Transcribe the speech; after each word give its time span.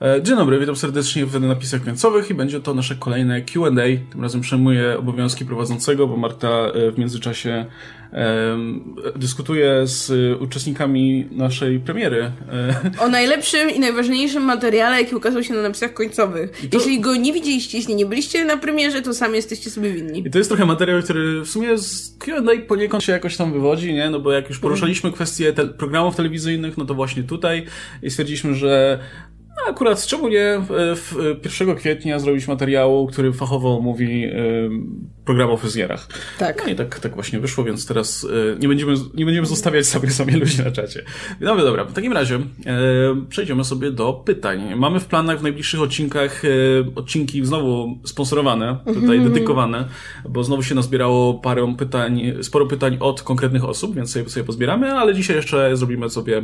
E, 0.00 0.22
dzień 0.22 0.36
dobry, 0.36 0.58
witam 0.58 0.76
serdecznie 0.76 1.26
w 1.26 1.40
napisach 1.40 1.84
końcowych 1.84 2.30
i 2.30 2.34
będzie 2.34 2.60
to 2.60 2.74
nasze 2.74 2.94
kolejne 2.94 3.42
Q&A. 3.42 4.10
Tym 4.12 4.22
razem 4.22 4.40
przejmuję 4.40 4.98
obowiązki 4.98 5.44
prowadzącego, 5.44 6.06
bo 6.06 6.16
Marta 6.16 6.48
e, 6.48 6.90
w 6.90 6.98
międzyczasie 6.98 7.66
dyskutuje 9.16 9.86
z 9.86 10.12
uczestnikami 10.42 11.28
naszej 11.30 11.80
premiery. 11.80 12.32
E, 12.52 12.90
o 13.04 13.08
najlepszym 13.08 13.70
i 13.70 13.80
najważniejszym 13.80 14.42
materiale, 14.42 15.02
jaki 15.02 15.14
ukazał 15.14 15.42
się 15.42 15.54
na 15.54 15.62
napisach 15.62 15.94
końcowych. 15.94 16.50
To... 16.50 16.78
Jeśli 16.78 17.00
go 17.00 17.16
nie 17.16 17.32
widzieliście, 17.32 17.78
jeśli 17.78 17.94
nie 17.94 18.06
byliście 18.06 18.44
na 18.44 18.56
premierze, 18.56 19.02
to 19.02 19.14
sami 19.14 19.36
jesteście 19.36 19.70
sobie 19.70 19.92
winni. 19.92 20.22
I 20.26 20.30
to 20.30 20.38
jest 20.38 20.50
trochę 20.50 20.66
materiał, 20.66 21.02
który 21.02 21.40
w 21.40 21.48
sumie 21.48 21.78
z 21.78 22.16
Q&A 22.18 22.66
poniekąd 22.68 23.04
się 23.04 23.12
jakoś 23.12 23.36
tam 23.36 23.52
wywodzi, 23.52 23.94
nie? 23.94 24.10
No 24.10 24.20
bo 24.20 24.32
jak 24.32 24.48
już 24.48 24.58
poruszaliśmy 24.58 25.12
kwestie 25.12 25.52
te 25.52 25.66
programów 25.66 26.16
telewizyjnych, 26.16 26.76
no 26.76 26.84
to 26.84 26.94
właśnie 26.94 27.22
tutaj 27.22 27.64
i 28.02 28.10
stwierdziliśmy, 28.10 28.54
że 28.54 28.98
akurat 29.68 30.06
czemu 30.06 30.28
nie 30.28 30.60
w 30.68 31.36
1 31.60 31.76
kwietnia 31.76 32.18
zrobić 32.18 32.48
materiału, 32.48 33.06
który 33.06 33.32
fachowo 33.32 33.80
mówi 33.80 34.30
program 35.26 35.50
o 35.50 35.56
fryzjerach. 35.56 36.08
Tak. 36.38 36.62
No 36.64 36.72
i 36.72 36.76
tak, 36.76 37.00
tak 37.00 37.14
właśnie 37.14 37.40
wyszło, 37.40 37.64
więc 37.64 37.86
teraz 37.86 38.26
e, 38.54 38.58
nie 38.58 38.68
będziemy, 38.68 38.94
nie 39.14 39.24
będziemy 39.24 39.46
zostawiać 39.46 39.86
sobie 39.86 40.10
sobie 40.10 40.36
ludzi 40.36 40.62
na 40.62 40.70
czacie. 40.70 41.04
No 41.40 41.56
dobra, 41.56 41.84
w 41.84 41.92
takim 41.92 42.12
razie 42.12 42.34
e, 42.34 42.40
przejdziemy 43.28 43.64
sobie 43.64 43.90
do 43.90 44.12
pytań. 44.12 44.74
Mamy 44.76 45.00
w 45.00 45.06
planach 45.06 45.40
w 45.40 45.42
najbliższych 45.42 45.80
odcinkach 45.80 46.42
e, 46.44 46.48
odcinki 46.94 47.46
znowu 47.46 47.98
sponsorowane, 48.04 48.78
tutaj 48.84 49.18
-hmm. 49.18 49.24
dedykowane, 49.24 49.88
bo 50.28 50.44
znowu 50.44 50.62
się 50.62 50.74
nazbierało 50.74 51.34
parę 51.34 51.74
pytań, 51.78 52.32
sporo 52.42 52.66
pytań 52.66 52.96
od 53.00 53.22
konkretnych 53.22 53.64
osób, 53.64 53.94
więc 53.94 54.12
sobie, 54.12 54.28
sobie 54.28 54.44
pozbieramy, 54.44 54.92
ale 54.92 55.14
dzisiaj 55.14 55.36
jeszcze 55.36 55.76
zrobimy 55.76 56.10
sobie 56.10 56.42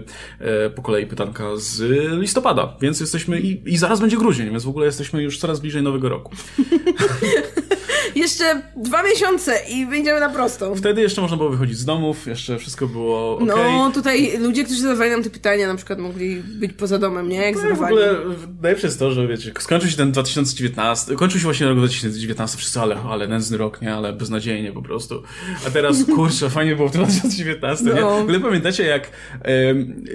po 0.74 0.82
kolei 0.82 1.06
pytanka 1.06 1.44
z 1.56 1.80
listopada, 2.20 2.76
więc 2.80 3.00
jesteśmy 3.00 3.40
i, 3.40 3.72
i 3.72 3.76
zaraz 3.76 4.00
będzie 4.00 4.16
grudzień, 4.16 4.50
więc 4.50 4.64
w 4.64 4.68
ogóle 4.68 4.86
jesteśmy 4.86 5.22
już 5.22 5.38
coraz 5.38 5.60
bliżej 5.60 5.82
nowego 5.82 6.08
roku. 6.08 6.32
jeszcze 8.14 8.62
dwa 8.76 9.02
miesiące 9.02 9.52
i 9.70 9.86
wyjdziemy 9.86 10.20
na 10.20 10.28
prostą. 10.28 10.74
Wtedy 10.74 11.00
jeszcze 11.00 11.20
można 11.20 11.36
było 11.36 11.50
wychodzić 11.50 11.78
z 11.78 11.84
domów, 11.84 12.26
jeszcze 12.26 12.58
wszystko 12.58 12.86
było 12.86 13.38
ok. 13.38 13.42
No, 13.46 13.90
tutaj 13.94 14.38
ludzie, 14.38 14.64
którzy 14.64 14.80
zadawali 14.80 15.10
nam 15.10 15.22
te 15.22 15.30
pytania, 15.30 15.66
na 15.66 15.74
przykład 15.74 15.98
mogli 15.98 16.36
być 16.36 16.72
poza 16.72 16.98
domem, 16.98 17.28
nie? 17.28 17.36
Jak 17.36 17.54
no, 17.54 17.60
zadawali. 17.60 17.96
W 17.96 17.98
ogóle 17.98 18.36
najlepsze 18.62 18.86
jest 18.86 18.98
to, 18.98 19.10
że 19.10 19.28
wiecie, 19.28 19.52
skończył 19.58 19.90
się 19.90 19.96
ten 19.96 20.12
2019, 20.12 21.14
kończył 21.14 21.40
się 21.40 21.44
właśnie 21.44 21.66
rok 21.66 21.78
2019, 21.78 22.58
wszyscy, 22.58 22.80
ale, 22.80 22.96
ale 22.96 23.28
nędzny 23.28 23.56
rok, 23.56 23.82
nie? 23.82 23.94
Ale 23.94 24.12
beznadziejnie 24.12 24.72
po 24.72 24.82
prostu. 24.82 25.22
A 25.66 25.70
teraz, 25.70 26.04
kurczę, 26.16 26.50
fajnie 26.50 26.76
było 26.76 26.88
w 26.88 26.92
2019, 26.92 27.84
no. 27.84 27.94
nie? 27.94 28.00
W 28.00 28.04
ogóle 28.06 28.40
pamiętacie, 28.40 28.84
jak, 28.84 29.10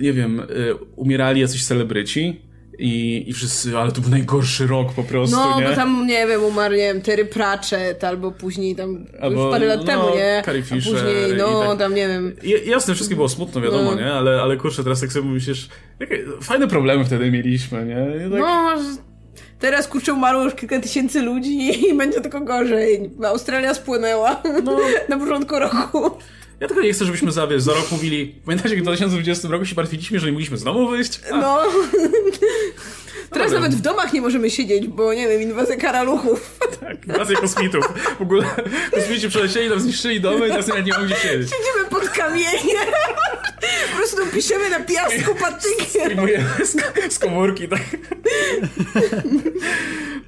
nie 0.01 0.13
wiem, 0.13 0.39
e, 0.39 0.45
umierali 0.95 1.41
jacyś 1.41 1.65
celebryci, 1.65 2.46
i, 2.79 3.23
I 3.27 3.33
wszyscy, 3.33 3.77
ale 3.77 3.91
to 3.91 4.01
był 4.01 4.09
najgorszy 4.09 4.67
rok 4.67 4.93
po 4.93 5.03
prostu, 5.03 5.35
no, 5.35 5.59
nie? 5.59 5.67
bo 5.67 5.75
tam, 5.75 6.07
nie 6.07 6.27
wiem, 6.27 6.43
umarł, 6.43 6.73
nie 6.73 6.93
wiem, 6.93 7.01
Terry 7.01 7.25
Pratchett, 7.25 8.03
albo 8.03 8.31
później 8.31 8.75
tam, 8.75 9.05
albo, 9.21 9.41
już 9.41 9.51
parę 9.51 9.65
lat 9.65 9.79
no, 9.79 9.85
temu, 9.85 10.03
nie? 10.15 10.41
Carrie 10.45 10.63
Fisher. 10.63 10.95
A 10.95 10.99
później, 10.99 11.37
no, 11.37 11.67
tak. 11.67 11.79
tam, 11.79 11.95
nie 11.95 12.07
wiem. 12.07 12.35
jasne, 12.65 12.95
wszystkie 12.95 13.15
było 13.15 13.29
smutno, 13.29 13.61
wiadomo, 13.61 13.91
no. 13.91 13.95
nie? 13.95 14.13
Ale, 14.13 14.41
ale 14.41 14.57
kurczę, 14.57 14.83
teraz 14.83 15.01
tak 15.01 15.11
sobie 15.11 15.29
myślisz, 15.29 15.69
jakie 15.99 16.23
fajne 16.41 16.67
problemy 16.67 17.05
wtedy 17.05 17.31
mieliśmy, 17.31 17.85
nie? 17.85 18.29
Tak... 18.29 18.39
No, 18.39 18.75
Teraz 19.59 19.87
kurczę 19.87 20.13
umarło 20.13 20.43
już 20.43 20.55
kilka 20.55 20.79
tysięcy 20.79 21.21
ludzi 21.21 21.89
i 21.89 21.93
będzie 21.97 22.21
tylko 22.21 22.41
gorzej. 22.41 23.11
Australia 23.25 23.73
spłynęła 23.73 24.41
no. 24.63 24.77
na 25.09 25.17
początku 25.17 25.59
roku. 25.59 26.11
Ja 26.59 26.67
tylko 26.67 26.83
nie 26.83 26.93
chcę, 26.93 27.05
żebyśmy 27.05 27.31
za, 27.31 27.47
wiesz, 27.47 27.61
za 27.61 27.73
rok 27.73 27.91
mówili, 27.91 28.35
pamiętacie, 28.45 28.69
jak 28.69 28.79
w 28.79 28.83
2020 28.83 29.47
roku 29.47 29.65
się 29.65 29.75
martwiliśmy, 29.75 30.19
że 30.19 30.25
nie 30.25 30.31
mogliśmy 30.31 30.57
znowu 30.57 30.87
wyjść? 30.87 31.19
A. 31.31 31.37
No. 31.37 31.63
Teraz 33.31 33.51
nawet 33.51 33.75
w 33.75 33.81
domach 33.81 34.13
nie 34.13 34.21
możemy 34.21 34.49
siedzieć, 34.49 34.87
bo 34.87 35.13
nie 35.13 35.27
wiem, 35.27 35.41
inwazja 35.41 35.75
karaluchów. 35.75 36.59
Tak, 36.79 37.07
inwazja 37.07 37.37
kosmitów. 37.37 37.85
W 38.17 38.21
ogóle 38.21 38.45
kosmici 38.91 39.29
przelecieli, 39.29 39.69
nam 39.69 39.79
zniszczyli 39.79 40.21
domy 40.21 40.47
i 40.47 40.49
teraz 40.49 40.67
nie 40.67 40.93
mogli 40.93 41.15
siedzieć. 41.15 41.49
Siedzimy 41.49 41.89
pod 41.89 42.09
kamieniem. 42.09 42.87
Po 43.91 43.97
prostu 43.97 44.17
piszemy 44.33 44.69
na 44.69 44.79
piasku 44.79 45.35
patykiem. 45.35 45.85
Streamujemy 45.87 46.49
z, 46.63 46.75
z 47.13 47.19
komórki, 47.19 47.67
tak. 47.67 47.81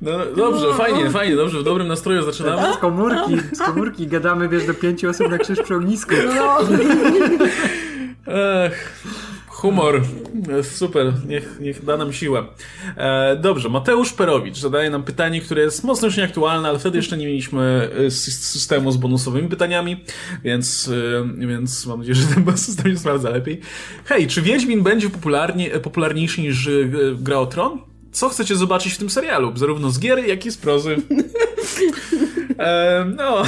No, 0.01 0.11
dobrze, 0.35 0.67
no, 0.67 0.73
fajnie, 0.73 1.05
no. 1.05 1.11
fajnie, 1.11 1.35
dobrze, 1.35 1.59
w 1.59 1.63
dobrym 1.63 1.87
nastroju 1.87 2.23
zaczynamy. 2.23 2.73
Z 2.73 2.77
komórki, 2.77 3.37
z 3.53 3.59
komórki 3.59 4.07
gadamy, 4.07 4.49
wiesz, 4.49 4.65
do 4.67 4.73
pięciu 4.73 5.09
osób 5.09 5.29
na 5.29 5.37
krzyż 5.37 5.61
przy 5.61 5.75
ognisku. 5.75 6.13
No. 6.35 6.59
Ech. 8.65 9.03
Humor. 9.59 10.01
Super, 10.63 11.13
niech, 11.27 11.57
niech 11.59 11.85
da 11.85 11.97
nam 11.97 12.13
siłę. 12.13 12.43
E, 12.97 13.35
dobrze, 13.35 13.69
Mateusz 13.69 14.13
Perowicz 14.13 14.57
zadaje 14.57 14.89
nam 14.89 15.03
pytanie, 15.03 15.41
które 15.41 15.61
jest 15.61 15.83
mocno 15.83 16.07
już 16.07 16.17
nieaktualne, 16.17 16.69
ale 16.69 16.79
wtedy 16.79 16.97
jeszcze 16.97 17.17
nie 17.17 17.25
mieliśmy 17.25 17.89
e, 18.07 18.11
systemu 18.11 18.91
z 18.91 18.97
bonusowymi 18.97 19.49
pytaniami, 19.49 20.03
więc, 20.43 20.91
e, 21.41 21.47
więc 21.47 21.85
mam 21.85 21.99
nadzieję, 21.99 22.15
że 22.15 22.27
ten 22.35 22.57
system 22.57 22.91
się 22.91 22.97
sprawdza 22.97 23.29
lepiej. 23.29 23.59
Hej, 24.05 24.27
czy 24.27 24.41
Wiedźmin 24.41 24.83
będzie 24.83 25.09
popularnie, 25.09 25.69
popularniejszy 25.69 26.41
niż 26.41 26.67
e, 26.67 26.71
Gra 27.15 27.37
o 27.37 27.45
Tron? 27.45 27.88
Co 28.11 28.29
chcecie 28.29 28.55
zobaczyć 28.55 28.93
w 28.93 28.97
tym 28.97 29.09
serialu? 29.09 29.51
Zarówno 29.55 29.91
z 29.91 29.99
gier, 29.99 30.27
jak 30.27 30.45
i 30.45 30.51
z 30.51 30.57
prozy. 30.57 30.97
e, 32.59 33.05
no. 33.17 33.43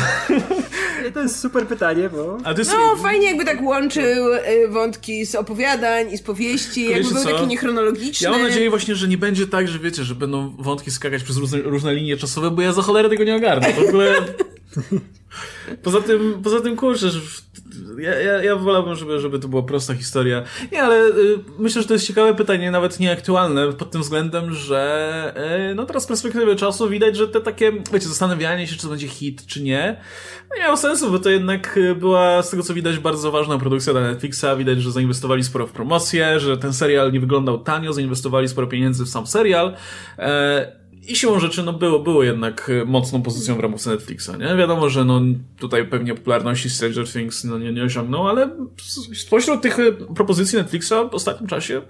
To 1.13 1.21
jest 1.21 1.39
super 1.39 1.67
pytanie, 1.67 2.09
bo... 2.09 2.37
No, 2.77 2.95
fajnie 2.95 3.27
jakby 3.27 3.45
tak 3.45 3.61
łączył 3.61 4.33
y, 4.33 4.67
wątki 4.69 5.25
z 5.25 5.35
opowiadań 5.35 6.11
i 6.11 6.17
z 6.17 6.21
powieści, 6.21 6.89
jakby 6.89 7.13
był 7.13 7.23
taki 7.23 7.47
niechronologiczny. 7.47 8.25
Ja 8.25 8.31
mam 8.31 8.43
nadzieję 8.43 8.69
właśnie, 8.69 8.95
że 8.95 9.07
nie 9.07 9.17
będzie 9.17 9.47
tak, 9.47 9.67
że 9.67 9.79
wiecie, 9.79 10.03
że 10.03 10.15
będą 10.15 10.55
wątki 10.59 10.91
skakać 10.91 11.23
przez 11.23 11.37
różne, 11.37 11.61
różne 11.61 11.93
linie 11.93 12.17
czasowe, 12.17 12.51
bo 12.51 12.61
ja 12.61 12.73
za 12.73 12.81
cholerę 12.81 13.09
tego 13.09 13.23
nie 13.23 13.35
ogarnę. 13.35 13.73
W 13.73 13.87
ogóle... 13.89 14.15
Poza 15.83 16.01
tym, 16.01 16.41
poza 16.43 16.61
tym 16.61 16.75
kurczę, 16.75 17.07
ja, 17.97 18.19
ja, 18.19 18.43
ja 18.43 18.55
wolałbym, 18.55 18.95
żeby, 18.95 19.19
żeby 19.19 19.39
to 19.39 19.47
była 19.47 19.63
prosta 19.63 19.95
historia. 19.95 20.43
Nie, 20.71 20.83
ale 20.83 21.07
y, 21.07 21.39
myślę, 21.59 21.81
że 21.81 21.87
to 21.87 21.93
jest 21.93 22.07
ciekawe 22.07 22.35
pytanie, 22.35 22.71
nawet 22.71 22.99
nieaktualne, 22.99 23.73
pod 23.73 23.91
tym 23.91 24.01
względem, 24.01 24.53
że 24.53 25.33
y, 25.71 25.75
no 25.75 25.85
teraz 25.85 26.03
z 26.03 26.07
perspektywy 26.07 26.55
czasu 26.55 26.89
widać, 26.89 27.17
że 27.17 27.27
te 27.27 27.41
takie, 27.41 27.71
wiecie, 27.71 28.07
zastanawianie 28.07 28.67
się, 28.67 28.75
czy 28.75 28.81
to 28.81 28.89
będzie 28.89 29.07
hit, 29.07 29.45
czy 29.45 29.63
nie, 29.63 30.01
no 30.49 30.55
nie 30.55 30.61
miało 30.61 30.77
sensu, 30.77 31.11
bo 31.11 31.19
to 31.19 31.29
jednak 31.29 31.77
y, 31.77 31.95
była, 31.95 32.43
z 32.43 32.49
tego 32.49 32.63
co 32.63 32.73
widać, 32.73 32.99
bardzo 32.99 33.31
ważna 33.31 33.57
produkcja 33.57 33.93
dla 33.93 34.01
Netflixa. 34.01 34.45
Widać, 34.57 34.81
że 34.81 34.91
zainwestowali 34.91 35.43
sporo 35.43 35.67
w 35.67 35.71
promocję, 35.71 36.39
że 36.39 36.57
ten 36.57 36.73
serial 36.73 37.11
nie 37.11 37.19
wyglądał 37.19 37.59
tanio, 37.59 37.93
zainwestowali 37.93 38.47
sporo 38.47 38.67
pieniędzy 38.67 39.05
w 39.05 39.09
sam 39.09 39.27
serial. 39.27 39.75
E, 40.19 40.80
i 41.07 41.15
siłą 41.15 41.39
rzeczy, 41.39 41.63
no 41.63 41.73
było, 41.73 41.99
było 41.99 42.23
jednak 42.23 42.71
e, 42.81 42.85
mocną 42.85 43.21
pozycją 43.21 43.55
w 43.55 43.59
ramówce 43.59 43.89
Netflixa, 43.89 44.29
nie? 44.39 44.55
Wiadomo, 44.55 44.89
że 44.89 45.05
no 45.05 45.21
tutaj 45.59 45.87
pewnie 45.87 46.15
popularności 46.15 46.69
Stranger 46.69 47.07
Things 47.07 47.43
no, 47.43 47.59
nie, 47.59 47.73
nie 47.73 47.83
osiągnął, 47.83 48.27
ale 48.27 48.49
spośród 49.15 49.61
tych 49.61 49.79
e, 49.79 49.91
propozycji 49.91 50.57
Netflixa 50.57 50.93
w 51.11 51.15
ostatnim 51.15 51.49
czasie 51.49 51.81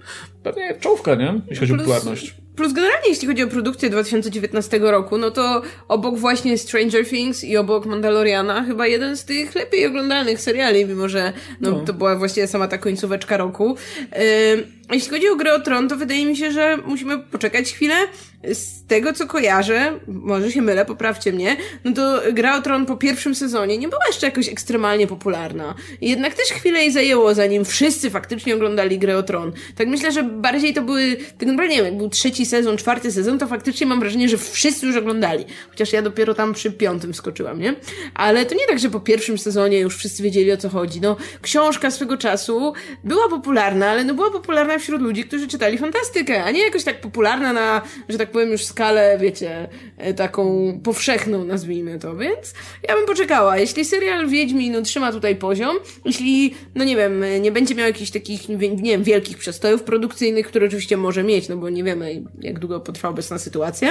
pewnie 0.42 0.78
czołówka, 0.80 1.14
nie? 1.14 1.40
Jeśli 1.50 1.56
chodzi 1.56 1.72
o 1.72 1.76
popularność. 1.76 2.34
Plus 2.56 2.72
generalnie, 2.72 3.08
jeśli 3.08 3.28
chodzi 3.28 3.42
o 3.42 3.48
produkcję 3.48 3.90
2019 3.90 4.78
roku, 4.78 5.18
no 5.18 5.30
to 5.30 5.62
obok 5.88 6.18
właśnie 6.18 6.58
Stranger 6.58 7.06
Things 7.06 7.44
i 7.44 7.56
obok 7.56 7.86
Mandaloriana 7.86 8.64
chyba 8.64 8.86
jeden 8.86 9.16
z 9.16 9.24
tych 9.24 9.54
lepiej 9.54 9.86
oglądanych 9.86 10.40
seriali, 10.40 10.86
mimo 10.86 11.08
że 11.08 11.32
no, 11.60 11.70
no. 11.70 11.80
to 11.80 11.92
była 11.92 12.16
właściwie 12.16 12.48
sama 12.48 12.68
ta 12.68 12.78
końcóweczka 12.78 13.36
roku. 13.36 13.76
Yy, 14.12 14.18
jeśli 14.92 15.10
chodzi 15.10 15.28
o 15.28 15.36
grę 15.36 15.54
o 15.54 15.60
Tron, 15.60 15.88
to 15.88 15.96
wydaje 15.96 16.26
mi 16.26 16.36
się, 16.36 16.52
że 16.52 16.76
musimy 16.86 17.18
poczekać 17.18 17.72
chwilę. 17.72 17.94
Z 18.52 18.86
tego, 18.86 19.12
co 19.12 19.26
kojarzę, 19.26 19.92
może 20.06 20.52
się 20.52 20.62
mylę, 20.62 20.84
poprawcie 20.84 21.32
mnie, 21.32 21.56
no 21.84 21.92
to 21.92 22.20
gra 22.32 22.58
o 22.58 22.62
Tron 22.62 22.86
po 22.86 22.96
pierwszym 22.96 23.34
sezonie 23.34 23.78
nie 23.78 23.88
była 23.88 24.06
jeszcze 24.06 24.26
jakoś 24.26 24.48
ekstremalnie 24.48 25.06
popularna. 25.06 25.74
Jednak 26.00 26.34
też 26.34 26.48
chwilę 26.48 26.80
jej 26.80 26.92
zajęło, 26.92 27.34
zanim 27.34 27.64
wszyscy 27.64 28.10
faktycznie 28.10 28.54
oglądali 28.54 28.98
grę 28.98 29.18
o 29.18 29.22
Tron. 29.22 29.52
Tak 29.76 29.88
myślę, 29.88 30.12
że 30.12 30.22
bardziej 30.22 30.74
to 30.74 30.82
były, 30.82 31.16
tak 31.38 31.48
naprawdę 31.48 31.68
nie 31.68 31.76
wiem, 31.76 31.84
jak 31.84 31.96
był 31.96 32.08
trzeci 32.08 32.46
sezon, 32.46 32.76
czwarty 32.76 33.12
sezon, 33.12 33.38
to 33.38 33.46
faktycznie 33.46 33.86
mam 33.86 34.00
wrażenie, 34.00 34.28
że 34.28 34.38
wszyscy 34.38 34.86
już 34.86 34.96
oglądali. 34.96 35.44
Chociaż 35.70 35.92
ja 35.92 36.02
dopiero 36.02 36.34
tam 36.34 36.54
przy 36.54 36.72
piątym 36.72 37.14
skoczyłam, 37.14 37.60
nie? 37.60 37.74
Ale 38.14 38.46
to 38.46 38.54
nie 38.54 38.66
tak, 38.66 38.78
że 38.78 38.90
po 38.90 39.00
pierwszym 39.00 39.38
sezonie 39.38 39.80
już 39.80 39.96
wszyscy 39.96 40.22
wiedzieli 40.22 40.52
o 40.52 40.56
co 40.56 40.68
chodzi. 40.68 41.00
No, 41.00 41.16
książka 41.42 41.90
swego 41.90 42.16
czasu 42.16 42.72
była 43.04 43.28
popularna, 43.28 43.90
ale 43.90 44.04
no 44.04 44.14
była 44.14 44.30
popularna 44.30 44.78
wśród 44.78 45.02
ludzi, 45.02 45.24
którzy 45.24 45.48
czytali 45.48 45.78
fantastykę, 45.78 46.44
a 46.44 46.50
nie 46.50 46.64
jakoś 46.64 46.84
tak 46.84 47.00
popularna 47.00 47.52
na, 47.52 47.82
że 48.08 48.18
tak 48.18 48.31
powiem, 48.32 48.50
już 48.50 48.64
skalę, 48.64 49.18
wiecie, 49.20 49.68
e, 49.96 50.14
taką 50.14 50.72
powszechną, 50.84 51.44
nazwijmy 51.44 51.98
to, 51.98 52.16
więc 52.16 52.54
ja 52.88 52.96
bym 52.96 53.06
poczekała. 53.06 53.58
Jeśli 53.58 53.84
serial 53.84 54.28
Wiedźmin 54.28 54.72
no, 54.72 54.82
trzyma 54.82 55.12
tutaj 55.12 55.36
poziom, 55.36 55.76
jeśli, 56.04 56.54
no 56.74 56.84
nie 56.84 56.96
wiem, 56.96 57.24
nie 57.40 57.52
będzie 57.52 57.74
miał 57.74 57.86
jakichś 57.86 58.10
takich, 58.10 58.48
nie 58.48 58.58
wiem, 58.82 59.02
wielkich 59.02 59.38
przestojów 59.38 59.82
produkcyjnych, 59.82 60.46
które 60.46 60.66
oczywiście 60.66 60.96
może 60.96 61.22
mieć, 61.24 61.48
no 61.48 61.56
bo 61.56 61.68
nie 61.68 61.84
wiemy, 61.84 62.22
jak 62.40 62.58
długo 62.58 62.80
potrwa 62.80 63.08
obecna 63.08 63.38
sytuacja, 63.38 63.88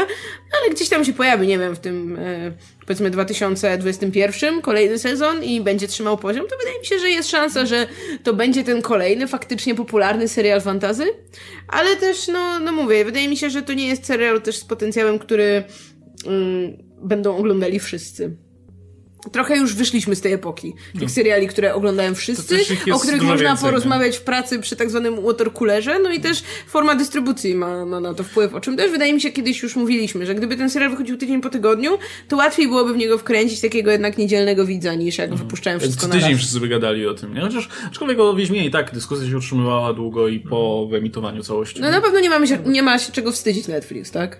ale 0.62 0.76
gdzieś 0.76 0.90
tam 0.90 1.06
się 1.06 1.14
pojawi, 1.14 1.48
nie 1.48 1.60
wiem, 1.60 1.76
w 1.76 1.80
tym 1.80 2.18
e, 2.20 2.52
powiedzmy 2.92 3.10
2021 3.10 4.62
kolejny 4.62 5.00
sezon 5.00 5.44
i 5.44 5.62
będzie 5.62 5.88
trzymał 5.88 6.18
poziom, 6.18 6.48
to 6.48 6.58
wydaje 6.58 6.80
mi 6.80 6.86
się, 6.86 7.00
że 7.00 7.10
jest 7.10 7.30
szansa, 7.30 7.66
że 7.66 7.88
to 8.24 8.34
będzie 8.34 8.64
ten 8.64 8.82
kolejny 8.82 9.28
faktycznie 9.28 9.76
popularny 9.76 10.28
serial 10.28 10.62
fantazy, 10.62 11.06
ale 11.68 11.96
też, 11.96 12.28
no, 12.28 12.60
no 12.60 12.72
mówię, 12.72 13.06
wydaje 13.06 13.30
mi 13.30 13.38
się, 13.38 13.50
że 13.50 13.62
to 13.62 13.74
nie 13.74 13.88
jest 13.88 14.06
serial 14.06 14.42
też 14.42 14.58
z 14.58 14.66
potencjałem, 14.66 15.20
który 15.20 15.64
mm, 16.26 16.78
będą 17.04 17.38
oglądali 17.38 17.80
wszyscy. 17.80 18.36
Trochę 19.31 19.57
już 19.57 19.75
wyszliśmy 19.75 20.15
z 20.15 20.21
tej 20.21 20.33
epoki. 20.33 20.73
Tych 20.94 21.01
no. 21.01 21.09
seriali, 21.09 21.47
które 21.47 21.73
oglądają 21.73 22.15
wszyscy, 22.15 22.57
o 22.94 23.00
których 23.00 23.21
można 23.21 23.50
więcej, 23.50 23.69
porozmawiać 23.69 24.13
nie? 24.13 24.19
w 24.19 24.21
pracy 24.21 24.59
przy 24.59 24.75
tak 24.75 24.89
zwanym 24.89 25.21
watercoolerze, 25.21 26.00
no 26.00 26.12
i 26.12 26.19
też 26.19 26.44
forma 26.68 26.95
dystrybucji 26.95 27.56
ma, 27.56 27.85
ma 27.85 28.00
na 28.00 28.13
to 28.13 28.23
wpływ, 28.23 28.53
o 28.53 28.62
czym 28.62 28.77
też 28.77 28.91
wydaje 28.91 29.13
mi 29.13 29.21
się 29.21 29.31
kiedyś 29.31 29.63
już 29.63 29.75
mówiliśmy, 29.75 30.25
że 30.25 30.35
gdyby 30.35 30.57
ten 30.57 30.69
serial 30.69 30.91
wychodził 30.91 31.18
tydzień 31.18 31.41
po 31.41 31.50
tygodniu, 31.50 31.97
to 32.27 32.38
łatwiej 32.38 32.68
byłoby 32.68 32.94
w 32.94 32.97
niego 32.97 33.18
wkręcić 33.18 33.62
takiego 33.62 33.91
jednak 33.91 34.18
niedzielnego 34.18 34.65
widza, 34.65 34.94
niż 34.95 35.18
jak 35.18 35.29
mhm. 35.29 35.47
wypuszczałem 35.47 35.79
wszystko 35.79 36.07
na 36.07 36.13
Tydzień 36.13 36.38
wszyscy 36.38 36.59
by 36.59 36.68
gadali 36.68 37.07
o 37.07 37.13
tym, 37.13 37.33
nie? 37.33 37.41
Chociaż, 37.41 37.69
aczkolwiek 37.88 38.19
o 38.19 38.33
Wiedźminie 38.33 38.65
i 38.65 38.71
tak 38.71 38.94
dyskusja 38.94 39.29
się 39.29 39.38
utrzymywała 39.38 39.94
długo 39.94 40.27
i 40.27 40.39
po 40.39 40.88
wyemitowaniu 40.91 41.44
całości. 41.44 41.81
No 41.81 41.91
na 41.91 42.01
pewno 42.01 42.19
nie, 42.19 42.29
mamy 42.29 42.47
się, 42.47 42.57
nie 42.65 42.83
ma 42.83 43.00
się 43.00 43.12
czego 43.12 43.31
wstydzić 43.31 43.68
Netflix, 43.68 44.12
tak? 44.12 44.38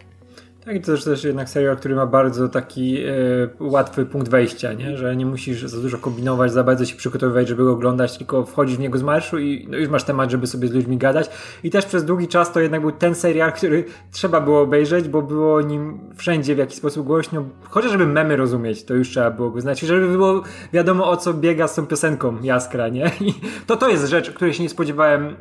Tak, 0.66 0.80
to 0.80 0.86
też, 0.86 1.04
też 1.04 1.24
jednak 1.24 1.50
serial, 1.50 1.78
który 1.78 1.96
ma 1.96 2.06
bardzo 2.06 2.50
taki 2.50 2.98
e, 2.98 3.12
łatwy 3.60 4.06
punkt 4.06 4.30
wejścia, 4.30 4.74
nie? 4.74 4.98
że 4.98 5.16
nie 5.16 5.26
musisz 5.26 5.64
za 5.64 5.82
dużo 5.82 5.98
kombinować, 5.98 6.52
za 6.52 6.64
bardzo 6.64 6.86
się 6.86 6.96
przygotowywać, 6.96 7.48
żeby 7.48 7.64
go 7.64 7.72
oglądać, 7.72 8.18
tylko 8.18 8.46
wchodzisz 8.46 8.78
w 8.78 8.80
niego 8.80 8.98
z 8.98 9.04
marszu 9.04 9.40
i 9.40 9.68
no, 9.70 9.78
już 9.78 9.90
masz 9.90 10.04
temat, 10.04 10.32
żeby 10.32 10.48
sobie 10.48 10.68
z 10.68 10.72
ludźmi 10.72 10.98
gadać. 10.98 11.30
I 11.64 11.70
też 11.70 11.86
przez 11.86 12.06
długi 12.06 12.28
czas 12.28 12.54
to 12.54 12.60
jednak 12.60 12.82
był 12.82 12.92
ten 12.92 13.16
serial, 13.16 13.54
który 13.54 13.86
trzeba 14.12 14.42
było 14.42 14.62
obejrzeć, 14.62 15.08
bo 15.08 15.22
było 15.22 15.62
nim 15.62 16.00
wszędzie 16.16 16.56
w 16.56 16.58
jakiś 16.58 16.78
sposób 16.78 17.08
głośno, 17.08 17.44
chociaż 17.70 17.92
żeby 17.92 18.06
memy 18.06 18.36
rozumieć, 18.36 18.84
to 18.84 18.94
już 18.94 19.10
trzeba 19.10 19.32
było 19.32 19.50
go 19.50 19.62
znać, 19.62 19.80
żeby 19.80 20.08
było 20.08 20.42
wiadomo 20.74 21.10
o 21.10 21.18
co 21.18 21.34
biega 21.34 21.68
z 21.68 21.76
tą 21.76 21.88
piosenką 21.88 22.38
Jaskra, 22.42 22.90
nie? 22.90 23.12
I 23.22 23.34
to 23.68 23.78
to 23.78 23.90
jest 23.90 24.10
rzecz, 24.10 24.32
której 24.32 24.54
się 24.54 24.64
nie 24.64 24.70
spodziewałem 24.70 25.36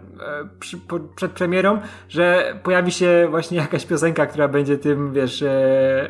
przy, 0.60 0.78
po, 0.78 1.00
przed 1.00 1.32
premierą, 1.32 1.78
że 2.08 2.54
pojawi 2.62 2.92
się 2.92 3.26
właśnie 3.30 3.58
jakaś 3.58 3.86
piosenka, 3.86 4.26
która 4.26 4.48
będzie 4.48 4.78
tym 4.78 5.12
wiesz, 5.12 5.42
e, 5.42 5.50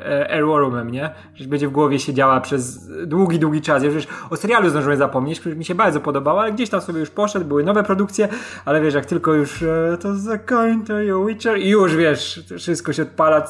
e, 0.06 0.34
airwormem, 0.34 0.90
nie? 0.90 1.10
Że 1.34 1.48
będzie 1.48 1.68
w 1.68 1.72
głowie 1.72 1.98
siedziała 1.98 2.40
przez 2.40 2.90
długi, 3.06 3.38
długi 3.38 3.60
czas. 3.60 3.82
Ja 3.82 3.90
już 3.90 4.06
o 4.30 4.36
serialu 4.36 4.70
zdążyłem 4.70 4.98
zapomnieć, 4.98 5.40
który 5.40 5.56
mi 5.56 5.64
się 5.64 5.74
bardzo 5.74 6.00
podobał, 6.00 6.38
ale 6.38 6.52
gdzieś 6.52 6.70
tam 6.70 6.80
sobie 6.80 7.00
już 7.00 7.10
poszedł, 7.10 7.46
były 7.46 7.64
nowe 7.64 7.82
produkcje, 7.82 8.28
ale 8.64 8.80
wiesz, 8.80 8.94
jak 8.94 9.06
tylko 9.06 9.34
już 9.34 9.62
e, 9.62 9.98
to 10.00 10.14
zakończę, 10.16 11.04
Witcher 11.26 11.58
i 11.58 11.68
już 11.68 11.96
wiesz, 11.96 12.44
wszystko 12.58 12.92
się 12.92 13.02
odpala. 13.02 13.46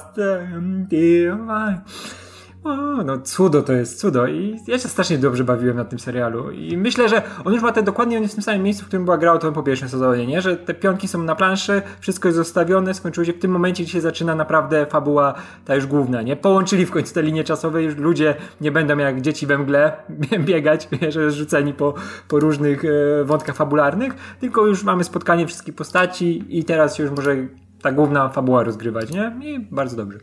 O, 2.64 3.02
no 3.04 3.18
cudo 3.18 3.62
to 3.62 3.72
jest, 3.72 4.00
cudo. 4.00 4.26
I 4.26 4.56
ja 4.66 4.78
się 4.78 4.88
strasznie 4.88 5.18
dobrze 5.18 5.44
bawiłem 5.44 5.76
na 5.76 5.84
tym 5.84 5.98
serialu. 5.98 6.50
I 6.50 6.76
myślę, 6.76 7.08
że 7.08 7.22
on 7.44 7.52
już 7.52 7.62
ma 7.62 7.72
te 7.72 7.82
dokładnie 7.82 8.16
on 8.16 8.22
jest 8.22 8.34
w 8.34 8.36
tym 8.36 8.44
samym 8.44 8.62
miejscu, 8.62 8.84
w 8.84 8.86
którym 8.86 9.04
była 9.04 9.18
grała 9.18 9.38
to 9.38 9.52
po 9.52 9.62
pierwszym 9.62 9.88
sezonie, 9.88 10.26
nie? 10.26 10.42
Że 10.42 10.56
te 10.56 10.74
pionki 10.74 11.08
są 11.08 11.22
na 11.22 11.34
planszy, 11.34 11.82
wszystko 12.00 12.28
jest 12.28 12.36
zostawione, 12.36 12.94
skończyło 12.94 13.24
się 13.24 13.32
w 13.32 13.38
tym 13.38 13.50
momencie, 13.50 13.82
gdzie 13.82 13.92
się 13.92 14.00
zaczyna 14.00 14.34
naprawdę 14.34 14.86
fabuła 14.86 15.34
ta 15.64 15.74
już 15.74 15.86
główna, 15.86 16.22
nie? 16.22 16.36
Połączyli 16.36 16.86
w 16.86 16.90
końcu 16.90 17.14
te 17.14 17.22
linie 17.22 17.44
czasowe, 17.44 17.82
już 17.82 17.96
ludzie 17.96 18.34
nie 18.60 18.72
będą 18.72 18.98
jak 18.98 19.20
dzieci 19.20 19.46
we 19.46 19.58
mgle 19.58 19.92
biegać, 20.48 20.88
że 21.08 21.30
rzuceni 21.30 21.74
po, 21.74 21.94
po 22.28 22.40
różnych 22.40 22.84
e, 22.84 23.24
wątkach 23.24 23.56
fabularnych, 23.56 24.36
tylko 24.40 24.66
już 24.66 24.84
mamy 24.84 25.04
spotkanie 25.04 25.46
wszystkich 25.46 25.74
postaci 25.74 26.44
i 26.48 26.64
teraz 26.64 26.98
już 26.98 27.10
może 27.10 27.36
ta 27.82 27.92
główna 27.92 28.28
fabuła 28.28 28.62
rozgrywać, 28.62 29.10
nie? 29.10 29.32
I 29.42 29.58
bardzo 29.70 29.96
dobrze 29.96 30.18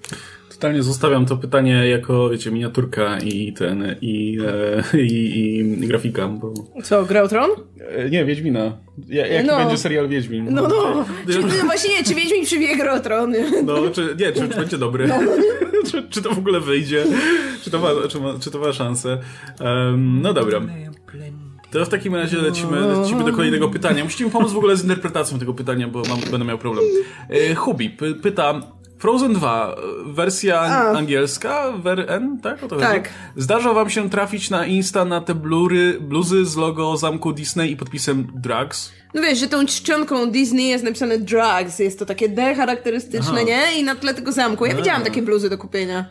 totalnie 0.57 0.83
zostawiam 0.83 1.25
to 1.25 1.37
pytanie 1.37 1.87
jako, 1.87 2.29
wiecie, 2.29 2.51
miniaturka 2.51 3.19
i 3.19 3.53
ten, 3.53 3.95
i, 4.01 4.37
e, 4.93 4.97
i, 4.97 5.57
i 5.59 5.87
grafika. 5.87 6.27
Bo... 6.27 6.53
Co, 6.83 7.05
gra 7.05 7.21
o 7.21 7.27
Tron? 7.27 7.49
E, 7.79 8.09
nie, 8.09 8.25
Wiedźmina. 8.25 8.77
Ja, 9.07 9.27
jaki 9.27 9.47
no. 9.47 9.57
będzie 9.57 9.77
serial 9.77 10.07
Wiedźmin? 10.07 10.47
No, 10.49 10.67
no. 10.67 11.05
Czy, 11.33 11.41
no 11.41 11.65
właśnie 11.65 11.89
nie, 11.97 12.03
czy 12.03 12.15
Wiedźmin 12.15 12.45
przybije 12.45 12.77
gra 12.77 12.93
o 12.93 12.99
Tron? 12.99 13.33
No, 13.63 13.89
czy, 13.93 14.15
nie, 14.19 14.31
czy, 14.31 14.49
czy 14.49 14.55
będzie 14.55 14.77
dobry? 14.77 15.07
No. 15.07 15.19
czy, 15.91 16.09
czy 16.09 16.21
to 16.21 16.29
w 16.29 16.37
ogóle 16.37 16.59
wyjdzie? 16.59 17.03
Czy 17.63 17.71
to 17.71 17.79
ma, 17.79 17.89
czy 18.09 18.19
ma, 18.19 18.33
czy 18.39 18.51
to 18.51 18.59
ma 18.59 18.73
szansę? 18.73 19.17
Um, 19.61 20.21
no 20.21 20.33
dobra. 20.33 20.61
To 21.71 21.85
w 21.85 21.89
takim 21.89 22.15
razie 22.15 22.37
lecimy, 22.37 22.79
lecimy 22.79 23.23
do 23.23 23.33
kolejnego 23.33 23.69
pytania. 23.69 24.03
Musicie 24.03 24.25
mi 24.25 24.31
pomóc 24.31 24.51
w 24.51 24.57
ogóle 24.57 24.77
z 24.77 24.83
interpretacją 24.83 25.39
tego 25.39 25.53
pytania, 25.53 25.87
bo 25.87 26.01
mam, 26.09 26.19
będę 26.31 26.45
miał 26.45 26.57
problem. 26.57 26.85
E, 27.29 27.55
Hubi 27.55 27.89
pyta, 28.21 28.61
Frozen 28.99 29.33
2, 29.33 29.75
wersja 30.05 30.59
A. 30.59 30.97
angielska, 30.97 31.73
N, 32.07 32.39
tak? 32.43 32.63
O 32.63 32.67
to 32.67 32.75
tak. 32.75 33.07
Chodzi? 33.07 33.09
Zdarza 33.35 33.73
wam 33.73 33.89
się 33.89 34.09
trafić 34.09 34.49
na 34.49 34.65
Insta 34.65 35.05
na 35.05 35.21
te 35.21 35.35
blury, 35.35 35.97
bluzy 36.01 36.45
z 36.45 36.55
logo 36.55 36.97
zamku 36.97 37.33
Disney 37.33 37.71
i 37.71 37.77
podpisem 37.77 38.27
Drugs? 38.35 38.91
No 39.13 39.21
wiesz, 39.21 39.39
że 39.39 39.47
tą 39.47 39.65
czcionką 39.65 40.31
Disney 40.31 40.67
jest 40.67 40.83
napisane 40.83 41.17
Drugs, 41.17 41.79
jest 41.79 41.99
to 41.99 42.05
takie 42.05 42.29
D 42.29 42.55
charakterystyczne, 42.55 43.31
Aha. 43.31 43.41
nie? 43.41 43.79
I 43.79 43.83
na 43.83 43.95
tle 43.95 44.13
tego 44.13 44.31
zamku. 44.31 44.65
Ja 44.65 44.73
A. 44.73 44.75
widziałam 44.75 45.03
takie 45.03 45.21
bluzy 45.21 45.49
do 45.49 45.57
kupienia. 45.57 46.05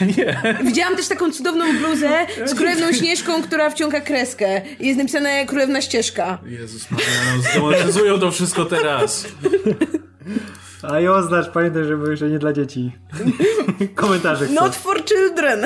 Nie. 0.16 0.58
Widziałam 0.64 0.96
też 0.96 1.08
taką 1.08 1.32
cudowną 1.32 1.64
bluzę 1.78 2.26
z 2.46 2.54
królewną 2.58 2.92
Śnieżką, 2.92 3.42
która 3.42 3.70
wciąga 3.70 4.00
kreskę. 4.00 4.62
Jest 4.80 4.98
napisane 4.98 5.46
Królewna 5.46 5.82
Ścieżka. 5.82 6.38
Jezus 6.46 6.90
Maria, 6.90 7.50
zdemonetyzują 7.50 8.18
to 8.20 8.30
wszystko 8.30 8.64
teraz. 8.64 9.24
A 10.82 11.00
i 11.00 11.08
oznacz, 11.08 11.48
pamiętaj, 11.48 11.84
żeby 11.84 12.10
jeszcze 12.10 12.28
nie 12.28 12.38
dla 12.38 12.52
dzieci. 12.52 12.92
Komentarze 13.94 14.44
chcę. 14.44 14.54
Not 14.54 14.76
for 14.76 15.04
children. 15.04 15.60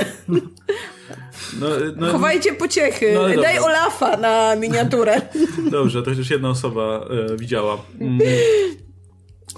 No, 1.60 1.66
no, 1.96 2.12
Chowajcie 2.12 2.52
pociechy. 2.52 3.14
No, 3.14 3.42
Daj 3.42 3.58
Olafa 3.58 4.16
na 4.16 4.56
miniaturę. 4.56 5.20
Dobrze, 5.70 6.02
to 6.02 6.10
chociaż 6.10 6.30
jedna 6.30 6.48
osoba 6.48 7.06
e, 7.32 7.36
widziała. 7.36 7.78
Mm. 8.00 8.18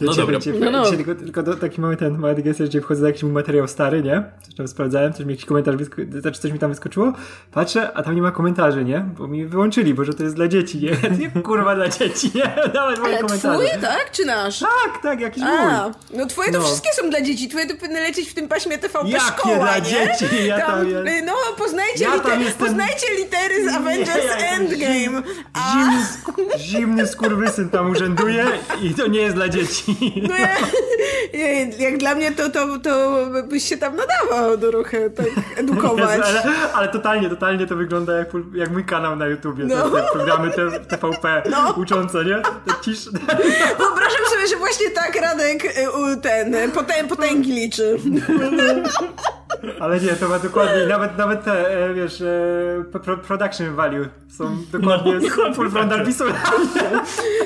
No 0.01 0.13
cię, 0.15 0.21
dobra. 0.21 0.41
Cię, 0.41 0.53
no, 0.53 0.71
no. 0.71 0.91
Tylko, 0.91 1.15
tylko 1.15 1.43
do, 1.43 1.55
taki 1.57 1.81
moment, 1.81 2.01
ten 2.01 2.19
moment 2.19 2.41
gest, 2.41 2.63
gdzie 2.63 2.81
wchodzę 2.81 3.03
na 3.03 3.09
jakiś 3.09 3.23
materiał 3.23 3.69
stary, 3.69 4.03
nie? 4.03 4.25
Coś 4.43 4.55
tam 4.55 4.69
sprawdzałem, 4.69 5.13
coś 5.13 5.27
mi 5.27 5.33
jakiś 5.33 5.47
komentarz, 5.47 5.77
wysko- 5.77 6.21
znaczy 6.21 6.41
coś 6.41 6.53
mi 6.53 6.59
tam 6.59 6.71
wyskoczyło. 6.71 7.13
Patrzę, 7.53 7.93
a 7.95 8.03
tam 8.03 8.15
nie 8.15 8.23
ma 8.23 8.31
komentarzy, 8.31 8.85
nie? 8.85 9.05
Bo 9.19 9.27
mi 9.27 9.47
wyłączyli, 9.47 9.95
bo 9.95 10.05
że 10.05 10.15
to 10.15 10.23
jest 10.23 10.35
dla 10.35 10.49
dzieci, 10.49 10.79
nie? 10.79 10.91
nie 11.35 11.43
kurwa 11.43 11.75
dla 11.75 11.89
dzieci, 11.89 12.31
nie? 12.35 12.43
Dawaj 12.75 12.97
moje 12.97 13.19
komentarze. 13.19 13.67
Twój, 13.67 13.81
tak? 13.81 14.11
Czy 14.13 14.25
nasz? 14.25 14.59
Tak, 14.59 15.03
tak, 15.03 15.21
jakiś 15.21 15.43
a, 15.43 15.85
mój. 15.89 15.95
No 16.19 16.27
twoje 16.27 16.53
to 16.53 16.59
no. 16.59 16.65
wszystkie 16.65 16.91
są 16.93 17.11
dla 17.11 17.23
dzieci. 17.23 17.49
Twoje 17.49 17.67
to 17.67 17.75
powinny 17.77 18.01
lecieć 18.01 18.29
w 18.31 18.35
tym 18.35 18.49
paśmie 18.49 18.79
TVP 18.79 19.09
Jak 19.09 19.23
szkoła, 19.23 19.55
nie? 19.57 19.61
dla 19.61 19.81
dzieci? 19.81 20.47
Ja 20.47 20.59
tam, 20.61 20.67
tam 20.67 20.89
jest... 20.89 21.27
No, 21.27 21.33
poznajcie, 21.59 22.05
ja 22.05 22.17
liter- 22.17 22.41
jestem... 22.41 22.67
poznajcie 22.67 23.07
litery 23.19 23.71
z 23.71 23.75
Avengers 23.75 24.25
nie, 24.41 24.51
Endgame. 24.51 25.23
A... 25.55 25.75
Zimny, 26.59 26.59
zimny 26.59 27.07
skurwysyn 27.07 27.71
tam 27.71 27.91
urzęduje 27.91 28.45
i 28.83 28.95
to 28.95 29.07
nie 29.07 29.21
jest 29.21 29.35
dla 29.37 29.49
dzieci. 29.49 29.84
No 30.29 30.37
ja, 30.37 30.49
jak 31.87 31.99
dla 31.99 32.15
mnie 32.15 32.33
to, 32.33 32.51
to, 32.51 32.79
to 32.79 33.27
byś 33.49 33.69
się 33.69 33.77
tam 33.77 33.97
nadawał 33.97 34.57
do 34.57 34.71
trochę 34.71 35.11
tak 35.11 35.27
edukować. 35.57 36.21
ale, 36.25 36.43
ale, 36.75 36.89
totalnie, 36.89 37.29
totalnie 37.29 37.67
to 37.67 37.77
wygląda 37.77 38.17
jak, 38.17 38.29
jak 38.55 38.71
mój 38.71 38.85
kanał 38.85 39.17
na 39.17 39.27
YouTubie. 39.27 39.65
No. 39.65 39.91
Te, 39.91 40.03
te 40.03 40.09
programy 40.13 40.51
te, 40.51 40.81
TVP 40.81 41.43
no. 41.51 41.75
uczące, 41.77 42.25
nie? 42.25 42.43
Cisz... 42.83 43.05
Wyobrażam 43.79 44.27
sobie, 44.31 44.49
że 44.51 44.57
właśnie 44.57 44.91
tak 44.91 45.17
Radek 45.21 45.65
y, 45.65 46.21
ten 46.23 46.71
potę, 46.71 47.05
potęgi 47.09 47.53
liczy. 47.53 47.99
Ale 49.81 50.01
nie, 50.01 50.09
to 50.09 50.29
ma 50.29 50.39
dokładnie, 50.39 50.87
nawet, 50.87 51.19
nawet 51.19 51.45
te, 51.45 51.69
e, 51.69 51.95
wiesz, 51.95 52.21
e, 52.21 53.17
production 53.27 53.75
value 53.75 54.09
są 54.29 54.57
dokładnie 54.73 55.19
no, 55.39 55.55
full 55.55 55.71
frontal 55.71 56.07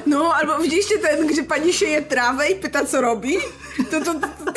No, 0.06 0.32
albo 0.40 0.58
widzieliście 0.58 0.98
ten, 0.98 1.26
gdzie 1.26 1.42
pani 1.42 1.72
sieje 1.72 2.02
trawę 2.02 2.48
i 2.48 2.54
pyta, 2.54 2.84
co 2.84 3.00
robi? 3.00 3.36
To, 3.90 4.00
to, 4.00 4.14
to, 4.14 4.20
to... 4.20 4.52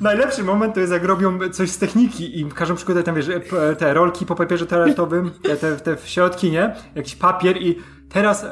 Najlepszy 0.00 0.44
moment 0.44 0.74
to 0.74 0.80
jest 0.80 0.92
jak 0.92 1.04
robią 1.04 1.38
coś 1.52 1.70
z 1.70 1.78
techniki 1.78 2.40
i 2.40 2.44
każą 2.44 2.74
przykładać 2.74 3.06
tam, 3.06 3.14
wiesz, 3.14 3.28
e, 3.28 3.76
te 3.76 3.94
rolki 3.94 4.26
po 4.26 4.34
papierze 4.34 4.66
toaletowym, 4.66 5.30
te, 5.42 5.56
te, 5.56 5.76
te 5.76 5.96
środki, 6.04 6.50
nie? 6.50 6.74
Jakiś 6.94 7.16
papier 7.16 7.56
i 7.56 7.78
teraz 8.12 8.44
e, 8.44 8.48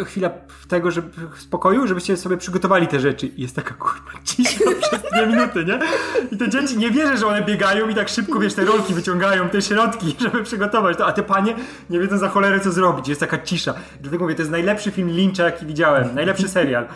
e, 0.00 0.04
chwila 0.04 0.30
tego, 0.68 0.90
żeby 0.90 1.08
spokoju, 1.38 1.86
żebyście 1.86 2.16
sobie 2.16 2.36
przygotowali 2.36 2.86
te 2.86 3.00
rzeczy. 3.00 3.26
I 3.26 3.42
jest 3.42 3.56
taka 3.56 3.74
kurwa 3.74 4.10
cisza 4.24 4.64
przez 4.82 5.02
dwie 5.12 5.26
minuty, 5.26 5.64
nie? 5.64 5.78
I 6.32 6.36
te 6.36 6.48
dzieci 6.48 6.78
nie 6.78 6.90
wierzę, 6.90 7.16
że 7.16 7.26
one 7.26 7.42
biegają 7.42 7.88
i 7.88 7.94
tak 7.94 8.08
szybko, 8.08 8.40
wiesz, 8.40 8.54
te 8.54 8.64
rolki 8.64 8.94
wyciągają, 8.94 9.48
te 9.48 9.62
środki, 9.62 10.16
żeby 10.24 10.42
przygotować 10.42 10.96
to, 10.96 11.06
a 11.06 11.12
te 11.12 11.22
panie 11.22 11.54
nie 11.90 12.00
wiedzą 12.00 12.18
za 12.18 12.28
cholerę 12.28 12.60
co 12.60 12.72
zrobić. 12.72 13.08
Jest 13.08 13.20
taka 13.20 13.38
cisza. 13.38 13.74
Dlatego 14.00 14.24
mówię, 14.24 14.34
to 14.34 14.42
jest 14.42 14.52
najlepszy 14.52 14.90
film 14.90 15.10
Lyncha, 15.10 15.44
jaki 15.44 15.66
widziałem. 15.66 16.14
Najlepszy 16.14 16.48
serial. 16.48 16.86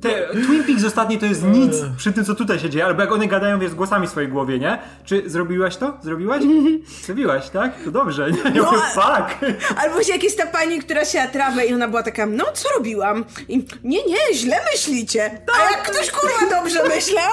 Te 0.00 0.28
Twin 0.32 0.64
Peaks 0.64 0.84
ostatnie 0.84 1.18
to 1.18 1.26
jest 1.26 1.44
nic 1.44 1.76
przy 1.96 2.12
tym, 2.12 2.24
co 2.24 2.34
tutaj 2.34 2.58
się 2.58 2.70
dzieje, 2.70 2.84
albo 2.84 3.00
jak 3.00 3.12
one 3.12 3.28
gadają, 3.28 3.58
wiesz, 3.58 3.70
z 3.70 3.74
głosami 3.74 4.06
w 4.06 4.10
swojej 4.10 4.28
głowie, 4.28 4.58
nie? 4.58 4.78
Czy 5.04 5.30
zrobiłaś 5.30 5.76
to? 5.76 5.98
Zrobiłaś? 6.02 6.42
Zrobiłaś, 7.06 7.50
tak? 7.50 7.72
To 7.84 7.90
dobrze. 7.90 8.30
Nie? 8.30 8.38
Ja 8.38 8.50
no, 8.50 8.64
mówię, 8.64 8.78
fuck. 8.94 9.54
Albo 9.76 9.96
jak 10.08 10.22
jest 10.22 10.38
ta 10.38 10.46
pani, 10.46 10.78
która 10.78 11.04
się 11.04 11.18
trawę 11.42 11.66
i 11.66 11.74
ona 11.74 11.88
była 11.88 12.02
taka, 12.02 12.26
no 12.26 12.44
co 12.54 12.68
robiłam? 12.78 13.24
I 13.48 13.56
nie, 13.84 14.04
nie, 14.04 14.34
źle 14.34 14.56
myślicie. 14.72 15.42
A 15.58 15.70
jak 15.70 15.90
ktoś 15.90 16.10
kurwa 16.10 16.58
dobrze 16.60 16.88
myślał, 16.88 17.32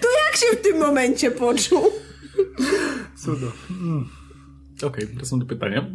to 0.00 0.08
jak 0.26 0.36
się 0.36 0.56
w 0.56 0.62
tym 0.62 0.78
momencie 0.78 1.30
poczuł? 1.30 1.92
Cudo. 3.16 3.46
Mm. 3.70 4.08
Okej, 4.76 5.04
okay, 5.04 5.16
wracam 5.16 5.38
do 5.38 5.46
pytania. 5.46 5.86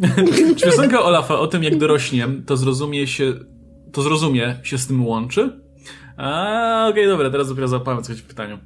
Czy 0.58 0.66
piosenka 0.66 1.02
Olafa 1.04 1.40
o 1.40 1.48
tym, 1.48 1.64
jak 1.64 1.78
dorośnie, 1.78 2.28
to 2.46 2.58
zrozumie 2.58 3.08
się, 3.08 3.34
to 3.94 4.02
zrozumie 4.02 4.60
się 4.64 4.78
z 4.78 4.88
tym 4.88 5.08
łączy? 5.08 5.67
A, 6.18 6.88
okej, 6.90 7.04
okay, 7.04 7.08
dobra, 7.08 7.30
teraz 7.30 7.48
dopiero 7.48 7.68
zapałem 7.68 8.04
coś 8.04 8.18
w 8.18 8.24
pytaniu. 8.24 8.58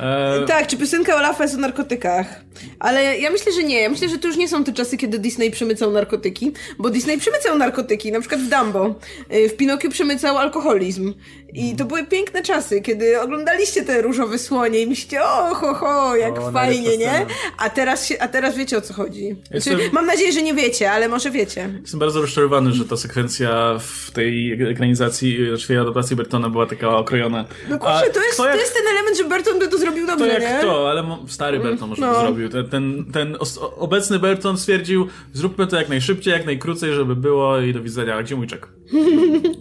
E... 0.00 0.44
Tak, 0.46 0.66
czy 0.66 0.76
piosenka 0.76 1.16
Olafa 1.16 1.42
jest 1.44 1.54
o 1.54 1.58
narkotykach? 1.58 2.44
Ale 2.78 3.18
ja 3.18 3.30
myślę, 3.30 3.52
że 3.52 3.62
nie. 3.62 3.80
Ja 3.80 3.88
myślę, 3.88 4.08
że 4.08 4.18
to 4.18 4.28
już 4.28 4.36
nie 4.36 4.48
są 4.48 4.64
te 4.64 4.72
czasy, 4.72 4.96
kiedy 4.96 5.18
Disney 5.18 5.50
przemycał 5.50 5.90
narkotyki, 5.90 6.52
bo 6.78 6.90
Disney 6.90 7.18
przemycał 7.18 7.58
narkotyki, 7.58 8.12
na 8.12 8.20
przykład 8.20 8.40
w 8.40 8.48
Dumbo. 8.48 8.94
Y, 9.34 9.48
w 9.48 9.56
Pinokiu 9.56 9.90
przemycał 9.90 10.38
alkoholizm. 10.38 11.14
I 11.54 11.76
to 11.76 11.84
były 11.84 12.06
piękne 12.06 12.42
czasy, 12.42 12.80
kiedy 12.80 13.20
oglądaliście 13.20 13.82
te 13.82 14.02
różowe 14.02 14.38
słonie 14.38 14.80
i 14.80 14.86
myślicie, 14.86 15.22
o 15.22 15.54
ho, 15.54 15.74
ho 15.74 16.16
jak 16.16 16.38
o, 16.38 16.52
fajnie, 16.52 16.98
nie? 16.98 17.26
A 17.58 17.70
teraz, 17.70 18.06
się, 18.06 18.14
a 18.20 18.28
teraz 18.28 18.56
wiecie 18.56 18.78
o 18.78 18.80
co 18.80 18.94
chodzi. 18.94 19.36
Jestem... 19.50 19.76
Znaczy, 19.76 19.90
mam 19.92 20.06
nadzieję, 20.06 20.32
że 20.32 20.42
nie 20.42 20.54
wiecie, 20.54 20.92
ale 20.92 21.08
może 21.08 21.30
wiecie. 21.30 21.70
Jestem 21.80 22.00
bardzo 22.00 22.20
rozczarowany, 22.20 22.72
że 22.72 22.84
ta 22.84 22.96
sekwencja 22.96 23.78
w 23.80 24.10
tej 24.10 24.52
ekranizacji, 24.70 25.48
znaczy 25.48 25.64
w 25.64 25.68
tej 25.68 25.78
adaptacji 25.78 26.16
Bertona 26.16 26.50
była 26.50 26.66
taka 26.66 26.96
okrojona. 26.96 27.44
No 27.68 27.78
kurczę, 27.78 28.10
to 28.12 28.24
jest, 28.24 28.38
jak... 28.38 28.52
to 28.52 28.60
jest 28.60 28.74
ten 28.74 28.86
element, 28.86 29.18
że 29.18 29.24
Berton 29.24 29.58
by 29.58 29.68
to 29.68 29.78
zrobił 29.78 30.06
dobrze, 30.06 30.26
to 30.26 30.32
jak 30.32 30.42
nie? 30.42 30.60
to, 30.60 30.90
ale 30.90 31.04
stary 31.28 31.60
Berton 31.60 31.88
może 31.88 32.02
no. 32.02 32.12
by 32.12 32.20
zrobił. 32.20 32.48
Ten, 32.48 32.68
ten, 32.68 33.04
ten 33.12 33.36
obecny 33.76 34.18
Berton 34.18 34.58
stwierdził, 34.58 35.08
zróbmy 35.32 35.66
to 35.66 35.76
jak 35.76 35.88
najszybciej, 35.88 36.32
jak 36.32 36.46
najkrócej, 36.46 36.92
żeby 36.92 37.16
było 37.16 37.60
i 37.60 37.72
do 37.72 37.82
widzenia. 37.82 38.22
Gdzie 38.22 38.36
mój 38.36 38.46
czek? 38.46 38.68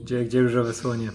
Gdzie, 0.04 0.26
gdzie 0.26 0.42
różowe 0.42 0.74
słonie? 0.74 1.10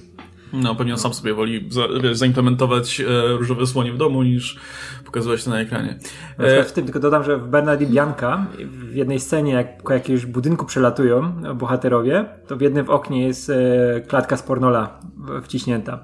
No, 0.53 0.75
pewnie 0.75 0.93
on 0.93 0.99
sam 0.99 1.15
sobie 1.15 1.35
woli 1.35 1.69
za, 1.71 1.83
wiesz, 2.03 2.17
zaimplementować 2.17 3.01
e, 3.01 3.05
różowe 3.39 3.67
słonie 3.67 3.93
w 3.93 3.97
domu, 3.97 4.23
niż 4.23 4.59
pokazywać 5.05 5.45
to 5.45 5.51
na 5.51 5.61
ekranie. 5.61 5.99
E... 6.39 6.65
W 6.65 6.73
tym 6.73 6.85
tylko 6.85 7.01
dodam, 7.01 7.25
że 7.25 7.37
w 7.37 7.49
Bernard 7.49 7.81
i 7.81 7.87
Bianca 7.87 8.47
w 8.59 8.95
jednej 8.95 9.21
scenie, 9.21 9.53
jak 9.53 9.83
po 9.83 9.93
jakiegoś 9.93 10.27
budynku 10.27 10.67
przelatują 10.67 11.33
bohaterowie, 11.55 12.25
to 12.47 12.57
w 12.57 12.61
jednym 12.61 12.87
w 12.87 12.91
oknie 12.91 13.27
jest 13.27 13.51
e, 13.51 14.01
klatka 14.09 14.37
z 14.37 14.43
pornola 14.43 15.01
wciśnięta. 15.43 15.99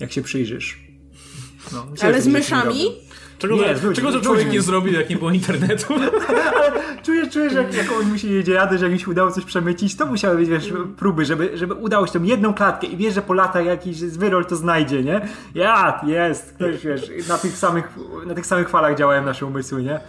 Jak 0.00 0.12
się 0.12 0.22
przyjrzysz. 0.22 0.86
No, 1.72 1.86
Ale 2.02 2.22
z 2.22 2.26
myszami? 2.26 3.05
Czego, 3.38 3.56
nie, 3.56 3.74
to, 3.74 3.92
czego 3.92 4.12
to 4.12 4.20
człowiek 4.20 4.52
nie 4.52 4.62
zrobił, 4.62 4.92
jak 4.92 5.10
nie 5.10 5.16
było 5.16 5.30
internetu? 5.30 5.94
czujesz, 7.06 7.28
czujesz, 7.28 7.52
jak, 7.52 7.74
jak 7.74 7.92
on 7.92 8.08
musi 8.08 8.30
jedzie 8.30 8.52
jadę, 8.52 8.78
że 8.78 8.84
jak 8.84 8.92
mi 8.92 9.00
się 9.00 9.10
udało 9.10 9.32
coś 9.32 9.44
przemycić, 9.44 9.96
to 9.96 10.06
musiały 10.06 10.36
być, 10.36 10.48
wiesz, 10.48 10.72
próby, 10.96 11.24
żeby, 11.24 11.50
żeby 11.54 11.74
udało 11.74 12.06
się 12.06 12.12
tą 12.12 12.22
jedną 12.22 12.54
klatkę 12.54 12.86
i 12.86 12.96
wiesz, 12.96 13.14
że 13.14 13.22
po 13.22 13.34
latach 13.34 13.66
jakiś 13.66 13.96
zwyrol 13.96 14.46
to 14.46 14.56
znajdzie, 14.56 15.02
nie? 15.02 15.28
Ja, 15.54 16.00
jest, 16.06 16.52
ktoś, 16.52 16.84
wiesz, 16.84 17.28
na 17.28 17.38
tych 17.38 17.56
samych, 17.56 17.84
na 18.26 18.34
tych 18.34 18.46
samych 18.46 18.68
falach 18.68 18.98
działają 18.98 19.24
nasze 19.24 19.46
umysły, 19.46 19.82
nie? 19.82 20.00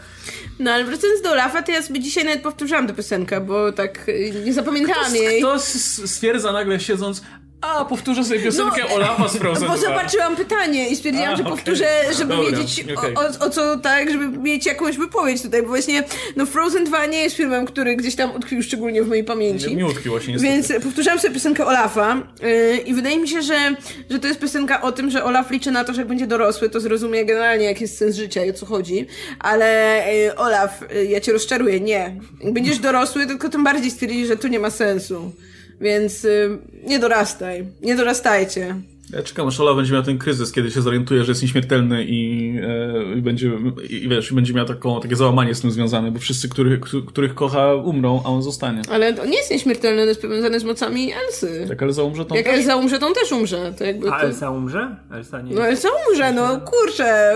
No, 0.59 0.71
ale 0.71 0.83
wracając 0.83 1.21
do 1.21 1.31
Olafa, 1.31 1.61
to 1.61 1.71
ja 1.71 1.81
sobie 1.81 1.99
dzisiaj 1.99 2.25
nawet 2.25 2.41
powtórzyłam 2.41 2.87
tę 2.87 2.93
piosenkę, 2.93 3.41
bo 3.41 3.71
tak 3.71 4.07
nie 4.45 4.53
zapamiętałam 4.53 5.05
kto, 5.05 5.15
jej. 5.15 5.41
Kto 5.41 5.59
stwierdza 6.07 6.51
nagle 6.51 6.79
siedząc, 6.79 7.21
a, 7.61 7.85
powtórzę 7.85 8.23
sobie 8.23 8.39
piosenkę 8.39 8.81
no, 8.89 8.95
Olafa 8.95 9.27
z 9.27 9.37
Frozen 9.37 9.67
Bo 9.67 9.77
zobaczyłam 9.77 10.35
pytanie 10.35 10.89
i 10.89 10.95
stwierdziłam, 10.95 11.33
a, 11.33 11.35
że 11.35 11.43
powtórzę, 11.43 11.87
żeby 12.17 12.35
Dobra, 12.35 12.51
wiedzieć 12.51 12.85
okay. 12.97 13.13
o, 13.13 13.45
o, 13.45 13.49
co 13.49 13.77
tak, 13.77 14.11
żeby 14.11 14.37
mieć 14.37 14.65
jakąś 14.65 14.97
wypowiedź 14.97 15.41
tutaj, 15.41 15.61
bo 15.61 15.67
właśnie 15.67 16.03
no 16.35 16.45
Frozen 16.45 16.83
2 16.83 17.05
nie 17.05 17.17
jest 17.17 17.35
filmem, 17.35 17.65
który 17.65 17.95
gdzieś 17.95 18.15
tam 18.15 18.35
utkwił 18.35 18.63
szczególnie 18.63 19.03
w 19.03 19.07
mojej 19.07 19.23
pamięci. 19.23 19.67
Nie, 19.67 19.75
mi 19.75 19.83
utkwił 19.83 20.11
właśnie 20.11 20.33
niestety. 20.33 20.53
Więc 20.53 20.83
powtórzałam 20.83 21.19
sobie 21.19 21.33
piosenkę 21.33 21.65
Olafa 21.65 22.23
yy, 22.41 22.77
i 22.77 22.93
wydaje 22.93 23.19
mi 23.19 23.27
się, 23.27 23.41
że, 23.41 23.75
że 24.09 24.19
to 24.19 24.27
jest 24.27 24.39
piosenka 24.39 24.81
o 24.81 24.91
tym, 24.91 25.09
że 25.09 25.23
Olaf 25.23 25.51
liczy 25.51 25.71
na 25.71 25.83
to, 25.83 25.93
że 25.93 26.01
jak 26.01 26.07
będzie 26.07 26.27
dorosły, 26.27 26.69
to 26.69 26.79
zrozumie 26.79 27.25
generalnie, 27.25 27.65
jaki 27.65 27.83
jest 27.83 27.97
sens 27.97 28.15
życia 28.15 28.45
i 28.45 28.49
o 28.49 28.53
co 28.53 28.65
chodzi. 28.65 29.07
Ale 29.39 30.03
yy, 30.13 30.35
Olaf, 30.35 30.81
yy, 30.93 31.05
ja 31.05 31.21
cię 31.21 31.33
rozczaruję, 31.33 31.79
nie. 31.79 32.19
Jak 32.41 32.53
będziesz 32.53 32.79
dorosły, 32.79 33.27
tylko 33.27 33.49
tym 33.49 33.63
bardziej 33.63 33.91
stwierdzisz, 33.91 34.27
że 34.27 34.37
tu 34.37 34.47
nie 34.47 34.59
ma 34.59 34.69
sensu. 34.69 35.31
Więc 35.81 36.25
y, 36.25 36.57
nie 36.83 36.99
dorastaj. 36.99 37.65
Nie 37.81 37.95
dorastajcie. 37.95 38.75
Ja 39.13 39.23
czekam, 39.23 39.47
aż 39.47 39.59
Ola 39.59 39.73
będzie 39.73 39.93
miał 39.93 40.03
ten 40.03 40.17
kryzys, 40.17 40.51
kiedy 40.51 40.71
się 40.71 40.81
zorientuje, 40.81 41.23
że 41.23 41.31
jest 41.31 41.41
nieśmiertelny 41.41 42.05
i, 42.05 42.53
e, 42.63 43.17
i 43.17 43.21
będzie, 43.21 43.51
i 43.89 44.09
wiesz, 44.09 44.33
będzie 44.33 44.53
miał 44.53 44.65
taką, 44.65 45.01
takie 45.01 45.15
załamanie 45.15 45.55
z 45.55 45.61
tym 45.61 45.71
związane, 45.71 46.11
bo 46.11 46.19
wszyscy, 46.19 46.49
których, 46.49 46.79
których 47.07 47.35
kocha, 47.35 47.75
umrą, 47.75 48.21
a 48.25 48.29
on 48.29 48.43
zostanie. 48.43 48.81
Ale 48.91 49.21
on 49.21 49.29
nie 49.29 49.37
jest 49.37 49.51
nieśmiertelny, 49.51 50.01
on 50.01 50.07
jest 50.07 50.21
powiązany 50.21 50.59
z 50.59 50.63
mocami 50.63 51.13
Elsy. 51.13 51.65
Tak, 51.67 51.83
Elsa 51.83 52.03
umrze, 52.03 52.25
to 52.25 52.31
on 52.31 52.37
Jak 52.37 52.45
też? 52.45 52.55
Elsa 52.55 52.75
umrze, 52.75 52.99
to 52.99 53.07
on 53.07 53.13
też 53.13 53.31
umrze. 53.31 53.73
To 53.77 53.83
jakby 53.83 54.11
a 54.11 54.19
to... 54.19 54.25
Elsa 54.25 54.51
umrze? 54.51 54.95
Elsa 55.11 55.41
nie 55.41 55.55
No 55.55 55.67
Elsa 55.67 55.89
umrze, 56.07 56.31
no 56.31 56.61
kurczę. 56.61 57.33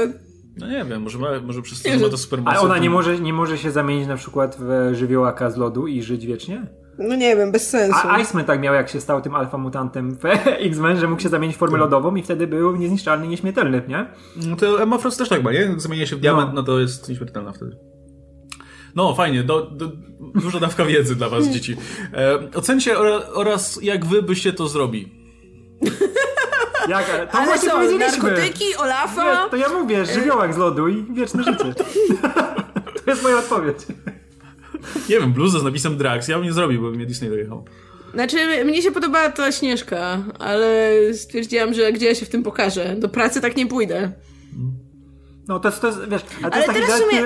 No 0.58 0.68
nie 0.68 0.86
wiem, 0.86 1.02
może, 1.02 1.18
ma, 1.18 1.40
może 1.40 1.62
przez 1.62 1.82
to, 1.82 1.90
że 1.90 1.98
ma 1.98 2.10
to 2.10 2.18
super 2.18 2.40
A 2.46 2.60
ona 2.60 2.78
nie 2.78 2.90
może, 2.90 3.20
nie 3.20 3.34
może 3.34 3.58
się 3.58 3.72
zamienić 3.72 4.08
na 4.08 4.16
przykład 4.16 4.58
w 4.60 4.96
żywiołaka 4.96 5.50
z 5.50 5.58
lodu 5.58 5.88
i 5.88 6.04
żyć 6.04 6.26
wiecznie? 6.26 6.81
No 7.02 7.16
nie 7.16 7.36
wiem, 7.36 7.52
bez 7.52 7.70
sensu. 7.70 8.08
A 8.10 8.20
Iceman 8.20 8.46
tak 8.46 8.62
miał, 8.62 8.74
jak 8.74 8.90
się 8.90 9.02
stał 9.02 9.22
tym 9.22 9.36
alfa 9.36 9.58
mutantem 9.58 10.18
w 10.18 10.26
X-Men, 10.70 10.98
że 10.98 11.08
mógł 11.08 11.22
się 11.22 11.30
zamienić 11.30 11.56
w 11.56 11.60
formę 11.60 11.74
tak. 11.74 11.82
lodową 11.82 12.16
i 12.16 12.24
wtedy 12.24 12.48
był 12.48 12.76
niezniszczalny, 12.76 13.28
nieśmiertelny, 13.28 13.82
nie? 13.88 14.06
No 14.36 14.56
to 14.56 14.84
Emma 14.84 14.98
Frost 14.98 15.18
też 15.18 15.30
tak 15.30 15.44
ma, 15.44 15.52
nie? 15.52 15.74
Zamienia 15.78 16.06
się 16.06 16.16
w 16.16 16.20
diament, 16.20 16.50
no, 16.50 16.56
no 16.56 16.64
to 16.64 16.80
jest 16.80 17.10
nieśmiertelna 17.10 17.52
wtedy. 17.52 17.78
No, 18.96 19.16
fajnie, 19.16 19.44
do, 19.44 19.62
do, 19.62 19.92
duża 20.36 20.60
dawka 20.60 20.86
wiedzy 20.86 21.16
dla 21.16 21.30
was, 21.30 21.48
dzieci. 21.48 21.78
E, 22.14 22.40
ocencie 22.56 23.00
oraz 23.34 23.80
jak 23.82 24.06
wy 24.06 24.22
byście 24.22 24.54
to 24.54 24.68
zrobili. 24.68 25.22
Jak, 26.88 27.06
to 27.32 27.38
Ale 27.38 27.46
właśnie 27.46 27.70
co, 27.70 27.98
narkotyki, 27.98 28.76
Olafa? 28.80 29.44
Nie, 29.44 29.50
to 29.50 29.56
ja 29.56 29.70
mówię, 29.70 30.06
żywiołak 30.06 30.54
z 30.54 30.58
lodu 30.58 30.88
i 30.88 31.14
wieczne 31.14 31.44
życie. 31.44 31.74
to 33.06 33.12
jest 33.12 33.24
moja 33.24 33.38
odpowiedź. 33.38 33.78
Nie 35.10 35.20
wiem, 35.20 35.34
bluzę 35.34 35.60
z 35.60 35.64
napisem 35.64 35.98
Drax, 35.98 36.28
ja 36.28 36.36
bym 36.36 36.46
nie 36.46 36.54
zrobił, 36.54 36.82
bo 36.82 36.92
mnie 36.92 37.06
Disney 37.06 37.30
dojechał. 37.30 37.66
Znaczy, 38.14 38.66
mnie 38.66 38.82
się 38.82 38.92
podobała 38.92 39.30
ta 39.30 39.52
Śnieżka, 39.52 40.24
ale 40.40 40.92
stwierdziłam, 41.14 41.74
że 41.74 41.94
gdzie 41.94 42.06
ja 42.06 42.16
się 42.16 42.26
w 42.26 42.30
tym 42.30 42.44
pokażę. 42.44 42.96
Do 43.00 43.10
pracy 43.10 43.42
tak 43.42 43.56
nie 43.56 43.68
pójdę. 43.68 44.12
No 45.48 45.60
to 45.60 45.70
jest, 45.70 45.82
to 45.82 45.88
jest 45.88 46.00
wiesz, 46.10 46.22
ale, 46.44 46.54
ale 46.54 46.66
teraz 46.66 47.02
w 47.02 47.04
sumie... 47.04 47.22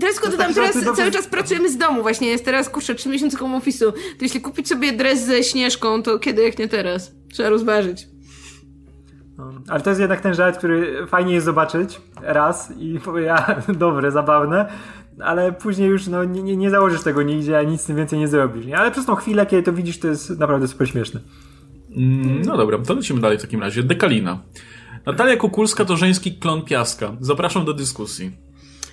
Teraz 0.00 0.14
tylko 0.14 0.30
dodam, 0.30 0.54
teraz 0.54 0.96
cały 0.96 1.10
czas 1.10 1.26
pracujemy 1.26 1.70
z 1.70 1.76
domu 1.76 2.02
właśnie, 2.02 2.28
jest 2.28 2.44
teraz, 2.44 2.68
kurczę, 2.68 2.94
3 2.94 3.08
miesiące 3.08 3.36
koło 3.36 3.56
ofisu. 3.56 3.92
To 3.92 3.98
jeśli 4.20 4.40
kupić 4.40 4.68
sobie 4.68 4.92
dres 4.92 5.26
ze 5.26 5.42
Śnieżką, 5.42 6.02
to 6.02 6.18
kiedy 6.18 6.42
jak 6.42 6.58
nie 6.58 6.68
teraz? 6.68 7.12
Trzeba 7.32 7.48
rozważyć. 7.48 8.08
No, 9.38 9.52
ale 9.68 9.80
to 9.80 9.90
jest 9.90 10.00
jednak 10.00 10.20
ten 10.20 10.34
żart, 10.34 10.58
który 10.58 11.06
fajnie 11.06 11.34
jest 11.34 11.44
zobaczyć 11.44 12.00
raz 12.22 12.72
i 12.76 13.00
ja, 13.26 13.62
dobre, 13.68 14.10
zabawne, 14.10 14.72
ale 15.22 15.52
później 15.52 15.88
już 15.88 16.06
no, 16.06 16.24
nie, 16.24 16.56
nie 16.56 16.70
założysz 16.70 17.02
tego 17.02 17.22
nigdzie, 17.22 17.58
a 17.58 17.62
nic 17.62 17.90
więcej 17.90 18.18
nie 18.18 18.28
zrobisz. 18.28 18.66
Nie? 18.66 18.78
Ale 18.78 18.90
przez 18.90 19.06
tą 19.06 19.14
chwilę, 19.14 19.46
kiedy 19.46 19.62
to 19.62 19.72
widzisz, 19.72 19.98
to 19.98 20.08
jest 20.08 20.38
naprawdę 20.38 20.68
super 20.68 20.88
śmieszne. 20.88 21.20
Mm, 21.96 22.42
no 22.42 22.56
dobra, 22.56 22.78
to 22.78 22.94
lecimy 22.94 23.20
dalej 23.20 23.38
w 23.38 23.42
takim 23.42 23.60
razie. 23.60 23.82
Dekalina. 23.82 24.42
Natalia 25.06 25.36
Kukulska 25.36 25.84
to 25.84 25.96
żeński 25.96 26.32
klon 26.32 26.62
Piaska. 26.62 27.16
Zapraszam 27.20 27.64
do 27.64 27.72
dyskusji. 27.72 28.32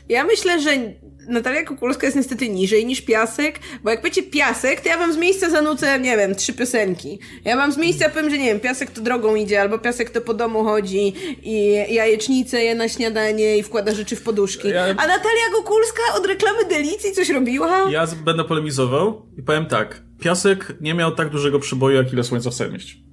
Ja 0.09 0.23
myślę, 0.23 0.61
że 0.61 0.71
Natalia 1.27 1.65
Kukulska 1.65 2.07
jest 2.07 2.17
niestety 2.17 2.49
niżej 2.49 2.85
niż 2.85 3.01
Piasek, 3.01 3.59
bo 3.83 3.89
jak 3.89 4.01
będzie 4.01 4.23
Piasek, 4.23 4.81
to 4.81 4.89
ja 4.89 4.97
wam 4.97 5.13
z 5.13 5.17
miejsca 5.17 5.49
zanucę, 5.49 5.99
nie 5.99 6.17
wiem, 6.17 6.35
trzy 6.35 6.53
piosenki. 6.53 7.19
Ja 7.45 7.55
wam 7.55 7.71
z 7.71 7.77
miejsca 7.77 8.09
powiem, 8.09 8.29
że 8.29 8.37
nie 8.37 8.45
wiem, 8.45 8.59
Piasek 8.59 8.91
to 8.91 9.01
drogą 9.01 9.35
idzie, 9.35 9.61
albo 9.61 9.79
Piasek 9.79 10.09
to 10.09 10.21
po 10.21 10.33
domu 10.33 10.63
chodzi 10.63 11.13
i 11.43 11.71
jajecznicę 11.89 12.63
je 12.63 12.75
na 12.75 12.89
śniadanie 12.89 13.57
i 13.57 13.63
wkłada 13.63 13.95
rzeczy 13.95 14.15
w 14.15 14.21
poduszki. 14.21 14.69
Ja... 14.69 14.83
A 14.83 15.07
Natalia 15.07 15.49
Kukulska 15.55 16.01
od 16.17 16.25
reklamy 16.25 16.65
Delicji 16.69 17.11
coś 17.11 17.29
robiła? 17.29 17.89
Ja 17.91 18.07
będę 18.25 18.43
polemizował 18.43 19.25
i 19.37 19.43
powiem 19.43 19.65
tak. 19.65 20.01
Piasek 20.19 20.73
nie 20.81 20.93
miał 20.93 21.15
tak 21.15 21.29
dużego 21.29 21.59
przyboju, 21.59 21.95
jak 21.95 22.13
ile 22.13 22.23
słońca 22.23 22.49
w 22.49 22.53
Selmieść. 22.53 23.06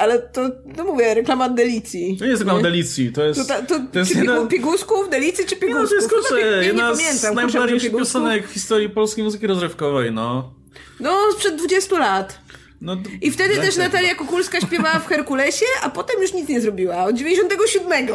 Ale 0.00 0.18
to, 0.18 0.50
no 0.76 0.84
mówię, 0.84 1.14
reklama 1.14 1.48
Delicji. 1.48 2.16
To 2.18 2.24
nie 2.24 2.30
jest 2.30 2.42
reklama 2.42 2.62
Delicji, 2.62 3.12
to 3.12 3.24
jest... 3.24 3.48
To, 3.48 3.54
to, 3.54 3.62
to, 3.66 3.80
to 3.92 3.98
jest 3.98 4.16
jedna... 4.16 4.46
Piegusków, 4.46 5.10
Delicji 5.10 5.46
czy 5.46 5.56
Piegusków? 5.56 5.82
No, 5.82 5.88
to 5.88 5.94
jest 5.94 6.10
kurczę, 6.10 6.50
no, 6.56 6.62
jedna 6.62 6.92
nie 6.92 7.14
z 7.14 7.22
najbardziej 7.22 7.90
piosenek 7.90 8.48
w 8.48 8.52
historii 8.52 8.88
polskiej 8.88 9.24
muzyki 9.24 9.46
rozrywkowej, 9.46 10.12
no. 10.12 10.54
No, 11.00 11.18
sprzed 11.32 11.56
20 11.56 11.98
lat. 11.98 12.38
No, 12.80 12.96
I 13.20 13.30
wtedy 13.30 13.56
też 13.56 13.76
Natalia 13.76 14.14
Kukulska 14.14 14.60
śpiewała 14.60 14.98
w 14.98 15.06
Herkulesie, 15.06 15.66
a 15.82 15.90
potem 15.90 16.22
już 16.22 16.32
nic 16.32 16.48
nie 16.48 16.60
zrobiła. 16.60 17.04
Od 17.04 17.16
97. 17.16 18.08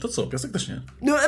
To 0.00 0.08
co, 0.08 0.26
piasek 0.26 0.52
też 0.52 0.68
nie. 0.68 0.80
No, 1.02 1.16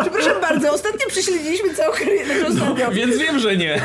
Przepraszam 0.00 0.40
bardzo, 0.40 0.72
ostatnio 0.72 1.06
prześledziliśmy 1.08 1.74
całą 1.74 1.92
karierę. 1.92 2.34
No, 2.54 2.90
więc 2.92 3.18
wiem, 3.18 3.38
że 3.38 3.56
nie. 3.56 3.84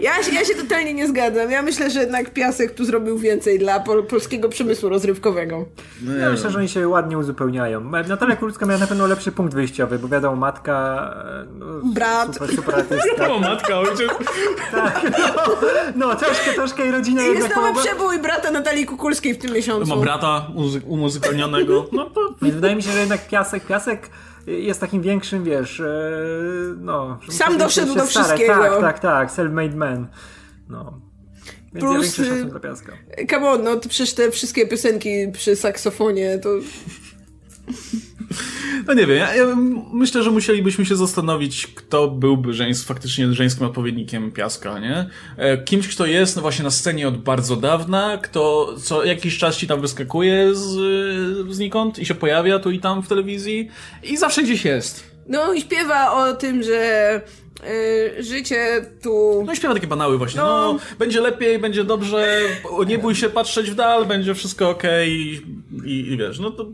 Ja, 0.00 0.22
się- 0.22 0.32
ja 0.34 0.44
się 0.44 0.54
totalnie 0.54 0.94
nie 0.94 1.08
zgadzam. 1.08 1.50
Ja 1.50 1.62
myślę, 1.62 1.90
że 1.90 2.00
jednak 2.00 2.30
Piasek 2.32 2.74
tu 2.74 2.84
zrobił 2.84 3.18
więcej 3.18 3.58
dla 3.58 3.80
pol 3.80 4.06
polskiego 4.06 4.48
przemysłu 4.48 4.88
rozrywkowego. 4.88 5.64
No, 6.02 6.16
Ja 6.16 6.30
myślę, 6.30 6.50
że 6.50 6.58
oni 6.58 6.68
się 6.68 6.88
ładnie 6.88 7.18
uzupełniają. 7.18 7.80
Natalia 8.08 8.36
Kurska 8.36 8.66
miała 8.66 8.78
na 8.80 8.86
pewno 8.86 9.06
lepszy 9.06 9.32
punkt 9.32 9.54
wyjściowy, 9.54 9.98
bo 9.98 10.08
wiadomo, 10.08 10.36
matka... 10.36 10.74
e, 11.26 11.46
No, 11.58 11.66
Brat. 11.94 12.32
Super, 12.34 12.56
super 12.56 12.74
artysta. 12.74 13.28
O, 13.32 13.38
matka, 13.38 13.78
ojciec. 13.78 14.10
No, 15.96 16.14
troszkę, 16.16 16.52
troszkę 16.54 16.86
i 16.86 16.90
rodzina 16.90 17.22
Jest 17.22 17.34
jednak 17.34 17.56
nowy 17.56 17.68
pomogła. 17.68 17.82
przebój 17.92 18.18
brata 18.18 18.50
Natalii 18.50 18.86
Kukulskiej 18.86 19.34
w 19.34 19.38
tym 19.38 19.52
miesiącu. 19.52 19.96
Ma 19.96 20.02
brata 20.02 20.46
muzy- 20.54 20.80
umuzykalnionego. 20.86 21.86
No 21.92 22.04
to... 22.10 22.20
Więc 22.42 22.54
wydaje 22.54 22.76
mi 22.76 22.82
się, 22.82 22.92
że 22.92 22.98
jednak 23.00 23.28
Piasek, 23.28 23.66
Piasek 23.66 24.10
jest 24.46 24.80
takim 24.80 25.02
większym, 25.02 25.44
wiesz, 25.44 25.80
e, 25.80 26.00
no... 26.78 27.18
Sam 27.28 27.58
doszedł 27.58 27.94
do 27.94 28.06
starać. 28.06 28.28
wszystkiego. 28.28 28.54
Tak, 28.54 28.80
tak, 28.80 28.98
tak, 28.98 29.30
self-made 29.30 29.74
man. 29.74 30.06
No. 30.68 31.00
Więc 31.72 31.84
ja 31.84 31.90
Plus, 31.90 32.16
większy 32.16 32.34
y, 32.34 32.44
dla 32.44 32.60
Piaska. 32.60 32.92
Come 33.30 33.48
on, 33.48 33.62
no 33.62 33.76
to 33.76 33.88
przecież 33.88 34.14
te 34.14 34.30
wszystkie 34.30 34.66
piosenki 34.66 35.32
przy 35.32 35.56
saksofonie 35.56 36.38
to... 36.38 36.48
No 38.86 38.94
nie 38.94 39.06
wiem, 39.06 39.16
ja, 39.16 39.34
ja 39.34 39.56
myślę, 39.92 40.22
że 40.22 40.30
musielibyśmy 40.30 40.86
się 40.86 40.96
zastanowić, 40.96 41.66
kto 41.66 42.08
byłby 42.08 42.52
żeńs, 42.52 42.84
faktycznie 42.84 43.32
żeńskim 43.32 43.66
odpowiednikiem 43.66 44.32
Piaska, 44.32 44.78
nie? 44.78 45.10
E, 45.36 45.58
Kimś, 45.58 45.88
kto 45.88 46.06
jest 46.06 46.36
no 46.36 46.42
właśnie 46.42 46.64
na 46.64 46.70
scenie 46.70 47.08
od 47.08 47.16
bardzo 47.16 47.56
dawna, 47.56 48.18
kto 48.18 48.74
co 48.82 49.04
jakiś 49.04 49.38
czas 49.38 49.56
ci 49.56 49.66
tam 49.66 49.80
wyskakuje 49.80 50.54
z, 50.54 50.74
znikąd 51.54 51.98
i 51.98 52.06
się 52.06 52.14
pojawia 52.14 52.58
tu 52.58 52.70
i 52.70 52.78
tam 52.78 53.02
w 53.02 53.08
telewizji 53.08 53.68
i 54.02 54.16
zawsze 54.16 54.42
gdzieś 54.42 54.64
jest. 54.64 55.10
No 55.28 55.52
i 55.52 55.60
śpiewa 55.60 56.12
o 56.12 56.34
tym, 56.34 56.62
że 56.62 57.20
y, 58.18 58.22
życie 58.22 58.86
tu... 59.02 59.42
No 59.46 59.52
i 59.52 59.56
śpiewa 59.56 59.74
takie 59.74 59.86
banały 59.86 60.18
właśnie, 60.18 60.40
No. 60.40 60.72
no, 60.72 60.78
będzie 60.98 61.20
lepiej, 61.20 61.58
będzie 61.58 61.84
dobrze, 61.84 62.40
nie 62.86 62.98
bój 62.98 63.14
się 63.14 63.28
patrzeć 63.30 63.70
w 63.70 63.74
dal, 63.74 64.06
będzie 64.06 64.34
wszystko 64.34 64.70
okej 64.70 65.10
i, 65.10 65.42
i, 65.84 66.12
i 66.12 66.16
wiesz, 66.16 66.38
no 66.38 66.50
to 66.50 66.66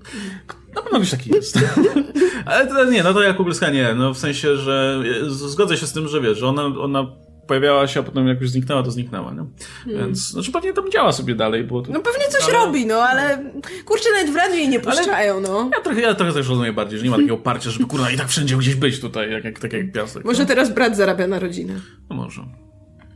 na 0.75 0.83
pewno 0.83 0.99
już 0.99 1.11
taki 1.11 1.31
jest. 1.35 1.59
Ale 2.47 2.67
to 2.67 2.85
nie, 2.85 3.03
no 3.03 3.15
to 3.15 3.23
jak 3.23 3.37
Kugelska 3.37 3.71
nie, 3.71 3.95
no 3.95 4.15
w 4.15 4.19
sensie, 4.19 4.57
że 4.57 5.03
z- 5.27 5.51
zgodzę 5.51 5.77
się 5.77 5.87
z 5.87 5.93
tym, 5.93 6.09
że 6.09 6.21
wiesz, 6.21 6.39
że 6.39 6.47
ona, 6.47 6.63
ona 6.81 7.07
pojawiała 7.47 7.87
się, 7.87 8.01
a 8.01 8.03
potem 8.03 8.29
jak 8.29 8.41
już 8.41 8.51
zniknęła, 8.51 8.83
to 8.83 8.91
zniknęła, 8.91 9.35
nie? 9.35 9.45
Więc, 9.95 10.31
znaczy 10.31 10.53
pewnie 10.53 10.73
tam 10.73 10.91
działa 10.91 11.13
sobie 11.13 11.35
dalej, 11.35 11.65
było 11.65 11.83
to... 11.83 11.93
No 11.93 12.01
pewnie 12.01 12.25
coś 12.29 12.45
ale- 12.45 12.53
robi, 12.53 12.87
no 12.87 12.95
ale 13.03 13.53
kurczę, 13.85 14.09
nawet 14.15 14.33
w 14.33 14.37
radiu 14.37 14.55
jej 14.55 14.69
nie 14.69 14.81
puszczają, 14.81 15.41
no. 15.41 15.71
Ja 15.77 15.81
trochę, 15.83 16.01
ja 16.01 16.15
trochę 16.15 16.33
też 16.33 16.49
rozumiem 16.49 16.75
bardziej, 16.75 16.99
że 16.99 17.05
nie 17.05 17.11
ma 17.11 17.17
takiego 17.17 17.35
oparcia, 17.35 17.71
żeby 17.71 17.85
kurwa 17.85 18.11
i 18.11 18.17
tak 18.17 18.29
wszędzie 18.29 18.57
gdzieś 18.57 18.75
być 18.75 19.01
tutaj, 19.01 19.31
jak, 19.33 19.45
jak, 19.45 19.59
tak 19.59 19.73
jak 19.73 19.93
piasek. 19.93 20.25
Może 20.25 20.47
teraz 20.47 20.75
brat 20.75 20.97
zarabia 20.97 21.27
na 21.27 21.39
rodzinę. 21.39 21.75
No 22.11 22.17
może. 22.17 22.43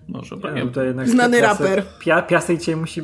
Może, 0.09 0.37
no 0.65 0.71
to 0.71 0.83
jednak 0.85 1.09
Znany 1.09 1.39
Piasek- 1.39 1.43
raper. 1.43 1.83
Pia, 2.01 2.23
Piasek 2.23 2.59
dzisiaj 2.59 2.77
musi 2.77 3.03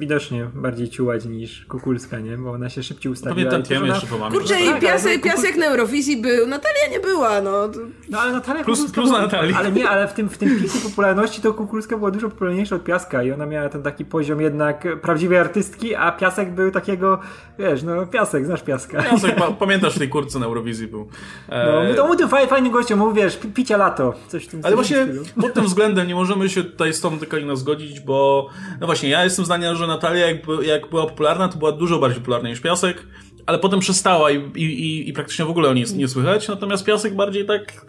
widocznie 0.00 0.50
bardziej 0.54 0.88
ciułać 0.90 1.24
niż 1.24 1.64
Kukulska, 1.64 2.18
nie? 2.18 2.36
Bo 2.38 2.50
ona 2.52 2.68
się 2.68 2.82
szybciej 2.82 3.12
ustawiła. 3.12 3.50
Też 3.50 3.68
tiem 3.68 3.82
ona- 3.82 3.94
jeszcze 3.94 4.06
pomamy. 4.06 4.36
Kurczę, 4.36 4.60
i 4.60 4.80
piasek, 4.80 5.22
piasek 5.22 5.56
na 5.56 5.66
Eurowizji 5.66 6.22
był, 6.22 6.46
Natalia 6.46 6.88
nie 6.92 7.00
była, 7.00 7.40
no. 7.40 7.68
No 8.08 8.20
ale 8.20 8.32
Natalia 8.32 8.64
Plus- 8.64 8.78
Kukulska 8.78 8.94
plus 8.94 9.06
była- 9.08 9.18
na 9.20 9.24
Natalii. 9.26 9.54
Ale 9.54 9.72
nie, 9.72 9.88
ale 9.88 10.08
w 10.08 10.12
tym, 10.12 10.28
w 10.28 10.38
tym 10.38 10.60
piku 10.60 10.78
popularności 10.88 11.42
to 11.42 11.54
Kukulska 11.54 11.96
była 11.98 12.10
dużo 12.10 12.28
popularniejsza 12.28 12.76
od 12.76 12.84
Piaska 12.84 13.22
i 13.22 13.32
ona 13.32 13.46
miała 13.46 13.68
ten 13.68 13.82
taki 13.82 14.04
poziom 14.04 14.40
jednak 14.40 15.00
prawdziwej 15.02 15.38
artystki, 15.38 15.94
a 15.94 16.12
Piasek 16.12 16.54
był 16.54 16.70
takiego, 16.70 17.18
wiesz, 17.58 17.82
no 17.82 18.06
Piasek, 18.06 18.46
znasz 18.46 18.62
Piaska. 18.62 19.02
Piasek, 19.02 19.36
pa, 19.36 19.50
pamiętasz 19.50 19.94
w 19.94 19.98
tej 19.98 20.08
kurce 20.08 20.38
na 20.38 20.46
Eurowizji 20.46 20.86
był. 20.86 21.08
E, 21.48 21.66
No, 21.88 21.94
to 21.94 22.06
mu 22.06 22.16
to 22.16 22.28
fajny, 22.28 22.48
fajny 22.48 22.70
gościu, 22.70 22.96
mu 22.96 23.12
wiesz, 23.12 23.36
pi- 23.36 23.48
picia 23.48 23.76
lato, 23.76 24.14
coś 24.28 24.44
w 24.44 24.48
tym 24.48 24.60
Ale 24.64 24.68
tym 24.68 24.76
właśnie 24.76 25.02
stylu. 25.04 25.22
pod 25.40 25.54
tym 25.54 25.64
względem 25.64 26.06
nie 26.08 26.14
możemy 26.14 26.48
się 26.48 26.64
tutaj 26.64 26.92
z 26.92 27.00
tą 27.00 27.18
Dekaliną 27.18 27.56
zgodzić, 27.56 28.00
bo 28.00 28.48
no 28.80 28.86
właśnie, 28.86 29.08
ja 29.08 29.24
jestem 29.24 29.44
zdania, 29.44 29.74
że 29.74 29.86
Natalia 29.90 30.26
jak, 30.26 30.36
jak 30.62 30.90
była 30.90 31.06
popularna, 31.06 31.48
to 31.48 31.58
była 31.58 31.72
dużo 31.72 31.98
bardziej 31.98 32.20
popularna 32.20 32.48
niż 32.48 32.60
Piasek, 32.60 33.06
ale 33.46 33.58
potem 33.58 33.80
przestała 33.80 34.30
i, 34.30 34.36
i, 34.56 35.08
i, 35.08 35.12
praktycznie 35.12 35.44
w 35.44 35.50
ogóle 35.50 35.68
o 35.68 35.74
niej 35.74 35.84
nie 35.96 36.08
słychać, 36.08 36.48
natomiast 36.48 36.84
Piasek 36.84 37.14
bardziej 37.14 37.46
tak 37.46 37.86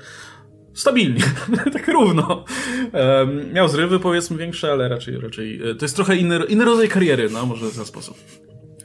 stabilnie, 0.74 1.24
tak 1.74 1.88
równo. 1.88 2.46
Em, 2.94 3.54
miał 3.54 3.68
zrywy 3.68 4.00
powiedzmy 4.00 4.38
większe, 4.38 4.72
ale 4.72 4.90
raczej, 4.90 5.18
raczej 5.18 5.70
e, 5.72 5.76
to 5.76 5.86
jest 5.86 5.96
trochę 5.96 6.16
inny, 6.16 6.40
inny 6.50 6.66
rodzaj 6.66 6.90
kariery, 6.90 7.30
no 7.30 7.46
może 7.46 7.66
w 7.66 7.76
ten 7.76 7.86
sposób. 7.86 8.18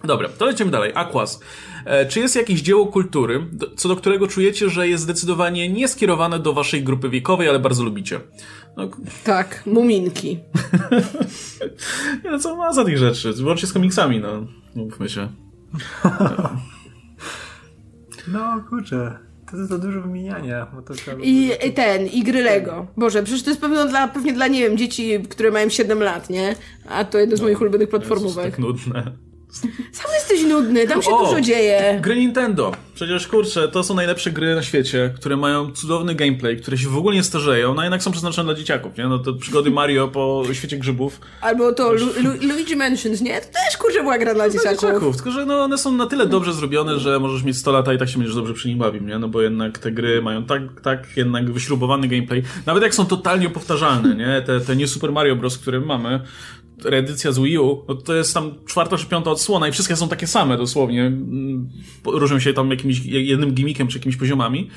Dobra, 0.05 0.29
to 0.29 0.45
lecimy 0.47 0.71
dalej. 0.71 0.93
Aquas. 0.95 1.41
E, 1.85 2.07
Czy 2.07 2.21
jest 2.21 2.37
jakieś 2.37 2.61
dzieło 2.61 2.87
kultury, 2.87 3.47
co 3.77 3.89
do 3.89 3.97
którego 3.97 4.29
czujecie, 4.29 4.69
że 4.69 4.89
jest 4.89 5.03
zdecydowanie 5.03 5.69
nie 5.69 5.89
skierowane 5.89 6.39
do 6.39 6.53
waszej 6.53 6.83
grupy 6.83 7.09
wiekowej, 7.09 7.49
ale 7.49 7.59
bardzo 7.59 7.85
lubicie? 7.85 8.21
No, 8.77 8.89
Tak, 9.25 9.63
muminki. 9.67 10.39
nie, 12.25 12.31
no 12.31 12.39
co 12.39 12.57
ma 12.57 12.73
za 12.73 12.85
tych 12.85 12.99
rzeczy? 12.99 13.35
Łącznie 13.45 13.69
z 13.69 13.73
komiksami, 13.73 14.21
no. 14.21 14.47
Mówmy 14.75 15.09
się. 15.09 15.29
No 18.33 18.65
kurczę, 18.69 19.19
to 19.51 19.57
jest 19.57 19.69
za 19.69 19.79
dużo 19.79 20.01
wymieniania. 20.01 20.67
Bo 20.75 20.83
to. 20.83 20.95
I, 21.23 21.51
I 21.67 21.73
ten, 21.73 22.07
i 22.07 22.23
gry 22.25 22.43
Lego. 22.43 22.87
Boże, 22.97 23.23
przecież 23.23 23.43
to 23.43 23.51
jest 23.51 23.61
pewno 23.61 23.89
dla, 23.89 24.09
pewnie 24.09 24.33
dla, 24.33 24.47
nie 24.47 24.61
wiem, 24.61 24.77
dzieci, 24.77 25.21
które 25.31 25.51
mają 25.51 25.69
7 25.69 26.03
lat, 26.03 26.31
nie? 26.31 26.55
A 26.89 27.05
to 27.05 27.19
jedno 27.19 27.37
z 27.37 27.41
moich 27.41 27.61
ulubionych 27.61 27.89
To 27.91 27.97
jest 27.97 28.09
platformówek. 28.09 28.51
tak 28.51 28.59
nudne. 28.59 29.13
Sam 29.93 30.11
jesteś 30.15 30.43
nudny, 30.43 30.87
tam 30.89 31.03
się 31.03 31.11
O! 31.11 31.25
dużo 31.27 31.41
dzieje. 31.41 31.99
Gry 32.03 32.17
Nintendo. 32.17 32.73
Przecież 32.95 33.27
kurczę, 33.27 33.69
to 33.69 33.83
są 33.85 33.95
najlepsze 33.95 34.31
gry 34.31 34.55
na 34.55 34.63
świecie, 34.63 35.13
które 35.17 35.37
mają 35.37 35.73
cudowny 35.73 36.15
gameplay, 36.15 36.57
które 36.57 36.79
się 36.79 36.89
w 36.89 36.97
ogóle 36.97 37.17
nie 37.17 37.23
starzeją, 37.23 37.75
no 37.75 37.83
jednak 37.83 38.03
są 38.03 38.11
przeznaczone 38.13 38.47
dla 38.55 38.55
dzieciaków, 38.55 38.97
nie? 38.99 39.09
No 39.09 39.19
to 39.19 39.35
przygody 39.35 39.71
Mario 39.71 40.09
po 40.09 40.43
świecie 40.53 40.77
grzybów. 40.77 41.21
Albo 41.41 41.73
to 41.73 41.93
Lu, 41.93 42.07
Lu, 42.23 42.31
Luigi 42.49 42.77
Mansions, 42.77 43.21
nie? 43.21 43.41
To 43.41 43.47
też, 43.47 43.77
kurczę, 43.79 44.01
była 44.03 44.19
gra 44.19 44.35
dla 44.35 44.49
Dla 44.49 44.59
dzieciaków. 44.59 44.81
dzieciaków, 44.81 45.17
tylko 45.17 45.31
że 45.31 45.47
no, 45.47 45.63
one 45.65 45.79
są 45.79 45.93
na 45.93 46.07
tyle 46.07 46.27
dobrze 46.27 46.53
zrobione, 46.53 46.99
że 46.99 47.21
możesz 47.21 47.43
mieć 47.43 47.57
100 47.59 47.73
lat 47.73 47.93
i 47.95 47.99
tak 47.99 48.09
się 48.09 48.19
będziesz 48.19 48.37
dobrze 48.37 48.55
przy 48.55 48.69
nim 48.69 48.79
bawił, 48.79 49.03
nie? 49.03 49.19
No 49.19 49.29
bo 49.29 49.43
jednak 49.43 49.79
te 49.79 49.93
gry 49.93 50.23
mają 50.23 50.45
tak, 50.45 50.63
tak 50.83 51.17
jednak 51.17 51.51
wyśrubowany 51.53 52.09
gameplay. 52.09 52.43
Nawet 52.67 52.83
jak 52.83 52.95
są 52.95 53.07
totalnie 53.07 53.51
powtarzalne, 53.51 54.15
nie? 54.15 54.43
Te, 54.47 54.61
te 54.61 54.77
nie 54.77 54.89
Super 54.89 55.13
Mario 55.13 55.37
Bros., 55.37 55.59
które 55.59 55.81
mamy, 55.81 56.21
reedycja 56.85 57.33
z 57.33 57.39
Wii 57.39 57.59
U, 57.59 57.85
no 57.89 57.95
to 57.95 58.15
jest 58.15 58.35
tam 58.35 58.55
czwarta 58.67 58.97
czy 58.97 59.07
piąta 59.07 59.31
odsłona 59.31 59.69
i 59.69 59.73
wszystkie 59.73 59.97
są 59.97 60.09
takie 60.09 60.27
same 60.27 60.57
dosłownie. 60.57 61.07
Mm, 61.07 61.69
Różnią 62.05 62.39
się 62.39 62.53
tam 62.53 62.71
jakimś 62.71 63.05
jednym 63.05 63.53
gimmickiem 63.53 63.89
czy 63.89 63.99
jakimiś 63.99 64.17
poziomami, 64.17 64.71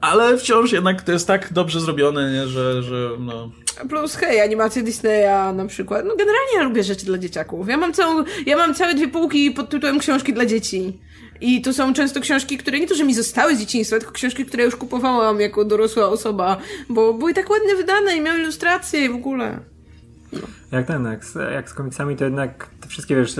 ale 0.00 0.38
wciąż 0.38 0.72
jednak 0.72 1.02
to 1.02 1.12
jest 1.12 1.26
tak 1.26 1.52
dobrze 1.52 1.80
zrobione, 1.80 2.32
nie? 2.32 2.48
Że, 2.48 2.82
że 2.82 3.10
no... 3.18 3.50
Plus, 3.88 4.14
hej, 4.14 4.40
animacje 4.40 4.82
Disneya 4.82 5.54
na 5.54 5.66
przykład. 5.66 6.04
No 6.04 6.16
generalnie 6.16 6.54
ja 6.54 6.62
lubię 6.62 6.84
rzeczy 6.84 7.06
dla 7.06 7.18
dzieciaków. 7.18 7.68
Ja 7.68 7.76
mam 7.76 7.92
całą, 7.92 8.24
ja 8.46 8.56
mam 8.56 8.74
całe 8.74 8.94
dwie 8.94 9.08
półki 9.08 9.50
pod 9.50 9.70
tytułem 9.70 9.98
książki 9.98 10.32
dla 10.32 10.46
dzieci. 10.46 10.98
I 11.40 11.62
to 11.62 11.72
są 11.72 11.94
często 11.94 12.20
książki, 12.20 12.58
które 12.58 12.80
nie 12.80 12.86
to, 12.86 12.94
że 12.94 13.04
mi 13.04 13.14
zostały 13.14 13.56
z 13.56 13.60
dzieciństwa, 13.60 13.98
tylko 13.98 14.12
książki, 14.12 14.44
które 14.44 14.64
już 14.64 14.76
kupowałam 14.76 15.40
jako 15.40 15.64
dorosła 15.64 16.08
osoba, 16.08 16.56
bo 16.88 17.14
były 17.14 17.34
tak 17.34 17.50
ładnie 17.50 17.76
wydane 17.76 18.16
i 18.16 18.20
miały 18.20 18.40
ilustracje 18.40 19.04
i 19.04 19.08
w 19.08 19.14
ogóle. 19.14 19.60
Jak 20.72 20.86
ten, 20.86 21.04
jak 21.04 21.24
z, 21.24 21.34
jak 21.52 21.70
z 21.70 21.74
komiksami, 21.74 22.16
to 22.16 22.24
jednak 22.24 22.66
te 22.80 22.88
wszystkie, 22.88 23.16
wiesz, 23.16 23.34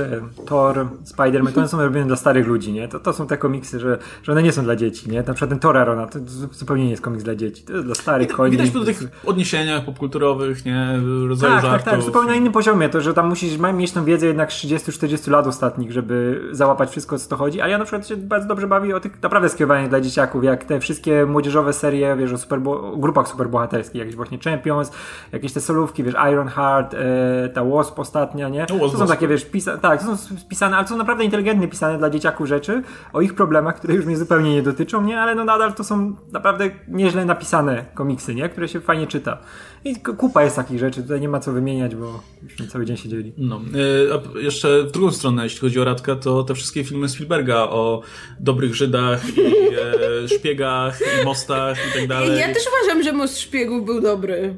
Thor, 0.47 0.87
Spider-Man, 1.05 1.53
to 1.53 1.61
one 1.61 1.69
są 1.69 1.83
robione 1.83 2.07
dla 2.07 2.17
starych 2.17 2.47
ludzi, 2.47 2.73
nie? 2.73 2.89
To, 2.89 3.01
to 3.01 3.13
są 3.13 3.27
te 3.27 3.39
komiksy, 3.39 3.81
że, 3.81 3.99
że 4.23 4.33
one 4.33 4.43
nie 4.43 4.53
są 4.53 4.63
dla 4.65 4.77
dzieci, 4.77 5.11
nie? 5.11 5.17
Na 5.23 5.35
przykład 5.35 5.51
ten 5.51 5.59
Thor 5.59 5.77
Arona, 5.77 6.07
to 6.07 6.19
zu- 6.19 6.49
zupełnie 6.53 6.85
nie 6.85 6.91
jest 6.91 7.03
komiks 7.03 7.25
dla 7.25 7.35
dzieci. 7.35 7.63
To 7.63 7.73
jest 7.73 7.85
dla 7.85 7.95
starych 7.95 8.29
koni. 8.29 8.51
Widać 8.51 8.71
po 8.71 8.81
tych 8.81 9.01
odniesieniach 9.27 9.85
popkulturowych, 9.85 10.65
nie? 10.65 11.01
Rodzaju 11.29 11.53
Tak, 11.53 11.63
tak, 11.63 11.71
żartów. 11.71 11.93
tak, 11.93 12.03
zupełnie 12.03 12.29
na 12.31 12.35
innym 12.35 12.53
poziomie. 12.53 12.89
To, 12.89 13.01
że 13.01 13.15
tam 13.15 13.29
musisz 13.29 13.59
mieć 13.59 13.93
tą 13.93 14.05
wiedzę 14.05 14.27
jednak 14.27 14.53
z 14.53 14.57
30-40 14.57 15.31
lat 15.31 15.47
ostatnich, 15.47 15.93
żeby 15.93 16.43
załapać 16.53 16.91
wszystko, 16.91 17.19
co 17.19 17.29
to 17.29 17.37
chodzi. 17.37 17.61
A 17.61 17.69
ja 17.69 17.79
na 17.79 17.85
przykład 17.85 18.09
się 18.09 18.17
bardzo 18.17 18.49
dobrze 18.49 18.67
bawię 18.67 18.97
o 18.97 19.01
tych 19.01 19.23
naprawdę 19.23 19.49
skierowanych 19.49 19.89
dla 19.89 20.01
dzieciaków, 20.01 20.45
jak 20.45 20.65
te 20.65 20.81
wszystkie 20.81 21.27
młodzieżowe 21.27 21.73
serie, 21.73 22.17
wiesz, 22.19 22.33
o, 22.33 22.37
superbo- 22.37 22.93
o 22.93 22.97
grupach 22.97 23.29
superbohaterskich, 23.29 23.99
jakieś 23.99 24.17
właśnie 24.17 24.39
Champions, 24.39 24.91
jakieś 25.33 25.53
te 25.53 25.61
solówki, 25.61 26.03
wiesz, 26.05 26.15
Ironheart, 26.33 26.95
e, 26.95 27.20
ta 27.55 27.65
Wasp 27.65 27.99
ostatnia, 27.99 28.49
nie? 28.49 28.67
No, 28.71 28.89
to 28.89 28.99
są 28.99 29.07
takie, 29.07 29.29
wiesz, 29.29 29.47
pisa- 29.47 29.79
tak, 29.79 30.01
to 30.01 30.17
są 30.17 30.37
spisane, 30.39 30.77
ale 30.77 30.85
to 30.85 30.91
są 30.91 30.97
naprawdę 30.97 31.25
inteligentnie 31.25 31.69
pisane 31.69 31.99
dla 31.99 32.11
dzieciaków 32.11 32.47
rzeczy, 32.47 32.83
o 33.13 33.21
ich 33.21 33.35
problemach, 33.35 33.77
które 33.77 33.95
już 33.95 34.07
mnie 34.07 34.17
zupełnie 34.17 34.55
nie 34.55 34.63
dotyczą, 34.63 35.03
nie? 35.05 35.21
Ale 35.21 35.35
no 35.35 35.45
nadal 35.45 35.75
to 35.75 35.85
są 35.85 36.17
naprawdę 36.33 36.71
nieźle 36.89 37.25
napisane 37.25 37.85
komiksy, 37.95 38.35
nie? 38.35 38.49
Które 38.49 38.69
się 38.69 38.81
fajnie 38.81 39.07
czyta. 39.07 39.39
I 39.85 39.97
kupa 39.97 40.45
jest 40.45 40.57
takich 40.57 40.79
rzeczy, 40.79 41.03
tutaj 41.03 41.21
nie 41.21 41.29
ma 41.29 41.41
co 41.41 41.53
wymieniać, 41.53 41.95
bo 41.97 42.21
byśmy 42.43 42.67
cały 42.67 42.87
dzień 42.87 42.97
siedzieli. 42.97 43.33
No. 43.39 43.57
E, 43.57 44.15
a 44.15 44.39
jeszcze 44.39 44.83
w 44.83 44.91
drugą 44.91 45.13
stronę, 45.13 45.45
jeśli 45.45 45.61
chodzi 45.61 45.81
o 45.81 45.85
Radka, 45.85 46.17
to 46.17 46.45
te 46.45 46.55
wszystkie 46.55 46.85
filmy 46.85 47.09
Spielberga 47.09 47.57
o 47.57 48.03
dobrych 48.41 48.75
Żydach 48.75 49.39
i 49.39 49.41
e, 50.25 50.29
szpiegach 50.39 50.99
i 51.23 51.25
mostach 51.25 51.79
i 51.91 51.99
tak 51.99 52.09
dalej. 52.09 52.39
Ja 52.39 52.55
też 52.55 52.63
uważam, 52.79 53.03
że 53.03 53.13
Most 53.13 53.41
Szpiegów 53.41 53.85
był 53.85 54.01
dobry. 54.01 54.57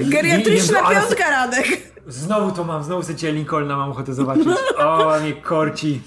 Geriatryczna 0.00 0.52
Jezu, 0.54 0.76
ale- 0.84 0.96
piątka, 1.00 1.30
Radek. 1.30 1.66
Znowu 2.06 2.50
to 2.56 2.64
mam, 2.64 2.84
znowu 2.84 3.02
sobie 3.02 3.32
Lincolna 3.32 3.76
mam 3.76 3.90
ochotę 3.90 4.14
zobaczyć. 4.14 4.48
O, 4.78 5.20
mnie 5.20 5.32
korci. 5.32 6.00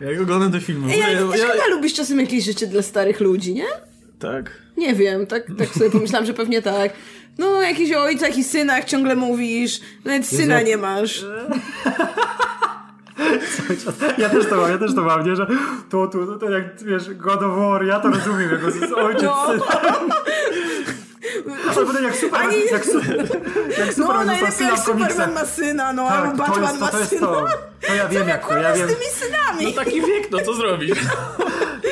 Ja 0.00 0.22
oglądam 0.22 0.52
te 0.52 0.60
filmy. 0.60 0.92
Ej, 0.92 1.00
Ja- 1.00 1.06
też 1.06 1.40
ja- 1.40 1.46
chyba 1.48 1.66
lubisz 1.70 1.94
czasem 1.94 2.20
jakieś 2.20 2.44
rzeczy 2.44 2.66
dla 2.66 2.82
starych 2.82 3.20
ludzi, 3.20 3.54
nie? 3.54 3.66
Tak. 4.18 4.62
Nie 4.76 4.94
wiem, 4.94 5.26
tak, 5.26 5.42
tak 5.58 5.68
sobie 5.68 5.90
pomyślałam, 5.90 6.26
że 6.26 6.34
pewnie 6.34 6.62
tak. 6.62 6.92
No, 7.38 7.46
o 7.48 7.62
jakichś 7.62 7.92
ojcach 7.92 8.38
i 8.38 8.44
synach 8.44 8.84
ciągle 8.84 9.16
mówisz. 9.16 9.80
Nawet 10.04 10.26
syna 10.26 10.62
nie 10.62 10.76
masz. 10.76 11.24
Ja 14.18 14.28
też 14.28 14.46
to 14.48 14.56
mam, 14.56 14.70
ja 14.70 14.78
też 14.78 14.94
to 14.94 15.02
mam, 15.02 15.26
nie? 15.26 15.36
Że 15.36 15.46
to, 15.90 16.06
to, 16.06 16.26
to, 16.26 16.38
to 16.38 16.50
jak, 16.50 16.82
wiesz, 16.82 17.14
God 17.14 17.42
of 17.42 17.56
War, 17.56 17.84
ja 17.84 18.00
to 18.00 18.08
rozumiem, 18.08 18.50
jako 18.50 18.70
z 18.70 18.92
ojciec, 18.92 19.22
No. 19.22 19.46
syn. 19.46 19.60
A 21.78 21.84
potem 21.86 22.04
jak 22.04 22.16
Superman, 22.16 22.48
Ani- 22.50 22.64
jak, 22.72 22.84
su- 22.84 22.98
jak 23.78 23.86
No, 23.86 23.92
Superman 23.92 23.96
dostał 23.96 24.24
najlepiej 24.26 24.52
syna 24.52 24.70
jak. 24.70 24.78
Superman 24.84 25.32
ma 25.34 25.44
syna, 25.46 25.92
no, 25.92 26.08
Tak, 26.08 26.18
albo 26.18 26.30
to 26.44 26.50
Batman 26.50 26.62
jest 26.62 26.78
to, 26.78 26.84
ma 26.84 26.90
to 26.90 26.98
jest 26.98 27.10
syna. 27.10 27.26
to. 27.26 27.46
To 27.86 27.94
ja 27.94 28.08
wiem 28.08 28.28
jak 28.28 28.48
to, 28.48 28.56
ja 28.56 28.72
wiem. 28.72 28.88
z 28.88 28.92
tymi 28.92 29.06
synami. 29.06 29.64
No 29.64 29.72
taki 29.84 30.00
wiek, 30.00 30.30
no 30.30 30.38
co 30.40 30.54
zrobić? 30.54 30.94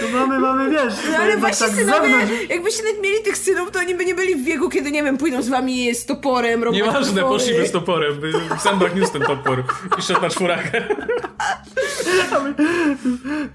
To 0.00 0.08
mamy, 0.18 0.38
mamy, 0.38 0.70
wiesz, 0.70 0.94
No, 1.10 1.16
to 1.16 1.22
ale 1.22 1.36
właśnie 1.36 1.66
tak 1.66 1.76
synowie, 1.76 2.08
zewnątrz. 2.10 2.48
jakbyście 2.50 2.82
nawet 2.82 3.02
mieli 3.02 3.22
tych 3.24 3.36
synów, 3.38 3.70
to 3.70 3.78
oni 3.78 3.94
by 3.94 4.04
nie 4.04 4.14
byli 4.14 4.34
w 4.36 4.44
wieku, 4.44 4.68
kiedy, 4.68 4.90
nie 4.90 5.02
wiem, 5.02 5.18
pójdą 5.18 5.42
z 5.42 5.48
wami 5.48 5.94
z 5.94 6.06
toporem, 6.06 6.64
robią 6.64 6.76
Nieważne, 6.86 7.22
potwory. 7.22 7.38
poszliby 7.38 7.66
z 7.68 7.70
toporem. 7.72 8.20
Sam 8.58 8.80
niósł 8.96 9.12
ten 9.12 9.22
topor 9.22 9.62
i 9.98 10.02
szedł 10.02 10.20
na 10.20 10.30
czwórachę. 10.30 10.88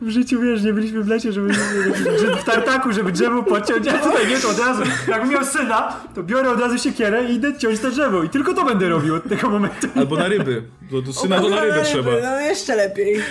W 0.01 0.09
życiu, 0.09 0.41
wiesz, 0.41 0.63
nie 0.63 0.73
byliśmy 0.73 1.03
w 1.03 1.07
lesie, 1.07 1.31
żeby 1.31 1.53
w 2.41 2.43
tartaku, 2.45 2.93
żeby 2.93 3.11
drzewo 3.11 3.43
podciąć. 3.43 3.85
Ja 3.85 3.93
tutaj 3.99 4.27
nie, 4.27 4.37
to 4.37 4.49
od 4.49 4.59
razu, 4.59 4.83
jakbym 5.07 5.29
miał 5.31 5.45
syna, 5.45 5.95
to 6.15 6.23
biorę 6.23 6.49
od 6.49 6.59
razu 6.59 6.77
siekierę 6.79 7.23
i 7.25 7.33
idę 7.35 7.57
ciąć 7.57 7.79
to 7.79 7.91
drzewo. 7.91 8.23
I 8.23 8.29
tylko 8.29 8.53
to 8.53 8.65
będę 8.65 8.89
robił 8.89 9.15
od 9.15 9.29
tego 9.29 9.49
momentu. 9.49 9.87
Albo 9.95 10.15
na 10.17 10.27
ryby. 10.27 10.63
Do, 10.91 11.01
do 11.01 11.13
syna 11.13 11.39
to 11.41 11.49
na 11.49 11.61
rybę 11.61 11.83
trzeba. 11.83 12.11
No 12.23 12.39
jeszcze 12.39 12.75
lepiej. 12.75 13.21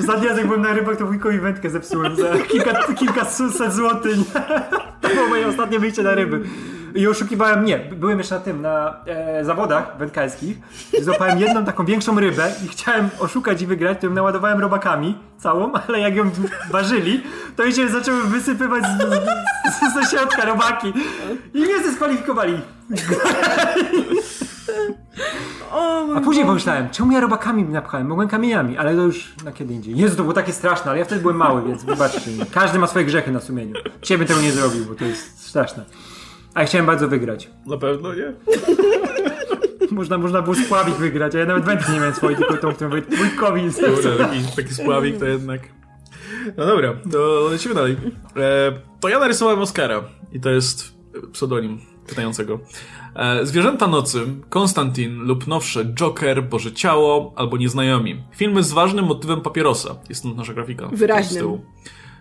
Ostatni 0.00 0.28
raz 0.28 0.38
jak 0.38 0.46
byłem 0.46 0.62
na 0.62 0.72
rybach, 0.72 0.96
to 0.96 1.06
wujkowi 1.06 1.38
wędkę 1.38 1.70
zepsułem 1.70 2.16
za 2.16 2.38
kilka, 2.38 2.92
kilkaset 2.94 3.72
złotych. 3.74 4.16
To 5.00 5.08
było 5.08 5.28
moje 5.28 5.46
ostatnie 5.48 5.78
wyjście 5.78 6.02
na 6.02 6.14
ryby. 6.14 6.40
I 6.94 7.06
oszukiwałem, 7.06 7.64
nie, 7.64 7.78
byłem 7.78 8.18
jeszcze 8.18 8.34
na 8.34 8.40
tym, 8.40 8.62
na 8.62 8.96
e, 9.06 9.44
zawodach 9.44 9.96
wędkarskich. 9.98 10.56
i 10.98 11.02
Złapałem 11.02 11.38
jedną 11.38 11.64
taką 11.64 11.84
większą 11.84 12.20
rybę 12.20 12.52
i 12.64 12.68
chciałem 12.68 13.10
oszukać 13.18 13.62
i 13.62 13.66
wygrać, 13.66 13.98
to 14.00 14.06
ją 14.06 14.12
naładowałem 14.12 14.60
robakami 14.60 15.18
całą, 15.38 15.72
ale 15.88 16.00
jak 16.00 16.16
ją 16.16 16.30
ważyli, 16.70 17.22
to 17.56 17.62
jej 17.62 17.72
się 17.72 17.88
zaczęły 17.88 18.22
wysypywać 18.24 18.84
z, 18.84 18.98
z, 19.74 19.94
ze 19.94 20.10
środka 20.16 20.44
robaki. 20.44 20.92
I 21.54 21.60
mnie 21.60 21.78
zdyskwalifikowali. 21.78 22.60
A 26.14 26.20
później 26.20 26.44
Boże. 26.44 26.46
pomyślałem, 26.46 26.90
czemu 26.90 27.12
ja 27.12 27.20
robakami 27.20 27.64
napchałem? 27.64 28.06
Mogłem 28.06 28.28
kamieniami, 28.28 28.76
ale 28.76 28.96
to 28.96 29.02
już 29.02 29.32
na 29.44 29.52
kiedy 29.52 29.74
indziej. 29.74 29.96
Jezu, 29.96 30.16
to 30.16 30.22
było 30.22 30.34
takie 30.34 30.52
straszne, 30.52 30.90
ale 30.90 30.98
ja 30.98 31.04
wtedy 31.04 31.20
byłem 31.20 31.36
mały, 31.36 31.62
więc 31.62 31.84
wybaczcie 31.84 32.30
mi. 32.30 32.46
Każdy 32.50 32.78
ma 32.78 32.86
swoje 32.86 33.04
grzechy 33.04 33.30
na 33.30 33.40
sumieniu. 33.40 33.74
Ciebie 34.02 34.26
tego 34.26 34.40
nie 34.40 34.52
zrobił, 34.52 34.84
bo 34.84 34.94
to 34.94 35.04
jest 35.04 35.46
straszne. 35.46 35.84
A 36.54 36.60
ja 36.60 36.66
chciałem 36.66 36.86
bardzo 36.86 37.08
wygrać. 37.08 37.50
Na 37.66 37.76
pewno 37.76 38.14
nie. 38.14 38.32
Można, 39.90 40.18
można 40.18 40.42
było 40.42 40.54
spławik 40.54 40.94
wygrać, 40.94 41.34
a 41.34 41.38
ja 41.38 41.46
nawet 41.46 41.64
wędki 41.64 41.92
nie 41.92 41.98
miałem 41.98 42.14
swojej, 42.14 42.38
tylko 42.38 42.56
tą, 42.56 42.72
którą 42.74 42.90
Wojtkowi 42.90 43.62
Dobra, 43.80 44.26
taki, 44.26 44.56
taki 44.56 44.74
spławik 44.74 45.18
to 45.18 45.24
jednak. 45.26 45.60
No 46.56 46.66
dobra, 46.66 46.94
to 47.12 47.48
lecimy 47.50 47.74
dalej. 47.74 47.96
E, 48.36 48.72
to 49.00 49.08
ja 49.08 49.18
narysowałem 49.18 49.60
Oscara 49.60 50.02
i 50.32 50.40
to 50.40 50.50
jest 50.50 50.94
pseudonim 51.32 51.80
pytającego. 52.08 52.58
E, 53.16 53.46
Zwierzęta 53.46 53.86
nocy, 53.86 54.20
Konstantin 54.48 55.14
lub 55.18 55.46
nowsze 55.46 55.84
Joker, 55.84 56.44
Boże 56.44 56.72
Ciało 56.72 57.32
albo 57.36 57.56
Nieznajomi. 57.56 58.22
Filmy 58.36 58.62
z 58.62 58.72
ważnym 58.72 59.04
motywem 59.04 59.40
papierosa. 59.40 59.94
Jest 60.08 60.22
tu 60.22 60.34
nasza 60.34 60.54
grafika. 60.54 60.88
Wyraźnym. 60.92 61.34
Z 61.34 61.38
tyłu. 61.38 61.60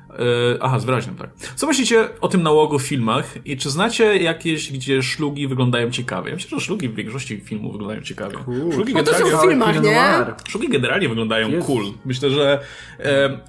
E, 0.09 0.13
aha, 0.61 0.79
z 0.79 0.85
wyraźnym, 0.85 1.15
tak. 1.15 1.29
Co 1.55 1.67
myślicie 1.67 2.09
o 2.21 2.27
tym 2.27 2.43
nałogu 2.43 2.79
w 2.79 2.83
filmach 2.83 3.33
i 3.45 3.57
czy 3.57 3.69
znacie 3.69 4.17
jakieś, 4.17 4.71
gdzie 4.71 5.03
szlugi 5.03 5.47
wyglądają 5.47 5.91
ciekawie? 5.91 6.29
Ja 6.29 6.35
myślę, 6.35 6.59
że 6.59 6.65
szlugi 6.65 6.89
w 6.89 6.95
większości 6.95 7.39
filmów 7.41 7.71
wyglądają 7.71 8.01
ciekawie. 8.01 8.35
Szlugi 8.73 8.93
No 8.93 9.03
to 9.03 9.13
są 9.13 9.17
generalnie- 9.23 9.47
w 9.47 9.49
filmach, 9.49 9.83
nie? 9.83 10.25
Szlugi 10.47 10.69
generalnie 10.69 11.09
wyglądają 11.09 11.49
Jezus. 11.49 11.67
cool. 11.67 11.83
Myślę, 12.05 12.29
że 12.29 12.59
e, 12.99 13.39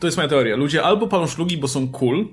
to 0.00 0.06
jest 0.06 0.16
moja 0.16 0.28
teoria. 0.28 0.56
Ludzie 0.56 0.82
albo 0.82 1.06
palą 1.08 1.26
szlugi, 1.26 1.56
bo 1.58 1.68
są 1.68 1.88
cool, 1.88 2.26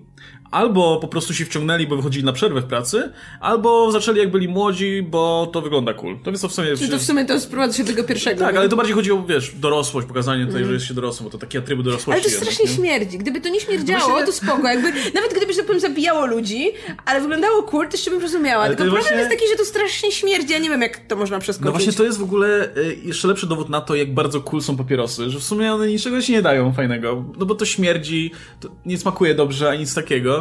albo 0.51 0.97
po 1.01 1.07
prostu 1.07 1.33
się 1.33 1.45
wciągnęli, 1.45 1.87
bo 1.87 1.95
wychodzili 1.95 2.25
na 2.25 2.33
przerwę 2.33 2.61
w 2.61 2.65
pracy, 2.65 3.11
albo 3.41 3.91
zaczęli 3.91 4.19
jak 4.19 4.31
byli 4.31 4.47
młodzi, 4.47 5.03
bo 5.09 5.49
to 5.53 5.61
wygląda 5.61 5.93
cool. 5.93 6.17
To 6.23 6.29
jest 6.31 6.41
to 6.41 6.49
w 6.49 6.53
sumie... 6.53 6.77
Czyli 6.77 6.89
to 6.91 6.97
w 6.97 7.01
sumie 7.01 7.25
to 7.25 7.39
sprowadza 7.39 7.77
się 7.77 7.83
do 7.83 7.89
tego 7.89 8.03
pierwszego. 8.03 8.39
Tak, 8.39 8.55
ale 8.55 8.69
to 8.69 8.75
bardziej 8.75 8.95
chodzi 8.95 9.11
o, 9.11 9.23
wiesz, 9.23 9.51
dorosłość, 9.55 10.07
pokazanie 10.07 10.45
tutaj, 10.45 10.65
że 10.65 10.73
jest 10.73 10.85
się 10.85 10.93
dorosłym, 10.93 11.25
bo 11.25 11.31
to 11.31 11.37
takie 11.37 11.59
atrybuty 11.59 11.85
dorosłości 11.89 12.11
Ale 12.11 12.21
to 12.21 12.29
jednak, 12.29 12.53
strasznie 12.53 12.65
nie? 12.71 12.77
śmierdzi. 12.77 13.17
Gdyby 13.17 13.41
to 13.41 13.49
nie 13.49 13.59
śmierdziało, 13.59 14.09
Właśnie- 14.09 14.25
to 14.25 14.31
spoko. 14.31 14.67
Jakby, 14.67 14.87
nawet 15.13 15.33
gdyby, 15.37 15.53
że 15.53 15.57
tak 15.57 15.65
powiem, 15.65 15.81
zabijało 15.81 16.25
ludzi, 16.25 16.71
ale 17.05 17.21
wyglądało 17.21 17.63
cool, 17.63 17.87
to 17.87 17.91
jeszcze 17.91 18.11
bym 18.11 18.21
rozumiała. 18.21 18.63
Ale 18.63 18.75
Tylko 18.75 18.83
problem 18.83 19.01
właśnie- 19.03 19.17
jest 19.17 19.29
taki, 19.29 19.47
że 19.51 19.55
to 19.55 19.65
strasznie 19.65 20.11
śmierdzi. 20.11 20.53
Ja 20.53 20.59
nie 20.59 20.69
wiem, 20.69 20.81
jak 20.81 20.97
to 20.97 21.15
można 21.15 21.39
przeskoczyć. 21.39 21.65
No 21.65 21.71
właśnie 21.71 21.93
to 21.93 22.03
jest 22.03 22.19
w 22.19 22.23
ogóle 22.23 22.75
y, 22.77 22.97
jeszcze 23.03 23.27
lepszy 23.27 23.47
dowód 23.47 23.69
na 23.69 23.81
to, 23.81 23.95
jak 23.95 24.13
bardzo 24.13 24.41
cool 24.41 24.61
są 24.61 24.77
papierosy, 24.77 25.29
że 25.29 25.39
w 25.39 25.43
sumie 25.43 25.73
one 25.73 25.87
niczego 25.87 26.21
się 26.21 26.33
nie 26.33 26.41
dają 26.41 26.73
fajnego, 26.73 27.23
no 27.37 27.45
bo 27.45 27.55
to 27.55 27.65
śmierdzi, 27.65 28.31
to 28.59 28.69
nie 28.85 28.97
smakuje 28.97 29.35
dobrze, 29.35 29.69
ani 29.69 29.79
nic 29.79 29.93
takiego. 29.95 30.38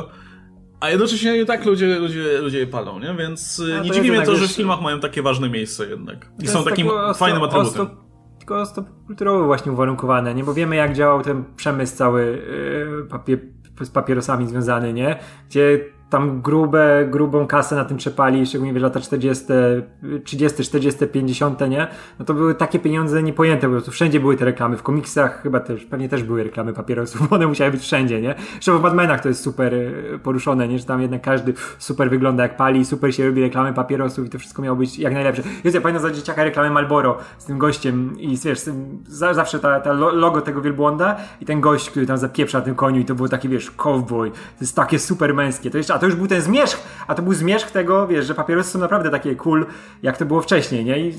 A 0.80 0.90
jednocześnie 0.90 1.40
i 1.40 1.46
tak 1.46 1.64
ludzie, 1.64 1.98
ludzie, 1.98 2.38
ludzie 2.38 2.58
je 2.58 2.66
palą, 2.66 2.98
nie? 2.98 3.14
Więc 3.14 3.58
y, 3.58 3.78
A 3.80 3.82
nie 3.82 3.90
dziwi 3.90 4.10
mnie 4.10 4.22
to, 4.22 4.36
że 4.36 4.48
w 4.48 4.52
filmach 4.52 4.80
mają 4.82 5.00
takie 5.00 5.22
ważne 5.22 5.48
miejsce 5.50 5.86
jednak. 5.86 6.26
I 6.42 6.46
są 6.46 6.64
takim 6.64 6.86
tak 6.86 6.96
ostro- 6.96 7.14
fajnym 7.18 7.42
atrybutem. 7.42 7.86
ostro- 7.86 7.96
Tylko 8.38 8.60
ostro 8.60 8.84
kulturowo 9.06 9.44
właśnie 9.44 9.72
uwarunkowane, 9.72 10.34
nie? 10.34 10.44
Bo 10.44 10.54
wiemy 10.54 10.76
jak 10.76 10.92
działał 10.94 11.22
ten 11.22 11.44
przemysł 11.56 11.96
cały 11.96 12.42
yy, 13.00 13.06
papier, 13.10 13.38
z 13.82 13.90
papierosami 13.90 14.46
związany, 14.46 14.92
nie? 14.92 15.18
Gdzie 15.48 15.80
tam 16.10 16.40
grube, 16.42 17.06
grubą 17.10 17.46
kasę 17.46 17.76
na 17.76 17.84
tym 17.84 17.98
trzepali, 17.98 18.46
szczególnie 18.46 18.72
w 18.72 18.76
lata 18.76 19.00
40, 19.00 19.44
30, 20.24 20.64
40, 20.64 21.06
50, 21.06 21.60
nie? 21.68 21.88
No 22.18 22.24
to 22.24 22.34
były 22.34 22.54
takie 22.54 22.78
pieniądze 22.78 23.22
niepojęte, 23.22 23.66
po 23.66 23.72
prostu 23.72 23.90
wszędzie 23.90 24.20
były 24.20 24.36
te 24.36 24.44
reklamy, 24.44 24.76
w 24.76 24.82
komiksach 24.82 25.42
chyba 25.42 25.60
też, 25.60 25.84
pewnie 25.84 26.08
też 26.08 26.22
były 26.22 26.42
reklamy 26.44 26.72
papierosów, 26.72 27.32
one 27.32 27.46
musiały 27.46 27.70
być 27.70 27.80
wszędzie, 27.80 28.20
nie? 28.20 28.34
Zresztą 28.52 28.78
w 28.78 28.82
Batmanach 28.82 29.20
to 29.20 29.28
jest 29.28 29.42
super 29.42 29.74
e, 29.74 30.18
poruszone, 30.18 30.68
nie? 30.68 30.78
Że 30.78 30.84
tam 30.84 31.02
jednak 31.02 31.22
każdy 31.22 31.54
super 31.78 32.10
wygląda 32.10 32.42
jak 32.42 32.56
pali, 32.56 32.84
super 32.84 33.14
się 33.14 33.26
robi 33.26 33.42
reklamy 33.42 33.72
papierosów 33.72 34.26
i 34.26 34.30
to 34.30 34.38
wszystko 34.38 34.62
miało 34.62 34.76
być 34.76 34.98
jak 34.98 35.14
najlepsze. 35.14 35.42
Jest 35.64 35.74
ja 35.74 35.80
pamiętam 35.80 36.02
za 36.02 36.10
dzieciaka 36.10 36.44
reklamę 36.44 36.70
Malboro 36.70 37.18
z 37.38 37.44
tym 37.44 37.58
gościem 37.58 38.20
i 38.20 38.36
wiesz, 38.36 38.60
zawsze 39.08 39.58
ta, 39.58 39.80
ta 39.80 39.92
lo- 39.92 40.12
logo 40.12 40.40
tego 40.40 40.60
wielbłąda 40.60 41.16
i 41.40 41.44
ten 41.44 41.60
gość, 41.60 41.90
który 41.90 42.06
tam 42.06 42.18
zapieprza 42.18 42.58
na 42.58 42.64
tym 42.64 42.74
koniu 42.74 43.00
i 43.00 43.04
to 43.04 43.14
było 43.14 43.28
takie, 43.28 43.48
wiesz, 43.48 43.70
cowboy, 43.70 44.30
to 44.30 44.36
jest 44.60 44.76
takie 44.76 44.98
super 44.98 45.34
męskie. 45.34 45.70
To 45.70 45.78
jeszcze, 45.78 45.97
a 45.98 46.00
to 46.00 46.06
już 46.06 46.14
był 46.14 46.26
ten 46.26 46.40
zmierzch, 46.40 46.82
a 47.06 47.14
to 47.14 47.22
był 47.22 47.34
zmierzch 47.34 47.70
tego, 47.70 48.06
wiesz, 48.06 48.26
że 48.26 48.34
papierosy 48.34 48.70
są 48.70 48.78
naprawdę 48.78 49.10
takie 49.10 49.36
cool, 49.36 49.66
jak 50.02 50.16
to 50.16 50.26
było 50.26 50.42
wcześniej, 50.42 50.84
nie? 50.84 50.98
I 50.98 51.08
y, 51.08 51.14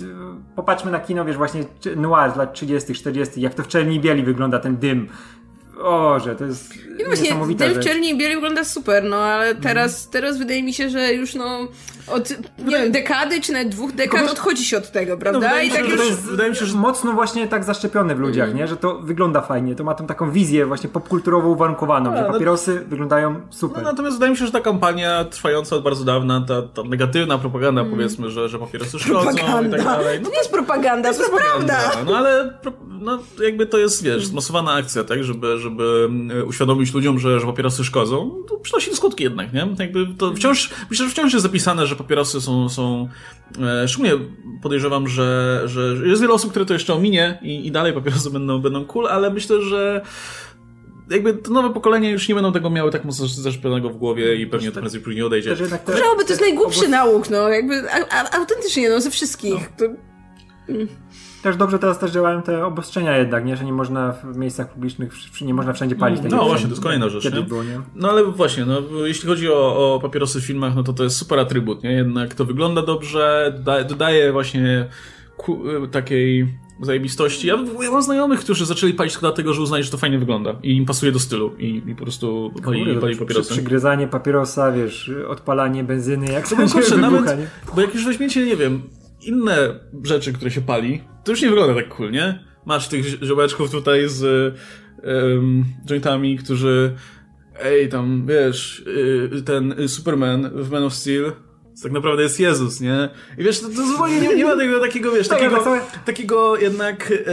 popatrzmy 0.55 0.91
na 0.91 0.99
kino, 0.99 1.25
wiesz, 1.25 1.37
właśnie 1.37 1.63
noir 1.95 2.31
z 2.31 2.35
lat 2.35 2.53
30., 2.53 2.93
40., 2.93 3.41
jak 3.41 3.53
to 3.53 3.63
w 3.63 3.67
czerni 3.67 3.99
bieli 3.99 4.23
wygląda 4.23 4.59
ten 4.59 4.77
dym. 4.77 5.07
O, 5.81 6.19
że 6.19 6.35
to 6.35 6.45
jest 6.45 6.73
No 6.99 7.05
właśnie, 7.05 7.23
niesamowita 7.23 7.65
ten 7.65 7.73
w 7.73 7.79
czerni 7.83 8.09
i 8.09 8.17
bieli 8.17 8.35
wygląda 8.35 8.63
super, 8.63 9.03
no 9.03 9.15
ale 9.17 9.55
teraz, 9.55 10.09
teraz 10.09 10.37
wydaje 10.37 10.63
mi 10.63 10.73
się, 10.73 10.89
że 10.89 11.13
już 11.13 11.35
no 11.35 11.67
od, 12.07 12.29
nie 12.65 12.77
wiem, 12.77 12.91
dekady 12.91 13.41
czy 13.41 13.53
nawet 13.53 13.69
dwóch 13.69 13.91
dekad 13.91 14.21
wiesz- 14.21 14.31
odchodzi 14.31 14.65
się 14.65 14.77
od 14.77 14.91
tego, 14.91 15.17
prawda? 15.17 15.39
wydaje 15.39 15.63
I 15.67 15.71
mi 15.71 15.75
się, 15.75 15.81
tak 15.81 15.85
że 15.85 15.91
już... 15.91 16.01
to 16.01 16.07
jest- 16.09 16.21
wydaje 16.21 16.49
mi 16.49 16.55
się, 16.55 16.65
że- 16.65 16.77
mocno 16.77 17.13
właśnie 17.13 17.47
tak 17.47 17.63
zaszczepione 17.63 18.15
w 18.15 18.19
ludziach, 18.19 18.53
nie? 18.53 18.67
Że 18.67 18.77
to 18.77 18.99
wygląda 18.99 19.41
fajnie, 19.41 19.75
to 19.75 19.83
ma 19.83 19.93
tą 19.95 20.07
taką 20.07 20.31
wizję 20.31 20.65
właśnie 20.65 20.89
popkulturowo 20.89 21.49
uwarunkowaną, 21.49 22.15
że 22.15 22.21
no- 22.21 22.31
papierosy 22.33 22.79
wyglądają 22.87 23.33
No, 23.33 23.39
super. 23.49 23.83
natomiast 23.83 24.15
wydaje 24.15 24.31
mi 24.31 24.37
się, 24.37 24.45
że 24.45 24.51
ta 24.51 24.61
kampania 24.61 25.25
trwająca 25.25 25.75
od 25.75 25.83
bardzo 25.83 26.03
dawna, 26.03 26.45
ta, 26.47 26.61
ta 26.61 26.83
negatywna 26.83 27.37
propaganda, 27.37 27.85
powiedzmy, 27.85 28.31
że, 28.31 28.49
że 28.49 28.59
papierosy 28.59 28.99
szkodzą 28.99 29.31
i 29.31 29.69
tak 29.71 29.83
dalej. 29.83 30.19
No, 30.19 30.25
To 30.25 30.31
nie 30.31 30.37
jest 30.37 30.51
propaganda, 30.51 31.13
to 31.13 31.19
jest 31.19 31.31
prawda. 31.35 31.77
No 32.05 32.17
ale 32.17 32.53
pro- 32.61 32.71
no, 33.01 33.19
jakby 33.43 33.65
to 33.65 33.77
jest, 33.77 34.03
wiesz, 34.03 34.25
zmasowana 34.25 34.73
akcja, 34.73 35.03
tak, 35.03 35.23
żeby, 35.23 35.57
żeby 35.57 36.05
mm, 36.09 36.47
uświadomić 36.47 36.93
ludziom, 36.93 37.19
że, 37.19 37.39
że 37.39 37.45
papierosy 37.45 37.83
szkodzą, 37.83 38.43
to 38.47 38.57
przynosi 38.57 38.95
skutki 38.95 39.23
jednak, 39.23 39.53
nie? 39.53 39.67
Jakby 39.79 40.07
to 40.17 40.33
wciąż, 40.33 40.69
myślę, 40.89 41.05
że 41.05 41.11
wciąż 41.11 41.33
jest 41.33 41.43
zapisane, 41.43 41.87
że 41.87 41.95
papierosy 41.95 42.41
są, 42.41 42.69
są 42.69 43.09
e, 43.61 43.87
szczególnie 43.87 44.13
podejrzewam, 44.61 45.07
że, 45.07 45.61
że 45.65 45.95
jest 46.07 46.21
wiele 46.21 46.33
osób, 46.33 46.49
które 46.51 46.65
to 46.65 46.73
jeszcze 46.73 46.93
ominie 46.93 47.39
i, 47.41 47.67
i 47.67 47.71
dalej 47.71 47.93
papierosy 47.93 48.29
będą, 48.29 48.61
będą 48.61 48.85
cool, 48.85 49.07
ale 49.07 49.29
myślę, 49.29 49.61
że 49.61 50.01
jakby 51.09 51.33
to 51.33 51.51
nowe 51.51 51.73
pokolenie 51.73 52.11
już 52.11 52.29
nie 52.29 52.35
będą 52.35 52.51
tego 52.51 52.69
miały 52.69 52.91
tak 52.91 53.05
mocno 53.05 53.27
zaszczepionego 53.27 53.89
w 53.89 53.97
głowie 53.97 54.35
i 54.35 54.47
pewnie 54.47 54.71
to 54.71 54.79
prędzej 54.79 55.01
czy 55.01 55.05
później 55.05 55.23
odejdzie. 55.23 55.55
Te- 55.55 55.97
Żałoby, 55.97 56.23
to 56.23 56.29
jest 56.29 56.39
te 56.39 56.45
najgłupszy 56.47 56.87
nauk, 56.87 57.29
no 57.29 57.49
jakby 57.49 57.91
a, 57.91 58.05
a, 58.09 58.37
autentycznie, 58.37 58.89
no 58.89 59.01
ze 59.01 59.11
wszystkich. 59.11 59.69
To, 59.77 59.85
Też 61.43 61.55
dobrze 61.55 61.79
teraz 61.79 61.99
też 61.99 62.11
działają 62.11 62.41
te 62.41 62.65
obostrzenia 62.65 63.17
jednak, 63.17 63.45
nie? 63.45 63.57
Że 63.57 63.65
nie 63.65 63.73
można 63.73 64.11
w 64.11 64.37
miejscach 64.37 64.73
publicznych, 64.73 65.11
nie 65.41 65.53
można 65.53 65.73
wszędzie 65.73 65.95
palić. 65.95 66.19
No 66.29 66.37
jak 66.37 66.47
właśnie, 66.47 66.65
to 66.65 66.71
jest 66.71 66.83
kolejna 66.83 67.09
rzecz, 67.09 67.29
było, 67.29 67.63
nie? 67.63 67.81
No 67.95 68.09
ale 68.09 68.23
właśnie, 68.23 68.65
no, 68.65 68.81
jeśli 69.05 69.29
chodzi 69.29 69.49
o, 69.49 69.95
o 69.95 69.99
papierosy 69.99 70.41
w 70.41 70.45
filmach, 70.45 70.75
no 70.75 70.83
to 70.83 70.93
to 70.93 71.03
jest 71.03 71.17
super 71.17 71.39
atrybut, 71.39 71.83
nie? 71.83 71.91
Jednak 71.91 72.33
to 72.33 72.45
wygląda 72.45 72.81
dobrze, 72.81 73.53
dodaje, 73.57 73.85
dodaje 73.85 74.31
właśnie 74.31 74.87
ku, 75.37 75.63
takiej 75.91 76.47
zajebistości. 76.81 77.47
Ja, 77.47 77.57
ja 77.81 77.91
mam 77.91 78.01
znajomych, 78.03 78.39
którzy 78.39 78.65
zaczęli 78.65 78.93
palić 78.93 79.13
tylko 79.13 79.27
dlatego, 79.27 79.53
że 79.53 79.61
uznali, 79.61 79.83
że 79.83 79.91
to 79.91 79.97
fajnie 79.97 80.19
wygląda 80.19 80.55
i 80.63 80.75
im 80.77 80.85
pasuje 80.85 81.11
do 81.11 81.19
stylu 81.19 81.55
i, 81.57 81.83
i 81.87 81.95
po 81.95 82.03
prostu 82.03 82.51
pali, 82.65 82.85
Kurde, 82.85 83.01
pali 83.01 83.13
przy, 83.13 83.25
papierosy. 83.25 83.53
przygryzanie 83.53 84.07
papierosa, 84.07 84.71
wiesz, 84.71 85.11
odpalanie 85.27 85.83
benzyny, 85.83 86.31
jak 86.31 86.47
sobie 86.47 86.63
No 86.65 86.69
kurczę, 86.71 86.95
wybucha, 86.95 87.11
nawet, 87.21 87.37
bo 87.75 87.81
jak 87.81 87.93
już 87.93 88.05
weźmiecie, 88.05 88.45
nie 88.45 88.55
wiem, 88.55 88.81
inne 89.21 89.79
rzeczy, 90.03 90.33
które 90.33 90.51
się 90.51 90.61
pali, 90.61 91.03
to 91.23 91.31
już 91.31 91.41
nie 91.41 91.49
wygląda 91.49 91.75
tak 91.75 91.89
cool, 91.89 92.11
nie? 92.11 92.43
Masz 92.65 92.87
tych 92.87 93.05
ziomeczków 93.23 93.71
tutaj 93.71 94.09
z 94.09 94.53
um, 95.03 95.65
jointami, 95.85 96.37
którzy 96.37 96.95
ej, 97.61 97.89
tam, 97.89 98.25
wiesz, 98.27 98.79
y, 98.79 99.41
ten 99.45 99.87
Superman 99.87 100.49
w 100.53 100.71
Man 100.71 100.83
of 100.83 100.93
Steel 100.93 101.31
to 101.79 101.83
tak 101.83 101.91
naprawdę 101.91 102.23
jest 102.23 102.39
Jezus, 102.39 102.79
nie? 102.79 103.09
I 103.37 103.43
wiesz, 103.43 103.59
to, 103.59 103.67
to 103.69 103.87
zupełnie 103.87 104.21
nie, 104.21 104.35
nie 104.35 104.45
ma 104.45 104.55
tego 104.57 104.79
takiego, 104.79 105.11
wiesz, 105.11 105.27
Tak, 105.27 105.37
takiego, 105.39 105.63
tak 105.63 106.03
takiego 106.05 106.57
jednak 106.57 107.11
y, 107.11 107.25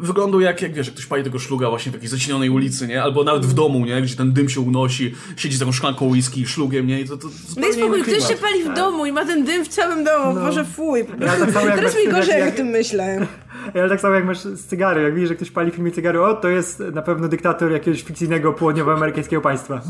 wyglądu 0.00 0.40
jak, 0.40 0.62
jak, 0.62 0.74
wiesz, 0.74 0.86
jak 0.86 0.94
ktoś 0.94 1.06
pali 1.06 1.24
tego 1.24 1.38
szluga 1.38 1.70
właśnie 1.70 1.92
w 1.92 1.94
jakiejś 1.94 2.10
zacinionej 2.10 2.50
ulicy, 2.50 2.86
nie? 2.86 3.02
Albo 3.02 3.24
nawet 3.24 3.46
w 3.46 3.54
domu, 3.54 3.86
nie? 3.86 4.02
Gdzie 4.02 4.16
ten 4.16 4.32
dym 4.32 4.48
się 4.48 4.60
unosi, 4.60 5.14
siedzi 5.36 5.56
z 5.56 5.58
taką 5.58 5.72
szklanką 5.72 6.06
whisky, 6.06 6.46
szlugiem, 6.46 6.86
nie? 6.86 7.00
I 7.00 7.08
to, 7.08 7.16
to 7.16 7.28
No 7.56 7.68
i 7.68 7.72
spokój, 7.72 8.02
ktoś 8.02 8.28
się 8.28 8.36
pali 8.36 8.64
w 8.64 8.74
domu 8.74 9.06
i 9.06 9.12
ma 9.12 9.24
ten 9.24 9.44
dym 9.44 9.64
w 9.64 9.68
całym 9.68 10.04
domu. 10.04 10.40
Boże, 10.40 10.64
fuj. 10.64 11.04
Po 11.04 11.16
prostu. 11.16 11.40
tak 11.40 11.50
samo 11.50 11.66
jak 11.70 11.76
Teraz 11.76 11.96
mi 11.96 12.08
gorzej, 12.12 12.28
jak- 12.34 12.44
jak 12.44 12.54
o 12.54 12.56
tym 12.56 12.66
myślę. 12.66 13.26
Ale 13.74 13.88
tak 13.88 14.00
samo 14.00 14.14
jak 14.14 14.24
masz 14.24 14.38
z 14.38 14.66
cygary, 14.66 15.02
jak 15.02 15.14
widzisz, 15.14 15.28
że 15.28 15.34
ktoś 15.34 15.50
pali 15.50 15.70
w 15.70 15.74
filmie 15.74 15.90
cygary, 15.90 16.22
o, 16.22 16.34
to 16.34 16.48
jest 16.48 16.80
na 16.92 17.02
pewno 17.02 17.28
dyktator 17.28 17.72
jakiegoś 17.72 18.02
fikcyjnego 18.02 18.52
południowoamerykańskiego 18.52 19.42
państwa. 19.42 19.80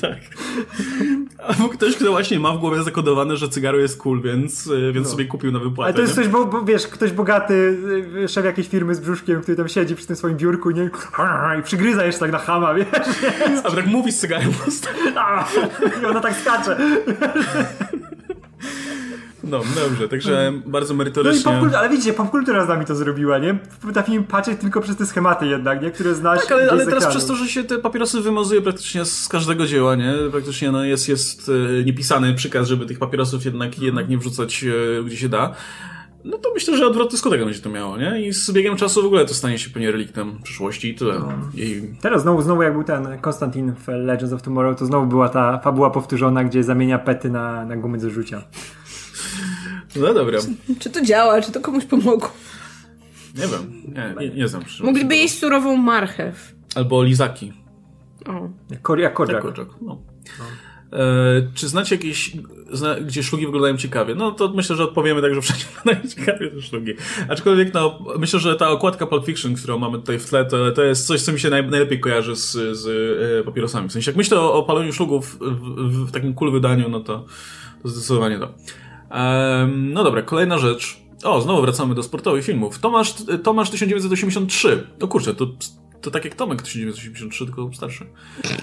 Tak. 0.00 0.18
Albo 1.46 1.68
ktoś, 1.68 1.96
kto 1.96 2.10
właśnie 2.10 2.40
ma 2.40 2.52
w 2.52 2.58
głowie 2.58 2.82
zakodowane, 2.82 3.36
że 3.36 3.48
cygaro 3.48 3.78
jest 3.78 3.98
cool, 3.98 4.22
więc, 4.22 4.66
y, 4.66 4.92
więc 4.92 5.08
sobie 5.08 5.24
kupił 5.24 5.52
na 5.52 5.58
wypłatę. 5.58 5.84
Ale 5.84 5.94
to 5.94 6.00
jest 6.00 6.16
nie? 6.16 6.22
coś, 6.22 6.32
bo, 6.32 6.44
bo 6.44 6.62
wiesz, 6.62 6.86
ktoś 6.86 7.12
bogaty, 7.12 7.78
y, 8.24 8.28
szef 8.28 8.44
jakiejś 8.44 8.68
firmy 8.68 8.94
z 8.94 9.00
brzuszkiem, 9.00 9.42
który 9.42 9.56
tam 9.56 9.68
siedzi 9.68 9.96
przy 9.96 10.06
tym 10.06 10.16
swoim 10.16 10.36
biurku, 10.36 10.70
nie? 10.70 10.90
I 11.60 11.62
przygryza 11.62 12.04
jeszcze 12.04 12.20
tak 12.20 12.32
na 12.32 12.38
chama, 12.38 12.74
wiesz? 12.74 12.86
A 13.64 13.70
tak 13.70 13.86
mówi 13.86 14.12
z 14.12 14.20
cygarem 14.20 14.52
po 14.52 14.62
prostu. 14.62 14.88
I 16.02 16.06
ona 16.06 16.20
tak 16.20 16.34
skacze. 16.34 16.76
No, 19.44 19.60
dobrze, 19.84 20.08
także 20.08 20.52
bardzo 20.66 20.88
No 20.88 20.94
i 20.94 20.98
merytorycznie. 20.98 21.44
popkultura, 21.44 21.78
ale 21.78 21.88
widzicie, 21.88 22.12
popkultura 22.12 22.64
z 22.64 22.68
nami 22.68 22.86
to 22.86 22.94
zrobiła, 22.94 23.38
nie? 23.38 23.58
Potrafimy 23.82 24.24
patrzeć 24.24 24.60
tylko 24.60 24.80
przez 24.80 24.96
te 24.96 25.06
schematy 25.06 25.46
jednak, 25.46 25.82
nie? 25.82 25.90
Które 25.90 26.14
znasz 26.14 26.40
Tak, 26.40 26.52
ale, 26.52 26.70
ale 26.70 26.86
teraz 26.86 27.06
przez 27.06 27.26
to, 27.26 27.36
że 27.36 27.48
się 27.48 27.64
te 27.64 27.78
papierosy 27.78 28.20
wymazuje 28.20 28.62
praktycznie 28.62 29.04
z 29.04 29.28
każdego 29.28 29.66
dzieła, 29.66 29.96
nie? 29.96 30.14
Praktycznie 30.30 30.72
no, 30.72 30.84
jest, 30.84 31.08
jest 31.08 31.50
e, 31.80 31.84
niepisany 31.84 32.34
przykaz, 32.34 32.68
żeby 32.68 32.86
tych 32.86 32.98
papierosów 32.98 33.44
jednak, 33.44 33.78
jednak 33.78 34.08
nie 34.08 34.18
wrzucać 34.18 34.64
e, 34.64 35.04
gdzie 35.04 35.16
się 35.16 35.28
da. 35.28 35.54
No 36.24 36.38
to 36.38 36.50
myślę, 36.54 36.76
że 36.76 36.86
odwrotny 36.86 37.18
skutek 37.18 37.44
będzie 37.44 37.60
to 37.60 37.70
miało, 37.70 37.96
nie? 37.96 38.22
I 38.26 38.32
z 38.32 38.50
biegiem 38.50 38.76
czasu 38.76 39.02
w 39.02 39.06
ogóle 39.06 39.24
to 39.24 39.34
stanie 39.34 39.58
się 39.58 39.70
pewnie 39.70 39.92
reliktem 39.92 40.38
przyszłości 40.42 40.88
i 40.88 40.94
tyle. 40.94 41.18
No. 41.18 41.32
I 41.54 41.82
Teraz 42.00 42.22
znowu, 42.22 42.42
znowu 42.42 42.62
jak 42.62 42.72
był 42.72 42.84
ten 42.84 43.18
Konstantin 43.20 43.74
w 43.74 43.88
Legends 43.88 44.32
of 44.32 44.42
Tomorrow, 44.42 44.78
to 44.78 44.86
znowu 44.86 45.06
była 45.06 45.28
ta 45.28 45.58
fabuła 45.58 45.90
powtórzona, 45.90 46.44
gdzie 46.44 46.64
zamienia 46.64 46.98
pety 46.98 47.30
na, 47.30 47.64
na 47.64 47.76
gumy 47.76 47.98
do 47.98 48.10
rzucia. 48.10 48.42
No 49.96 50.14
dobra, 50.14 50.38
Czy 50.78 50.90
to 50.90 51.04
działa, 51.04 51.42
czy 51.42 51.52
to 51.52 51.60
komuś 51.60 51.84
pomogło? 51.84 52.32
nie 53.34 53.46
wiem, 53.46 53.82
nie, 53.88 54.28
nie, 54.28 54.34
nie 54.36 54.48
znam. 54.48 54.62
Mogliby 54.82 55.16
jeść 55.16 55.38
surową 55.38 55.76
marchew. 55.76 56.54
Albo 56.74 57.02
lizaki. 57.02 57.52
O. 58.26 58.48
Jak, 58.70 58.82
kor, 58.82 58.98
jak 58.98 59.14
Kojak. 59.14 59.56
Tak, 59.56 59.68
no. 59.82 60.02
E, 60.92 61.48
czy 61.54 61.68
znacie 61.68 61.94
jakieś, 61.94 62.36
zna, 62.72 63.00
gdzie 63.00 63.22
szlugi 63.22 63.46
wyglądają 63.46 63.76
ciekawie? 63.76 64.14
No 64.14 64.32
to 64.32 64.48
myślę, 64.48 64.76
że 64.76 64.84
odpowiemy 64.84 65.22
tak, 65.22 65.34
że 65.34 65.40
wszędzie 65.40 65.64
wyglądają 65.76 66.08
ciekawie 66.08 66.50
te 66.50 66.62
szlugi. 66.62 66.94
Aczkolwiek 67.28 67.74
no, 67.74 67.98
myślę, 68.18 68.40
że 68.40 68.56
ta 68.56 68.70
okładka 68.70 69.06
Pulp 69.06 69.26
Fiction, 69.26 69.54
którą 69.54 69.78
mamy 69.78 69.98
tutaj 69.98 70.18
w 70.18 70.28
tle, 70.28 70.44
to, 70.44 70.70
to 70.70 70.84
jest 70.84 71.06
coś, 71.06 71.22
co 71.22 71.32
mi 71.32 71.40
się 71.40 71.50
naj, 71.50 71.66
najlepiej 71.66 72.00
kojarzy 72.00 72.36
z, 72.36 72.52
z 72.52 72.86
e, 73.40 73.44
papierosami. 73.44 73.88
W 73.88 73.92
sensie, 73.92 74.10
jak 74.10 74.16
myślę 74.16 74.40
o, 74.40 74.54
o 74.54 74.62
paleniu 74.62 74.92
szlugów 74.92 75.26
w, 75.26 75.38
w, 75.38 76.06
w 76.06 76.12
takim 76.12 76.34
cool 76.34 76.52
wydaniu, 76.52 76.88
no 76.88 77.00
to, 77.00 77.24
to 77.82 77.88
zdecydowanie 77.88 78.38
to. 78.38 78.54
Em, 79.10 79.92
no 79.92 80.04
dobra, 80.04 80.22
kolejna 80.22 80.58
rzecz. 80.58 81.00
O, 81.24 81.40
znowu 81.40 81.62
wracamy 81.62 81.94
do 81.94 82.02
sportowych 82.02 82.44
filmów. 82.44 82.78
Tomasz, 82.78 83.14
Tomasz 83.42 83.70
1983. 83.70 84.86
O 85.00 85.08
kurczę, 85.08 85.34
to, 85.34 85.46
to 86.00 86.10
tak 86.10 86.24
jak 86.24 86.34
Tomek 86.34 86.62
1983, 86.62 87.44
tylko 87.44 87.70
starszy. 87.74 88.06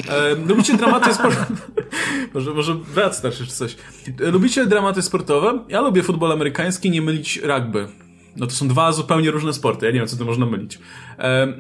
E, 0.10 0.36
lubicie 0.48 0.74
dramaty 0.74 1.14
sportowe? 1.14 1.46
może, 2.34 2.54
może 2.54 2.76
brat 2.76 3.16
starszy 3.16 3.46
czy 3.46 3.52
coś. 3.52 3.76
E, 4.22 4.32
Lubicie 4.32 4.66
dramaty 4.66 5.02
sportowe? 5.02 5.60
Ja 5.70 5.82
lubię 5.82 6.04
futbol 6.04 6.32
amerykański, 6.32 6.90
nie 6.92 7.02
mylić 7.02 7.38
rugby. 7.44 7.88
No 8.36 8.48
to 8.48 8.54
są 8.54 8.68
dwa 8.68 8.92
zupełnie 8.92 9.32
różne 9.32 9.54
sporty. 9.54 9.86
Ja 9.86 9.92
nie 9.92 10.00
wiem, 10.00 10.08
co 10.08 10.18
to 10.18 10.26
można 10.26 10.46
mylić. 10.46 10.80
E, 11.20 11.24
e, 11.24 11.54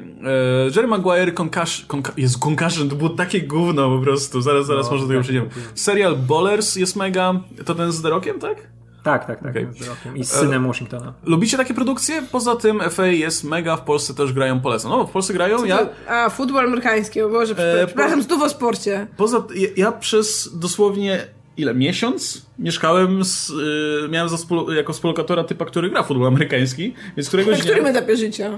Jerry 0.76 0.88
Maguire, 0.88 1.34
Concussion, 1.34 1.88
conca 1.88 2.14
jest 2.18 2.40
Concussion, 2.40 2.90
to 2.90 2.96
było 2.96 3.10
takie 3.10 3.42
gówno 3.42 3.98
po 3.98 4.04
prostu. 4.04 4.42
Zaraz, 4.42 4.66
zaraz 4.66 4.86
No, 4.86 4.92
może 4.92 5.04
do 5.04 5.08
tego 5.08 5.20
tak, 5.20 5.24
przejdziemy. 5.24 5.50
Serial 5.76 6.16
Ballers 6.18 6.76
jest 6.76 6.96
mega. 6.96 7.40
To 7.66 7.76
ten 7.76 7.92
z 7.92 8.02
The 8.02 8.10
Rockiem, 8.10 8.40
tak? 8.40 8.77
Tak, 9.08 9.26
tak, 9.26 9.44
tak. 9.44 9.56
Rockiem. 9.88 10.18
I 10.18 10.24
z 10.24 10.32
synem 10.32 10.68
Washingtona. 10.68 11.14
Lubicie 11.24 11.58
takie 11.58 11.74
produkcje? 11.74 12.22
Poza 12.32 12.56
tym 12.56 12.82
FA 12.90 13.08
jest 13.08 13.44
mega, 13.44 13.76
w 13.78 13.82
Polsce 13.82 14.14
też 14.14 14.34
grają, 14.34 14.60
polecam. 14.60 14.92
No, 14.92 15.08
w 15.08 15.12
Polsce 15.12 15.34
grają, 15.34 15.66
ja... 15.66 15.90
A, 16.08 16.30
futbol 16.30 16.66
amerykański, 16.66 17.22
o 17.22 17.30
Boże, 17.30 17.56
E, 17.82 17.86
przepraszam, 17.88 18.22
znów 18.22 18.42
o 18.42 18.50
sporcie. 18.50 19.08
Poza, 19.18 19.44
ja, 19.56 19.68
ja 19.78 19.92
przez 19.92 20.50
dosłownie 20.60 21.28
ile? 21.58 21.74
Miesiąc 21.74 22.46
mieszkałem 22.60 23.24
z, 23.26 23.50
y, 23.50 24.10
miałem 24.10 24.30
za 24.30 24.38
współ, 24.38 24.72
jako 24.72 24.94
współlokatora 24.94 25.44
typa, 25.44 25.66
który 25.66 25.90
gra 25.90 26.04
w 26.04 26.08
futbol 26.08 26.28
amerykański, 26.28 26.94
więc 27.18 27.28
Na 27.28 27.30
któregoś 27.30 27.60
którym 27.60 27.80
dnia... 27.80 27.90
etapie 27.92 28.18
życia? 28.18 28.58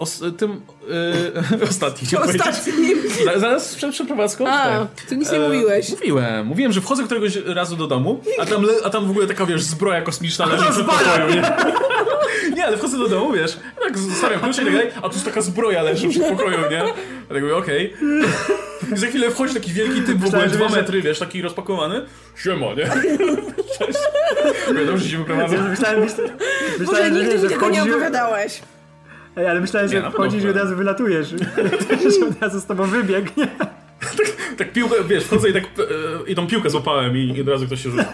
Os, 0.00 0.22
tym... 0.38 0.50
Y, 0.90 1.58
powiedzieć. 1.58 2.14
Ostatnim. 2.14 3.02
Za- 3.24 3.38
Zaraz 3.38 3.74
przed 3.74 3.90
przeprowadzką? 3.90 4.48
A, 4.48 4.68
Tak. 4.68 5.06
ty 5.08 5.16
nic 5.16 5.32
nie 5.32 5.38
mówiłeś. 5.38 5.90
Mówiłem. 5.90 6.46
Mówiłem, 6.46 6.72
że 6.72 6.80
wchodzę 6.80 7.04
któregoś 7.04 7.36
razu 7.46 7.76
do 7.76 7.86
domu, 7.86 8.20
a 8.40 8.46
tam, 8.46 8.66
a 8.84 8.90
tam 8.90 9.06
w 9.06 9.10
ogóle 9.10 9.26
taka, 9.26 9.46
wiesz, 9.46 9.62
zbroja 9.62 10.02
kosmiczna 10.02 10.46
leży 10.46 10.64
w 10.64 10.86
pokoju, 10.86 11.34
nie? 11.34 11.42
Nie, 12.56 12.66
ale 12.66 12.76
wchodzę 12.76 12.98
do 12.98 13.08
domu, 13.08 13.32
wiesz, 13.32 13.56
tak 13.82 13.98
zostawiam 13.98 14.40
klucze 14.40 14.62
i 14.62 14.64
tak 14.64 14.74
dalej, 14.74 14.90
a 15.02 15.08
tu 15.08 15.12
jest 15.12 15.24
taka 15.24 15.40
zbroja 15.40 15.82
leży 15.82 16.08
w 16.08 16.28
pokoju, 16.28 16.58
nie? 16.70 16.76
Ja 16.76 16.94
tak 17.28 17.42
mówię, 17.42 17.56
okej. 17.56 17.94
I 18.94 18.96
za 19.00 19.06
chwilę 19.06 19.30
wchodzi 19.30 19.54
taki 19.54 19.72
wielki 19.72 20.02
typ, 20.02 20.18
w 20.18 20.26
ogóle 20.26 20.48
dwa 20.48 20.68
metry, 20.68 21.02
wiesz, 21.02 21.18
taki 21.18 21.42
rozpakowany. 21.42 22.06
Siema, 22.36 22.66
nie? 22.66 22.86
Cześć. 23.78 23.98
Mówię, 24.68 24.86
dobrze 24.86 25.08
się 25.08 25.18
wyprowadzę. 25.18 25.58
Myślałem, 25.58 26.00
myślałem, 26.00 26.32
Boże, 26.38 26.78
myślałem 26.78 27.14
że, 27.14 27.20
nigdy 27.20 27.28
nie, 27.28 27.34
mi 27.34 27.40
że 27.40 27.48
tego 27.48 27.68
nie 27.70 27.82
opowiadałeś. 27.82 28.60
Ej, 29.36 29.46
ale 29.46 29.60
myślałem, 29.60 29.88
Nie, 29.88 29.96
że 29.96 30.02
pewno 30.02 30.18
wchodzisz 30.18 30.44
i 30.44 30.48
od 30.48 30.56
razu 30.56 30.76
wylatujesz. 30.76 31.28
że 32.20 32.26
od 32.26 32.42
razu 32.42 32.60
z 32.60 32.66
tobą 32.66 32.84
wybiegnie. 32.86 33.48
Tak 34.58 34.72
piłkę, 34.72 34.94
wiesz, 35.08 35.24
wchodzę 35.24 35.48
i 35.48 35.52
tak 35.52 35.64
e, 35.64 36.30
i 36.30 36.34
tą 36.34 36.46
piłkę 36.46 36.70
złapałem 36.70 37.16
i, 37.16 37.36
i 37.36 37.40
od 37.40 37.48
razu 37.48 37.66
ktoś 37.66 37.82
się 37.82 37.90
rzucił. 37.90 38.06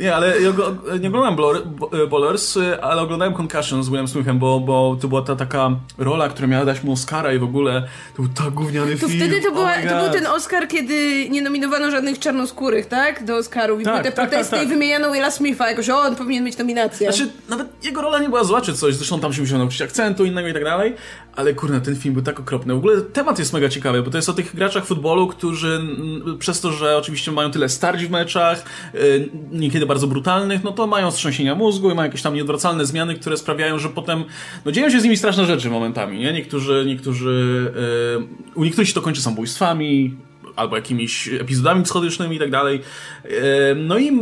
Nie, 0.00 0.14
ale 0.16 0.40
ja 0.40 0.52
go, 0.52 0.74
nie 1.00 1.08
oglądałem 1.08 1.36
Bo- 1.64 2.02
e, 2.02 2.06
Ballers, 2.06 2.56
e, 2.56 2.84
ale 2.84 3.02
oglądałem 3.02 3.34
Concussion 3.34 3.82
z 3.84 3.88
Willem 3.88 4.08
Smithem, 4.08 4.38
bo, 4.38 4.60
bo 4.60 4.96
to 5.00 5.08
była 5.08 5.22
ta 5.22 5.36
taka 5.36 5.70
rola, 5.98 6.28
która 6.28 6.48
miała 6.48 6.64
dać 6.64 6.82
mu 6.82 6.92
Oscara 6.92 7.32
i 7.32 7.38
w 7.38 7.42
ogóle 7.44 7.82
to 8.16 8.22
był 8.22 8.32
tak 8.34 8.50
gówniany 8.50 8.96
To 8.96 9.08
film. 9.08 9.20
wtedy 9.20 9.42
to, 9.42 9.50
była, 9.52 9.70
oh 9.72 9.88
to 9.98 10.04
był 10.04 10.12
ten 10.12 10.26
Oscar, 10.26 10.68
kiedy 10.68 11.28
nie 11.30 11.42
nominowano 11.42 11.90
żadnych 11.90 12.18
czarnoskórych, 12.18 12.86
tak? 12.86 13.24
Do 13.24 13.36
Oscarów 13.36 13.80
i 13.80 13.84
Tak, 13.84 13.92
były 13.94 14.04
te 14.04 14.12
tak, 14.12 14.28
protesty 14.30 14.50
tak, 14.50 14.60
tak. 14.60 14.68
i 14.68 14.72
wymieniano 14.72 15.12
Willa 15.12 15.30
Smitha, 15.30 15.70
jakoś 15.70 15.90
o, 15.90 16.00
on 16.00 16.16
powinien 16.16 16.44
mieć 16.44 16.58
nominację. 16.58 17.12
Znaczy, 17.12 17.30
nawet 17.48 17.84
jego 17.84 18.02
rola 18.02 18.18
nie 18.18 18.28
była 18.28 18.44
zła 18.44 18.60
czy 18.60 18.74
coś, 18.74 18.94
zresztą 18.94 19.20
tam 19.20 19.32
się 19.32 19.40
musiał 19.40 19.58
nauczyć 19.58 19.82
akcentu 19.82 20.24
innego 20.24 20.48
i 20.48 20.52
tak 20.54 20.64
dalej, 20.64 20.94
ale 21.36 21.54
kurde, 21.54 21.80
ten 21.80 21.96
film 21.96 22.14
był 22.14 22.22
tak 22.22 22.40
okropny. 22.40 22.74
W 22.74 22.76
ogóle 22.76 23.00
temat 23.00 23.38
jest 23.38 23.52
mega 23.52 23.68
ciekawy, 23.68 24.02
bo 24.02 24.10
to 24.10 24.18
jest 24.18 24.28
o 24.28 24.32
tych 24.32 24.54
graczach 24.54 24.86
futbolu, 24.86 25.26
którzy 25.26 25.80
przez 26.38 26.60
to, 26.60 26.72
że 26.72 26.96
oczywiście 26.96 27.32
mają 27.32 27.50
tyle 27.50 27.68
starć 27.68 28.04
w 28.04 28.10
meczach, 28.10 28.64
y, 28.94 29.28
niekiedy 29.50 29.86
bardzo 29.86 30.06
brutalnych, 30.06 30.64
no 30.64 30.72
to 30.72 30.86
mają 30.86 31.10
wstrząsienia 31.10 31.54
mózgu 31.54 31.90
i 31.90 31.94
mają 31.94 32.06
jakieś 32.06 32.22
tam 32.22 32.34
nieodwracalne 32.34 32.86
zmiany, 32.86 33.14
które 33.14 33.36
sprawiają, 33.36 33.78
że 33.78 33.88
potem, 33.88 34.24
no 34.64 34.72
dzieją 34.72 34.90
się 34.90 35.00
z 35.00 35.04
nimi 35.04 35.16
straszne 35.16 35.46
rzeczy 35.46 35.70
momentami, 35.70 36.18
nie? 36.18 36.32
Niektórzy, 36.32 36.84
niektórzy, 36.86 37.72
y, 38.54 38.58
u 38.58 38.64
niektórych 38.64 38.88
się 38.88 38.94
to 38.94 39.02
kończy 39.02 39.22
samobójstwami, 39.22 40.16
albo 40.56 40.76
jakimiś 40.76 41.28
epizodami 41.28 41.82
psychotycznymi 41.82 42.36
i 42.36 42.38
tak 42.38 42.50
dalej. 42.50 42.80
No 43.76 43.98
i 43.98 44.12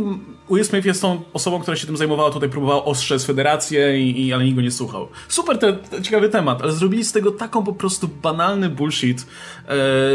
Will 0.51 0.65
Smith 0.65 0.85
jest 0.85 1.01
tą 1.01 1.21
osobą, 1.33 1.59
która 1.59 1.77
się 1.77 1.87
tym 1.87 1.97
zajmowała, 1.97 2.31
tutaj 2.31 2.49
próbowała 2.49 2.85
ostrzec 2.85 3.25
federację, 3.25 3.99
i, 3.99 4.27
i, 4.27 4.33
ale 4.33 4.43
nikt 4.43 4.55
go 4.55 4.61
nie 4.61 4.71
słuchał. 4.71 5.07
Super 5.27 5.57
te, 5.57 5.73
te, 5.73 6.01
ciekawy 6.01 6.29
temat, 6.29 6.61
ale 6.61 6.71
zrobili 6.71 7.05
z 7.05 7.11
tego 7.11 7.31
taką 7.31 7.63
po 7.63 7.73
prostu 7.73 8.07
banalny 8.21 8.69
bullshit 8.69 9.21
e, 9.21 9.25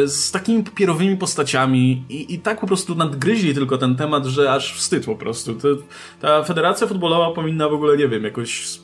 z 0.09 0.31
takimi 0.31 0.65
papierowymi 0.65 1.17
postaciami 1.17 2.05
i, 2.09 2.35
i 2.35 2.39
tak 2.39 2.61
po 2.61 2.67
prostu 2.67 2.95
nadgryźli 2.95 3.55
tylko 3.55 3.79
ten 3.79 3.97
temat, 3.97 4.27
że 4.27 4.53
aż 4.53 4.75
wstyd 4.75 5.05
po 5.05 5.17
prostu. 5.17 5.55
Te, 5.55 5.69
ta 6.21 6.45
federacja 6.45 6.87
futbolowa 6.87 7.31
powinna 7.31 7.69
w 7.69 7.73
ogóle, 7.73 7.97
nie 7.97 8.09
wiem, 8.09 8.25
jakoś 8.25 8.79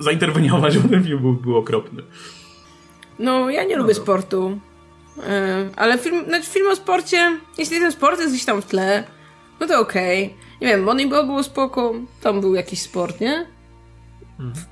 zainterweniować, 0.00 0.78
bo 0.78 0.88
ten 0.88 1.04
film 1.04 1.18
był, 1.18 1.32
był 1.32 1.56
okropny. 1.56 2.02
No, 3.18 3.50
ja 3.50 3.64
nie 3.64 3.76
lubię 3.76 3.94
sportu. 3.94 4.58
E, 5.28 5.68
ale 5.76 5.98
film, 5.98 6.24
znaczy 6.24 6.46
film 6.46 6.70
o 6.70 6.76
sporcie, 6.76 7.38
jeśli 7.58 7.80
ten 7.80 7.92
sport 7.92 8.20
jest 8.20 8.32
gdzieś 8.32 8.44
tam 8.44 8.62
w 8.62 8.66
tle, 8.66 9.04
no 9.60 9.66
to 9.66 9.80
okej. 9.80 10.34
Nie 10.60 10.66
wiem, 10.66 10.82
Moneyball 10.82 11.26
było 11.26 11.42
spoko, 11.42 11.94
tam 12.22 12.40
był 12.40 12.54
jakiś 12.54 12.82
sport, 12.82 13.20
nie? 13.20 13.46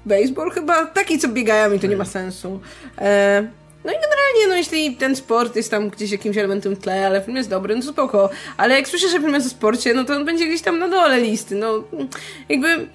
baseball 0.07 0.51
chyba, 0.51 0.87
taki 0.87 1.19
co 1.19 1.29
biegają 1.29 1.73
i 1.73 1.81
to 1.81 1.87
nie 1.87 1.97
ma 1.97 2.05
sensu. 2.05 2.61
E, 2.99 3.43
no 3.85 3.93
i 3.93 3.95
generalnie, 3.95 4.47
no 4.49 4.55
jeśli 4.57 4.97
ten 4.97 5.17
sport 5.17 5.57
jest 5.57 5.71
tam 5.71 5.91
gdzieś 5.91 6.11
jakimś 6.11 6.37
elementem 6.37 6.75
w 6.75 6.79
tle, 6.79 7.07
ale 7.07 7.23
film 7.23 7.37
jest 7.37 7.51
dobry, 7.51 7.77
no 7.77 7.83
to 7.83 7.89
spoko. 7.89 8.31
Ale 8.57 8.75
jak 8.75 8.89
słyszę, 8.89 9.09
że 9.09 9.21
film 9.21 9.35
jest 9.35 9.47
o 9.47 9.51
sporcie, 9.51 9.95
no 9.95 10.05
to 10.05 10.17
on 10.17 10.25
będzie 10.25 10.47
gdzieś 10.47 10.63
tam 10.63 10.79
na 10.79 10.89
dole 10.89 11.21
listy, 11.21 11.55
no 11.55 11.85
jakby 12.49 12.87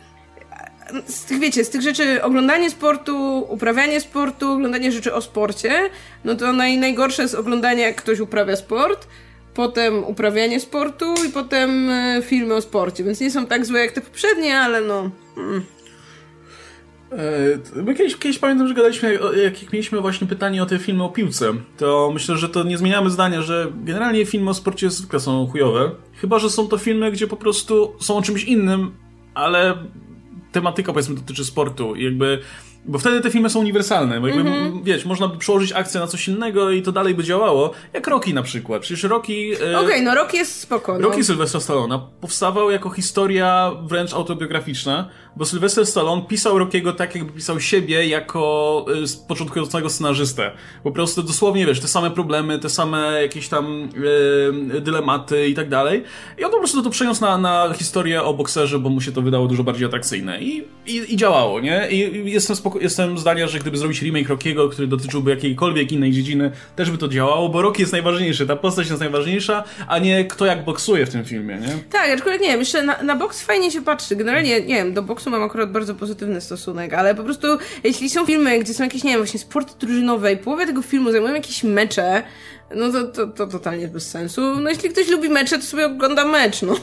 z 1.07 1.25
tych, 1.25 1.39
wiecie, 1.39 1.65
z 1.65 1.69
tych 1.69 1.81
rzeczy 1.81 2.23
oglądanie 2.23 2.69
sportu, 2.69 3.45
uprawianie 3.49 4.01
sportu, 4.01 4.51
oglądanie 4.51 4.91
rzeczy 4.91 5.13
o 5.13 5.21
sporcie, 5.21 5.89
no 6.23 6.35
to 6.35 6.53
naj, 6.53 6.77
najgorsze 6.77 7.21
jest 7.21 7.35
oglądanie, 7.35 7.81
jak 7.81 7.95
ktoś 7.95 8.19
uprawia 8.19 8.55
sport, 8.55 9.07
potem 9.53 10.03
uprawianie 10.03 10.59
sportu 10.59 11.13
i 11.27 11.31
potem 11.31 11.89
e, 11.89 12.21
filmy 12.21 12.53
o 12.53 12.61
sporcie, 12.61 13.03
więc 13.03 13.19
nie 13.19 13.31
są 13.31 13.45
tak 13.45 13.65
złe 13.65 13.79
jak 13.79 13.91
te 13.91 14.01
poprzednie, 14.01 14.59
ale 14.59 14.81
no... 14.81 15.09
Mm. 15.37 15.63
My 17.75 17.95
kiedyś, 17.95 18.17
kiedyś 18.17 18.39
pamiętam, 18.39 18.67
że 18.67 18.73
gadaliśmy, 18.73 19.19
jak 19.43 19.73
mieliśmy 19.73 20.01
właśnie 20.01 20.27
pytanie 20.27 20.63
o 20.63 20.65
te 20.65 20.79
filmy 20.79 21.03
o 21.03 21.09
piłce, 21.09 21.53
to 21.77 22.11
myślę, 22.13 22.37
że 22.37 22.49
to 22.49 22.63
nie 22.63 22.77
zmieniamy 22.77 23.09
zdania, 23.09 23.41
że 23.41 23.71
generalnie 23.83 24.25
filmy 24.25 24.49
o 24.49 24.53
sporcie 24.53 24.89
zwykle 24.89 25.19
są 25.19 25.47
chujowe. 25.47 25.91
Chyba, 26.21 26.39
że 26.39 26.49
są 26.49 26.67
to 26.67 26.77
filmy, 26.77 27.11
gdzie 27.11 27.27
po 27.27 27.37
prostu 27.37 27.93
są 27.99 28.17
o 28.17 28.21
czymś 28.21 28.43
innym, 28.43 28.91
ale 29.33 29.77
tematyka 30.53 30.93
powiedzmy 30.93 31.15
dotyczy 31.15 31.45
sportu. 31.45 31.95
I 31.95 32.03
jakby 32.03 32.39
bo 32.85 32.99
wtedy 32.99 33.21
te 33.21 33.31
filmy 33.31 33.49
są 33.49 33.59
uniwersalne, 33.59 34.21
bo 34.21 34.27
jakby, 34.27 34.41
mm 34.41 34.71
-hmm. 34.71 34.83
wiesz, 34.83 35.05
można 35.05 35.27
by 35.27 35.37
przełożyć 35.37 35.71
akcję 35.71 35.99
na 35.99 36.07
coś 36.07 36.27
innego 36.27 36.71
i 36.71 36.81
to 36.81 36.91
dalej 36.91 37.15
by 37.15 37.23
działało, 37.23 37.71
jak 37.93 38.07
Rocky 38.07 38.33
na 38.33 38.43
przykład. 38.43 38.81
Przecież 38.81 39.03
Rocky... 39.03 39.57
E... 39.61 39.77
Okej, 39.77 39.85
okay, 39.85 40.01
no 40.01 40.15
Rocky 40.15 40.37
jest 40.37 40.59
spoko. 40.59 40.93
No. 40.93 40.99
Rocky 40.99 41.23
Sylwestra 41.23 41.59
Stallona 41.59 41.99
powstawał 42.21 42.71
jako 42.71 42.89
historia 42.89 43.71
wręcz 43.83 44.13
autobiograficzna, 44.13 45.09
bo 45.35 45.45
Sylwester 45.45 45.85
Stallone 45.85 46.21
pisał 46.21 46.59
Rockiego 46.59 46.93
tak, 46.93 47.15
jakby 47.15 47.31
pisał 47.31 47.59
siebie 47.59 48.07
jako 48.07 48.85
y, 49.03 49.27
początkującego 49.27 49.89
scenarzystę. 49.89 50.51
Po 50.83 50.91
prostu 50.91 51.23
dosłownie, 51.23 51.65
wiesz, 51.65 51.79
te 51.79 51.87
same 51.87 52.11
problemy, 52.11 52.59
te 52.59 52.69
same 52.69 53.21
jakieś 53.21 53.47
tam 53.47 53.89
y, 54.75 54.81
dylematy 54.81 55.47
i 55.47 55.53
tak 55.53 55.69
dalej. 55.69 56.03
I 56.37 56.43
on 56.43 56.51
po 56.51 56.57
prostu 56.57 56.83
to 56.83 56.89
przeniósł 56.89 57.21
na, 57.21 57.37
na 57.37 57.73
historię 57.73 58.23
o 58.23 58.33
bokserze, 58.33 58.79
bo 58.79 58.89
mu 58.89 59.01
się 59.01 59.11
to 59.11 59.21
wydało 59.21 59.47
dużo 59.47 59.63
bardziej 59.63 59.85
atrakcyjne. 59.85 60.41
I, 60.41 60.67
i, 60.85 61.13
i 61.13 61.17
działało, 61.17 61.59
nie? 61.59 61.87
I, 61.91 62.15
i 62.15 62.31
jestem, 62.31 62.55
spoko- 62.55 62.72
jestem 62.81 63.17
zdania, 63.17 63.47
że 63.47 63.59
gdyby 63.59 63.77
zrobić 63.77 64.01
remake 64.01 64.29
Rockiego, 64.29 64.69
który 64.69 64.87
dotyczyłby 64.87 65.31
jakiejkolwiek 65.31 65.91
innej 65.91 66.11
dziedziny, 66.11 66.51
też 66.75 66.91
by 66.91 66.97
to 66.97 67.07
działało, 67.07 67.49
bo 67.49 67.61
Rocky 67.61 67.81
jest 67.81 67.91
najważniejszy, 67.91 68.47
ta 68.47 68.55
postać 68.55 68.87
jest 68.87 68.99
najważniejsza, 68.99 69.63
a 69.87 69.99
nie 69.99 70.25
kto 70.25 70.45
jak 70.45 70.65
boksuje 70.65 71.05
w 71.05 71.09
tym 71.09 71.25
filmie, 71.25 71.55
nie? 71.55 71.77
Tak, 71.91 72.09
aczkolwiek 72.09 72.41
nie 72.41 72.47
wiem, 72.47 72.59
jeszcze 72.59 72.83
na, 72.83 73.03
na 73.03 73.15
boks 73.15 73.41
fajnie 73.41 73.71
się 73.71 73.81
patrzy. 73.81 74.15
Generalnie, 74.15 74.61
nie 74.61 74.75
wiem, 74.75 74.93
do 74.93 75.01
boksu 75.01 75.29
mam 75.29 75.43
akurat 75.43 75.71
bardzo 75.71 75.95
pozytywny 75.95 76.41
stosunek, 76.41 76.93
ale 76.93 77.15
po 77.15 77.23
prostu 77.23 77.47
jeśli 77.83 78.09
są 78.09 78.25
filmy, 78.25 78.59
gdzie 78.59 78.73
są 78.73 78.83
jakieś, 78.83 79.03
nie 79.03 79.11
wiem, 79.11 79.19
właśnie 79.19 79.39
sporty 79.39 79.73
drużynowe 79.79 80.33
i 80.33 80.37
połowę 80.37 80.65
tego 80.65 80.81
filmu 80.81 81.11
zajmują 81.11 81.33
jakieś 81.33 81.63
mecze, 81.63 82.23
no 82.75 82.91
to, 82.91 83.03
to, 83.07 83.27
to 83.27 83.47
totalnie 83.47 83.87
bez 83.87 84.09
sensu. 84.09 84.41
No 84.59 84.69
jeśli 84.69 84.89
ktoś 84.89 85.07
lubi 85.07 85.29
mecze, 85.29 85.57
to 85.57 85.63
sobie 85.63 85.85
ogląda 85.85 86.25
mecz, 86.25 86.61
no. 86.61 86.75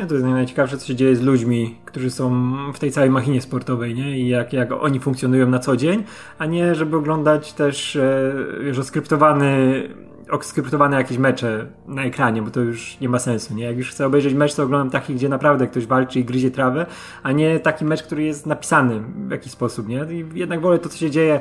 Ja 0.00 0.06
to 0.06 0.14
jest 0.14 0.26
najciekawsze, 0.26 0.78
co 0.78 0.86
się 0.86 0.94
dzieje 0.94 1.16
z 1.16 1.22
ludźmi, 1.22 1.76
którzy 1.84 2.10
są 2.10 2.52
w 2.72 2.78
tej 2.78 2.92
całej 2.92 3.10
machinie 3.10 3.40
sportowej, 3.40 3.94
nie? 3.94 4.18
I 4.18 4.28
jak, 4.28 4.52
jak 4.52 4.72
oni 4.72 5.00
funkcjonują 5.00 5.48
na 5.48 5.58
co 5.58 5.76
dzień, 5.76 6.04
a 6.38 6.46
nie 6.46 6.74
żeby 6.74 6.96
oglądać 6.96 7.52
też, 7.52 7.96
e, 7.96 8.34
wiesz, 8.64 8.78
oskryptowane 8.78 10.96
jakieś 10.96 11.18
mecze 11.18 11.66
na 11.86 12.04
ekranie, 12.04 12.42
bo 12.42 12.50
to 12.50 12.60
już 12.60 13.00
nie 13.00 13.08
ma 13.08 13.18
sensu, 13.18 13.54
nie? 13.54 13.64
Jak 13.64 13.76
już 13.76 13.90
chcę 13.90 14.06
obejrzeć 14.06 14.34
mecz, 14.34 14.54
to 14.54 14.62
oglądam 14.62 14.90
taki, 14.90 15.14
gdzie 15.14 15.28
naprawdę 15.28 15.66
ktoś 15.66 15.86
walczy 15.86 16.20
i 16.20 16.24
gryzie 16.24 16.50
trawę, 16.50 16.86
a 17.22 17.32
nie 17.32 17.60
taki 17.60 17.84
mecz, 17.84 18.02
który 18.02 18.22
jest 18.22 18.46
napisany 18.46 19.00
w 19.28 19.30
jakiś 19.30 19.52
sposób, 19.52 19.88
nie? 19.88 20.06
I 20.10 20.24
jednak 20.34 20.60
wolę 20.60 20.78
to, 20.78 20.88
co 20.88 20.98
się 20.98 21.10
dzieje 21.10 21.40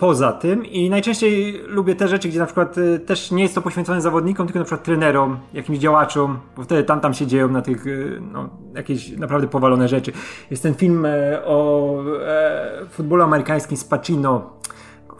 poza 0.00 0.32
tym 0.32 0.66
i 0.66 0.90
najczęściej 0.90 1.62
lubię 1.66 1.94
te 1.94 2.08
rzeczy, 2.08 2.28
gdzie 2.28 2.38
na 2.38 2.46
przykład 2.46 2.78
y, 2.78 2.98
też 2.98 3.30
nie 3.30 3.42
jest 3.42 3.54
to 3.54 3.62
poświęcone 3.62 4.00
zawodnikom, 4.00 4.46
tylko 4.46 4.58
na 4.58 4.64
przykład 4.64 4.84
trenerom, 4.84 5.38
jakimś 5.52 5.78
działaczom, 5.78 6.38
bo 6.56 6.62
wtedy 6.62 6.84
tam 6.84 7.00
tam 7.00 7.14
się 7.14 7.26
dzieją 7.26 7.48
na 7.48 7.62
tych, 7.62 7.86
y, 7.86 8.20
no, 8.32 8.48
jakieś 8.74 9.10
naprawdę 9.10 9.48
powalone 9.48 9.88
rzeczy. 9.88 10.12
Jest 10.50 10.62
ten 10.62 10.74
film 10.74 11.06
e, 11.06 11.42
o 11.44 11.96
e, 12.26 12.86
futbolu 12.90 13.22
amerykańskim 13.22 13.76
z 13.76 13.84
Pacino, 13.84 14.50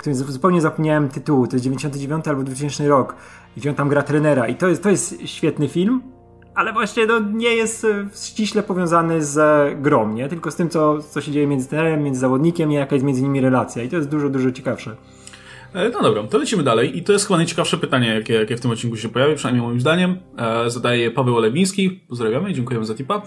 którym 0.01 0.14
zupełnie 0.14 0.61
zapomniałem 0.61 1.09
tytułu, 1.09 1.47
to 1.47 1.57
jest 1.57 1.64
99 1.64 2.29
albo 2.29 2.43
2000 2.43 2.88
rok, 2.88 3.14
gdzie 3.57 3.71
on 3.71 3.77
tam 3.77 3.88
gra 3.88 4.03
trenera. 4.03 4.49
I 4.49 4.55
to 4.55 4.69
jest, 4.69 4.83
to 4.83 4.90
jest 4.90 5.29
świetny 5.29 5.69
film, 5.69 6.03
ale 6.61 6.73
właśnie 6.73 7.07
no, 7.07 7.20
nie 7.20 7.55
jest 7.55 7.85
e, 7.85 8.07
ściśle 8.25 8.62
powiązany 8.62 9.25
z 9.25 9.38
grą, 9.83 10.12
nie? 10.12 10.29
tylko 10.29 10.51
z 10.51 10.57
tym, 10.57 10.68
co, 10.68 11.03
co 11.03 11.20
się 11.20 11.33
dzieje 11.33 11.46
między 11.46 11.68
trenerem, 11.68 12.03
między 12.03 12.20
zawodnikiem 12.20 12.73
i 12.73 12.75
jaka 12.75 12.94
jest 12.94 13.07
między 13.07 13.23
nimi 13.23 13.40
relacja 13.40 13.83
i 13.83 13.88
to 13.88 13.96
jest 13.96 14.09
dużo, 14.09 14.29
dużo 14.29 14.53
ciekawsze. 14.53 14.96
E, 15.75 15.88
no 15.88 16.03
dobra, 16.03 16.23
to 16.23 16.38
lecimy 16.38 16.62
dalej 16.62 16.99
i 16.99 17.03
to 17.03 17.12
jest 17.12 17.27
chyba 17.27 17.37
najciekawsze 17.37 17.79
pytanie, 17.79 18.14
jakie, 18.14 18.35
jakie 18.35 18.57
w 18.57 18.61
tym 18.61 18.70
odcinku 18.70 18.96
się 18.96 19.09
pojawi, 19.09 19.35
przynajmniej 19.35 19.66
moim 19.66 19.81
zdaniem. 19.81 20.16
E, 20.38 20.70
zadaje 20.70 21.11
Paweł 21.11 21.37
Olewiński, 21.37 21.90
pozdrawiamy 22.09 22.51
i 22.51 22.55
dziękujemy 22.55 22.87
za 22.87 22.94
tipa. 22.94 23.23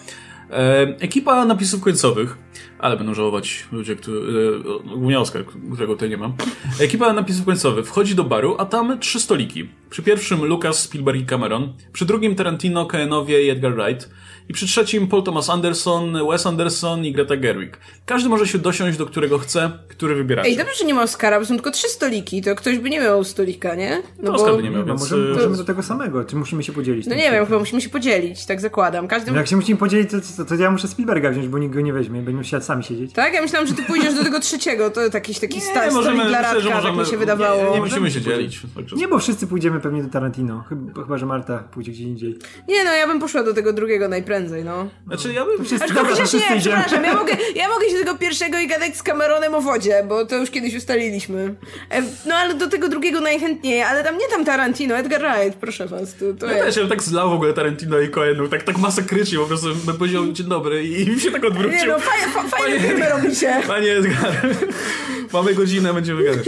E, 0.54 0.82
ekipa 1.00 1.46
napisów 1.46 1.82
końcowych, 1.82 2.38
ale 2.80 2.98
będą 2.98 3.14
żałować 3.14 3.68
ludzie, 3.72 3.96
którzy, 3.96 4.62
e, 4.86 4.90
głównie 4.98 5.20
Oskar, 5.20 5.46
którego 5.74 5.94
tutaj 5.94 6.10
nie 6.10 6.18
mam. 6.18 6.34
Ekipa 6.80 7.14
napisów 7.14 7.46
końcowych 7.46 7.88
wchodzi 7.88 8.16
do 8.16 8.24
baru, 8.24 8.56
a 8.60 8.66
tam 8.66 9.00
trzy 9.00 9.20
stoliki. 9.20 9.70
Przy 9.90 10.04
pierwszym 10.04 10.46
Lucas, 10.46 10.82
Spielberg 10.82 11.20
i 11.20 11.26
Cameron, 11.26 11.74
przy 11.94 12.06
drugim 12.06 12.36
Tarantino, 12.36 12.86
Koenowie 12.86 13.44
i 13.44 13.50
Edgar 13.50 13.76
Wright, 13.76 14.10
i 14.50 14.54
przy 14.54 14.68
trzecim 14.68 15.08
Paul 15.08 15.24
Thomas 15.24 15.50
Anderson, 15.50 16.28
Wes 16.30 16.46
Anderson 16.48 17.06
i 17.06 17.12
Greta 17.12 17.38
Gerwig. 17.38 17.78
Każdy 18.06 18.30
może 18.30 18.48
się 18.48 18.58
dosiąść 18.58 18.98
do 18.98 19.06
którego 19.06 19.40
chce, 19.40 19.72
który 19.88 20.16
wybiera. 20.16 20.44
Ej, 20.44 20.58
dobrze, 20.58 20.74
że 20.80 20.86
nie 20.86 20.94
ma 20.94 21.04
Oscara, 21.04 21.40
bo 21.40 21.46
są 21.46 21.54
tylko 21.54 21.72
trzy 21.72 21.90
stoliki, 21.90 22.42
to 22.42 22.56
ktoś 22.56 22.78
by 22.78 22.90
nie 22.90 23.00
miał 23.00 23.24
stolika, 23.24 23.76
nie? 23.76 24.02
No, 24.20 24.32
to 24.32 24.38
Oscar 24.38 24.56
by 24.56 24.64
nie 24.64 24.70
miał, 24.70 24.80
no, 24.80 24.86
więc... 24.86 25.02
Możemy, 25.02 25.28
to... 25.28 25.34
możemy 25.34 25.58
do 25.58 25.64
tego 25.64 25.84
samego, 25.84 26.24
czy 26.24 26.36
musimy 26.36 26.64
się 26.64 26.74
podzielić? 26.74 27.06
No 27.06 27.16
nie 27.16 27.32
wiem, 27.32 27.46
chyba 27.46 27.60
musimy 27.60 27.82
się 27.82 27.90
podzielić, 27.90 28.46
tak 28.46 28.62
zakładam. 28.62 29.08
Każdy... 29.08 29.32
No 29.32 29.38
jak 29.38 29.48
się 29.48 29.56
musimy 29.56 29.80
podzielić, 29.80 30.12
to, 30.12 30.18
to, 30.38 30.46
to, 30.46 30.56
ja 30.56 30.72
muszę 30.72 30.88
Spielberga 30.88 31.30
wziąć, 31.30 31.48
bo 31.48 31.58
nikt 31.58 31.74
go 31.74 31.82
nie 31.82 31.94
weźmie, 31.94 32.16
będziemy 32.16 32.38
musieli 32.38 32.64
sami 32.64 32.84
siedzieć. 32.84 33.14
Tak? 33.14 33.34
Ja 33.34 33.42
myślałam, 33.42 33.68
że 33.68 33.74
ty 33.74 33.84
pójdziesz 33.84 34.14
do 34.14 34.24
tego 34.24 34.40
trzeciego, 34.40 34.90
to 34.90 35.02
jakiś 35.14 35.40
taki 35.40 35.62
sta- 35.62 35.92
stolik 35.92 36.28
dla 36.28 36.42
Radka, 36.42 36.54
możemy, 36.54 36.82
tak 36.82 36.98
mi 36.98 37.06
się 37.06 37.18
wydawało. 37.18 37.64
Nie, 37.64 37.72
nie 37.72 37.80
musimy 37.80 38.12
się 38.12 38.22
dzielić. 38.22 38.62
Nie, 38.96 39.08
bo 39.08 39.20
wszyscy 39.20 39.48
pójdziemy 39.48 39.80
pewnie 39.80 40.04
do 40.04 40.10
Tarantino, 40.10 40.64
chyba, 40.70 41.04
chyba, 41.04 41.18
że 41.18 41.26
Marta 41.26 41.58
pójdzie 41.60 41.92
gdzie 41.92 42.04
indziej. 42.04 42.38
Nie 42.68 42.84
no, 42.84 42.92
ja 42.92 43.08
bym 43.08 43.20
poszła 43.20 43.44
do 43.44 43.54
tego 43.54 43.74
drugiego 43.74 44.08
najprędzej, 44.34 44.64
no. 44.64 44.90
Znaczy 45.08 45.34
ja 45.34 45.46
bym... 45.46 45.66
Wszyscy, 45.66 45.94
dobra, 45.94 46.12
nie, 46.12 46.60
przepraszam, 46.60 47.04
ja 47.04 47.14
mogę, 47.14 47.34
ja 47.56 47.70
mogę 47.70 47.86
się 47.86 47.94
do 47.94 48.00
tego 48.00 48.18
pierwszego 48.18 48.60
i 48.60 48.68
gadać 48.68 48.98
z 48.98 49.04
Cameronem 49.04 49.56
o 49.56 49.62
wodzie, 49.62 50.06
bo 50.08 50.26
to 50.26 50.36
już 50.36 50.50
kiedyś 50.50 50.76
ustaliliśmy. 50.76 51.56
E, 51.90 52.02
no 52.26 52.36
ale 52.36 52.54
do 52.54 52.68
tego 52.68 52.90
drugiego 52.90 53.22
najchętniej, 53.22 53.84
ale 53.84 54.04
tam 54.04 54.18
nie 54.18 54.28
tam 54.28 54.46
Tarantino, 54.46 54.96
Edgar 54.96 55.22
Wright, 55.22 55.60
proszę 55.60 55.88
was. 55.88 56.16
To, 56.16 56.34
to 56.40 56.46
ja 56.46 56.54
jest. 56.54 56.66
też, 56.66 56.76
ja 56.76 56.82
bym 56.82 56.90
tak 56.90 57.04
zlał 57.04 57.30
w 57.30 57.34
ogóle 57.34 57.54
Tarantino 57.54 58.00
i 58.00 58.10
Coenu, 58.10 58.48
tak, 58.48 58.64
tak 58.64 58.78
masakrycznie 58.78 59.40
po 59.40 59.46
prostu 59.46 59.76
bym 59.76 59.98
powiedział 59.98 60.32
dzień 60.32 60.48
dobry 60.48 60.84
i, 60.84 61.10
mi 61.10 61.20
się 61.20 61.32
tak 61.32 61.46
odwrócił. 61.46 61.80
Nie 61.80 61.88
no, 61.88 62.00
fajne, 62.00 62.50
fajne 62.50 62.80
filmy 62.80 63.10
robicie. 63.10 63.62
Panie 63.68 63.92
Edgar, 63.92 64.48
mamy 65.34 65.54
godzinę, 65.54 65.94
będziemy 65.94 66.24
gadać. 66.24 66.48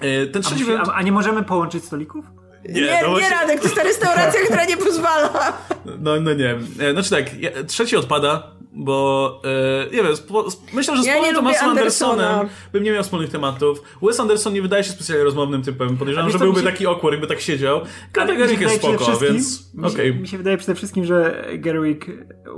E, 0.00 0.26
ten 0.26 0.42
trzeci 0.42 0.64
a, 0.72 0.82
a, 0.82 0.94
a 0.94 1.02
nie 1.02 1.12
możemy 1.12 1.42
połączyć 1.42 1.84
stolików? 1.84 2.41
Nie, 2.68 2.80
nie, 2.80 2.98
no 3.02 3.10
właśnie... 3.10 3.28
nie 3.28 3.36
Radek, 3.36 3.58
to 3.58 3.64
jest 3.64 3.76
ta 3.76 3.82
restauracja, 3.82 4.40
która 4.46 4.64
nie 4.64 4.76
pozwala. 4.76 5.58
No, 6.00 6.20
no 6.20 6.34
nie. 6.34 6.58
E, 6.80 6.92
znaczy 6.92 7.10
tak, 7.10 7.24
trzeci 7.66 7.96
odpada, 7.96 8.50
bo 8.72 9.40
e, 9.44 9.96
nie 9.96 10.02
wiem, 10.02 10.16
spo, 10.16 10.46
myślę, 10.72 10.96
że 10.96 11.02
z 11.02 11.06
ja 11.06 11.14
Paulem 11.14 11.34
Thomasem 11.34 11.68
Andersonem 11.68 12.48
bym 12.72 12.82
nie 12.82 12.92
miał 12.92 13.02
wspólnych 13.02 13.30
tematów. 13.30 13.82
Wes 14.02 14.20
Anderson 14.20 14.52
nie 14.52 14.62
wydaje 14.62 14.84
się 14.84 14.90
specjalnie 14.90 15.24
rozmownym 15.24 15.62
typem. 15.62 15.96
Podejrzewam, 15.96 16.30
że 16.30 16.38
byłby 16.38 16.60
się... 16.60 16.66
taki 16.66 16.86
awkward, 16.86 17.12
jakby 17.12 17.26
tak 17.26 17.40
siedział. 17.40 17.80
Kategorik 18.12 18.60
jest 18.60 18.74
spoko, 18.74 19.16
więc 19.16 19.70
okej. 19.78 19.90
Okay. 19.90 20.12
Mi, 20.12 20.20
mi 20.20 20.28
się 20.28 20.38
wydaje 20.38 20.56
przede 20.56 20.74
wszystkim, 20.74 21.04
że 21.04 21.46
Gerwig, 21.54 22.06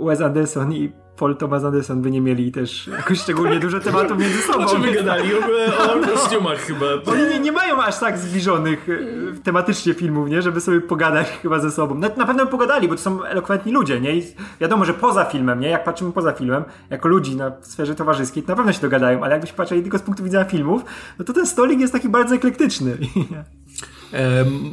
Wes 0.00 0.20
Anderson 0.20 0.72
i 0.72 0.92
Paul 1.16 1.37
Thomas 1.37 1.64
Anderson 1.64 2.03
by 2.03 2.11
nie 2.11 2.20
mieli 2.20 2.53
też 2.53 2.87
jakoś 2.87 3.20
szczególnie 3.20 3.61
dużo 3.61 3.81
tematów 3.81 4.18
między 4.18 4.38
sobą. 4.38 4.64
O 4.64 4.70
czym 4.70 4.83
wygadali? 4.83 5.31
W 5.31 5.44
ogóle 5.44 5.66
o 5.79 6.14
kostiumach 6.14 6.59
chyba. 6.59 6.87
Oni 7.07 7.22
nie, 7.22 7.40
nie, 7.40 7.53
mają 7.53 7.83
aż 7.83 7.98
tak 7.98 8.18
zbliżonych 8.18 8.88
e, 8.88 9.40
tematycznie 9.42 9.94
filmów, 9.94 10.29
nie? 10.29 10.42
Żeby 10.42 10.61
sobie 10.61 10.81
pogadać 10.81 11.27
chyba 11.42 11.59
ze 11.59 11.70
sobą. 11.70 11.94
Na, 11.94 12.09
na 12.16 12.27
pewno 12.27 12.46
pogadali, 12.46 12.88
bo 12.88 12.94
to 12.94 13.00
są 13.00 13.24
elokwentni 13.24 13.72
ludzie, 13.72 14.00
nie? 14.00 14.16
I 14.16 14.22
wiadomo, 14.61 14.85
że 14.85 14.94
poza 14.94 15.24
filmem, 15.24 15.61
nie? 15.61 15.68
Jak 15.68 15.85
patrzymy 15.85 16.12
poza 16.12 16.33
filmem, 16.33 16.64
jako 16.90 17.09
ludzi 17.09 17.37
na 17.37 17.53
sferze 17.61 17.94
towarzyskiej, 17.94 18.42
to 18.42 18.53
na 18.53 18.57
pewno 18.57 18.72
się 18.72 18.81
dogadają, 18.81 19.22
ale 19.24 19.33
jakbyśmy 19.33 19.57
patrzyli 19.57 19.83
tylko 19.83 19.98
z 19.98 20.03
punktu 20.03 20.24
widzenia 20.24 20.44
filmów, 20.44 20.85
no 21.18 21.24
to 21.24 21.33
ten 21.33 21.46
stolik 21.46 21.81
jest 21.81 21.92
taki 21.92 22.09
bardzo 22.09 22.35
eklektyczny. 22.35 22.98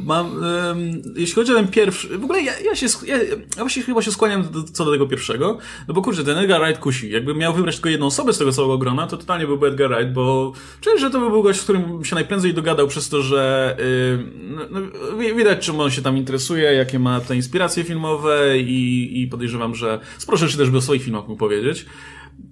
Mam, 0.04 0.44
jeśli 1.16 1.34
chodzi 1.34 1.52
o 1.52 1.54
ten 1.54 1.68
pierwszy, 1.68 2.18
w 2.18 2.24
ogóle 2.24 2.42
ja, 2.42 2.52
ja 2.60 2.74
się, 2.74 2.86
ja, 3.06 3.16
ja 3.58 3.82
chyba 3.86 4.02
się 4.02 4.12
skłaniam 4.12 4.42
do, 4.50 4.62
co 4.62 4.84
do 4.84 4.92
tego 4.92 5.06
pierwszego, 5.06 5.58
no 5.88 5.94
bo 5.94 6.02
kurczę, 6.02 6.24
ten 6.24 6.38
Edgar 6.38 6.60
Wright 6.60 6.82
kusi. 6.82 7.10
Jakbym 7.10 7.38
miał 7.38 7.54
wybrać 7.54 7.74
tylko 7.74 7.88
jedną 7.88 8.06
osobę 8.06 8.32
z 8.32 8.38
tego 8.38 8.52
całego 8.52 8.78
grona, 8.78 9.06
to 9.06 9.16
totalnie 9.16 9.46
byłby 9.46 9.66
Edgar 9.66 9.90
Wright, 9.90 10.12
bo 10.12 10.52
czuję, 10.80 10.98
że 10.98 11.10
to 11.10 11.20
by 11.20 11.30
był 11.30 11.42
gość, 11.42 11.60
z 11.60 11.62
którym 11.62 12.04
się 12.04 12.14
najprędzej 12.14 12.54
dogadał 12.54 12.88
przez 12.88 13.08
to, 13.08 13.22
że 13.22 13.76
yy, 13.78 14.24
no, 14.70 14.80
widać, 15.36 15.66
czym 15.66 15.80
on 15.80 15.90
się 15.90 16.02
tam 16.02 16.16
interesuje, 16.16 16.72
jakie 16.72 16.98
ma 16.98 17.20
te 17.20 17.36
inspiracje 17.36 17.84
filmowe 17.84 18.58
i, 18.58 19.22
i 19.22 19.26
podejrzewam, 19.26 19.74
że 19.74 20.00
sporo 20.18 20.38
rzeczy 20.38 20.58
też 20.58 20.70
by 20.70 20.76
o 20.76 20.80
swoich 20.80 21.02
filmach 21.02 21.28
mógł 21.28 21.38
powiedzieć. 21.38 21.86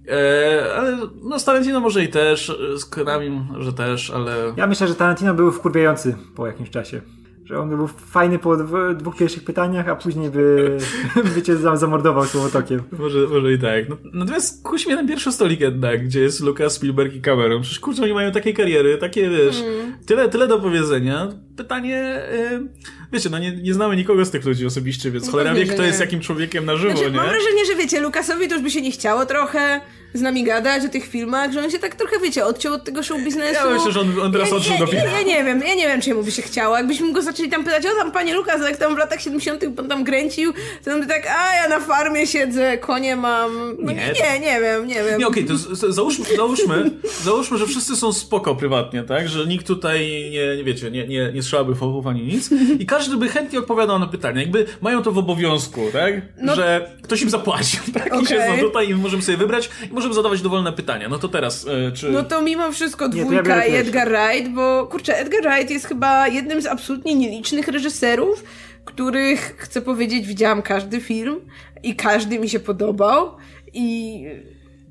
E, 0.09 0.75
ale 0.75 0.99
no 1.23 1.39
z 1.39 1.45
Tarantino 1.45 1.81
może 1.81 2.05
i 2.05 2.09
też, 2.09 2.59
z 2.77 2.85
Konami 2.85 3.43
że 3.59 3.73
też, 3.73 4.11
ale... 4.11 4.53
Ja 4.57 4.67
myślę, 4.67 4.89
że 4.89 4.95
Tarantino 4.95 5.35
był 5.35 5.53
wkurwiający 5.53 6.17
po 6.37 6.47
jakimś 6.47 6.71
czasie. 6.71 7.01
Że 7.45 7.59
on 7.59 7.69
był 7.69 7.87
fajny 7.87 8.39
po 8.39 8.57
dwóch 8.95 9.17
pierwszych 9.17 9.45
pytaniach, 9.45 9.89
a 9.89 9.97
później 9.97 10.31
by, 10.31 10.79
by 11.35 11.43
cię 11.43 11.57
zamordował 11.57 12.25
słowotokiem. 12.25 12.83
Może, 12.99 13.19
może 13.27 13.53
i 13.53 13.59
tak. 13.59 13.89
No, 13.89 13.97
natomiast 14.13 14.65
kusi 14.65 14.87
mnie 14.87 14.97
ten 14.97 15.09
pierwszy 15.09 15.33
stolik 15.33 15.61
jednak, 15.61 16.05
gdzie 16.05 16.21
jest 16.21 16.41
Lucas, 16.41 16.73
Spielberg 16.73 17.15
i 17.15 17.21
Cameron. 17.21 17.63
Przecież 17.63 17.81
kurczę, 17.81 18.03
oni 18.03 18.15
mają 18.15 18.33
takie 18.33 18.53
kariery, 18.53 18.99
takie 18.99 19.31
wiesz, 19.31 19.61
mm. 19.61 19.93
tyle, 20.07 20.29
tyle 20.29 20.49
do 20.49 20.59
powiedzenia. 20.59 21.29
Pytanie, 21.61 22.23
yy, 22.51 22.69
wiecie, 23.13 23.31
no 23.31 23.39
nie, 23.39 23.57
nie 23.57 23.75
znamy 23.75 23.97
nikogo 23.97 24.25
z 24.25 24.31
tych 24.31 24.45
ludzi 24.45 24.67
osobiście, 24.67 25.11
więc 25.11 25.27
no 25.27 25.33
cholera 25.33 25.55
wie, 25.55 25.67
kto 25.67 25.83
jest 25.83 26.01
jakim 26.01 26.21
człowiekiem 26.21 26.65
na 26.65 26.77
żywo, 26.77 26.97
znaczy, 26.97 27.11
nie? 27.11 27.17
Mam 27.17 27.29
wrażenie, 27.29 27.65
że 27.67 27.75
wiecie, 27.75 28.01
Lucasowi 28.01 28.49
to 28.49 28.55
już 28.55 28.63
by 28.63 28.71
się 28.71 28.83
nie 28.83 28.91
chciało 28.91 29.27
trochę 29.27 29.81
z 30.15 30.21
nami 30.21 30.45
gadać 30.45 30.85
o 30.85 30.89
tych 30.89 31.07
filmach, 31.07 31.53
że 31.53 31.65
on 31.65 31.71
się 31.71 31.79
tak 31.79 31.95
trochę, 31.95 32.21
wiecie, 32.21 32.45
odciął 32.45 32.75
od 32.75 32.85
tego 32.85 33.03
show 33.03 33.25
biznesu. 33.25 33.69
Ja 33.69 33.75
myślę, 33.75 33.93
że 33.93 34.01
on, 34.01 34.21
on 34.21 34.33
teraz 34.33 34.53
odszedł 34.53 34.79
do 34.79 34.87
filmu. 34.87 35.05
Ja, 35.05 35.21
ja, 35.21 35.23
nie 35.23 35.45
wiem, 35.45 35.63
ja 35.67 35.75
nie 35.75 35.87
wiem, 35.87 36.01
czy 36.01 36.15
mu 36.15 36.23
by 36.23 36.31
się 36.31 36.43
chciało. 36.43 36.77
Jakbyśmy 36.77 37.13
go 37.13 37.23
zaczęli 37.23 37.49
tam 37.49 37.65
pytać, 37.65 37.87
o 37.87 37.89
tam 37.99 38.13
panie 38.13 38.35
Lukas, 38.35 38.61
jak 38.63 38.77
tam 38.77 38.95
w 38.95 38.99
latach 38.99 39.21
70 39.21 39.65
pan 39.77 39.89
tam 39.89 40.05
kręcił, 40.05 40.53
to 40.85 40.93
on 40.93 41.01
by 41.01 41.07
tak, 41.07 41.27
a 41.27 41.55
ja 41.55 41.69
na 41.69 41.81
farmie 41.81 42.27
siedzę, 42.27 42.79
konie 42.79 43.17
mam. 43.17 43.77
No, 43.79 43.93
nie, 43.93 43.97
nie, 43.97 44.41
nie 44.41 44.61
wiem, 44.61 44.87
nie 44.87 44.95
wiem. 44.95 45.19
Nie, 45.19 45.27
okej, 45.27 45.45
okay, 45.45 45.57
to 45.81 45.93
załóżmy, 45.93 46.25
załóżmy, 46.37 46.91
załóżmy, 47.23 47.59
że 47.59 47.67
wszyscy 47.67 47.97
są 47.97 48.13
spoko 48.13 48.55
prywatnie, 48.55 49.03
tak? 49.03 49.29
Że 49.29 49.47
nikt 49.47 49.67
tutaj 49.67 50.31
nie, 50.31 50.57
nie 50.57 50.65
wiecie, 50.65 50.91
nie, 50.91 51.09
nie, 51.09 51.33
nie 51.33 51.43
strzelałby 51.51 51.75
fałów 51.75 52.07
ani 52.07 52.23
nic 52.23 52.51
i 52.79 52.87
każdy 52.87 53.17
by 53.17 53.29
chętnie 53.29 53.59
odpowiadał 53.59 53.99
na 53.99 54.07
pytania. 54.07 54.41
Jakby 54.41 54.67
mają 54.81 55.03
to 55.03 55.13
w 55.13 55.19
obowiązku, 55.19 55.81
tak? 55.93 56.15
No, 56.43 56.55
że 56.55 56.91
ktoś 57.03 57.23
im 57.23 57.31
zapłacił, 57.31 57.81
tak? 57.95 58.07
Okay. 58.07 58.23
I 58.23 58.27
siedzą 58.27 58.59
tutaj 58.61 58.91
i 58.91 58.95
możemy 58.95 59.23
sobie 59.23 59.39
wybrać 59.39 59.71
i 59.91 59.95
możemy 59.95 60.15
zadawać 60.15 60.43
dowolne 60.43 60.73
pytania. 60.73 61.09
No 61.09 61.19
to 61.19 61.29
teraz, 61.29 61.67
e, 61.67 61.93
czy... 61.93 62.11
No 62.11 62.23
to 62.23 62.43
mimo 62.43 62.73
wszystko 62.73 63.09
dwójka 63.09 63.57
ja 63.57 63.67
i 63.67 63.75
Edgar 63.75 64.09
Wright, 64.09 64.55
bo 64.55 64.87
kurczę, 64.87 65.19
Edgar 65.19 65.43
Wright 65.43 65.71
jest 65.71 65.87
chyba 65.87 66.29
jednym 66.29 66.63
z 66.63 66.67
absolutnie 66.67 67.15
nielicznych 67.15 67.69
reżyserów, 67.69 68.45
których, 68.85 69.57
chcę 69.59 69.83
powiedzieć, 69.83 70.27
widziałam 70.27 70.63
każdy 70.63 71.01
film 71.01 71.37
i 71.83 71.97
każdy 71.97 72.39
mi 72.39 72.49
się 72.49 72.61
podobał 72.61 73.37
i... 73.73 74.25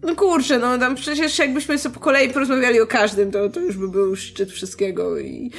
No 0.03 0.16
kurczę, 0.16 0.60
no 0.60 0.78
tam 0.78 0.95
przecież 0.95 1.39
jakbyśmy 1.39 1.78
sobie 1.78 1.95
po 1.95 1.99
kolei 1.99 2.30
porozmawiali 2.30 2.82
o 2.82 2.88
każdym, 2.88 3.32
to, 3.32 3.49
to 3.49 3.60
już 3.60 3.78
by 3.78 3.88
był 3.88 4.16
szczyt 4.16 4.51
wszystkiego 4.51 5.20
i... 5.20 5.51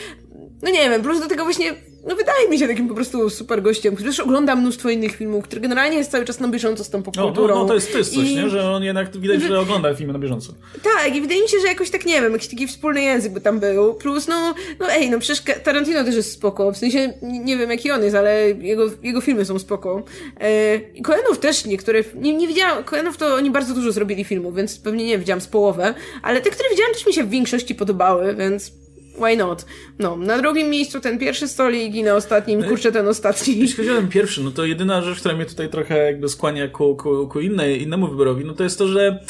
No 0.62 0.70
nie 0.70 0.90
wiem, 0.90 1.02
plus 1.02 1.20
do 1.20 1.28
tego 1.28 1.44
właśnie 1.44 1.74
no 2.06 2.16
wydaje 2.16 2.48
mi 2.48 2.58
się 2.58 2.68
takim 2.68 2.88
po 2.88 2.94
prostu 2.94 3.30
super 3.30 3.62
gościem, 3.62 3.94
który 3.94 4.10
też 4.10 4.20
ogląda 4.20 4.56
mnóstwo 4.56 4.90
innych 4.90 5.16
filmów, 5.16 5.44
który 5.44 5.60
generalnie 5.60 5.96
jest 5.96 6.10
cały 6.10 6.24
czas 6.24 6.40
na 6.40 6.48
bieżąco 6.48 6.84
z 6.84 6.90
tą 6.90 7.02
popkulturą. 7.02 7.48
No, 7.48 7.54
no, 7.54 7.60
no 7.60 7.68
to, 7.68 7.74
jest, 7.74 7.92
to 7.92 7.98
jest 7.98 8.14
coś, 8.14 8.28
I... 8.28 8.36
nie? 8.36 8.48
że 8.48 8.70
on 8.70 8.84
jednak 8.84 9.16
widać, 9.16 9.42
że 9.42 9.60
ogląda 9.60 9.94
filmy 9.94 10.12
na 10.12 10.18
bieżąco. 10.18 10.52
Tak, 10.82 11.16
i 11.16 11.20
wydaje 11.20 11.42
mi 11.42 11.48
się, 11.48 11.60
że 11.60 11.66
jakoś 11.66 11.90
tak, 11.90 12.06
nie 12.06 12.22
wiem, 12.22 12.32
jakiś 12.32 12.48
taki 12.48 12.66
wspólny 12.66 13.02
język 13.02 13.32
by 13.32 13.40
tam 13.40 13.60
był. 13.60 13.94
Plus, 13.94 14.28
no, 14.28 14.54
no 14.80 14.92
ej, 14.92 15.10
no 15.10 15.18
przecież 15.18 15.42
Tarantino 15.62 16.04
też 16.04 16.14
jest 16.14 16.32
spoko, 16.32 16.72
w 16.72 16.76
sensie 16.76 17.12
nie 17.22 17.56
wiem 17.56 17.70
jaki 17.70 17.90
on 17.90 18.02
jest, 18.04 18.16
ale 18.16 18.50
jego, 18.50 18.90
jego 19.02 19.20
filmy 19.20 19.44
są 19.44 19.58
spoko. 19.58 20.02
E, 20.40 20.76
I 20.76 21.02
Koenów 21.02 21.38
też 21.38 21.64
niektóre, 21.64 22.04
nie, 22.14 22.34
nie 22.34 22.48
widziałam, 22.48 22.84
Koenów 22.84 23.16
to 23.16 23.34
oni 23.34 23.50
bardzo 23.50 23.74
dużo 23.74 23.92
zrobili 23.92 24.24
filmów, 24.24 24.54
więc 24.54 24.78
pewnie 24.78 25.04
nie 25.04 25.18
widziałam 25.18 25.40
z 25.40 25.46
połowę, 25.46 25.94
ale 26.22 26.40
te, 26.40 26.50
które 26.50 26.68
widziałam 26.70 26.92
też 26.92 27.06
mi 27.06 27.12
się 27.12 27.24
w 27.24 27.30
większości 27.30 27.74
podobały, 27.74 28.34
więc 28.34 28.79
why 29.20 29.36
not? 29.36 29.66
No, 29.98 30.16
na 30.16 30.38
drugim 30.38 30.70
miejscu 30.70 31.00
ten 31.00 31.18
pierwszy 31.18 31.48
stolik 31.48 31.94
i 31.94 32.02
na 32.02 32.14
ostatnim, 32.14 32.62
kurczę, 32.62 32.92
ten 32.92 33.08
ostatni. 33.08 33.58
Jeśli 33.58 33.76
chodzi 33.76 33.90
o 33.90 33.96
ten 33.96 34.08
pierwszy, 34.08 34.42
no 34.42 34.50
to 34.50 34.64
jedyna 34.64 35.02
rzecz, 35.02 35.20
która 35.20 35.34
mnie 35.34 35.46
tutaj 35.46 35.68
trochę 35.68 35.98
jakby 35.98 36.28
skłania 36.28 36.68
ku, 36.68 36.96
ku, 36.96 37.28
ku 37.28 37.40
innej, 37.40 37.82
innemu 37.82 38.08
wyborowi, 38.08 38.44
no 38.44 38.54
to 38.54 38.64
jest 38.64 38.78
to, 38.78 38.88
że 38.88 39.24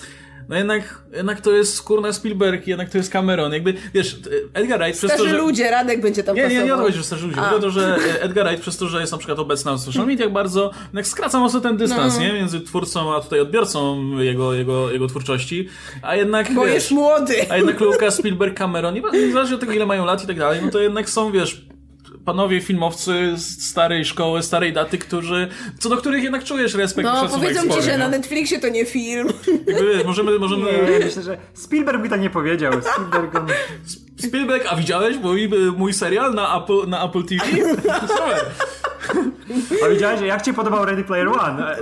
no 0.49 0.57
jednak, 0.57 1.03
jednak 1.17 1.41
to 1.41 1.53
jest 1.53 1.83
kurna 1.83 2.13
Spielberg, 2.13 2.67
jednak 2.67 2.91
to 2.91 2.99
jest 2.99 3.13
Cameron. 3.13 3.53
Jakby, 3.53 3.75
wiesz, 3.95 4.19
Edgar 4.55 4.81
Wright 4.81 4.99
starzy 4.99 5.15
przez 5.15 5.27
to, 5.27 5.29
że... 5.29 5.39
ludzie, 5.39 5.71
Radek 5.71 6.01
będzie 6.01 6.23
tam 6.23 6.37
Nie, 6.37 6.43
pasował. 6.43 6.63
nie, 6.63 6.67
nie 6.67 6.75
odchodzi, 6.75 6.97
że 6.97 7.05
starzy 7.05 7.27
ludzie. 7.27 7.41
Tylko 7.41 7.59
to, 7.59 7.71
że 7.71 7.97
Edgar 8.21 8.47
Wright 8.47 8.63
przez 8.63 8.77
to, 8.77 8.89
że 8.89 9.01
jest 9.01 9.13
na 9.13 9.19
przykład 9.19 9.39
obecny 9.39 9.71
na 9.71 9.79
social 9.79 10.07
mediach 10.07 10.33
bardzo, 10.33 10.71
jednak 10.85 11.07
skraca 11.07 11.41
mocno 11.41 11.61
ten 11.61 11.77
dystans, 11.77 12.15
no. 12.15 12.21
nie? 12.21 12.33
Między 12.33 12.61
twórcą 12.61 13.15
a 13.15 13.21
tutaj 13.21 13.41
odbiorcą 13.41 14.11
jego, 14.19 14.55
jego, 14.55 14.91
jego 14.91 15.07
twórczości. 15.07 15.69
A 16.03 16.17
jednak, 16.17 16.55
Bo 16.55 16.65
wiesz, 16.65 16.75
jest 16.75 16.91
młody. 16.91 17.35
A 17.51 17.57
jednak 17.57 17.81
Lucas, 17.81 18.15
Spielberg, 18.15 18.59
Cameron, 18.59 18.95
nie 18.95 19.33
zależy 19.33 19.55
od 19.55 19.61
tego, 19.61 19.73
ile 19.73 19.87
mają 19.87 20.05
lat 20.05 20.25
i 20.25 20.27
tak 20.27 20.39
dalej, 20.39 20.61
no 20.65 20.71
to 20.71 20.81
jednak 20.81 21.11
są, 21.11 21.33
wiesz, 21.33 21.67
panowie 22.25 22.61
filmowcy 22.61 23.33
z 23.37 23.69
starej 23.71 24.05
szkoły, 24.05 24.43
starej 24.43 24.73
daty, 24.73 24.99
którzy, 24.99 25.49
co 25.79 25.89
do 25.89 25.97
których 25.97 26.23
jednak 26.23 26.45
czujesz 26.45 26.75
respekt 26.75 27.09
No, 27.09 27.29
powiedzą 27.29 27.69
ci, 27.69 27.83
że 27.83 27.99
na 27.99 28.09
Netflixie 28.09 28.59
to 28.59 28.69
nie 28.69 28.85
film. 28.85 29.29
Jakby, 29.67 30.05
możemy, 30.05 30.39
możemy... 30.39 30.73
Nie, 30.91 31.05
myślę, 31.05 31.23
że 31.23 31.39
Spielberg 31.55 32.03
by 32.03 32.09
tak 32.09 32.21
nie 32.21 32.31
powiedział. 32.31 32.73
Spielberg... 32.73 33.35
On... 33.35 33.47
Spielberg, 34.17 34.67
a 34.71 34.77
widziałeś 34.77 35.17
mój, 35.17 35.51
mój 35.77 35.93
serial 35.93 36.35
na 36.35 36.63
Apple, 36.63 36.89
na 36.89 37.05
Apple 37.05 37.25
TV? 37.25 37.45
Super. 38.01 38.47
A 39.87 39.89
widziałeś, 39.89 40.21
jak 40.21 40.43
ci 40.43 40.55
podobał 40.55 40.85
Ready 40.85 41.05
Player 41.05 41.29
One? 41.29 41.77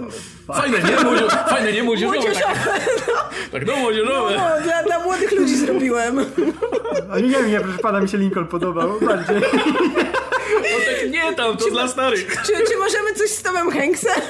Fajne, 0.47 0.79
nie? 0.79 1.05
Młodzież, 1.05 1.33
fajne, 1.49 1.73
nie? 1.73 1.83
Młodzieżowe. 1.83 2.19
Tak, 2.19 3.53
tak 3.53 3.67
no, 3.67 3.77
młodzieżowe. 3.77 4.37
No, 4.37 4.63
dla, 4.63 4.83
dla 4.83 5.05
młodych 5.05 5.33
ludzi 5.33 5.57
zrobiłem. 5.57 6.19
A 7.11 7.19
nie, 7.19 7.29
nie 7.29 7.43
wiem, 7.43 7.63
proszę 7.63 7.79
pana, 7.79 8.01
mi 8.01 8.09
się 8.09 8.19
Lincoln 8.19 8.47
podobał 8.47 9.01
bardziej. 9.01 9.37
No 11.31 11.37
tak 11.37 11.47
nie 11.47 11.51
tam, 11.51 11.57
to 11.57 11.65
czy, 11.65 11.71
dla 11.71 11.89
starych. 11.89 12.43
Czy, 12.43 12.53
czy 12.53 12.79
możemy 12.79 13.15
coś 13.15 13.31
z 13.31 13.43
Tomem 13.43 13.71
Hanksem? 13.71 14.23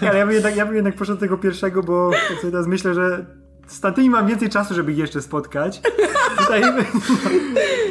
Ale 0.08 0.18
ja 0.18 0.26
bym, 0.26 0.34
jednak, 0.34 0.56
ja 0.56 0.66
bym 0.66 0.74
jednak 0.74 0.94
poszedł 0.94 1.20
tego 1.20 1.38
pierwszego, 1.38 1.82
bo 1.82 2.10
sobie 2.38 2.50
teraz 2.50 2.66
myślę, 2.66 2.94
że 2.94 3.26
z 3.66 3.80
tamtymi 3.80 4.10
mam 4.10 4.26
więcej 4.26 4.48
czasu, 4.50 4.74
żeby 4.74 4.92
ich 4.92 4.98
jeszcze 4.98 5.22
spotkać. 5.22 5.80
Tutaj, 6.38 6.62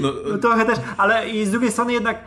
no, 0.02 0.14
no, 0.26 0.38
trochę 0.38 0.66
też, 0.66 0.78
ale 0.98 1.30
i 1.30 1.46
z 1.46 1.52
drugiej 1.52 1.72
strony 1.72 1.94
jednak 1.94 2.18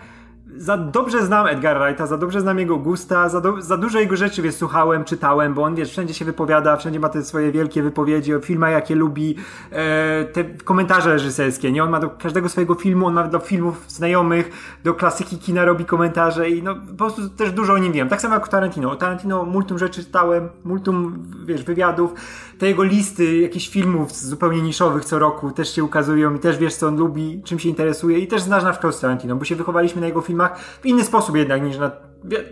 za 0.58 0.76
dobrze 0.76 1.26
znam 1.26 1.46
Edgar 1.46 1.78
Wrighta, 1.78 2.06
za 2.06 2.16
dobrze 2.16 2.40
znam 2.40 2.58
jego 2.58 2.76
gusta, 2.76 3.28
za, 3.28 3.40
do, 3.40 3.62
za 3.62 3.76
dużo 3.76 4.00
jego 4.00 4.16
rzeczy 4.16 4.42
wiesz, 4.42 4.54
słuchałem, 4.54 5.04
czytałem, 5.04 5.54
bo 5.54 5.62
on 5.62 5.74
wiesz, 5.74 5.90
wszędzie 5.90 6.14
się 6.14 6.24
wypowiada, 6.24 6.76
wszędzie 6.76 7.00
ma 7.00 7.08
te 7.08 7.24
swoje 7.24 7.52
wielkie 7.52 7.82
wypowiedzi 7.82 8.34
o 8.34 8.40
filmach, 8.40 8.72
jakie 8.72 8.94
lubi, 8.94 9.36
e, 9.70 10.24
te 10.24 10.44
komentarze 10.44 11.10
reżyserskie, 11.10 11.72
nie? 11.72 11.84
On 11.84 11.90
ma 11.90 12.00
do 12.00 12.10
każdego 12.10 12.48
swojego 12.48 12.74
filmu, 12.74 13.06
on 13.06 13.14
ma 13.14 13.28
do 13.28 13.38
filmów 13.38 13.84
znajomych, 13.88 14.50
do 14.84 14.94
klasyki 14.94 15.38
kina 15.38 15.64
robi 15.64 15.84
komentarze 15.84 16.50
i 16.50 16.62
no 16.62 16.74
po 16.74 16.94
prostu 16.96 17.28
też 17.28 17.52
dużo 17.52 17.72
o 17.72 17.78
nim 17.78 17.92
wiem. 17.92 18.08
Tak 18.08 18.20
samo 18.20 18.34
jak 18.34 18.48
Tarantino. 18.48 18.90
O 18.90 18.96
Tarantino 18.96 19.44
multum 19.44 19.78
rzeczy 19.78 20.04
czytałem, 20.04 20.48
multum, 20.64 21.22
wiesz, 21.46 21.64
wywiadów, 21.64 22.14
te 22.58 22.66
jego 22.66 22.82
listy 22.82 23.36
jakichś 23.36 23.68
filmów 23.68 24.16
zupełnie 24.16 24.62
niszowych 24.62 25.04
co 25.04 25.18
roku 25.18 25.50
też 25.50 25.74
się 25.74 25.84
ukazują 25.84 26.34
i 26.34 26.38
też 26.38 26.58
wiesz, 26.58 26.74
co 26.74 26.88
on 26.88 26.96
lubi, 26.96 27.42
czym 27.44 27.58
się 27.58 27.68
interesuje 27.68 28.18
i 28.18 28.26
też 28.26 28.42
znasz 28.42 28.64
na 28.64 28.70
przykład 28.70 29.00
Tarantino, 29.00 29.36
bo 29.36 29.44
się 29.44 29.56
wychowaliśmy 29.56 30.00
na 30.00 30.06
jego 30.06 30.20
filmach 30.20 30.58
w 30.58 30.86
inny 30.86 31.04
sposób 31.04 31.36
jednak 31.36 31.62
niż 31.62 31.78
na 31.78 31.90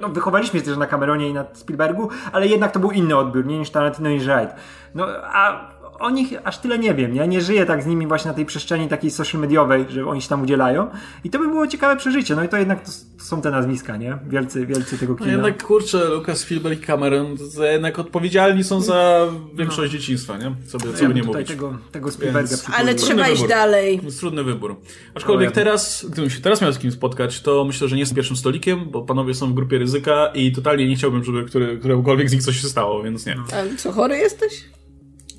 no, 0.00 0.08
wychowaliśmy 0.08 0.60
się 0.60 0.66
też 0.66 0.76
na 0.76 0.86
Cameronie 0.86 1.28
i 1.28 1.32
na 1.32 1.44
Spielbergu, 1.52 2.08
ale 2.32 2.46
jednak 2.46 2.72
to 2.72 2.80
był 2.80 2.90
inny 2.90 3.16
odbiór, 3.16 3.46
nie 3.46 3.58
niż 3.58 3.70
Tarantino 3.70 4.10
i 4.10 4.18
Wright. 4.18 4.54
No, 4.94 5.06
a 5.22 5.70
o 5.98 6.10
nich 6.10 6.32
aż 6.44 6.58
tyle 6.58 6.78
nie 6.78 6.94
wiem. 6.94 7.14
Ja 7.14 7.26
nie 7.26 7.40
żyję 7.40 7.66
tak 7.66 7.82
z 7.82 7.86
nimi 7.86 8.06
właśnie 8.06 8.28
na 8.28 8.34
tej 8.34 8.46
przestrzeni 8.46 8.88
takiej 8.88 9.10
social 9.10 9.40
mediowej, 9.40 9.84
że 9.88 10.06
oni 10.06 10.22
się 10.22 10.28
tam 10.28 10.42
udzielają. 10.42 10.90
I 11.24 11.30
to 11.30 11.38
by 11.38 11.48
było 11.48 11.66
ciekawe 11.66 11.96
przeżycie. 11.96 12.36
No 12.36 12.44
i 12.44 12.48
to 12.48 12.56
jednak 12.56 12.84
to, 12.84 12.90
to 13.18 13.24
są 13.24 13.40
te 13.40 13.50
nazwiska, 13.50 13.96
nie? 13.96 14.18
Wielcy, 14.26 14.66
wielcy 14.66 14.98
tego 14.98 15.14
kina. 15.14 15.26
No 15.26 15.32
jednak 15.32 15.62
kurczę, 15.62 16.08
Lucas, 16.08 16.38
Spielberg 16.38 16.82
i 16.82 16.82
Cameron 16.82 17.36
to 17.56 17.64
jednak 17.64 17.98
odpowiedzialni 17.98 18.64
są 18.64 18.80
za 18.80 19.26
większość 19.54 19.92
no. 19.92 19.98
dzieciństwa, 19.98 20.36
nie? 20.38 20.54
Co 20.66 20.78
by, 20.78 20.92
co 20.92 21.02
ja 21.02 21.08
by 21.08 21.14
nie 21.14 21.22
mówić. 21.22 21.48
Tego, 21.48 21.78
tego 21.92 22.10
Spielberga 22.10 22.48
Więc... 22.48 22.66
Ale 22.76 22.94
trzeba 22.94 23.28
iść 23.28 23.48
dalej. 23.48 24.00
Jest 24.04 24.20
trudny 24.20 24.44
wybór. 24.44 24.76
Aczkolwiek 25.14 25.52
teraz, 25.52 26.06
gdybym 26.10 26.30
się 26.30 26.40
teraz 26.40 26.62
miał 26.62 26.72
z 26.72 26.78
kim 26.78 26.92
spotkać, 26.92 27.40
to 27.40 27.64
myślę, 27.64 27.88
że 27.88 27.96
nie 27.96 28.06
z 28.06 28.14
pierwszym 28.14 28.36
stolikiem, 28.36 28.90
bo 28.90 29.02
panowie 29.02 29.34
są 29.34 29.50
w 29.50 29.54
grupie 29.54 29.78
ryzyka 29.78 30.26
i 30.34 30.52
totalnie 30.52 30.88
nie 30.88 30.96
chciałbym, 30.96 31.24
żeby 31.24 31.44
który, 31.44 31.78
któremukolwiek 31.78 32.30
z 32.30 32.32
nich 32.32 32.42
coś 32.42 32.60
się 32.60 32.68
stało, 32.68 33.02
więc 33.02 33.26
nie. 33.26 33.36
A 33.52 33.76
co, 33.76 33.92
chory 33.92 34.16
jesteś? 34.16 34.64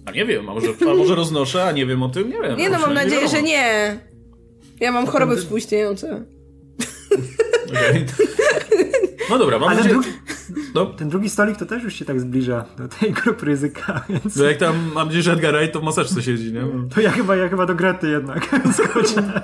A 0.05 0.11
nie 0.11 0.25
wiem, 0.25 0.49
a 0.49 0.53
może, 0.53 0.67
a 0.91 0.93
może 0.93 1.15
roznoszę, 1.23 1.63
a 1.63 1.71
nie 1.71 1.85
wiem 1.85 2.03
o 2.03 2.09
tym, 2.09 2.29
nie 2.29 2.41
wiem. 2.41 2.57
Nie 2.57 2.69
no, 2.69 2.79
mam 2.79 2.93
nadzieję, 2.93 3.27
że 3.27 3.41
nie. 3.41 3.99
Ja 4.79 4.91
mam 4.91 5.07
choroby 5.07 5.37
współistniejące. 5.37 6.25
Okay. 7.69 8.05
No 9.29 9.37
dobra, 9.37 9.59
mam 9.59 9.75
nadzieję... 9.75 9.93
Drugi, 9.93 10.09
no. 10.75 10.85
Ten 10.85 11.09
drugi 11.09 11.29
stolik 11.29 11.57
to 11.57 11.65
też 11.65 11.83
już 11.83 11.93
się 11.93 12.05
tak 12.05 12.19
zbliża 12.19 12.65
do 12.77 12.87
tej 12.87 13.11
grupy 13.11 13.45
ryzyka, 13.45 14.05
więc... 14.09 14.35
No 14.35 14.45
jak 14.45 14.57
tam, 14.57 14.91
mam 14.93 15.07
nadzieję, 15.07 15.23
że 15.23 15.31
Edgar 15.33 15.55
Wright 15.55 15.73
to 15.73 15.79
w 15.79 15.83
maseczce 15.83 16.23
siedzi, 16.23 16.53
nie? 16.53 16.61
To 16.95 17.01
ja 17.01 17.11
chyba, 17.11 17.35
ja 17.35 17.49
chyba 17.49 17.65
do 17.65 17.75
Grety 17.75 18.09
jednak 18.09 18.45
skoczę. 18.77 19.41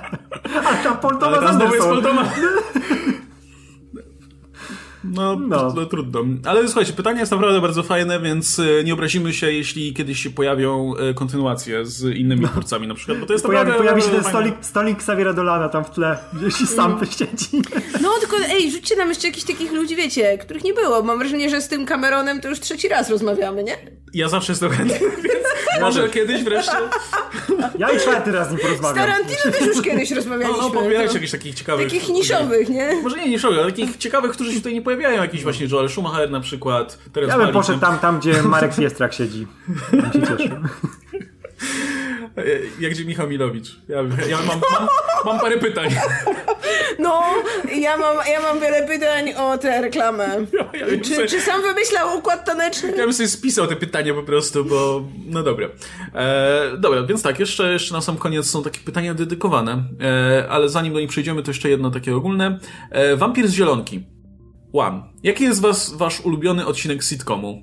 A 0.64 0.74
tam 0.74 0.98
Paul 0.98 1.18
Thomas 1.18 1.38
Ale 1.38 1.46
tam 1.46 1.56
znowu 1.56 1.74
jest 1.74 1.86
Paul 1.86 2.02
Thomas. 2.02 2.28
No, 5.12 5.36
no. 5.36 5.72
no 5.76 5.86
trudno. 5.86 6.24
Ale 6.44 6.64
słuchajcie, 6.64 6.92
pytanie 6.92 7.20
jest 7.20 7.32
naprawdę 7.32 7.60
bardzo 7.60 7.82
fajne, 7.82 8.20
więc 8.20 8.58
e, 8.58 8.84
nie 8.84 8.94
obrazimy 8.94 9.32
się, 9.32 9.52
jeśli 9.52 9.94
kiedyś 9.94 10.22
się 10.22 10.30
pojawią 10.30 10.94
e, 10.96 11.14
kontynuacje 11.14 11.86
z 11.86 12.16
innymi 12.16 12.48
twórcami 12.48 12.88
na 12.88 12.94
przykład, 12.94 13.18
bo 13.18 13.26
to 13.26 13.32
jest 13.32 13.46
pojawi, 13.46 13.70
naprawdę... 13.70 13.92
Pojawi 13.92 14.10
się 14.10 14.22
ten 14.22 14.30
stolik, 14.30 14.54
stolik 14.60 14.96
Xaviera 14.96 15.32
Dolana 15.32 15.68
tam 15.68 15.84
w 15.84 15.90
tle, 15.90 16.18
gdzieś 16.32 16.68
sam 16.68 16.98
wyścieci. 16.98 17.62
No, 18.02 18.10
tylko 18.20 18.36
ej, 18.50 18.70
rzućcie 18.70 18.96
nam 18.96 19.08
jeszcze 19.08 19.26
jakichś 19.26 19.46
takich 19.46 19.72
ludzi, 19.72 19.96
wiecie, 19.96 20.38
których 20.38 20.64
nie 20.64 20.74
było. 20.74 21.02
Mam 21.02 21.18
wrażenie, 21.18 21.50
że 21.50 21.60
z 21.60 21.68
tym 21.68 21.86
Cameronem 21.86 22.40
to 22.40 22.48
już 22.48 22.60
trzeci 22.60 22.88
raz 22.88 23.10
rozmawiamy, 23.10 23.64
nie? 23.64 23.76
Ja 24.14 24.28
zawsze 24.28 24.52
jestem 24.52 24.70
chętny, 24.70 24.98
więc 25.24 25.46
może 25.80 26.08
kiedyś 26.08 26.42
wreszcie... 26.42 26.76
Ja 27.78 27.90
i 27.90 27.98
czwarty 27.98 28.32
raz 28.32 28.48
z 28.48 28.50
nim 28.50 28.60
porozmawiam. 28.60 28.94
Z 28.94 28.98
Tarantino 28.98 29.58
też 29.58 29.66
już 29.66 29.82
kiedyś 29.82 30.10
rozmawialiśmy. 30.20 30.62
No, 30.62 30.68
no 30.68 30.74
pobierajcie 30.74 31.14
jakichś 31.14 31.32
takich 31.32 31.54
ciekawych... 31.54 31.92
Takich 31.92 32.08
niszowych, 32.08 32.68
nie? 32.68 33.02
Może 33.02 33.16
nie 33.16 33.28
niszowych, 33.28 33.58
ale 33.58 33.72
takich 33.72 33.96
ciekawych, 33.96 34.32
którzy 34.32 34.50
się 34.50 34.58
tutaj 34.58 34.74
nie 34.74 34.82
pojawiają. 34.82 35.01
Jakiś 35.10 35.42
właśnie 35.42 35.66
Joel 35.66 35.88
Schumacher 35.88 36.30
na 36.30 36.40
przykład. 36.40 36.98
ja 37.28 37.38
bym 37.38 37.52
poszedł 37.52 37.80
tam, 37.80 37.98
tam, 37.98 38.20
gdzie 38.20 38.42
Marek 38.42 38.74
Fiestrak 38.74 39.14
siedzi. 39.14 39.46
Tam 39.90 40.12
się 40.12 40.22
cieszę. 40.22 40.60
Jak 42.80 42.92
gdzie 42.92 43.04
Michał 43.04 43.28
Milowicz. 43.28 43.76
Ja, 43.88 43.96
ja 44.28 44.36
mam, 44.36 44.60
mam, 44.72 44.88
mam, 45.24 45.40
parę 45.40 45.58
pytań. 45.58 45.90
No, 46.98 47.22
ja 47.80 47.96
mam, 47.96 48.16
ja 48.32 48.40
mam 48.40 48.60
wiele 48.60 48.86
pytań 48.86 49.34
o 49.34 49.58
tę 49.58 49.80
reklamę. 49.80 50.28
Ja, 50.52 50.78
ja 50.78 50.86
czy, 51.04 51.26
czy, 51.26 51.40
sam 51.40 51.62
wymyślał 51.62 52.18
układ 52.18 52.44
taneczny? 52.44 52.90
Ja 52.90 53.04
bym 53.04 53.12
sobie 53.12 53.28
spisał 53.28 53.66
te 53.66 53.76
pytania 53.76 54.14
po 54.14 54.22
prostu, 54.22 54.64
bo 54.64 55.04
no 55.26 55.42
dobra. 55.42 55.68
E, 56.14 56.76
dobra, 56.78 57.02
więc 57.02 57.22
tak, 57.22 57.40
jeszcze, 57.40 57.72
jeszcze 57.72 57.94
na 57.94 58.00
sam 58.00 58.16
koniec 58.16 58.46
są 58.46 58.62
takie 58.62 58.80
pytania 58.80 59.14
dedykowane, 59.14 59.84
e, 60.00 60.48
ale 60.48 60.68
zanim 60.68 60.92
do 60.92 61.00
nich 61.00 61.10
przejdziemy, 61.10 61.42
to 61.42 61.50
jeszcze 61.50 61.68
jedno 61.68 61.90
takie 61.90 62.16
ogólne. 62.16 62.58
E, 62.90 63.16
Wampir 63.16 63.48
z 63.48 63.52
Zielonki. 63.52 64.04
One. 64.72 65.02
Jaki 65.22 65.44
jest 65.44 65.60
was, 65.60 65.94
wasz 65.94 66.20
ulubiony 66.20 66.66
odcinek 66.66 67.02
sitcomu? 67.02 67.62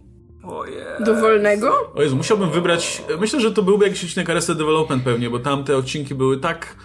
Dowolnego? 1.05 1.91
O 1.95 2.01
Jezu, 2.01 2.15
musiałbym 2.15 2.51
wybrać. 2.51 3.01
Myślę, 3.19 3.41
że 3.41 3.51
to 3.51 3.63
byłby 3.63 3.85
jakiś 3.85 4.03
odcinek 4.03 4.29
Arrested 4.29 4.57
Development 4.57 5.03
pewnie, 5.03 5.29
bo 5.29 5.39
tam 5.39 5.63
te 5.63 5.77
odcinki 5.77 6.15
były 6.15 6.37
tak 6.37 6.75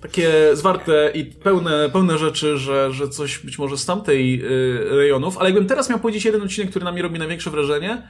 takie 0.00 0.32
zwarte 0.52 1.10
i 1.14 1.24
pełne, 1.24 1.90
pełne 1.92 2.18
rzeczy, 2.18 2.58
że, 2.58 2.92
że 2.92 3.08
coś 3.08 3.38
być 3.38 3.58
może 3.58 3.78
z 3.78 3.86
tamtej 3.86 4.44
y, 4.44 4.96
rejonów, 4.96 5.38
ale 5.38 5.48
jakbym 5.48 5.66
teraz 5.66 5.90
miał 5.90 5.98
powiedzieć 5.98 6.24
jeden 6.24 6.42
odcinek, 6.42 6.70
który 6.70 6.84
na 6.84 6.92
mnie 6.92 7.02
robi 7.02 7.18
największe 7.18 7.50
wrażenie, 7.50 8.08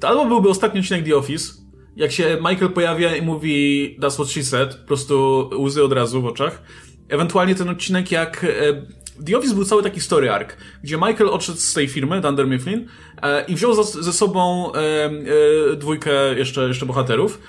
to 0.00 0.08
albo 0.08 0.26
byłby 0.26 0.48
ostatni 0.48 0.80
odcinek 0.80 1.04
The 1.04 1.16
Office, 1.16 1.52
jak 1.96 2.12
się 2.12 2.36
Michael 2.50 2.70
pojawia 2.70 3.16
i 3.16 3.22
mówi 3.22 3.96
That's 4.00 4.14
what 4.14 4.28
she 4.28 4.42
said, 4.42 4.74
po 4.74 4.86
prostu 4.86 5.50
łzy 5.58 5.84
od 5.84 5.92
razu 5.92 6.22
w 6.22 6.26
oczach. 6.26 6.62
Ewentualnie 7.08 7.54
ten 7.54 7.68
odcinek, 7.68 8.12
jak 8.12 8.44
e, 8.44 8.48
The 9.26 9.38
Office 9.38 9.54
był 9.54 9.64
cały 9.64 9.82
taki 9.82 10.00
story 10.00 10.30
arc, 10.30 10.48
gdzie 10.82 10.96
Michael 10.96 11.28
odszedł 11.30 11.58
z 11.58 11.72
tej 11.72 11.88
firmy, 11.88 12.20
Dunder 12.20 12.46
Mifflin, 12.48 12.88
e, 13.22 13.44
i 13.44 13.54
wziął 13.54 13.84
ze 13.84 14.12
sobą 14.12 14.72
e, 14.72 15.76
dwójkę 15.76 16.38
jeszcze, 16.38 16.68
jeszcze 16.68 16.86
bohaterów. 16.86 17.40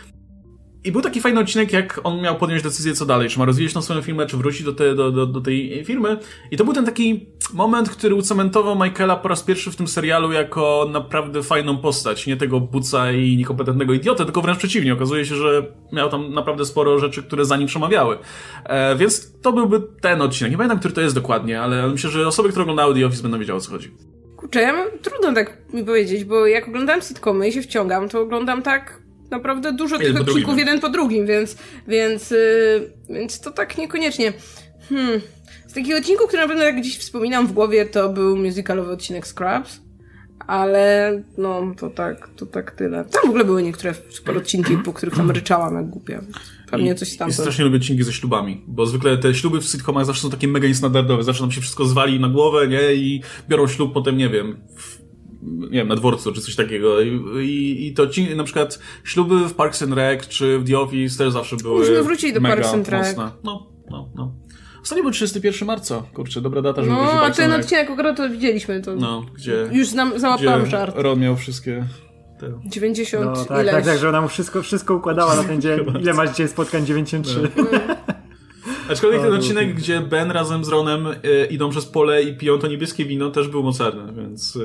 I 0.83 0.91
był 0.91 1.01
taki 1.01 1.21
fajny 1.21 1.39
odcinek, 1.39 1.73
jak 1.73 1.99
on 2.03 2.21
miał 2.21 2.35
podjąć 2.35 2.63
decyzję, 2.63 2.93
co 2.93 3.05
dalej, 3.05 3.29
czy 3.29 3.39
ma 3.39 3.45
rozwijać 3.45 3.73
tą 3.73 3.81
swoją 3.81 4.01
firmę, 4.01 4.25
czy 4.25 4.37
wrócić 4.37 4.63
do, 4.63 4.73
te, 4.73 4.95
do, 4.95 5.11
do, 5.11 5.25
do 5.25 5.41
tej 5.41 5.85
firmy. 5.85 6.17
I 6.51 6.57
to 6.57 6.65
był 6.65 6.73
ten 6.73 6.85
taki 6.85 7.25
moment, 7.53 7.89
który 7.89 8.15
ucementował 8.15 8.75
Michaela 8.75 9.15
po 9.15 9.27
raz 9.27 9.43
pierwszy 9.43 9.71
w 9.71 9.75
tym 9.75 9.87
serialu 9.87 10.31
jako 10.31 10.89
naprawdę 10.91 11.43
fajną 11.43 11.77
postać. 11.77 12.27
Nie 12.27 12.37
tego 12.37 12.59
buca 12.59 13.11
i 13.11 13.37
niekompetentnego 13.37 13.93
idiotę, 13.93 14.25
tylko 14.25 14.41
wręcz 14.41 14.57
przeciwnie. 14.57 14.93
Okazuje 14.93 15.25
się, 15.25 15.35
że 15.35 15.65
miał 15.93 16.09
tam 16.09 16.33
naprawdę 16.33 16.65
sporo 16.65 16.99
rzeczy, 16.99 17.23
które 17.23 17.45
za 17.45 17.57
nim 17.57 17.67
przemawiały. 17.67 18.17
E, 18.63 18.95
więc 18.95 19.31
to 19.41 19.53
byłby 19.53 19.81
ten 20.01 20.21
odcinek. 20.21 20.51
Nie 20.51 20.57
pamiętam, 20.57 20.79
który 20.79 20.93
to 20.93 21.01
jest 21.01 21.15
dokładnie, 21.15 21.61
ale 21.61 21.87
myślę, 21.87 22.09
że 22.09 22.27
osoby, 22.27 22.49
które 22.49 22.63
oglądały 22.63 22.95
The 22.95 23.05
Office 23.05 23.23
będą 23.23 23.39
wiedziały, 23.39 23.57
o 23.57 23.61
co 23.61 23.71
chodzi. 23.71 23.91
Kurczę, 24.35 24.61
ja 24.61 24.73
mam, 24.73 24.87
trudno 25.01 25.33
tak 25.33 25.57
mi 25.73 25.83
powiedzieć, 25.83 26.23
bo 26.23 26.47
jak 26.47 26.67
oglądam 26.67 27.01
sitcomy 27.01 27.47
i 27.47 27.51
się 27.51 27.61
wciągam, 27.61 28.09
to 28.09 28.21
oglądam 28.21 28.61
tak 28.61 28.98
naprawdę 29.31 29.73
dużo 29.73 29.95
jeden 29.95 30.13
tych 30.13 30.27
odcinków 30.27 30.57
jeden 30.57 30.79
po 30.79 30.89
drugim, 30.89 31.25
więc, 31.25 31.57
więc, 31.87 32.31
yy, 32.31 32.93
więc 33.09 33.39
to 33.39 33.51
tak 33.51 33.77
niekoniecznie. 33.77 34.33
Hmm. 34.89 35.21
Z 35.67 35.73
takich 35.73 35.97
odcinków, 35.97 36.27
które 36.27 36.41
na 36.41 36.47
pewno 36.47 36.63
jak 36.63 36.77
gdzieś 36.77 36.97
wspominam 36.97 37.47
w 37.47 37.53
głowie, 37.53 37.85
to 37.85 38.09
był 38.09 38.37
musicalowy 38.37 38.91
odcinek 38.91 39.27
Scrubs. 39.27 39.81
Ale 40.47 41.23
no, 41.37 41.73
to 41.77 41.89
tak, 41.89 42.29
to 42.35 42.45
tak 42.45 42.71
tyle. 42.71 43.05
Tam 43.05 43.21
w 43.25 43.29
ogóle 43.29 43.45
były 43.45 43.63
niektóre 43.63 43.93
super 44.09 44.37
odcinki, 44.37 44.77
po 44.77 44.93
których 44.93 45.15
tam 45.15 45.31
ryczałam 45.31 45.75
jak 45.75 45.89
głupia. 45.89 46.21
Pewnie 46.71 46.95
coś 46.95 47.17
tam. 47.17 47.29
I 47.29 47.33
strasznie 47.33 47.65
lubię 47.65 47.77
odcinki 47.77 48.03
ze 48.03 48.13
ślubami, 48.13 48.63
bo 48.67 48.85
zwykle 48.85 49.17
te 49.17 49.35
śluby 49.35 49.61
w 49.61 49.65
sitcomach 49.65 50.05
zawsze 50.05 50.21
są 50.21 50.29
takie 50.29 50.47
mega 50.47 50.67
niestandardowe. 50.67 51.23
Zawsze 51.23 51.43
nam 51.43 51.51
się 51.51 51.61
wszystko 51.61 51.85
zwali 51.85 52.19
na 52.19 52.29
głowę, 52.29 52.67
nie? 52.67 52.93
I 52.93 53.21
biorą 53.49 53.67
ślub 53.67 53.93
potem, 53.93 54.17
nie 54.17 54.29
wiem, 54.29 54.57
w 54.75 55.08
nie 55.41 55.69
wiem, 55.69 55.87
na 55.87 55.95
dworcu 55.95 56.33
czy 56.33 56.41
coś 56.41 56.55
takiego. 56.55 57.01
I, 57.01 57.21
i, 57.45 57.87
i 57.87 57.93
to 57.93 58.07
ci, 58.07 58.35
na 58.35 58.43
przykład 58.43 58.79
śluby 59.03 59.47
w 59.47 59.53
Parks 59.53 59.83
and 59.83 59.93
Rec 59.93 60.27
czy 60.27 60.59
w 60.59 60.67
The 60.67 60.79
Office 60.79 61.17
też 61.17 61.33
zawsze 61.33 61.55
były. 61.55 61.79
Musimy 61.79 62.03
wrócić 62.03 62.33
do 62.33 62.41
Parks 62.41 62.73
and 62.73 62.89
Rec. 62.89 63.17
No, 63.17 63.67
no, 63.89 64.09
no. 64.15 64.35
Ostatnio 64.81 65.03
był 65.03 65.11
31 65.11 65.67
marca, 65.67 66.03
kurczę, 66.13 66.41
dobra 66.41 66.61
data, 66.61 66.81
żeby 66.81 66.93
No, 66.93 67.11
a 67.21 67.31
ten 67.31 67.51
odcinek 67.53 67.91
akurat 67.91 68.17
to 68.17 68.29
widzieliśmy. 68.29 68.81
To 68.81 68.95
no, 68.95 69.25
gdzie... 69.35 69.67
Już 69.71 69.87
znam, 69.87 70.19
załapałam 70.19 70.65
żart. 70.65 70.95
Ron 70.97 71.19
miał 71.19 71.35
wszystkie... 71.35 71.85
Te... 72.39 72.59
90 72.65 73.25
no, 73.25 73.45
tak, 73.45 73.61
ileś. 73.61 73.71
tak, 73.71 73.85
tak, 73.85 73.97
że 73.97 74.09
ona 74.09 74.21
mu 74.21 74.27
wszystko, 74.27 74.61
wszystko 74.61 74.95
układała 74.95 75.35
na 75.35 75.43
ten 75.43 75.61
dzień. 75.61 75.79
Ile 76.01 76.13
masz 76.13 76.29
dzisiaj 76.29 76.47
spotkań? 76.47 76.85
93. 76.85 77.49
No. 77.57 77.63
Aczkolwiek 78.91 79.21
ten 79.21 79.33
odcinek, 79.33 79.75
gdzie 79.75 80.01
Ben 80.01 80.31
razem 80.31 80.65
z 80.65 80.67
Ronem 80.67 81.07
y, 81.07 81.45
idą 81.49 81.69
przez 81.69 81.85
pole 81.85 82.23
i 82.23 82.37
piją 82.37 82.59
to 82.59 82.67
niebieskie 82.67 83.05
wino, 83.05 83.29
też 83.29 83.47
był 83.47 83.63
mocarny, 83.63 84.13
więc... 84.13 84.57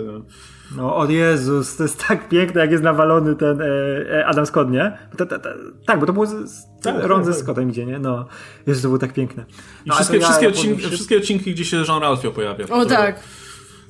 No, 0.77 0.97
o 0.97 1.07
Jezus, 1.07 1.77
to 1.77 1.83
jest 1.83 2.05
tak 2.09 2.29
piękne, 2.29 2.61
jak 2.61 2.71
jest 2.71 2.85
nawalony 2.85 3.37
ten 3.37 3.61
e, 3.61 3.67
e 4.11 4.27
Adam 4.27 4.47
Scott, 4.47 4.71
nie? 4.71 4.99
To, 5.17 5.27
to, 5.27 5.39
to, 5.39 5.49
tak, 5.87 6.01
bo 6.01 6.07
to 6.07 6.12
było 6.12 6.27
z, 6.27 6.51
z 6.51 6.67
tak, 6.83 7.09
tak, 7.09 7.25
ze 7.25 7.33
tak. 7.33 7.41
Scottem 7.41 7.71
idzie, 7.71 7.87
nie? 7.87 7.99
No, 7.99 8.27
Jezus, 8.67 8.83
to 8.83 8.89
było 8.89 8.99
tak 8.99 9.12
piękne. 9.12 9.45
I 9.85 9.89
no, 9.89 9.95
wszystkie, 9.95 10.21
wszystkie, 10.21 10.45
ja, 10.45 10.51
odcinki, 10.51 10.83
się... 10.83 10.89
wszystkie 10.89 11.17
odcinki, 11.17 11.55
gdzie 11.55 11.65
się 11.65 11.85
Jean 11.89 12.03
Ralphio 12.03 12.31
pojawia. 12.31 12.65
O 12.71 12.87
tak. 12.87 13.21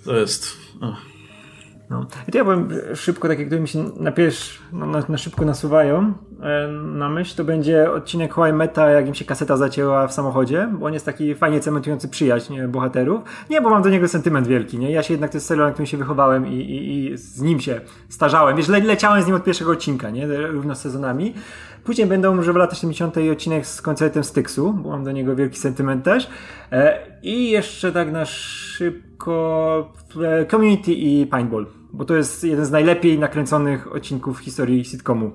To 0.05 0.16
jest... 0.16 0.57
No. 1.91 2.07
I 2.28 2.32
to 2.32 2.39
ja 2.39 2.45
powiem 2.45 2.68
szybko, 2.95 3.28
takie, 3.28 3.47
które 3.47 3.61
mi 3.61 3.68
się 3.68 3.85
na, 4.01 4.12
pierwszy, 4.12 4.59
no, 4.72 4.87
na, 4.87 5.03
na, 5.09 5.18
szybko 5.18 5.45
nasuwają 5.45 6.12
e, 6.43 6.68
na 6.68 7.09
myśl, 7.09 7.37
to 7.37 7.45
będzie 7.45 7.91
odcinek 7.91 8.35
Hawaii 8.35 8.55
Meta, 8.55 8.91
jak 8.91 9.09
im 9.09 9.14
się 9.14 9.24
kaseta 9.24 9.57
zacięła 9.57 10.09
w 10.09 10.12
samochodzie, 10.12 10.68
bo 10.72 10.87
on 10.87 10.93
jest 10.93 11.07
taki 11.07 11.35
fajnie 11.35 11.61
cementujący 11.61 12.09
przyjaźń 12.09 12.62
bohaterów. 12.68 13.22
Nie, 13.51 13.61
bo 13.61 13.70
mam 13.70 13.82
do 13.82 13.91
niego 13.91 14.09
sentyment 14.09 14.47
wielki, 14.47 14.78
nie? 14.78 14.91
Ja 14.91 15.03
się 15.03 15.14
jednak, 15.14 15.30
to 15.30 15.37
jest 15.37 15.47
serial, 15.47 15.66
na 15.66 15.72
którym 15.72 15.87
się 15.87 15.97
wychowałem 15.97 16.47
i, 16.47 16.55
i, 16.55 17.12
i 17.12 17.18
z 17.18 17.41
nim 17.41 17.61
się 17.61 17.80
starzałem. 18.09 18.57
Wiesz, 18.57 18.68
le, 18.68 18.80
leciałem 18.80 19.22
z 19.22 19.26
nim 19.26 19.37
od 19.37 19.45
pierwszego 19.45 19.70
odcinka, 19.70 20.11
nie? 20.11 20.26
Równo 20.26 20.74
z 20.74 20.80
sezonami. 20.80 21.35
Później 21.85 22.07
będą 22.07 22.35
może 22.35 22.53
w 22.53 22.57
latach 22.57 22.78
70. 22.78 23.16
odcinek 23.32 23.66
z 23.66 23.82
koncertem 23.82 24.24
Styxu, 24.24 24.72
bo 24.72 24.89
mam 24.89 25.05
do 25.05 25.12
niego 25.12 25.37
wielki 25.37 25.59
sentyment 25.59 26.05
też. 26.05 26.28
E, 26.72 26.99
I 27.22 27.51
jeszcze 27.51 27.93
tak 27.93 28.12
na 28.12 28.24
szybko 28.24 29.14
e, 29.33 30.47
Community 30.47 30.93
i 30.93 31.27
Paintball, 31.27 31.66
bo 31.93 32.05
to 32.05 32.16
jest 32.16 32.45
jeden 32.45 32.64
z 32.64 32.70
najlepiej 32.70 33.18
nakręconych 33.18 33.93
odcinków 33.93 34.39
w 34.39 34.41
historii 34.41 34.85
sitcomu. 34.85 35.31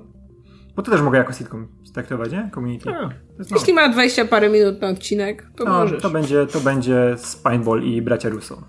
Bo 0.76 0.84
to 0.84 0.92
też 0.92 1.02
mogę 1.02 1.18
jako 1.18 1.34
sitcom 1.34 1.68
traktować, 1.94 2.32
nie? 2.32 2.50
Community. 2.54 2.90
A, 2.90 3.10
Jeśli 3.56 3.74
ma 3.74 3.90
20 3.90 4.26
parę 4.26 4.50
minut 4.50 4.82
na 4.82 4.88
odcinek, 4.88 5.46
to 5.56 5.64
no, 5.64 5.72
możesz. 5.72 6.02
To 6.02 6.10
będzie, 6.10 6.48
to 6.48 6.60
będzie 6.60 7.16
Paintball 7.44 7.84
i 7.84 8.02
Bracia 8.02 8.30
Russo. 8.30 8.64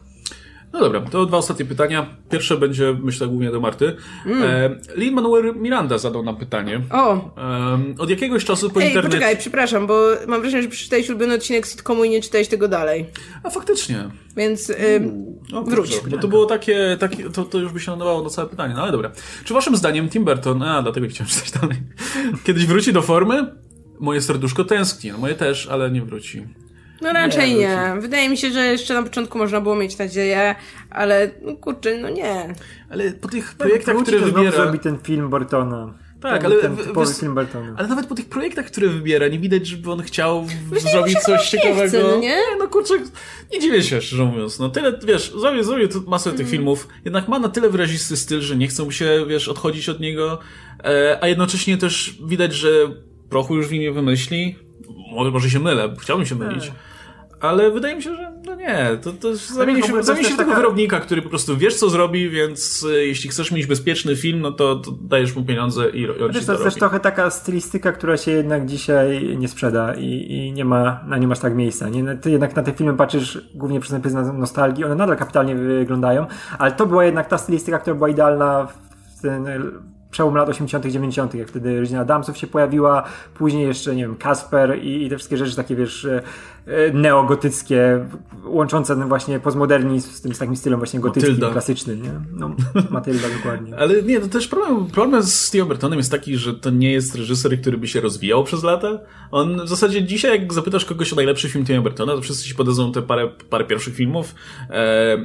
No 0.72 0.80
dobra, 0.80 1.00
to 1.00 1.26
dwa 1.26 1.38
ostatnie 1.38 1.64
pytania. 1.64 2.06
Pierwsze 2.30 2.56
będzie, 2.56 2.96
myślę, 3.02 3.26
głównie 3.26 3.50
do 3.50 3.60
Marty. 3.60 3.96
Mm. 4.26 4.42
E, 4.42 4.78
Lin 4.96 5.14
Manuel 5.14 5.54
Miranda 5.56 5.98
zadał 5.98 6.22
nam 6.22 6.36
pytanie. 6.36 6.80
O! 6.90 7.34
E, 7.38 7.78
od 7.98 8.10
jakiegoś 8.10 8.44
czasu 8.44 8.70
po 8.70 8.80
Ej, 8.80 8.88
internecie... 8.88 9.16
poczekaj, 9.16 9.36
przepraszam, 9.36 9.86
bo 9.86 10.06
mam 10.26 10.40
wrażenie, 10.40 10.62
że 10.62 10.68
przeczytałeś 10.68 11.08
ulubiony 11.08 11.34
odcinek 11.34 11.66
sitcomu 11.66 12.04
i 12.04 12.10
nie 12.10 12.22
czytałeś 12.22 12.48
tego 12.48 12.68
dalej. 12.68 13.06
A 13.42 13.50
faktycznie. 13.50 14.10
Więc 14.36 14.70
y, 14.70 15.12
no, 15.52 15.62
wróć. 15.62 16.00
Bo 16.10 16.18
to 16.18 16.28
było 16.28 16.46
takie, 16.46 16.96
takie 17.00 17.30
to, 17.30 17.44
to 17.44 17.58
już 17.58 17.72
by 17.72 17.80
się 17.80 17.90
nadawało 17.90 18.22
do 18.22 18.30
całe 18.30 18.48
pytanie, 18.48 18.74
no 18.74 18.82
ale 18.82 18.92
dobra. 18.92 19.10
Czy 19.44 19.54
waszym 19.54 19.76
zdaniem 19.76 20.08
Tim 20.08 20.24
Burton, 20.24 20.62
a 20.62 20.82
dlatego 20.82 21.06
chciałem 21.08 21.30
czytać 21.30 21.50
dalej, 21.50 21.76
kiedyś 22.44 22.66
wróci 22.66 22.92
do 22.92 23.02
formy? 23.02 23.54
Moje 24.00 24.20
serduszko 24.20 24.64
tęskni, 24.64 25.12
no 25.12 25.18
moje 25.18 25.34
też, 25.34 25.66
ale 25.66 25.90
nie 25.90 26.02
wróci. 26.02 26.46
No 27.00 27.12
raczej 27.12 27.54
nie, 27.54 27.58
nie. 27.58 28.00
Wydaje 28.00 28.28
mi 28.28 28.36
się, 28.36 28.50
że 28.50 28.66
jeszcze 28.66 28.94
na 28.94 29.02
początku 29.02 29.38
można 29.38 29.60
było 29.60 29.76
mieć 29.76 29.98
nadzieję, 29.98 30.54
ale 30.90 31.30
no 31.42 31.56
kurczę, 31.56 31.98
no 31.98 32.08
nie. 32.10 32.54
Ale 32.90 33.12
po 33.12 33.28
tych 33.28 33.54
projektach, 33.54 33.96
które 34.02 34.18
wybiera... 34.18 34.50
zrobi 34.50 34.78
ten 34.78 34.98
film 34.98 35.30
Bartona. 35.30 35.94
Tak, 36.20 36.44
ale, 36.44 36.56
ten 36.56 36.76
typowy 36.76 37.14
film 37.14 37.34
Bartona. 37.34 37.74
ale 37.76 37.88
nawet 37.88 38.06
po 38.06 38.14
tych 38.14 38.28
projektach, 38.28 38.66
które 38.66 38.88
wybiera, 38.88 39.28
nie 39.28 39.38
widać, 39.38 39.66
żeby 39.66 39.92
on 39.92 40.02
chciał 40.02 40.46
zrobić 40.92 41.18
coś 41.18 41.48
ciekawego. 41.48 41.88
Chce, 41.88 42.02
no 42.02 42.16
nie? 42.16 42.36
no 42.58 42.68
kurczę, 42.68 42.94
nie 43.52 43.60
dziwię 43.60 43.82
się, 43.82 44.00
szczerze 44.00 44.24
mówiąc. 44.24 44.58
No 44.58 44.68
tyle, 44.68 44.98
wiesz, 45.04 45.32
zrobię, 45.40 45.64
zrobię 45.64 45.88
masę 46.06 46.30
mm. 46.30 46.38
tych 46.38 46.50
filmów, 46.50 46.88
jednak 47.04 47.28
ma 47.28 47.38
na 47.38 47.48
tyle 47.48 47.70
wyrazisty 47.70 48.16
styl, 48.16 48.40
że 48.40 48.56
nie 48.56 48.68
chcą 48.68 48.84
mu 48.84 48.92
się, 48.92 49.26
wiesz, 49.28 49.48
odchodzić 49.48 49.88
od 49.88 50.00
niego, 50.00 50.38
e, 50.84 51.18
a 51.20 51.28
jednocześnie 51.28 51.78
też 51.78 52.18
widać, 52.26 52.54
że 52.54 52.68
prochu 53.30 53.56
już 53.56 53.68
w 53.68 53.72
nim 53.72 53.82
nie 53.82 53.92
wymyśli. 53.92 54.56
Może, 55.12 55.30
może 55.30 55.50
się 55.50 55.60
mylę, 55.60 55.94
chciałbym 56.00 56.26
się 56.26 56.34
mylić. 56.34 56.66
Tak 56.66 56.89
ale 57.40 57.70
wydaje 57.70 57.96
mi 57.96 58.02
się, 58.02 58.14
że 58.14 58.32
no 58.46 58.54
nie, 58.54 58.98
to, 59.02 59.12
to 59.12 59.36
zamieni 59.36 59.82
się, 59.82 60.02
zamieni 60.02 60.28
się 60.28 60.34
w 60.34 60.36
tego 60.36 60.50
taka... 60.50 60.62
wyrobnika, 60.62 61.00
który 61.00 61.22
po 61.22 61.28
prostu 61.28 61.56
wiesz, 61.56 61.74
co 61.76 61.90
zrobi, 61.90 62.30
więc 62.30 62.86
e, 62.90 63.06
jeśli 63.06 63.30
chcesz 63.30 63.52
mieć 63.52 63.66
bezpieczny 63.66 64.16
film, 64.16 64.40
no 64.40 64.52
to, 64.52 64.76
to 64.76 64.90
dajesz 65.00 65.36
mu 65.36 65.44
pieniądze 65.44 65.90
i, 65.90 66.10
on 66.10 66.32
wiesz, 66.32 66.46
to 66.46 66.52
jest 66.52 66.64
też 66.64 66.74
trochę 66.74 67.00
taka 67.00 67.30
stylistyka, 67.30 67.92
która 67.92 68.16
się 68.16 68.30
jednak 68.30 68.66
dzisiaj 68.66 69.36
nie 69.36 69.48
sprzeda 69.48 69.94
i, 69.94 70.32
i 70.32 70.52
nie 70.52 70.64
ma, 70.64 71.04
na 71.06 71.18
nie 71.18 71.26
masz 71.26 71.38
tak 71.38 71.54
miejsca. 71.54 71.88
Nie? 71.88 72.16
Ty 72.16 72.30
jednak 72.30 72.56
na 72.56 72.62
te 72.62 72.72
filmy 72.72 72.96
patrzysz 72.96 73.38
głównie 73.54 73.80
przez 73.80 74.00
pryzmat 74.00 74.38
nostalgii, 74.38 74.84
one 74.84 74.94
nadal 74.94 75.16
kapitalnie 75.16 75.54
wyglądają, 75.54 76.26
ale 76.58 76.72
to 76.72 76.86
była 76.86 77.04
jednak 77.04 77.28
ta 77.28 77.38
stylistyka, 77.38 77.78
która 77.78 77.96
była 77.96 78.08
idealna 78.08 78.68
w 79.16 79.22
ten 79.22 79.46
przełom 80.10 80.34
lat 80.34 80.48
80., 80.48 80.86
90., 80.86 81.34
jak 81.34 81.48
wtedy 81.48 81.80
rodzina 81.80 82.00
Adamsów 82.00 82.38
się 82.38 82.46
pojawiła, 82.46 83.02
później 83.34 83.66
jeszcze, 83.66 83.94
nie 83.94 84.02
wiem, 84.02 84.16
Kasper 84.16 84.78
i, 84.78 85.06
i 85.06 85.10
te 85.10 85.16
wszystkie 85.16 85.36
rzeczy 85.36 85.56
takie, 85.56 85.76
wiesz, 85.76 86.08
neogotyckie, 86.92 88.06
łączące 88.44 88.96
właśnie 88.96 89.40
postmodernizm 89.40 90.10
z 90.10 90.20
tym 90.20 90.34
z 90.34 90.38
takim 90.38 90.56
stylem 90.56 90.78
właśnie 90.78 91.00
gotyckim, 91.00 91.32
Matylda. 91.32 91.52
klasycznym, 91.52 92.02
nie? 92.02 92.12
No, 92.32 92.54
Matylda, 92.90 93.28
dokładnie. 93.36 93.76
Ale 93.76 94.02
nie, 94.02 94.20
to 94.20 94.28
też 94.28 94.48
problem, 94.48 94.86
problem 94.86 95.22
z 95.22 95.34
Steve 95.34 95.64
Burtonem 95.64 95.98
jest 95.98 96.10
taki, 96.10 96.36
że 96.36 96.54
to 96.54 96.70
nie 96.70 96.92
jest 96.92 97.14
reżyser, 97.14 97.60
który 97.60 97.78
by 97.78 97.88
się 97.88 98.00
rozwijał 98.00 98.44
przez 98.44 98.62
lata. 98.62 98.98
On 99.30 99.64
w 99.64 99.68
zasadzie 99.68 100.04
dzisiaj, 100.04 100.40
jak 100.40 100.52
zapytasz 100.52 100.84
kogoś 100.84 101.12
o 101.12 101.16
najlepszy 101.16 101.48
film 101.48 101.64
Tima 101.66 101.82
Burtona, 101.82 102.14
to 102.14 102.20
wszyscy 102.20 102.48
ci 102.48 102.54
podadzą 102.54 102.92
te 102.92 103.02
parę, 103.02 103.28
parę 103.50 103.64
pierwszych 103.64 103.94
filmów. 103.94 104.34
E, 104.70 105.16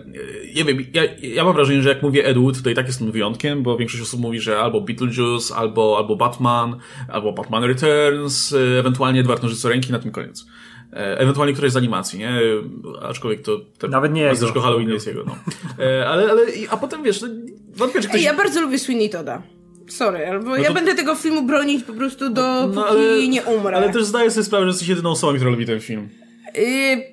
nie 0.56 0.64
wiem, 0.64 0.78
ja, 0.94 1.04
ja 1.22 1.44
mam 1.44 1.54
wrażenie, 1.54 1.82
że 1.82 1.90
jak 1.90 2.04
mówię 2.04 2.26
Ed 2.26 2.38
Wood, 2.38 2.62
to 2.62 2.70
i 2.70 2.74
tak 2.74 2.88
jestem 2.88 3.12
wyjątkiem, 3.12 3.64
bo 3.64 3.78
większość 3.78 4.04
osób 4.04 4.20
mówi, 4.20 4.40
że 4.40 4.60
albo 4.60 4.82
Beetlejuice, 4.82 5.56
albo, 5.56 5.98
albo 5.98 6.16
Batman, 6.16 6.76
albo 7.08 7.34
Batman 7.34 7.64
Returns, 7.64 8.52
y, 8.52 8.58
ewentualnie 8.80 9.20
Edward 9.20 9.44
Nożyco 9.44 9.70
Ręki, 9.70 9.92
na 9.92 10.00
tym 10.00 10.12
koniec. 10.12 10.46
E, 10.96 11.20
ewentualnie 11.20 11.54
któreś 11.54 11.72
z 11.72 11.78
animacji, 11.78 12.20
nie? 12.20 12.34
Aczkolwiek 13.02 13.42
to... 13.42 13.60
to 13.78 13.88
Nawet 13.88 14.14
nie 14.14 14.22
jest. 14.22 14.42
Tylko 14.42 14.62
Halloween 14.62 14.90
jest 14.90 15.08
jego, 15.08 15.24
no. 15.24 15.36
E, 15.86 16.08
ale, 16.08 16.30
ale, 16.32 16.42
a 16.70 16.78
potem 16.78 17.04
wiesz, 17.04 17.26
wątpię, 17.76 18.02
czy 18.02 18.08
ktoś... 18.08 18.20
Ej, 18.20 18.26
ja 18.26 18.34
bardzo 18.34 18.62
lubię 18.62 18.80
Sweeney 18.80 19.10
Toda. 19.10 19.44
Sorry, 19.88 20.28
albo 20.28 20.50
no 20.50 20.56
to... 20.56 20.62
ja 20.62 20.74
będę 20.74 20.96
tego 20.96 21.16
filmu 21.16 21.44
bronić 21.44 21.84
po 21.84 21.94
prostu 21.94 22.30
do 22.30 22.68
no, 22.68 22.88
ale, 22.88 23.28
nie 23.28 23.44
umrę. 23.44 23.78
Ale 23.78 23.90
też 23.90 24.06
zdaję 24.06 24.32
sobie 24.32 24.44
sprawę, 24.44 24.66
że 24.66 24.70
jesteś 24.70 24.88
jedyną 24.88 25.10
osobą, 25.10 25.36
która 25.36 25.52
lubi 25.52 25.66
ten 25.66 25.80
film. 25.80 26.10
Yy, 26.56 27.04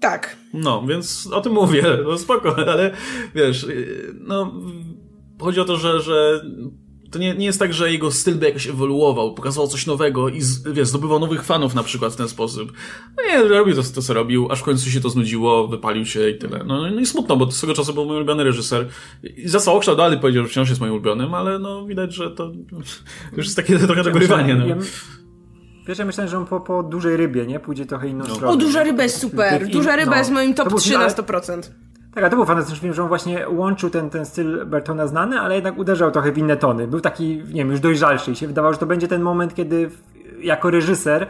tak. 0.00 0.36
No, 0.54 0.86
więc 0.88 1.28
o 1.32 1.40
tym 1.40 1.52
mówię, 1.52 1.82
no 2.04 2.18
spoko, 2.18 2.56
ale 2.72 2.90
wiesz, 3.34 3.64
y, 3.64 4.14
no 4.20 4.52
chodzi 5.40 5.60
o 5.60 5.64
to, 5.64 5.76
że, 5.76 6.00
że 6.00 6.44
to 7.12 7.18
nie, 7.18 7.34
nie 7.34 7.46
jest 7.46 7.58
tak, 7.58 7.74
że 7.74 7.92
jego 7.92 8.10
styl 8.10 8.34
by 8.34 8.46
jakoś 8.46 8.66
ewoluował, 8.66 9.34
pokazywał 9.34 9.68
coś 9.68 9.86
nowego 9.86 10.28
i 10.28 10.40
wiesz, 10.72 10.88
zdobywał 10.88 11.18
nowych 11.18 11.44
fanów 11.44 11.74
na 11.74 11.82
przykład 11.82 12.12
w 12.12 12.16
ten 12.16 12.28
sposób. 12.28 12.72
No 13.16 13.22
nie, 13.28 13.48
robił 13.48 13.74
to, 13.74 13.82
to 13.94 14.02
co 14.02 14.14
robił, 14.14 14.48
aż 14.50 14.60
w 14.60 14.62
końcu 14.62 14.90
się 14.90 15.00
to 15.00 15.10
znudziło, 15.10 15.68
wypalił 15.68 16.06
się 16.06 16.30
i 16.30 16.38
tyle. 16.38 16.64
No, 16.66 16.90
no 16.90 17.00
i 17.00 17.06
smutno, 17.06 17.36
bo 17.36 17.50
swego 17.50 17.74
czasu 17.74 17.94
był 17.94 18.04
mój 18.04 18.16
ulubiony 18.16 18.44
reżyser. 18.44 18.88
I 19.36 19.48
za 19.48 19.60
całokształt 19.60 19.98
dalej 19.98 20.18
powiedział, 20.18 20.44
że 20.44 20.50
wciąż 20.50 20.68
jest 20.68 20.80
moim 20.80 20.92
ulubionym, 20.92 21.34
ale 21.34 21.58
no 21.58 21.86
widać, 21.86 22.14
że 22.14 22.30
to, 22.30 22.52
to 22.70 22.76
już 23.36 23.46
jest 23.46 23.56
takie 23.56 23.78
trochę 23.78 24.02
dogrywanie. 24.02 24.54
No. 24.54 24.74
Wiesz, 25.88 25.98
ja 25.98 26.04
myślałem, 26.04 26.30
że 26.30 26.38
on 26.38 26.46
po, 26.46 26.60
po 26.60 26.82
dużej 26.82 27.16
rybie, 27.16 27.46
nie? 27.46 27.60
Pójdzie 27.60 27.86
trochę 27.86 28.08
inną 28.08 28.24
no. 28.28 28.34
stronę. 28.34 28.52
O, 28.52 28.56
duża 28.56 28.82
ryba 28.82 29.02
jest 29.02 29.18
super. 29.18 29.68
Duża 29.68 29.96
ryba 29.96 30.10
no. 30.10 30.16
jest 30.18 30.30
moim 30.30 30.54
top 30.54 30.80
3 30.80 30.92
na 30.92 31.08
100%. 31.08 31.62
Tak, 32.14 32.24
a 32.24 32.30
to 32.30 32.36
był 32.36 32.44
fantastyczny 32.44 32.80
film, 32.80 32.94
że 32.94 33.02
on 33.02 33.08
właśnie 33.08 33.48
łączył 33.48 33.90
ten, 33.90 34.10
ten 34.10 34.26
styl 34.26 34.66
Bertona 34.66 35.06
znany, 35.06 35.40
ale 35.40 35.54
jednak 35.54 35.78
uderzał 35.78 36.10
trochę 36.10 36.32
w 36.32 36.38
inne 36.38 36.56
tony. 36.56 36.86
Był 36.86 37.00
taki, 37.00 37.36
nie 37.36 37.44
wiem, 37.44 37.70
już 37.70 37.80
dojrzalszy 37.80 38.30
i 38.30 38.36
się 38.36 38.46
wydawało, 38.46 38.72
że 38.72 38.78
to 38.78 38.86
będzie 38.86 39.08
ten 39.08 39.22
moment, 39.22 39.54
kiedy 39.54 39.90
jako 40.40 40.70
reżyser 40.70 41.26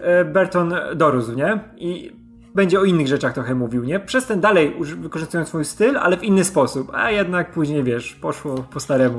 e, 0.00 0.24
Berton 0.24 0.74
dorósł, 0.94 1.32
nie? 1.32 1.60
I 1.76 2.12
będzie 2.54 2.80
o 2.80 2.84
innych 2.84 3.08
rzeczach 3.08 3.34
trochę 3.34 3.54
mówił, 3.54 3.84
nie? 3.84 4.00
Przez 4.00 4.26
ten 4.26 4.40
dalej 4.40 4.76
wykorzystując 4.80 5.48
swój 5.48 5.64
styl, 5.64 5.98
ale 5.98 6.16
w 6.16 6.24
inny 6.24 6.44
sposób. 6.44 6.90
A 6.94 7.10
jednak 7.10 7.52
później, 7.52 7.84
wiesz, 7.84 8.14
poszło 8.14 8.54
po 8.54 8.80
staremu. 8.80 9.18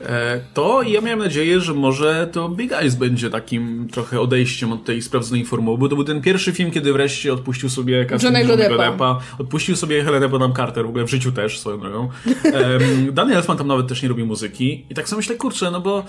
E, 0.00 0.40
to 0.54 0.82
ja 0.82 1.00
miałem 1.00 1.18
nadzieję, 1.18 1.60
że 1.60 1.74
może 1.74 2.28
to 2.32 2.48
Big 2.48 2.72
Eyes 2.72 2.94
będzie 2.94 3.30
takim 3.30 3.88
trochę 3.92 4.20
odejściem 4.20 4.72
od 4.72 4.84
tej 4.84 5.02
sprawdzonej 5.02 5.44
formuły, 5.44 5.78
bo 5.78 5.88
to 5.88 5.96
był 5.96 6.04
ten 6.04 6.22
pierwszy 6.22 6.52
film, 6.52 6.70
kiedy 6.70 6.92
wreszcie 6.92 7.32
odpuścił 7.32 7.68
sobie 7.68 8.06
Johnny'ego 8.06 8.56
Deppa. 8.56 8.90
Deppa. 8.90 9.20
Odpuścił 9.38 9.76
sobie 9.76 10.04
Helenę 10.04 10.28
Bonham 10.28 10.54
Carter, 10.54 10.84
w 10.84 10.88
ogóle 10.88 11.04
w 11.04 11.10
życiu 11.10 11.32
też, 11.32 11.60
swoją 11.60 11.80
drogą. 11.80 12.08
Um, 12.44 13.14
Daniel 13.14 13.36
Elfman 13.36 13.58
tam 13.58 13.66
nawet 13.66 13.88
też 13.88 14.02
nie 14.02 14.08
robi 14.08 14.24
muzyki 14.24 14.86
i 14.90 14.94
tak 14.94 15.08
sobie 15.08 15.16
myślę, 15.16 15.36
kurczę, 15.36 15.70
no 15.70 15.80
bo 15.80 16.04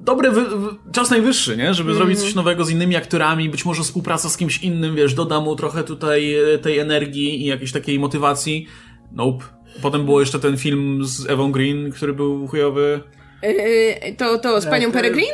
dobry, 0.00 0.30
wy, 0.30 0.44
czas 0.92 1.10
najwyższy, 1.10 1.56
nie? 1.56 1.74
Żeby 1.74 1.90
mm. 1.90 1.98
zrobić 1.98 2.20
coś 2.20 2.34
nowego 2.34 2.64
z 2.64 2.70
innymi 2.70 2.96
aktorami, 2.96 3.48
być 3.48 3.64
może 3.64 3.82
współpraca 3.82 4.28
z 4.28 4.36
kimś 4.36 4.58
innym, 4.58 4.96
wiesz, 4.96 5.14
doda 5.14 5.40
mu 5.40 5.56
trochę 5.56 5.84
tutaj 5.84 6.34
e, 6.34 6.58
tej 6.58 6.78
energii 6.78 7.42
i 7.42 7.44
jakiejś 7.46 7.72
takiej 7.72 7.98
motywacji. 7.98 8.66
Nope. 9.12 9.44
Potem 9.82 10.04
było 10.04 10.20
jeszcze 10.20 10.38
ten 10.38 10.56
film 10.56 11.04
z 11.04 11.30
Ewą 11.30 11.52
Green, 11.52 11.92
który 11.92 12.12
był 12.12 12.48
chujowy. 12.48 13.00
Yy, 13.42 14.14
to, 14.16 14.38
to 14.38 14.60
z 14.60 14.66
panią 14.66 14.92
Peregrin? 14.92 15.32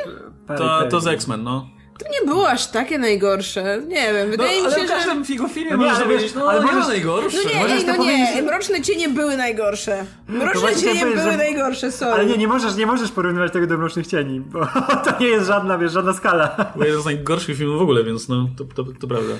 To, 0.59 0.89
to 0.91 1.01
z 1.01 1.07
X-Men, 1.07 1.43
no. 1.43 1.69
To 1.99 2.05
nie 2.09 2.27
było 2.27 2.49
aż 2.49 2.67
takie 2.67 2.99
najgorsze. 2.99 3.83
Nie 3.89 4.13
wiem, 4.13 4.31
wydaje 4.31 4.63
no, 4.63 4.69
mi 4.69 4.75
się, 4.75 4.81
że... 4.81 4.87
w 4.87 4.91
każdym 4.91 5.25
figu 5.25 5.49
filmie 5.49 5.71
no, 5.71 5.77
możesz 5.77 5.99
powiedzieć, 5.99 6.35
no, 6.35 6.51
ale 6.51 6.65
nie 6.65 6.73
najgorsze. 6.73 7.39
No 7.45 7.51
nie, 7.51 7.75
ej, 7.75 7.87
no 7.87 8.05
nie, 8.05 8.43
Mroczne 8.43 8.83
Cienie 8.83 9.09
były 9.09 9.37
najgorsze. 9.37 10.05
Mroczne 10.29 10.77
Cienie 10.77 11.07
były 11.07 11.31
że... 11.31 11.37
najgorsze, 11.37 11.93
sorry. 11.93 12.13
Ale 12.13 12.27
nie, 12.27 12.39
nie 12.39 12.49
możesz, 12.49 12.77
nie 12.77 12.87
możesz 12.87 13.11
porównywać 13.11 13.53
tego 13.53 13.67
do 13.67 13.79
Mrocznych 13.79 14.07
Cieni, 14.07 14.41
bo 14.41 14.67
to 15.05 15.19
nie 15.21 15.27
jest 15.27 15.47
żadna, 15.47 15.79
wiesz, 15.79 15.93
żadna 15.93 16.13
skala. 16.13 16.73
Bo 16.77 16.85
jeden 16.85 17.03
z 17.03 17.05
najgorszych 17.05 17.59
filmów 17.59 17.79
w 17.79 17.83
ogóle, 17.83 18.05
więc 18.05 18.29
no, 18.29 18.49
to, 18.57 18.65
to, 18.65 18.85
to 19.01 19.07
prawda. 19.07 19.35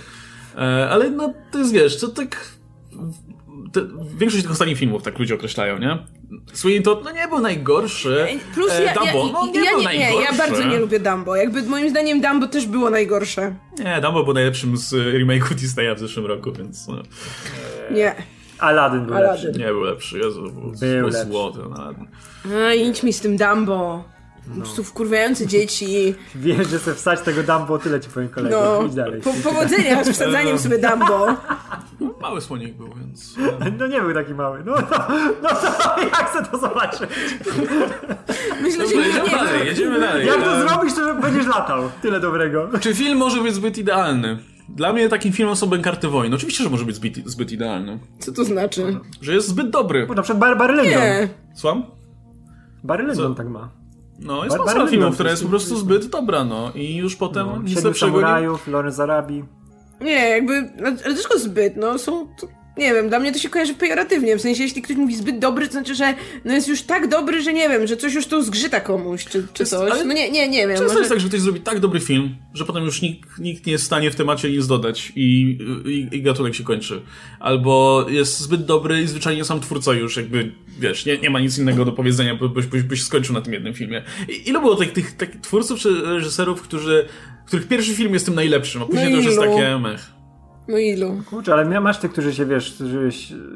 E, 0.57 0.91
ale 0.91 1.11
no, 1.11 1.35
to 1.51 1.59
jest, 1.59 1.73
wiesz, 1.73 2.01
to 2.01 2.09
tak 2.09 2.49
te, 3.73 3.81
większość 4.17 4.43
tych 4.43 4.53
ostatnich 4.53 4.79
filmów 4.79 5.03
tak 5.03 5.19
ludzie 5.19 5.35
określają, 5.35 5.79
nie? 5.79 5.99
Sweeney 6.53 6.83
to 6.83 7.01
no 7.05 7.11
nie 7.11 7.29
był 7.29 7.41
najgorszy. 7.41 8.27
Plus 8.55 8.73
ja, 8.87 8.95
Dumbo, 8.95 9.27
ja, 9.27 9.33
no 9.33 9.47
nie 9.47 9.65
ja, 9.65 9.71
był 9.71 9.79
nie, 9.81 9.85
najgorszy. 9.85 10.15
Nie, 10.15 10.23
ja 10.23 10.33
bardzo 10.33 10.65
nie 10.65 10.79
lubię 10.79 11.01
Dumbo. 11.01 11.37
Jakby 11.37 11.63
moim 11.63 11.91
zdaniem 11.91 12.21
Dumbo 12.21 12.47
też 12.47 12.67
było 12.67 12.91
najgorsze. 12.91 13.55
Nie, 13.79 14.01
Dumbo 14.01 14.25
był 14.25 14.35
najlepszym 14.35 14.77
z 14.77 14.93
remake'u 14.93 15.55
Disneya 15.55 15.95
w 15.97 15.99
zeszłym 15.99 16.27
roku, 16.27 16.53
więc... 16.53 16.89
No. 16.89 17.03
Nie. 17.91 18.15
Aladdin 18.59 19.07
był 19.07 19.15
Aladdin. 19.15 19.47
lepszy. 19.47 19.61
Nie 19.61 19.67
był 19.67 19.81
lepszy, 19.81 20.19
Jezu, 20.19 20.43
był, 20.43 20.73
był 20.81 21.07
lepszy. 21.09 21.25
złoty 21.25 21.59
Aladdin. 21.75 22.07
A, 22.69 22.75
idź 22.75 23.03
mi 23.03 23.13
z 23.13 23.21
tym 23.21 23.37
Dumbo. 23.37 24.05
No. 24.47 24.55
Po 24.55 24.61
prostu 24.61 24.85
wkurwiające 24.85 25.47
dzieci. 25.47 26.15
Wiesz, 26.35 26.69
że 26.69 26.79
chcę 26.79 26.95
wstać 26.95 27.21
tego 27.21 27.43
Dumbo, 27.43 27.79
tyle 27.79 28.01
ci 28.01 28.11
powiem 28.11 28.29
kolego. 28.29 28.79
No, 28.81 28.87
Idź 28.87 28.95
dalej. 28.95 29.21
Po, 29.21 29.33
powodzenia 29.33 30.05
z 30.05 30.11
wsadzaniem 30.11 30.59
sobie 30.59 30.79
Dumbo. 30.79 31.27
Mały 32.21 32.41
słonik 32.41 32.75
był, 32.75 32.89
więc... 32.95 33.37
No 33.79 33.87
nie 33.87 34.01
był 34.01 34.15
taki 34.15 34.35
mały. 34.35 34.63
No 34.67 34.75
to, 34.75 35.07
no 35.43 35.49
to 35.49 36.01
jak 36.03 36.31
chcę 36.31 36.45
to 36.45 36.59
zobaczyć? 36.59 37.01
Myślę, 38.63 38.89
że 38.89 38.95
jedziemy 38.95 39.25
nie 39.25 39.31
dalej, 39.31 39.67
jedziemy 39.67 40.01
dalej. 40.01 40.27
Jak 40.27 40.45
to 40.45 40.69
zrobisz, 40.69 40.95
to 40.95 41.15
będziesz 41.15 41.47
latał. 41.47 41.83
Tyle 42.03 42.21
dobrego. 42.21 42.69
Czy 42.81 42.95
film 42.95 43.19
może 43.19 43.43
być 43.43 43.55
zbyt 43.55 43.79
idealny? 43.79 44.39
Dla 44.69 44.93
mnie 44.93 45.09
takim 45.09 45.33
filmem 45.33 45.57
są 45.57 45.67
Bękarty 45.67 46.09
Wojny. 46.09 46.37
Oczywiście, 46.37 46.65
że 46.65 46.71
może 46.71 46.85
być 46.85 46.97
zbyt, 46.97 47.17
zbyt 47.31 47.53
idealny. 47.53 47.99
Co 48.19 48.33
to 48.33 48.45
znaczy? 48.45 49.01
Że 49.21 49.35
jest 49.35 49.49
zbyt 49.49 49.71
dobry. 49.71 50.07
Bo 50.07 50.15
na 50.15 50.23
przykład 50.23 50.41
Bar 50.41 50.59
Barry 50.59 50.75
Lyndon. 50.75 51.01
Nie. 51.03 51.29
Słucham? 51.55 51.85
Barry 52.85 53.05
Lyndon 53.07 53.35
tak 53.35 53.49
ma. 53.49 53.69
No, 54.19 54.45
jest 54.45 54.59
masa 54.59 54.87
filmów, 54.87 55.15
która 55.15 55.31
jest 55.31 55.43
po 55.43 55.49
prostu 55.49 55.77
zbyt 55.77 56.07
dobra, 56.07 56.45
no. 56.45 56.73
I 56.75 56.97
już 56.97 57.17
potem 57.17 57.47
no, 57.47 57.63
nic 57.63 57.85
lepszego... 57.85 58.13
Samurajów, 58.13 58.67
nie... 58.67 58.73
Lawrence 58.73 59.03
Arabi. 59.03 59.45
Nie, 60.01 60.29
jakby, 60.29 60.71
ale 60.85 61.15
tylko 61.15 61.39
zbyt, 61.39 61.77
no, 61.77 61.99
są, 61.99 62.27
to, 62.41 62.47
nie 62.79 62.95
wiem, 62.95 63.09
dla 63.09 63.19
mnie 63.19 63.33
to 63.33 63.39
się 63.39 63.49
kojarzy 63.49 63.75
pejoratywnie, 63.75 64.37
w 64.37 64.41
sensie, 64.41 64.63
jeśli 64.63 64.83
ktoś 64.83 64.97
mówi 64.97 65.17
zbyt 65.17 65.39
dobry, 65.39 65.67
to 65.67 65.73
znaczy, 65.73 65.95
że 65.95 66.15
no 66.45 66.55
jest 66.55 66.69
już 66.69 66.83
tak 66.83 67.09
dobry, 67.09 67.43
że 67.43 67.53
nie 67.53 67.69
wiem, 67.69 67.87
że 67.87 67.97
coś 67.97 68.15
już 68.15 68.27
tu 68.27 68.43
zgrzyta 68.43 68.81
komuś, 68.81 69.25
czy, 69.25 69.47
czy 69.53 69.65
coś, 69.65 69.93
ale 69.93 70.05
no 70.05 70.15
nie, 70.15 70.31
nie, 70.31 70.49
nie 70.49 70.59
wiem. 70.59 70.77
Często 70.77 70.85
może... 70.85 70.99
jest 70.99 71.11
tak, 71.11 71.21
że 71.21 71.29
ktoś 71.29 71.41
zrobi 71.41 71.61
tak 71.61 71.81
dobry 71.81 72.01
film, 72.01 72.37
że 72.55 72.65
potem 72.65 72.85
już 72.85 73.03
nikt, 73.03 73.39
nikt 73.39 73.67
nie 73.67 73.73
jest 73.73 73.85
w 73.85 73.87
stanie 73.87 74.11
w 74.11 74.15
temacie 74.15 74.51
nic 74.51 74.67
dodać 74.67 75.13
i, 75.17 75.59
i, 75.87 76.17
i 76.17 76.23
gatunek 76.23 76.55
się 76.55 76.65
kończy. 76.65 77.03
Albo 77.41 78.07
jest 78.11 78.41
zbyt 78.41 78.65
dobry 78.65 79.03
i 79.03 79.07
zwyczajnie 79.07 79.45
sam 79.45 79.61
twórca 79.61 79.93
już 79.93 80.17
jakby, 80.17 80.53
wiesz, 80.79 81.07
nie, 81.07 81.19
nie 81.19 81.31
ma 81.31 81.41
nic 81.41 81.59
innego 81.59 81.85
do 81.85 81.93
powiedzenia, 81.93 82.35
byś, 82.35 82.67
byś, 82.67 82.83
byś 82.83 83.03
skończył 83.03 83.35
na 83.35 83.41
tym 83.41 83.53
jednym 83.53 83.75
filmie. 83.75 84.03
I, 84.29 84.49
ile 84.49 84.61
było 84.61 84.75
tych, 84.75 84.93
tych, 84.93 85.13
tych 85.13 85.41
twórców 85.41 85.81
czy 85.81 86.03
reżyserów, 86.03 86.63
którzy, 86.63 87.09
których 87.47 87.69
pierwszy 87.69 87.95
film 87.95 88.15
jest 88.15 88.27
tym 88.27 88.35
najlepszym, 88.35 88.83
a 88.83 88.87
później 88.87 89.05
no 89.05 89.11
to 89.11 89.17
już 89.17 89.27
jest 89.27 89.39
takie 89.39 89.79
mech. 89.79 90.18
No 90.69 90.79
ilu? 90.79 91.23
Kurczę, 91.31 91.53
ale 91.53 91.81
masz 91.81 91.99
tych, 91.99 92.13
którzy 92.13 92.35
się, 92.35 92.47
wiesz, 92.47 92.75
którzy 92.75 93.11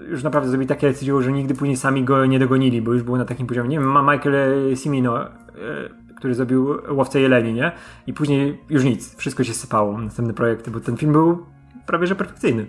już 0.08 0.22
naprawdę 0.22 0.50
zrobili 0.50 0.68
takie 0.68 0.88
decyzje, 0.88 1.22
że 1.22 1.32
nigdy 1.32 1.54
później 1.54 1.76
sami 1.76 2.04
go 2.04 2.26
nie 2.26 2.38
dogonili, 2.38 2.82
bo 2.82 2.92
już 2.92 3.02
był 3.02 3.16
na 3.16 3.24
takim 3.24 3.46
poziomie. 3.46 3.68
Nie 3.68 3.78
wiem, 3.78 3.90
ma 3.90 4.12
Michael 4.12 4.76
Cimino, 4.76 5.26
e, 5.26 5.30
który 6.16 6.34
zrobił 6.34 6.68
Łowcę 6.90 7.20
Jeleni, 7.20 7.52
nie? 7.52 7.72
I 8.06 8.12
później 8.12 8.60
już 8.70 8.84
nic, 8.84 9.16
wszystko 9.16 9.44
się 9.44 9.54
sypało, 9.54 9.98
następne 9.98 10.34
projekty, 10.34 10.70
bo 10.70 10.80
ten 10.80 10.96
film 10.96 11.12
był 11.12 11.46
prawie 11.86 12.06
że 12.06 12.14
perfekcyjny. 12.14 12.66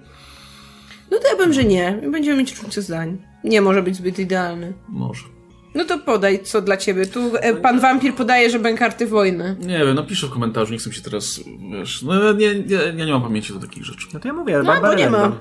No 1.11 1.17
to 1.19 1.27
ja 1.27 1.35
bym, 1.35 1.53
że 1.53 1.63
nie. 1.63 2.01
Będziemy 2.11 2.37
mieć 2.37 2.55
różnicę 2.55 2.81
zdań. 2.81 3.17
Nie 3.43 3.61
może 3.61 3.83
być 3.83 3.95
zbyt 3.95 4.19
idealny. 4.19 4.73
Może. 4.89 5.32
No 5.76 5.86
to 5.86 5.99
podaj, 5.99 6.43
co 6.43 6.61
dla 6.61 6.78
ciebie. 6.78 7.05
Tu 7.05 7.32
e, 7.36 7.53
pan 7.55 7.80
wampir 7.80 8.13
podaje, 8.15 8.49
że 8.49 8.59
bękarty 8.59 9.07
wojny. 9.07 9.55
Nie 9.59 9.80
wiem, 9.80 9.95
napiszę 9.95 10.28
w 10.28 10.30
komentarzu, 10.30 10.71
nie 10.74 10.78
chcę 10.80 10.93
się 10.93 11.01
teraz, 11.01 11.39
wiesz, 11.71 12.01
no 12.01 12.34
nie, 12.34 12.55
nie, 12.55 12.76
ja 12.97 13.05
nie 13.05 13.11
mam 13.11 13.21
pamięci 13.21 13.53
do 13.53 13.59
takich 13.59 13.86
rzeczy. 13.86 14.07
No 14.13 14.19
to 14.19 14.28
ja 14.28 14.34
mówię, 14.34 14.57
No, 14.57 14.63
Barbara 14.63 14.93
bo 14.93 14.99
nie 14.99 15.09
ma. 15.09 15.32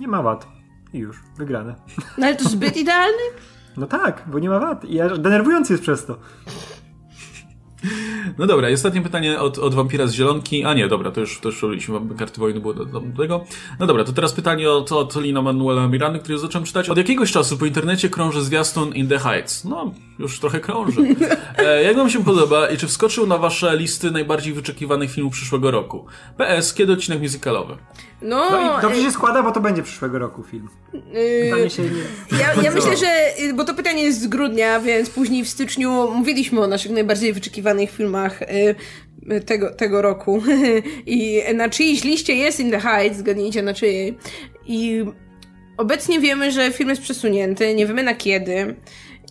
Nie 0.00 0.08
ma 0.08 0.22
wad. 0.22 0.46
I 0.92 0.98
już, 0.98 1.16
wygrane. 1.38 1.74
No 2.18 2.26
ale 2.26 2.36
to 2.36 2.48
zbyt 2.48 2.76
idealny? 2.86 3.22
No 3.76 3.86
tak, 3.86 4.22
bo 4.26 4.38
nie 4.38 4.48
ma 4.48 4.58
wad. 4.60 4.84
I 4.84 5.00
aż 5.00 5.18
denerwujący 5.18 5.72
jest 5.72 5.82
przez 5.82 6.06
to. 6.06 6.18
No 8.38 8.46
dobra, 8.46 8.70
i 8.70 8.74
ostatnie 8.74 9.02
pytanie 9.02 9.40
od, 9.40 9.58
od 9.58 9.74
wampira 9.74 10.06
z 10.06 10.12
zielonki. 10.12 10.64
A 10.64 10.74
nie, 10.74 10.88
dobra, 10.88 11.10
to 11.10 11.20
już, 11.20 11.40
to 11.40 11.48
już 11.48 11.62
robiliśmy, 11.62 12.00
karty 12.18 12.40
wojny 12.40 12.60
było 12.60 12.74
do, 12.74 12.84
do, 12.84 13.02
tego. 13.18 13.44
No 13.80 13.86
dobra, 13.86 14.04
to 14.04 14.12
teraz 14.12 14.32
pytanie 14.32 14.70
od, 14.70 14.92
od 14.92 15.16
Lina 15.16 15.42
Manuela 15.42 15.88
Mirandy, 15.88 16.18
który 16.18 16.38
zacząłem 16.38 16.64
czytać. 16.64 16.88
Od 16.88 16.98
jakiegoś 16.98 17.32
czasu 17.32 17.58
po 17.58 17.66
internecie 17.66 18.08
krąży 18.08 18.42
zwiastun 18.42 18.94
In 18.94 19.08
the 19.08 19.18
Heights. 19.18 19.64
No, 19.64 19.94
już 20.18 20.40
trochę 20.40 20.60
krąży. 20.60 21.00
E, 21.58 21.82
jak 21.82 21.96
wam 21.96 22.10
się 22.10 22.24
podoba 22.24 22.68
i 22.68 22.76
czy 22.76 22.86
wskoczył 22.86 23.26
na 23.26 23.38
wasze 23.38 23.76
listy 23.76 24.10
najbardziej 24.10 24.52
wyczekiwanych 24.52 25.10
filmów 25.10 25.32
przyszłego 25.32 25.70
roku? 25.70 26.06
PS, 26.36 26.74
kiedy 26.74 26.92
odcinek 26.92 27.20
musicalowy? 27.20 27.76
No, 28.22 28.50
No 28.50 28.78
i 28.78 28.82
dobrze 28.82 29.00
e, 29.00 29.02
się 29.04 29.10
składa, 29.10 29.42
bo 29.42 29.52
to 29.52 29.60
będzie 29.60 29.82
przyszłego 29.82 30.18
roku 30.18 30.42
film. 30.42 30.68
y, 30.94 31.50
Pytanie 31.50 31.70
się 31.70 31.82
nie... 31.82 32.38
Ja, 32.40 32.62
ja 32.62 32.70
myślę, 32.76 32.96
że, 32.96 33.06
bo 33.54 33.64
to 33.64 33.74
pytanie 33.74 34.02
jest 34.04 34.20
z 34.20 34.26
grudnia, 34.26 34.80
więc 34.80 35.10
później 35.10 35.44
w 35.44 35.48
styczniu 35.48 36.10
mówiliśmy 36.14 36.60
o 36.60 36.66
naszych 36.66 36.92
najbardziej 36.92 37.32
wyczekiwanych 37.32 37.90
filmach 37.90 38.42
y, 38.42 38.74
tego, 39.46 39.74
tego 39.74 40.02
roku. 40.02 40.42
I 41.06 41.42
na 41.54 41.68
czyjejś 41.68 42.04
liście 42.04 42.34
jest 42.34 42.60
In 42.60 42.70
the 42.70 42.80
Heights, 42.80 43.18
zgadnijcie 43.18 43.62
na 43.62 43.74
czyjej. 43.74 44.18
I 44.66 45.04
obecnie 45.76 46.20
wiemy, 46.20 46.52
że 46.52 46.72
film 46.72 46.88
jest 46.90 47.02
przesunięty, 47.02 47.74
nie 47.74 47.86
wiemy 47.86 48.02
na 48.02 48.14
kiedy. 48.14 48.76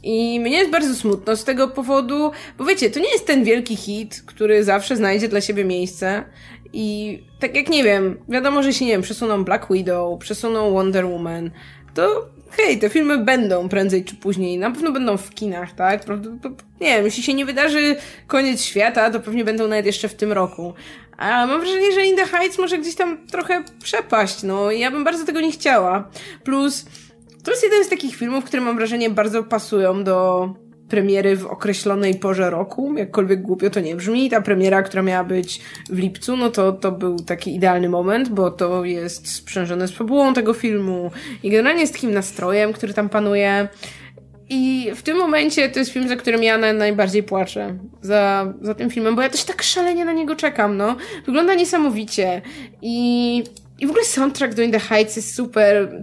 I 0.03 0.39
mnie 0.39 0.57
jest 0.57 0.71
bardzo 0.71 0.95
smutno 0.95 1.35
z 1.35 1.43
tego 1.43 1.67
powodu, 1.67 2.31
bo 2.57 2.65
wiecie, 2.65 2.89
to 2.89 2.99
nie 2.99 3.11
jest 3.11 3.27
ten 3.27 3.43
wielki 3.43 3.75
hit, 3.75 4.23
który 4.25 4.63
zawsze 4.63 4.95
znajdzie 4.95 5.27
dla 5.27 5.41
siebie 5.41 5.65
miejsce. 5.65 6.23
I 6.73 7.19
tak 7.39 7.55
jak 7.55 7.69
nie 7.69 7.83
wiem, 7.83 8.17
wiadomo, 8.29 8.63
że 8.63 8.73
się 8.73 8.85
nie 8.85 8.91
wiem, 8.91 9.01
przesuną 9.01 9.43
Black 9.43 9.67
Widow, 9.71 10.19
przesuną 10.19 10.73
Wonder 10.73 11.05
Woman, 11.05 11.51
to 11.93 12.29
hej, 12.51 12.79
te 12.79 12.89
filmy 12.89 13.17
będą 13.17 13.69
prędzej 13.69 14.05
czy 14.05 14.15
później, 14.15 14.57
na 14.57 14.71
pewno 14.71 14.91
będą 14.91 15.17
w 15.17 15.29
kinach, 15.29 15.71
tak? 15.71 16.05
Nie 16.81 16.87
wiem, 16.95 17.05
jeśli 17.05 17.23
się 17.23 17.33
nie 17.33 17.45
wydarzy 17.45 17.95
koniec 18.27 18.61
świata, 18.61 19.11
to 19.11 19.19
pewnie 19.19 19.45
będą 19.45 19.67
nawet 19.67 19.85
jeszcze 19.85 20.07
w 20.07 20.15
tym 20.15 20.31
roku. 20.31 20.73
A 21.17 21.45
mam 21.45 21.59
wrażenie, 21.59 21.91
że 21.91 22.05
In 22.05 22.15
the 22.15 22.25
Heights 22.25 22.57
może 22.57 22.77
gdzieś 22.77 22.95
tam 22.95 23.27
trochę 23.27 23.63
przepaść, 23.83 24.43
no 24.43 24.71
i 24.71 24.79
ja 24.79 24.91
bym 24.91 25.03
bardzo 25.03 25.25
tego 25.25 25.41
nie 25.41 25.51
chciała. 25.51 26.09
Plus, 26.43 26.85
to 27.43 27.51
jest 27.51 27.63
jeden 27.63 27.83
z 27.83 27.89
takich 27.89 28.15
filmów, 28.15 28.45
które 28.45 28.61
mam 28.61 28.75
wrażenie 28.75 29.09
bardzo 29.09 29.43
pasują 29.43 30.03
do 30.03 30.49
premiery 30.89 31.35
w 31.35 31.45
określonej 31.45 32.15
porze 32.15 32.49
roku, 32.49 32.93
jakkolwiek 32.97 33.41
głupio 33.41 33.69
to 33.69 33.79
nie 33.79 33.95
brzmi. 33.95 34.29
Ta 34.29 34.41
premiera, 34.41 34.83
która 34.83 35.03
miała 35.03 35.23
być 35.23 35.61
w 35.89 35.97
lipcu, 35.97 36.37
no 36.37 36.49
to, 36.49 36.71
to 36.71 36.91
był 36.91 37.19
taki 37.19 37.55
idealny 37.55 37.89
moment, 37.89 38.29
bo 38.29 38.51
to 38.51 38.85
jest 38.85 39.33
sprzężone 39.33 39.87
z 39.87 39.91
fabułą 39.91 40.33
tego 40.33 40.53
filmu 40.53 41.11
i 41.43 41.49
generalnie 41.49 41.87
z 41.87 41.91
takim 41.91 42.13
nastrojem, 42.13 42.73
który 42.73 42.93
tam 42.93 43.09
panuje. 43.09 43.67
I 44.49 44.91
w 44.95 45.01
tym 45.01 45.17
momencie 45.17 45.69
to 45.69 45.79
jest 45.79 45.91
film, 45.91 46.07
za 46.07 46.15
którym 46.15 46.43
ja 46.43 46.57
na, 46.57 46.73
najbardziej 46.73 47.23
płaczę. 47.23 47.77
Za, 48.01 48.53
za 48.61 48.75
tym 48.75 48.89
filmem, 48.89 49.15
bo 49.15 49.21
ja 49.21 49.29
też 49.29 49.43
tak 49.43 49.63
szalenie 49.63 50.05
na 50.05 50.13
niego 50.13 50.35
czekam, 50.35 50.77
no. 50.77 50.95
Wygląda 51.25 51.55
niesamowicie. 51.55 52.41
I, 52.81 53.43
i 53.79 53.87
w 53.87 53.89
ogóle 53.89 54.05
soundtrack 54.05 54.53
do 54.53 54.61
In 54.61 54.71
the 54.71 54.79
Heights 54.79 55.15
jest 55.15 55.35
super. 55.35 56.01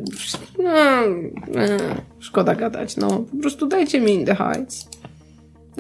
No, 0.59 0.71
e, 0.71 1.79
szkoda 2.19 2.55
gadać, 2.55 2.97
no. 2.97 3.09
Po 3.09 3.37
prostu 3.43 3.67
dajcie 3.67 4.01
mi 4.01 4.13
In 4.13 4.27
the 4.27 4.35
Heights. 4.35 4.89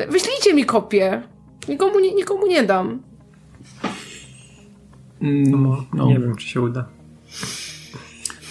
Wyślijcie 0.08 0.54
mi 0.54 0.64
kopię. 0.64 1.22
Nikomu 1.68 2.00
nie, 2.00 2.14
nikomu 2.14 2.46
nie 2.46 2.62
dam. 2.62 3.02
Mm, 5.22 5.84
no. 5.94 6.06
Nie 6.06 6.18
wiem, 6.18 6.36
czy 6.36 6.48
się 6.48 6.60
uda. 6.60 6.88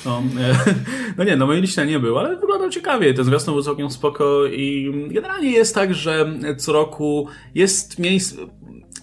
No, 0.06 0.24
e, 0.40 0.56
no 1.18 1.24
nie, 1.24 1.36
no 1.36 1.46
mojej 1.48 1.62
liście 1.62 1.86
nie 1.86 2.00
był, 2.00 2.20
ale 2.20 2.36
wyglądał 2.36 2.70
ciekawie. 2.70 3.14
Ten 3.14 3.26
zwiastun 3.26 3.54
był 3.54 3.64
całkiem 3.64 3.90
spoko 3.90 4.46
i 4.46 4.92
generalnie 5.08 5.52
jest 5.52 5.76
tak, 5.76 5.94
że 5.94 6.34
co 6.58 6.74
roku 6.74 7.28
jest 7.56 8.00
miejsce, 8.00 8.36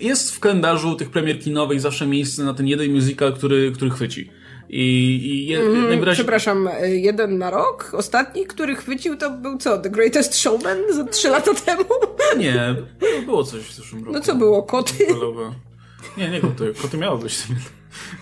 jest 0.01 0.35
w 0.35 0.41
kalendarzu 0.41 0.95
tych 0.95 1.11
premier 1.11 1.41
kinowych 1.41 1.81
zawsze 1.81 2.07
miejsce 2.07 2.43
na 2.45 2.55
ten 2.55 2.67
jeden 2.67 2.93
musical, 2.95 3.33
który, 3.33 3.73
który 3.75 3.91
chwyci. 3.91 4.31
I, 4.71 4.81
i 5.25 5.47
je, 5.47 5.61
Mm, 5.61 5.89
najwyraźniej... 5.89 6.15
przepraszam, 6.25 6.69
e, 6.69 6.89
jeden 6.97 7.39
na 7.39 7.51
rok? 7.51 7.91
Ostatni, 7.95 8.47
który 8.47 8.77
chwycił, 8.77 9.17
to 9.17 9.31
był 9.31 9.59
co? 9.59 9.79
The 9.79 9.91
Greatest 9.91 10.35
Showman 10.39 10.79
za 10.91 11.05
trzy 11.05 11.29
lata 11.29 11.55
temu? 11.55 11.85
Nie, 12.39 12.77
było 13.27 13.45
coś 13.45 13.61
w 13.63 13.75
zeszłym 13.75 14.01
roku. 14.05 14.13
No 14.13 14.21
co 14.21 14.35
było? 14.35 14.63
Koty? 14.63 14.93
Nie, 16.17 16.29
nie 16.31 16.41
koty. 16.41 16.73
Koty 16.83 16.99
miało 16.99 17.19
być. 17.19 17.39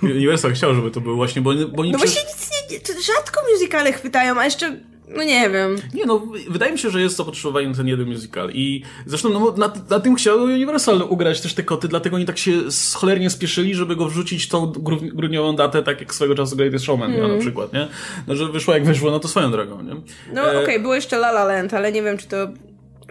Universal 0.02 0.52
chciał, 0.52 0.74
żeby 0.74 0.90
to 0.90 1.00
było 1.00 1.16
właśnie, 1.16 1.42
bo, 1.42 1.50
bo 1.54 1.82
oni 1.82 1.92
No 1.92 1.98
przecież... 1.98 2.14
właśnie 2.24 2.78
nic 2.78 2.88
nie, 2.96 3.02
rzadko 3.02 3.40
musicale 3.52 3.92
chwytają, 3.92 4.38
a 4.40 4.44
jeszcze, 4.44 4.80
no 5.08 5.22
nie 5.22 5.50
wiem. 5.50 5.76
Nie 5.94 6.06
no, 6.06 6.26
wydaje 6.48 6.72
mi 6.72 6.78
się, 6.78 6.90
że 6.90 7.00
jest 7.00 7.16
zapotrzebowanie 7.16 7.68
na 7.68 7.74
ten 7.74 7.88
jeden 7.88 8.06
musical 8.08 8.50
i 8.52 8.82
zresztą 9.06 9.28
no, 9.28 9.54
na, 9.56 9.72
na 9.90 10.00
tym 10.00 10.14
chciał 10.14 10.38
Universal 10.42 11.02
ugrać 11.08 11.40
też 11.40 11.54
te 11.54 11.62
koty, 11.62 11.88
dlatego 11.88 12.16
oni 12.16 12.24
tak 12.24 12.38
się 12.38 12.52
cholernie 12.94 13.30
spieszyli, 13.30 13.74
żeby 13.74 13.96
go 13.96 14.06
wrzucić 14.08 14.48
tą 14.48 14.66
gru- 14.72 15.14
grudniową 15.14 15.56
datę, 15.56 15.82
tak 15.82 16.00
jak 16.00 16.14
swego 16.14 16.34
czasu 16.34 16.56
Greatest 16.56 16.84
Showman 16.84 17.12
miał 17.16 17.28
na 17.28 17.38
przykład, 17.38 17.72
nie? 17.72 17.88
No, 18.26 18.36
że 18.36 18.46
wyszło 18.48 18.74
jak 18.74 18.84
wyszło, 18.84 19.10
no 19.10 19.20
to 19.20 19.28
swoją 19.28 19.50
drogą, 19.50 19.82
nie? 19.82 19.94
No 20.32 20.52
E, 20.52 20.62
okej, 20.62 20.80
było 20.80 20.94
jeszcze 20.94 21.16
La 21.16 21.28
La 21.30 21.44
Land, 21.44 21.74
ale 21.74 21.92
nie 21.92 22.02
wiem, 22.02 22.18
czy 22.18 22.26
to... 22.28 22.36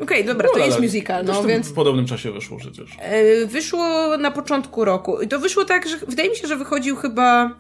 Okej, 0.02 0.26
dobra, 0.26 0.50
to 0.50 0.60
no, 0.60 0.66
jest 0.66 0.78
ale 0.78 0.86
musical, 0.86 1.26
no 1.26 1.44
więc... 1.44 1.70
w 1.70 1.74
podobnym 1.74 2.06
czasie 2.06 2.32
wyszło 2.32 2.58
przecież. 2.58 2.90
E, 3.00 3.46
Wyszło 3.46 4.18
na 4.18 4.32
początku 4.32 4.86
roku. 4.86 5.22
I 5.22 5.28
to 5.28 5.40
wyszło 5.40 5.66
tak, 5.66 5.90
że 5.90 5.98
wydaje 6.08 6.30
mi 6.30 6.36
się, 6.36 6.48
że 6.48 6.56
wychodził 6.56 6.96
chyba. 6.96 7.56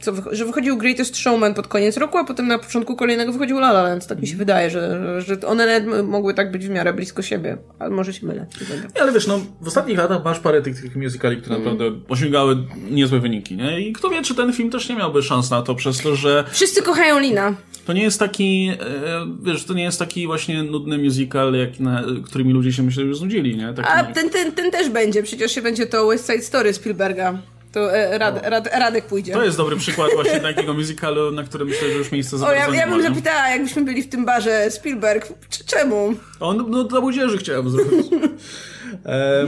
Co, 0.00 0.12
że 0.32 0.44
wychodził 0.44 0.76
Greatest 0.76 1.16
Showman 1.16 1.54
pod 1.54 1.68
koniec 1.68 1.96
roku, 1.96 2.18
a 2.18 2.24
potem 2.24 2.48
na 2.48 2.58
początku 2.58 2.96
kolejnego 2.96 3.32
wychodził 3.32 3.56
La 3.58 3.70
La 3.70 3.82
Land. 3.82 4.06
Tak 4.06 4.20
mi 4.20 4.26
się 4.26 4.36
wydaje, 4.36 4.70
że, 4.70 5.22
że 5.22 5.40
one 5.46 5.80
mogły 6.02 6.34
tak 6.34 6.50
być 6.50 6.66
w 6.66 6.70
miarę 6.70 6.92
blisko 6.92 7.22
siebie. 7.22 7.56
Ale 7.78 7.90
może 7.90 8.12
się 8.12 8.26
mylę. 8.26 8.46
Nie 8.94 9.02
ale 9.02 9.12
wiesz, 9.12 9.26
no 9.26 9.40
w 9.60 9.66
ostatnich 9.68 9.98
latach 9.98 10.24
masz 10.24 10.38
parę 10.40 10.62
tych, 10.62 10.80
tych 10.82 10.96
musicali, 10.96 11.36
które 11.36 11.56
Mm. 11.56 11.68
naprawdę 11.68 12.00
osiągały 12.08 12.56
niezłe 12.90 13.20
wyniki, 13.20 13.56
nie? 13.56 13.80
I 13.80 13.92
kto 13.92 14.10
wie, 14.10 14.22
czy 14.22 14.34
ten 14.34 14.52
film 14.52 14.70
też 14.70 14.88
nie 14.88 14.96
miałby 14.96 15.22
szans 15.22 15.50
na 15.50 15.62
to, 15.62 15.74
przez 15.74 15.98
to, 15.98 16.16
że 16.16 16.44
Wszyscy 16.50 16.82
kochają 16.82 17.18
Lina. 17.18 17.54
To 17.86 17.92
nie 17.92 18.02
jest 18.02 18.18
taki, 18.18 18.70
e, 18.80 19.26
wiesz, 19.42 19.64
to 19.64 19.74
nie 19.74 19.82
jest 19.82 19.98
taki 19.98 20.26
właśnie 20.26 20.62
nudny 20.62 20.98
musical, 20.98 21.54
jak 21.54 21.80
na, 21.80 22.02
którymi 22.24 22.52
ludzie 22.52 22.72
się 22.72 22.82
myślę, 22.82 23.06
że 23.06 23.14
znudzili, 23.14 23.56
nie? 23.56 23.72
Taki, 23.74 23.88
A 23.88 24.04
ten, 24.04 24.30
ten, 24.30 24.52
ten 24.52 24.70
też 24.70 24.88
będzie. 24.88 25.22
Przecież 25.22 25.52
się 25.52 25.62
będzie 25.62 25.86
to 25.86 26.06
West 26.08 26.26
Side 26.26 26.42
Story 26.42 26.72
Spielberga. 26.72 27.38
To 27.76 27.96
e, 27.96 28.18
Rad, 28.18 28.40
Rad, 28.46 28.68
Radek 28.78 29.06
pójdzie. 29.06 29.32
To 29.32 29.44
jest 29.44 29.56
dobry 29.56 29.76
przykład 29.76 30.10
właśnie 30.14 30.40
takiego 30.40 30.74
musicalu, 30.74 31.32
na 31.32 31.44
którym 31.44 31.68
myślę, 31.68 31.88
że 31.88 31.94
już 31.98 32.12
miejsce 32.12 32.38
za 32.38 32.46
o, 32.46 32.52
ja, 32.52 32.74
ja 32.74 32.88
bym 32.88 33.02
zapytała, 33.02 33.48
jakbyśmy 33.48 33.84
byli 33.84 34.02
w 34.02 34.08
tym 34.08 34.24
barze 34.24 34.70
Spielberg, 34.70 35.32
czemu? 35.66 36.14
On, 36.40 36.64
no 36.68 36.84
dla 36.84 37.00
młodzieży 37.00 37.38
chciałem 37.38 37.70
zrobić. 37.70 38.06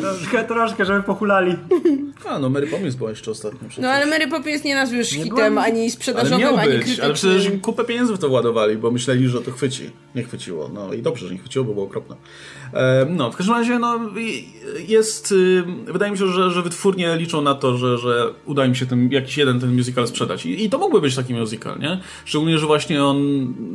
Troszkę, 0.00 0.44
troszkę, 0.44 0.84
żeby 0.84 1.02
pochulali. 1.02 1.56
a, 2.28 2.38
no 2.38 2.50
Mary 2.50 2.66
Poppins 2.66 2.94
była 2.94 3.10
jeszcze 3.10 3.30
ostatnio 3.30 3.58
przecież. 3.68 3.78
No 3.78 3.88
ale 3.88 4.06
Mary 4.06 4.28
Poppins 4.28 4.64
nie 4.64 4.74
nazwiesz 4.74 5.10
hitem, 5.10 5.28
byłem- 5.28 5.58
ani 5.58 5.80
ale 5.80 5.90
sprzedażowym, 5.90 6.40
miał 6.40 6.56
ani 6.56 6.68
być, 6.68 6.78
krytycznym. 6.78 7.04
ale 7.04 7.14
przecież 7.14 7.50
kupę 7.62 7.84
pieniędzy 7.84 8.14
w 8.14 8.18
to 8.18 8.28
władowali, 8.28 8.76
bo 8.76 8.90
myśleli, 8.90 9.28
że 9.28 9.40
to 9.40 9.50
chwyci. 9.50 9.90
Nie 10.14 10.22
chwyciło. 10.22 10.70
No 10.74 10.92
i 10.92 11.02
dobrze, 11.02 11.26
że 11.26 11.32
nie 11.32 11.38
chwyciło, 11.38 11.64
bo 11.64 11.72
było 11.74 11.86
okropne. 11.86 12.16
No, 13.08 13.30
w 13.30 13.36
każdym 13.36 13.54
razie, 13.54 13.78
no, 13.78 14.00
jest, 14.88 15.32
y, 15.32 15.64
wydaje 15.86 16.12
mi 16.12 16.18
się, 16.18 16.26
że, 16.26 16.50
że 16.50 16.62
wytwórnie 16.62 17.16
liczą 17.16 17.42
na 17.42 17.54
to, 17.54 17.76
że, 17.76 17.98
że 17.98 18.17
uda 18.46 18.66
im 18.66 18.74
się 18.74 18.86
ten, 18.86 19.12
jakiś 19.12 19.36
jeden 19.38 19.60
ten 19.60 19.76
musical 19.76 20.08
sprzedać. 20.08 20.46
I, 20.46 20.64
I 20.64 20.70
to 20.70 20.78
mógłby 20.78 21.00
być 21.00 21.16
taki 21.16 21.34
musical, 21.34 21.78
nie? 21.78 22.00
Szczególnie, 22.24 22.58
że 22.58 22.66
właśnie 22.66 23.04
on 23.04 23.18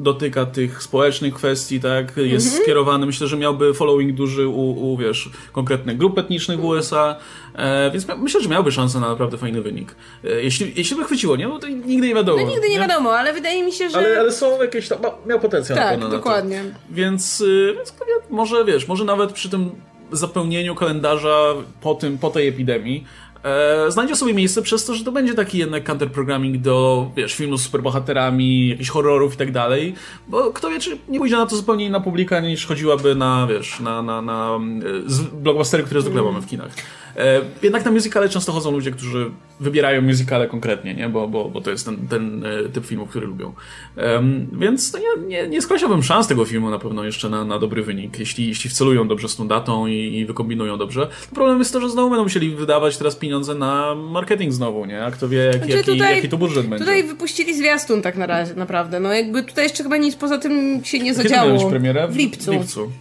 dotyka 0.04 0.46
tych 0.46 0.84
społecznych 0.84 1.34
kwestii, 1.34 1.80
tak? 1.80 2.18
Jest 2.18 2.46
Mhm. 2.46 2.64
skierowany, 2.64 3.06
myślę, 3.06 3.28
że 3.28 3.38
miałby 3.38 3.74
following 3.74 4.14
duży 4.14 4.48
u, 4.48 4.92
u 4.94 4.98
wiesz, 4.98 5.30
konkretnych 5.52 5.98
grup 5.98 6.18
etnicznych 6.18 6.60
w 6.60 6.66
USA, 6.66 7.16
e, 7.56 7.92
więc 7.92 8.08
myślę, 8.18 8.42
że 8.42 8.50
miałby 8.50 8.72
szansę 8.72 9.00
na 9.00 9.10
naprawdę 9.10 9.38
fajny 9.38 9.62
wynik. 9.62 9.96
E, 10.24 10.44
jeśli, 10.44 10.74
jeśli 10.76 10.98
by 10.98 11.04
chwyciło, 11.04 11.36
nie? 11.36 11.48
Bo 11.48 11.60
to 11.60 11.68
nigdy 11.68 12.08
nie 12.08 12.16
wiadomo. 12.16 12.42
No 12.44 12.50
nigdy 12.50 12.70
nie 12.70 12.80
wiadomo, 12.80 13.12
ale 13.18 13.34
wydaje 13.34 13.64
mi 13.64 13.72
się, 13.72 13.90
że... 13.90 13.98
Ale, 13.98 14.20
ale 14.20 14.32
są 14.32 14.62
jakieś 14.62 14.88
tam, 14.88 15.00
miał 15.26 15.40
potencjał 15.40 15.78
na 15.78 15.84
tak, 15.84 16.00
na 16.00 16.06
to. 16.06 16.12
dokładnie. 16.12 16.64
Więc, 16.92 17.42
y, 17.42 17.74
więc 17.76 17.92
kto 17.92 18.06
wie, 18.06 18.12
może 18.30 18.66
wiesz, 18.66 18.88
może 18.88 19.06
nawet 19.06 19.32
przy 19.32 19.50
tym 19.50 19.72
zapełnieniu 20.12 20.76
kalendarza 20.76 21.54
po 21.82 21.96
tym, 21.96 22.18
po 22.18 22.30
tej 22.30 22.48
epidemii 22.48 23.04
e, 23.44 23.92
znajdzie 23.92 24.16
sobie 24.16 24.34
miejsce 24.34 24.62
przez 24.62 24.86
to, 24.86 24.94
że 24.96 25.04
to 25.04 25.12
będzie 25.12 25.34
taki 25.34 25.58
jednak 25.58 25.84
counterprogramming 25.84 26.58
do, 26.58 27.10
wiesz, 27.16 27.34
filmów 27.36 27.60
z 27.62 27.64
superbohaterami, 27.64 28.68
jakichś 28.70 28.90
horrorów 28.90 29.34
i 29.34 29.38
tak 29.38 29.52
dalej, 29.52 29.96
bo 30.28 30.52
kto 30.54 30.70
wie, 30.70 30.80
czy 30.80 30.98
nie 31.10 31.20
pójdzie 31.20 31.36
na 31.38 31.46
to 31.46 31.56
zupełnie 31.56 31.86
inna 31.86 32.00
publika 32.00 32.40
niż 32.40 32.66
chodziłaby 32.66 33.16
na, 33.16 33.48
wiesz, 33.48 33.80
na, 33.80 34.02
na, 34.02 34.22
na 34.22 34.60
e, 35.06 35.10
z- 35.10 35.22
blockbustery, 35.22 35.84
które 35.84 36.02
zwykle 36.02 36.22
mamy 36.22 36.42
w 36.42 36.48
kinach. 36.48 36.72
E, 37.18 37.42
jednak 37.64 37.86
na 37.86 37.92
musicale 37.92 38.30
często 38.30 38.52
chodzą 38.52 38.72
ludzie, 38.72 38.92
którzy 38.92 39.32
wybierają 39.60 40.02
musicale 40.02 40.48
konkretnie, 40.48 40.94
nie? 40.94 41.10
Bo, 41.10 41.28
bo, 41.28 41.50
bo 41.50 41.62
to 41.62 41.72
jest 41.72 41.86
ten, 41.86 42.08
ten 42.08 42.46
e, 42.46 42.70
typ 42.70 42.86
filmów, 42.86 43.10
który 43.10 43.28
lubią. 43.28 43.54
Um, 43.98 44.48
więc 44.60 44.94
no 44.94 45.00
nie, 45.00 45.28
nie, 45.28 45.48
nie 45.48 45.62
skreślałbym 45.62 46.04
szans 46.04 46.28
tego 46.28 46.46
filmu 46.46 46.70
na 46.70 46.80
pewno 46.80 47.04
jeszcze 47.04 47.30
na, 47.30 47.46
na 47.46 47.60
dobry 47.60 47.84
wynik, 47.84 48.20
jeśli, 48.20 48.48
jeśli 48.48 48.70
wcelują 48.70 49.08
dobrze 49.08 49.30
z 49.30 49.36
tą 49.36 49.48
datą 49.48 49.88
i, 49.88 50.18
i 50.18 50.26
wykombinują 50.26 50.78
dobrze. 50.78 51.08
Problem 51.34 51.60
jest 51.60 51.74
to, 51.74 51.82
że 51.82 51.90
znowu 51.90 52.10
będą 52.10 52.24
musieli 52.24 52.56
wydawać 52.56 52.98
teraz 52.98 53.16
pieniądze 53.16 53.56
na 53.56 53.96
marketing 53.96 54.54
znowu, 54.54 54.86
nie? 54.86 55.06
A 55.06 55.12
kto 55.12 55.30
wie, 55.30 55.54
znaczy, 55.54 55.72
jaki, 55.72 55.92
tutaj, 55.92 56.16
jaki 56.16 56.30
to 56.30 56.38
budżet 56.38 56.68
będzie. 56.68 56.86
Tutaj 56.86 57.04
wypuścili 57.04 57.58
zwiastun 57.58 58.02
tak 58.02 58.18
na 58.18 58.26
razie, 58.26 58.54
naprawdę. 58.56 59.00
No 59.00 59.14
jakby 59.14 59.44
tutaj 59.44 59.64
jeszcze 59.64 59.84
chyba 59.84 59.98
nic 59.98 60.16
poza 60.16 60.38
tym 60.38 60.82
się 60.84 61.00
nie 61.00 61.14
zadziało. 61.14 61.58
Kiedy 61.58 61.70
premierę? 61.70 62.08
W 62.08 62.16
lipcu. 62.16 62.52
W 62.52 62.54
lipcu. 62.54 62.92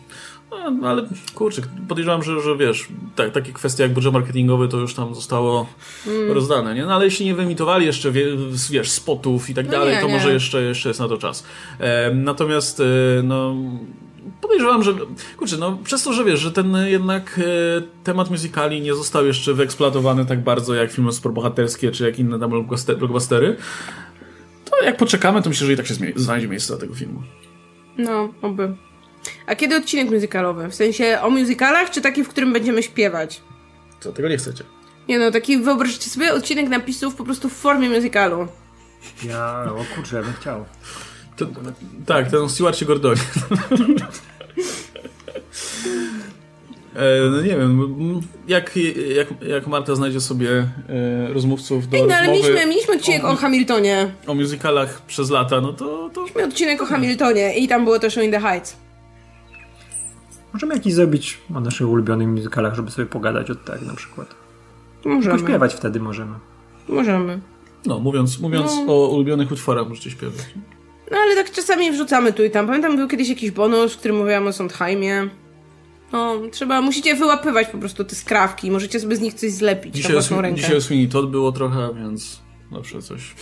No, 0.53 0.71
no, 0.71 0.89
ale 0.89 1.03
kurczę, 1.35 1.63
podejrzewam, 1.89 2.23
że, 2.23 2.41
że 2.41 2.57
wiesz, 2.57 2.89
tak, 3.17 3.33
takie 3.33 3.53
kwestie 3.53 3.83
jak 3.83 3.93
budżet 3.93 4.13
marketingowy 4.13 4.69
to 4.69 4.77
już 4.77 4.95
tam 4.95 5.15
zostało 5.15 5.67
mm. 6.07 6.33
rozdane, 6.33 6.75
nie? 6.75 6.87
No 6.87 6.95
ale 6.95 7.05
jeśli 7.05 7.27
nie 7.27 7.35
wyemitowali 7.35 7.87
jeszcze, 7.87 8.13
wiesz, 8.71 8.91
spotów 8.91 9.51
i 9.51 9.55
tak 9.55 9.67
no 9.67 9.73
dalej, 9.73 9.95
nie, 9.95 10.01
to 10.01 10.07
nie. 10.07 10.13
może 10.13 10.33
jeszcze, 10.33 10.63
jeszcze 10.63 10.89
jest 10.89 11.01
na 11.01 11.09
to 11.09 11.19
czas. 11.19 11.45
E, 11.79 12.15
natomiast, 12.15 12.81
e, 12.81 12.85
no 13.23 13.55
podejrzewam, 14.41 14.83
że 14.83 14.93
kurczę, 15.37 15.57
no 15.57 15.79
przez 15.85 16.03
to, 16.03 16.13
że 16.13 16.25
wiesz, 16.25 16.41
że 16.41 16.53
ten 16.53 16.77
jednak 16.87 17.41
e, 17.79 17.83
temat 18.05 18.31
musicali 18.31 18.81
nie 18.81 18.95
został 18.95 19.27
jeszcze 19.27 19.55
wyeksploatowany 19.55 20.27
tak 20.27 20.43
bardzo 20.43 20.75
jak 20.75 20.93
filmy 20.93 21.13
superbohaterskie 21.13 21.91
czy 21.91 22.05
jak 22.05 22.19
inne 22.19 22.39
tam 22.39 22.51
blockbustery, 22.99 23.57
to 24.65 24.85
jak 24.85 24.97
poczekamy, 24.97 25.43
to 25.43 25.49
myślę, 25.49 25.67
że 25.67 25.73
i 25.73 25.77
tak 25.77 25.87
się 25.87 25.95
znajdzie 26.17 26.49
miejsce 26.49 26.73
dla 26.73 26.81
tego 26.81 26.95
filmu. 26.95 27.23
No, 27.99 28.29
oby. 28.43 28.75
A 29.47 29.55
kiedy 29.55 29.77
odcinek 29.77 30.11
muzykalowy? 30.11 30.69
W 30.69 30.75
sensie 30.75 31.19
o 31.23 31.31
muzykalach, 31.31 31.91
czy 31.91 32.01
taki, 32.01 32.25
w 32.25 32.29
którym 32.29 32.53
będziemy 32.53 32.83
śpiewać? 32.83 33.41
Co, 34.01 34.13
tego 34.13 34.29
nie 34.29 34.37
chcecie? 34.37 34.65
Nie 35.09 35.19
no, 35.19 35.31
taki 35.31 35.59
wyobraźcie 35.59 36.11
sobie 36.11 36.35
odcinek 36.35 36.69
napisów 36.69 37.15
po 37.15 37.25
prostu 37.25 37.49
w 37.49 37.53
formie 37.53 37.91
muzykalu. 37.91 38.49
Ja, 39.25 39.65
o 39.73 39.95
kurczę, 39.95 40.17
ja 40.17 40.23
bym 40.23 40.33
chciał. 40.33 40.65
To, 41.37 41.47
tak, 42.07 42.31
ten 42.31 42.49
Stewart 42.49 42.85
Gordonie. 42.85 43.21
E, 46.97 47.31
no 47.31 47.43
nie 47.43 47.49
wiem, 47.49 48.21
jak, 48.49 48.77
jak, 49.17 49.29
jak 49.49 49.67
Marta 49.67 49.95
znajdzie 49.95 50.21
sobie 50.21 50.51
e, 50.51 51.33
rozmówców 51.33 51.89
do 51.89 51.97
Ej, 51.97 52.07
no, 52.07 52.15
ale 52.15 52.29
mieliśmy, 52.29 52.67
mieliśmy 52.67 52.95
odcinek 52.95 53.25
o, 53.25 53.31
o, 53.31 53.37
Hamiltonie. 53.37 54.15
O 54.27 54.35
musicalach 54.35 55.03
przez 55.07 55.31
lata, 55.31 55.61
no 55.61 55.73
to... 55.73 56.11
to... 56.13 56.21
Mieliśmy 56.21 56.45
odcinek 56.45 56.83
o 56.83 56.87
Hamiltonie 56.87 57.59
i 57.59 57.69
tam 57.69 57.85
było 57.85 57.99
też 57.99 58.19
o 58.19 58.23
In 58.23 58.31
the 58.31 58.41
Heights. 58.41 58.82
Możemy 60.53 60.75
jakiś 60.75 60.95
zrobić 60.95 61.39
o 61.55 61.61
naszych 61.61 61.89
ulubionych 61.89 62.29
musicalach, 62.29 62.75
żeby 62.75 62.91
sobie 62.91 63.07
pogadać 63.07 63.51
od 63.51 63.65
tak 63.65 63.83
na 63.83 63.95
przykład. 63.95 64.35
Możemy. 65.05 65.39
Pośpiewać 65.39 65.75
wtedy 65.75 66.01
możemy. 66.01 66.35
Możemy. 66.89 67.41
No, 67.87 67.99
mówiąc, 67.99 68.41
mówiąc 68.41 68.73
no. 68.87 68.93
o 68.93 69.09
ulubionych 69.09 69.53
utworach 69.53 69.89
możecie 69.89 70.11
śpiewać. 70.11 70.47
No, 71.11 71.19
ale 71.19 71.35
tak 71.35 71.51
czasami 71.51 71.93
wrzucamy 71.93 72.33
tu 72.33 72.45
i 72.45 72.51
tam. 72.51 72.67
Pamiętam, 72.67 72.97
był 72.97 73.09
kiedyś 73.09 73.29
jakiś 73.29 73.51
bonus, 73.51 73.95
w 73.95 73.99
którym 73.99 74.17
mówiłam 74.17 74.47
o 74.47 74.53
Sondheimie. 74.53 75.29
No, 76.13 76.37
trzeba, 76.51 76.81
musicie 76.81 77.15
wyłapywać 77.15 77.69
po 77.69 77.79
prostu 77.79 78.05
te 78.05 78.15
skrawki. 78.15 78.71
Możecie 78.71 79.01
sobie 79.01 79.17
z 79.17 79.21
nich 79.21 79.35
coś 79.35 79.53
zlepić 79.53 79.95
dzisiaj 79.95 80.11
na 80.11 80.15
własną 80.15 80.41
rękę. 80.41 80.61
Dzisiaj 80.61 80.77
o 80.77 80.81
Sweeney 80.81 81.09
Todd 81.09 81.31
było 81.31 81.53
trochę, 81.53 81.95
więc 81.95 82.41
zawsze 82.73 83.03
coś... 83.03 83.35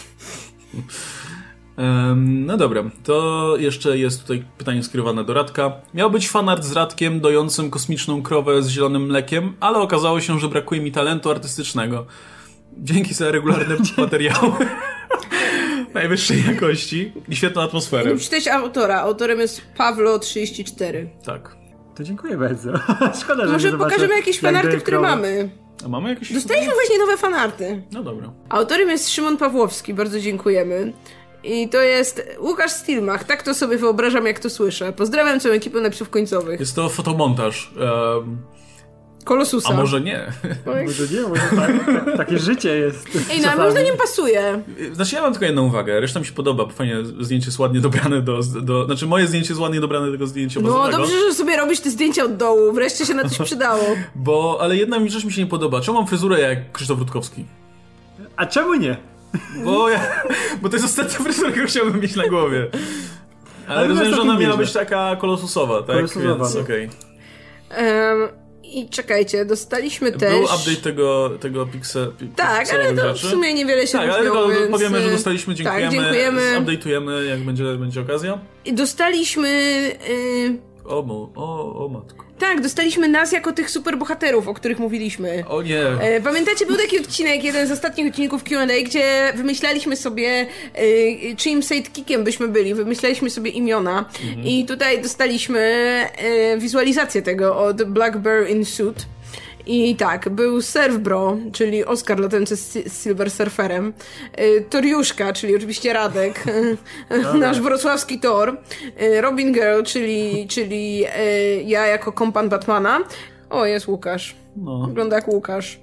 No 2.17 2.57
dobra, 2.57 2.83
to 3.05 3.55
jeszcze 3.57 3.99
jest 3.99 4.23
tutaj 4.23 4.45
pytanie 4.59 4.83
skierowane 4.83 5.25
do 5.25 5.35
Radka. 5.35 5.73
Miał 5.95 6.11
być 6.11 6.29
fanart 6.29 6.65
z 6.65 6.73
Radkiem 6.73 7.21
dojącym 7.21 7.71
kosmiczną 7.71 8.23
krowę 8.23 8.63
z 8.63 8.69
zielonym 8.69 9.07
mlekiem, 9.07 9.57
ale 9.61 9.79
okazało 9.79 10.21
się, 10.21 10.39
że 10.39 10.49
brakuje 10.49 10.81
mi 10.81 10.93
talentu 10.93 11.31
artystycznego. 11.31 12.07
Dzięki 12.79 13.15
za 13.15 13.31
regularne 13.31 13.77
materiały 13.97 14.53
najwyższej 15.95 16.45
jakości 16.47 17.13
i 17.29 17.37
świetną 17.37 17.63
atmosferę. 17.63 18.17
Przeczytać 18.17 18.49
autora. 18.49 19.01
Autorem 19.01 19.41
jest 19.41 19.63
Pawlo34. 19.79 21.07
Tak. 21.25 21.57
To 21.97 22.05
dziękuję 22.05 22.37
bardzo. 22.37 22.73
Szkoda, 23.23 23.47
że 23.47 23.53
Może 23.53 23.73
pokażemy 23.73 24.15
jakieś 24.15 24.41
fanarty, 24.41 24.79
które 24.79 25.01
mamy. 25.01 25.51
A 25.85 25.89
mamy 25.89 26.09
jakieś... 26.09 26.33
Dostaliśmy 26.33 26.75
właśnie 26.75 26.99
nowe 26.99 27.17
fanarty. 27.17 27.83
No 27.93 28.03
dobra. 28.03 28.33
Autorem 28.49 28.89
jest 28.89 29.11
Szymon 29.11 29.37
Pawłowski, 29.37 29.95
bardzo 29.95 30.21
dziękujemy. 30.21 30.93
I 31.45 31.69
to 31.69 31.81
jest 31.81 32.37
Łukasz 32.41 32.71
Stilmach. 32.71 33.25
Tak 33.25 33.43
to 33.43 33.55
sobie 33.55 33.79
wyobrażam, 33.79 34.27
jak 34.27 34.39
to 34.39 34.51
słyszę. 34.51 34.93
Pozdrawiam 34.93 35.41
całą 35.41 35.55
ekipę 35.55 35.81
napisów 35.81 36.11
końcowych. 36.11 36.61
Jest 36.61 36.77
to 36.77 36.89
fotomontaż. 36.89 37.73
Um... 38.17 38.39
Kolosusa. 39.25 39.69
A 39.69 39.77
może 39.77 40.01
nie? 40.01 40.33
Może 40.87 41.15
nie, 41.15 41.29
może 41.29 41.43
tak, 41.57 41.87
tak, 41.87 42.17
takie 42.17 42.39
życie 42.39 42.77
jest. 42.77 43.09
Ej, 43.31 43.41
no 43.41 43.51
ale 43.51 43.71
zdaniem 43.71 43.97
pasuje. 43.97 44.63
Znaczy 44.93 45.17
ja 45.17 45.23
mam 45.23 45.33
tylko 45.33 45.47
jedną 45.47 45.67
uwagę, 45.67 46.01
reszta 46.01 46.21
mi 46.21 46.27
się 46.27 46.33
podoba, 46.33 46.65
bo 46.65 46.71
fajnie 46.71 46.97
zdjęcie 47.21 47.47
jest 47.47 47.59
ładnie 47.59 47.81
dobrane 47.81 48.23
do, 48.23 48.41
do... 48.63 48.85
Znaczy 48.85 49.07
moje 49.07 49.27
zdjęcie 49.27 49.49
jest 49.49 49.61
ładnie 49.61 49.81
dobrane 49.81 50.07
do 50.07 50.13
tego 50.13 50.27
zdjęcia 50.27 50.61
No 50.61 50.91
dobrze, 50.91 51.21
że 51.29 51.35
sobie 51.35 51.57
robisz 51.57 51.81
te 51.81 51.91
zdjęcia 51.91 52.25
od 52.25 52.37
dołu, 52.37 52.73
wreszcie 52.73 53.07
się 53.07 53.15
na 53.15 53.29
coś 53.29 53.47
przydało. 53.47 53.85
bo, 54.15 54.59
ale 54.61 54.77
jedna 54.77 54.99
mi 54.99 55.11
rzecz 55.11 55.25
mi 55.25 55.33
się 55.33 55.43
nie 55.43 55.49
podoba. 55.49 55.81
Czemu 55.81 55.99
mam 55.99 56.07
fryzurę 56.07 56.41
jak 56.41 56.73
Krzysztof 56.73 56.99
Rutkowski? 56.99 57.45
A 58.37 58.47
czemu 58.47 58.75
nie? 58.75 58.97
Bo, 59.65 59.89
ja, 59.89 60.01
bo 60.63 60.69
to 60.69 60.77
jest 60.77 60.87
ostatnia 60.87 61.19
fryzura, 61.25 61.51
którą 61.51 61.67
chciałbym 61.67 62.01
mieć 62.01 62.17
na 62.17 62.29
głowie. 62.29 62.69
Ale, 63.67 63.79
Ale 63.79 63.89
rozumiem, 63.89 64.15
że 64.15 64.21
ona 64.21 64.39
miała 64.39 64.57
być 64.57 64.73
taka 64.73 65.17
kolosusowa, 65.17 65.83
tak? 65.83 65.97
Kolosusowa. 65.97 66.45
Więc 66.45 66.57
okej. 66.57 66.91
Okay. 67.71 68.11
Um, 68.11 68.29
I 68.63 68.89
czekajcie, 68.89 69.45
dostaliśmy 69.45 70.13
też... 70.13 70.31
Był 70.31 70.43
update 70.43 70.83
tego, 70.83 71.31
tego 71.41 71.67
Pixel, 71.67 72.13
Tak, 72.37 72.75
ale 72.75 72.95
to 72.95 73.15
w 73.15 73.19
sumie 73.19 73.55
niewiele 73.55 73.87
się 73.87 73.93
Tak, 73.93 74.11
ale 74.11 74.23
tylko 74.23 74.49
więc... 74.49 74.71
powiemy, 74.71 75.03
że 75.03 75.11
dostaliśmy, 75.11 75.55
dziękujemy, 75.55 75.83
tak, 75.83 75.93
dziękujemy. 75.93 76.61
update'ujemy, 76.61 77.25
jak 77.25 77.41
będzie, 77.41 77.65
będzie 77.65 78.01
okazja. 78.01 78.39
I 78.65 78.73
dostaliśmy... 78.73 79.49
Yy... 80.09 80.71
O, 80.85 81.31
o, 81.35 81.85
o 81.85 81.89
matko. 81.89 82.30
Tak, 82.41 82.61
dostaliśmy 82.61 83.09
nas 83.09 83.33
jako 83.33 83.53
tych 83.53 83.71
superbohaterów, 83.71 84.49
o 84.49 84.55
których 84.55 84.79
mówiliśmy. 84.79 85.45
O 85.49 85.63
nie. 85.63 85.87
E, 85.87 86.21
pamiętacie, 86.21 86.67
był 86.67 86.77
taki 86.77 87.01
odcinek, 87.01 87.45
jeden 87.45 87.67
z 87.67 87.71
ostatnich 87.71 88.07
odcinków 88.07 88.45
Q&A, 88.45 88.85
gdzie 88.85 89.33
wymyślaliśmy 89.37 89.97
sobie, 89.97 90.47
e, 90.75 91.37
czyim 91.37 91.63
sidekickiem 91.63 92.25
byśmy 92.25 92.49
byli. 92.49 92.75
Wymyślaliśmy 92.75 93.31
sobie 93.31 93.51
imiona. 93.51 94.05
Mhm. 94.25 94.47
I 94.47 94.65
tutaj 94.65 95.03
dostaliśmy 95.03 95.61
e, 95.61 96.59
wizualizację 96.59 97.23
tego 97.23 97.59
od 97.59 97.83
Black 97.83 98.17
Bear 98.17 98.51
in 98.51 98.65
Suit. 98.65 99.07
I 99.67 99.97
tak, 99.97 100.29
był 100.29 100.63
Surfbro, 100.63 101.37
czyli 101.53 101.85
Oskar 101.85 102.21
latający 102.21 102.57
z 102.57 102.93
Silver 103.03 103.31
Surferem, 103.31 103.93
y, 104.41 104.65
Toriuszka, 104.71 105.33
czyli 105.33 105.57
oczywiście 105.57 105.93
Radek, 105.93 106.45
nasz 107.41 107.61
wrocławski 107.61 108.21
Tor, 108.21 108.59
y, 109.03 109.21
Robin 109.21 109.53
Girl, 109.53 109.83
czyli, 109.83 110.47
czyli 110.49 111.05
y, 111.05 111.63
ja 111.63 111.87
jako 111.87 112.13
kompan 112.13 112.49
Batmana. 112.49 113.01
O, 113.51 113.67
jest 113.67 113.89
Łukasz. 113.89 114.37
No. 114.57 114.87
Wygląda 114.87 115.17
jak 115.17 115.29
Łukasz. 115.29 115.81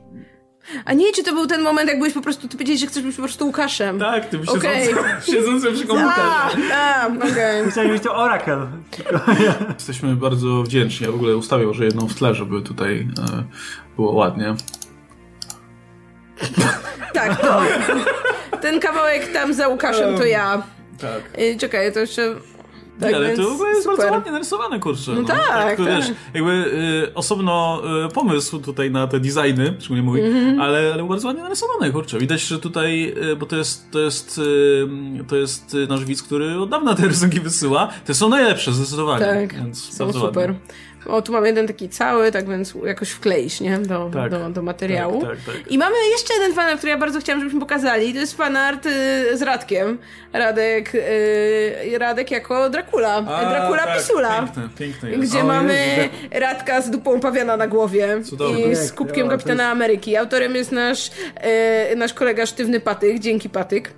A 0.86 0.94
nie, 0.94 1.14
czy 1.14 1.24
to 1.24 1.34
był 1.34 1.48
ten 1.48 1.62
moment, 1.62 1.90
jak 1.90 1.98
byłeś 1.98 2.14
po 2.14 2.22
prostu, 2.22 2.48
ty 2.48 2.58
powiedziałeś, 2.58 2.82
że 2.82 2.88
chcesz 2.88 3.04
być 3.04 3.16
po 3.16 3.22
prostu 3.22 3.46
Łukaszem. 3.46 4.00
Tak, 4.00 4.30
ty 4.30 4.38
byś 4.38 4.50
okay. 4.50 4.88
siedzący 5.32 5.72
przy 5.72 5.88
komputerze. 5.88 6.70
Tak, 6.70 7.12
okej. 7.16 7.72
Chciałem 7.72 7.92
być 7.92 8.04
to 8.04 8.16
Oracle. 8.16 8.68
Jesteśmy 9.74 10.16
bardzo 10.16 10.64
wdzięczni. 10.64 11.06
Ja 11.06 11.12
w 11.12 11.16
ogóle 11.16 11.38
ustawiał, 11.38 11.74
że 11.74 11.86
jedną 11.86 12.08
w 12.08 12.16
tle, 12.16 12.36
żeby 12.36 12.62
tutaj 12.62 13.08
e, 13.20 13.44
było 13.96 14.12
ładnie. 14.12 14.56
Tak, 17.14 17.42
to. 17.42 17.62
Ten 18.62 18.80
kawałek 18.80 19.32
tam 19.34 19.54
za 19.54 19.68
Łukaszem 19.68 20.18
to 20.18 20.26
ja. 20.26 20.64
Tak. 21.02 21.22
E, 21.34 21.58
czekaj, 21.58 21.94
to 21.94 22.00
jeszcze... 22.00 22.36
Tak, 23.00 23.14
ale 23.14 23.36
to 23.36 23.50
w 23.50 23.54
ogóle 23.54 23.70
jest 23.70 23.84
super. 23.84 23.98
bardzo 23.98 24.14
ładnie 24.14 24.32
narysowane, 24.32 24.80
kurczę. 24.80 25.12
No, 25.12 25.22
no 25.22 25.28
tak, 25.28 25.78
tak. 25.78 25.86
Wiesz, 25.86 26.12
jakby 26.34 26.52
y, 26.52 27.14
osobno 27.14 27.82
y, 28.06 28.10
pomysł 28.14 28.60
tutaj 28.60 28.92
na 28.92 29.08
te 29.08 29.20
designy, 29.20 29.74
szczególnie 29.80 30.04
mój, 30.04 30.22
mm 30.22 30.34
-hmm. 30.34 30.62
ale, 30.62 30.94
ale 30.94 31.04
bardzo 31.04 31.28
ładnie 31.28 31.44
narysowane, 31.44 31.92
kurczę. 31.92 32.20
Widać, 32.20 32.42
że 32.42 32.60
tutaj, 32.60 33.14
y, 33.32 33.36
bo 33.36 33.46
to 33.46 33.56
jest, 33.56 33.92
to 33.92 34.00
jest, 34.00 34.38
y, 34.38 35.24
to 35.28 35.36
jest 35.36 35.78
nasz 35.90 36.06
widz, 36.06 36.24
który 36.24 36.60
od 36.60 36.70
dawna 36.70 36.96
te 36.96 37.08
rysunki 37.08 37.40
wysyła. 37.40 37.90
Te 38.06 38.14
są 38.14 38.30
najlepsze, 38.30 38.74
zdecydowanie. 38.74 39.26
Tak, 39.26 39.54
więc 39.54 39.94
są 39.94 40.14
super. 40.14 40.50
Ładnie. 40.50 40.60
O, 41.08 41.22
tu 41.22 41.32
mamy 41.32 41.48
jeden 41.48 41.68
taki 41.68 41.90
cały, 41.90 42.32
tak 42.32 42.50
więc 42.50 42.74
jakoś 42.86 43.10
wkleisz, 43.10 43.62
nie? 43.62 43.78
Do, 43.78 44.10
tak, 44.14 44.32
do, 44.32 44.50
do 44.50 44.62
materiału. 44.62 45.22
Tak, 45.22 45.30
tak, 45.30 45.56
tak. 45.56 45.72
I 45.72 45.78
mamy 45.78 45.96
jeszcze 46.12 46.34
jeden 46.34 46.54
fanart, 46.54 46.78
który 46.78 46.92
ja 46.92 46.98
bardzo 46.98 47.20
chciałam, 47.20 47.40
żebyśmy 47.40 47.60
pokazali. 47.60 48.14
To 48.14 48.20
jest 48.20 48.38
fanart 48.38 48.86
y, 48.86 49.38
z 49.38 49.42
Radkiem. 49.42 49.98
Radek, 50.34 50.96
y, 50.96 51.98
Radek 51.98 52.32
jako 52.32 52.70
Dracula. 52.70 53.16
A, 53.16 53.50
Dracula 53.50 53.86
tak, 53.86 53.98
Pisula. 53.98 54.42
Piękny, 54.42 54.70
piękny 54.78 55.12
jest. 55.12 55.24
Gdzie 55.24 55.42
o, 55.42 55.46
mamy 55.46 55.74
jest. 55.74 56.42
Radka 56.42 56.82
z 56.82 56.90
dupą 56.90 57.20
pawiana 57.20 57.58
na 57.58 57.68
głowie. 57.68 58.24
Cudowny. 58.24 58.62
I 58.62 58.76
z 58.76 58.92
kubkiem 58.92 59.30
Kapitana 59.30 59.64
jest... 59.64 59.72
Ameryki. 59.72 60.18
Autorem 60.18 60.56
jest 60.56 60.72
nasz, 60.72 61.12
y, 61.92 61.96
nasz 61.96 62.14
kolega 62.14 62.46
Sztywny 62.46 62.80
Patyk. 62.80 63.20
Dzięki 63.20 63.50
Patyk. 63.50 63.92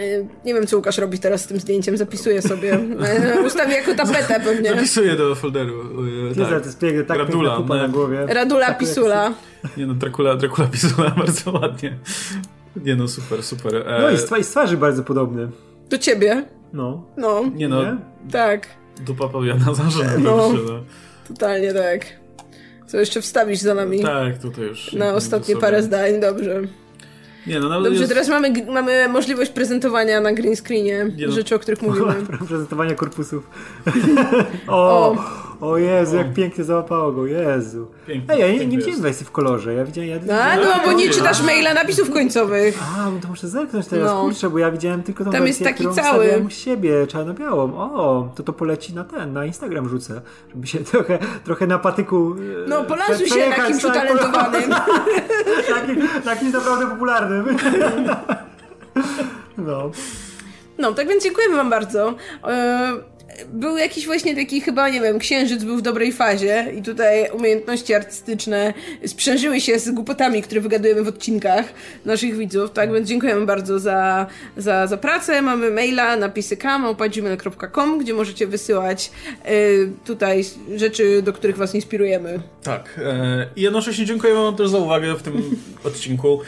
Y, 0.00 0.26
nie 0.44 0.54
wiem, 0.54 0.66
co 0.66 0.76
Łukasz 0.76 0.98
robi 0.98 1.18
teraz 1.18 1.40
z 1.40 1.46
tym 1.46 1.60
zdjęciem, 1.60 1.96
zapisuję 1.96 2.42
sobie. 2.42 2.74
Y, 2.74 3.46
Ustawię 3.46 3.74
jako 3.74 3.94
tapetę 3.94 4.40
pewnie. 4.44 4.70
Zapisuję 4.70 5.16
do 5.16 5.34
folderu. 5.34 5.80
y, 6.30 6.34
Tak. 6.34 6.48
Tak. 6.48 6.60
To 6.60 6.66
jest 6.66 6.78
pięknie, 6.78 7.02
tak 7.04 7.18
Radula, 7.18 7.50
piękna 7.50 7.56
kupa 7.62 7.74
no. 7.76 7.82
na 7.82 7.88
głowie. 7.88 8.26
Radula 8.26 8.66
Tak, 8.66 8.78
Pisula. 8.78 9.34
Nie 9.76 9.86
no, 9.86 9.94
Dracula, 9.94 10.36
Dracula 10.36 10.68
Pisula 10.68 11.10
bardzo 11.18 11.50
ładnie. 11.52 11.96
Nie 12.76 12.96
no, 12.96 13.08
super, 13.08 13.42
super. 13.42 13.76
E, 13.76 14.02
No 14.02 14.10
i 14.10 14.16
z, 14.18 14.24
twa- 14.24 14.38
i 14.38 14.44
z 14.44 14.50
twarzy 14.50 14.76
bardzo 14.76 15.02
podobny. 15.02 15.48
Do 15.90 15.98
ciebie. 15.98 16.44
No. 16.72 17.04
No, 17.16 17.42
Nie 17.54 17.68
no, 17.68 17.82
Nie? 17.82 17.96
tak. 18.32 18.66
dupa 19.06 19.28
Pawiana 19.28 19.74
zawsze 19.74 20.18
No. 20.18 20.52
no. 20.52 20.80
Totalnie 21.28 21.74
tak. 21.74 22.06
Co 22.86 22.98
jeszcze 23.00 23.20
wstawisz 23.20 23.58
za 23.60 23.74
nami? 23.74 24.02
Tak, 24.02 24.38
tutaj 24.38 24.64
już. 24.64 24.92
Na 24.92 25.14
ostatnie 25.14 25.54
sobie. 25.54 25.60
parę 25.60 25.82
zdań, 25.82 26.20
dobrze. 26.20 26.62
Nie 27.46 27.60
no, 27.60 27.68
no 27.68 27.82
Dobrze, 27.82 28.00
jest... 28.00 28.12
teraz 28.12 28.28
mamy, 28.28 28.52
mamy 28.68 29.08
możliwość 29.08 29.50
prezentowania 29.50 30.20
na 30.20 30.32
green 30.32 30.56
screenie 30.56 31.06
Nie 31.16 31.26
no. 31.26 31.32
rzeczy, 31.32 31.54
o 31.54 31.58
których 31.58 31.82
mówimy. 31.82 32.14
Prezentowania 32.48 32.94
korpusów. 32.94 33.50
o, 34.68 35.10
o 35.10 35.16
Jezu, 35.78 36.16
jak 36.16 36.34
pięknie 36.34 36.64
załapało 36.64 37.12
go, 37.12 37.26
Jezu. 37.26 37.86
Pięknie, 38.06 38.34
Ej, 38.34 38.40
ja 38.40 38.46
nie, 38.46 38.52
nie 38.58 38.66
widziałem 38.66 38.88
jest. 38.88 39.02
wersji 39.02 39.26
w 39.26 39.30
kolorze, 39.30 39.74
ja 39.74 39.84
widziałem... 39.84 40.08
Ja, 40.26 40.44
A, 40.44 40.56
ja, 40.56 40.64
no, 40.64 40.70
bo 40.84 40.92
nie 40.92 41.08
A. 41.08 41.12
czytasz 41.12 41.42
maila 41.42 41.74
napisów 41.74 42.10
końcowych. 42.10 42.78
A, 42.98 43.10
no 43.10 43.20
to 43.22 43.28
muszę 43.28 43.48
zerknąć 43.48 43.86
teraz, 43.86 44.06
No. 44.10 44.20
kurczę, 44.20 44.50
bo 44.50 44.58
ja 44.58 44.70
widziałem 44.70 45.02
tylko 45.02 45.24
tą 45.24 45.30
Tam 45.30 45.46
jest 45.46 45.58
wersję, 45.58 45.74
taki 45.76 45.88
którą 45.88 46.04
cały. 46.10 46.42
u 46.46 46.50
siebie, 46.50 47.06
czarno-białą. 47.06 47.74
O, 47.78 48.28
to 48.34 48.42
to 48.42 48.52
poleci 48.52 48.94
na 48.94 49.04
ten, 49.04 49.32
na 49.32 49.44
Instagram 49.44 49.88
rzucę, 49.88 50.20
żeby 50.54 50.66
się 50.66 50.78
trochę, 50.92 51.18
trochę 51.44 51.66
na 51.66 51.78
patyku 51.78 52.34
e, 52.64 52.68
No, 52.68 52.84
polansuj 52.84 53.26
prze- 53.26 53.34
się 53.34 53.50
na 53.50 53.56
kimś 53.66 53.84
utalentowanym. 53.84 54.70
Takim, 55.70 56.08
takim 56.24 56.50
naprawdę 56.52 56.86
popularnym. 56.86 57.44
No. 59.58 59.90
No, 60.78 60.92
tak 60.92 61.08
więc 61.08 61.24
dziękujemy 61.24 61.56
wam 61.56 61.70
bardzo. 61.70 62.14
Był 63.52 63.76
jakiś 63.76 64.06
właśnie 64.06 64.36
taki 64.36 64.60
chyba, 64.60 64.88
nie 64.88 65.00
wiem, 65.00 65.18
księżyc 65.18 65.64
był 65.64 65.76
w 65.76 65.82
dobrej 65.82 66.12
fazie 66.12 66.66
i 66.78 66.82
tutaj 66.82 67.30
umiejętności 67.30 67.94
artystyczne 67.94 68.74
sprzężyły 69.06 69.60
się 69.60 69.78
z 69.78 69.90
głupotami, 69.90 70.42
które 70.42 70.60
wygadujemy 70.60 71.02
w 71.02 71.08
odcinkach 71.08 71.64
naszych 72.04 72.36
widzów, 72.36 72.70
tak 72.72 72.92
więc 72.92 73.08
dziękujemy 73.08 73.46
bardzo 73.46 73.78
za, 73.78 74.26
za, 74.56 74.86
za 74.86 74.96
pracę. 74.96 75.42
Mamy 75.42 75.70
maila 75.70 76.16
napisykam.gmail.com, 76.16 77.98
gdzie 77.98 78.14
możecie 78.14 78.46
wysyłać 78.46 79.10
e, 79.44 79.52
tutaj 80.04 80.44
rzeczy, 80.76 81.22
do 81.22 81.32
których 81.32 81.56
was 81.56 81.74
inspirujemy. 81.74 82.40
Tak. 82.62 83.00
E, 83.04 83.46
I 83.56 83.62
jednocześnie 83.62 84.04
dziękujemy 84.04 84.40
Wam 84.40 84.56
też 84.56 84.68
za 84.68 84.78
uwagę 84.78 85.14
w 85.14 85.22
tym 85.22 85.42
odcinku. 85.84 86.40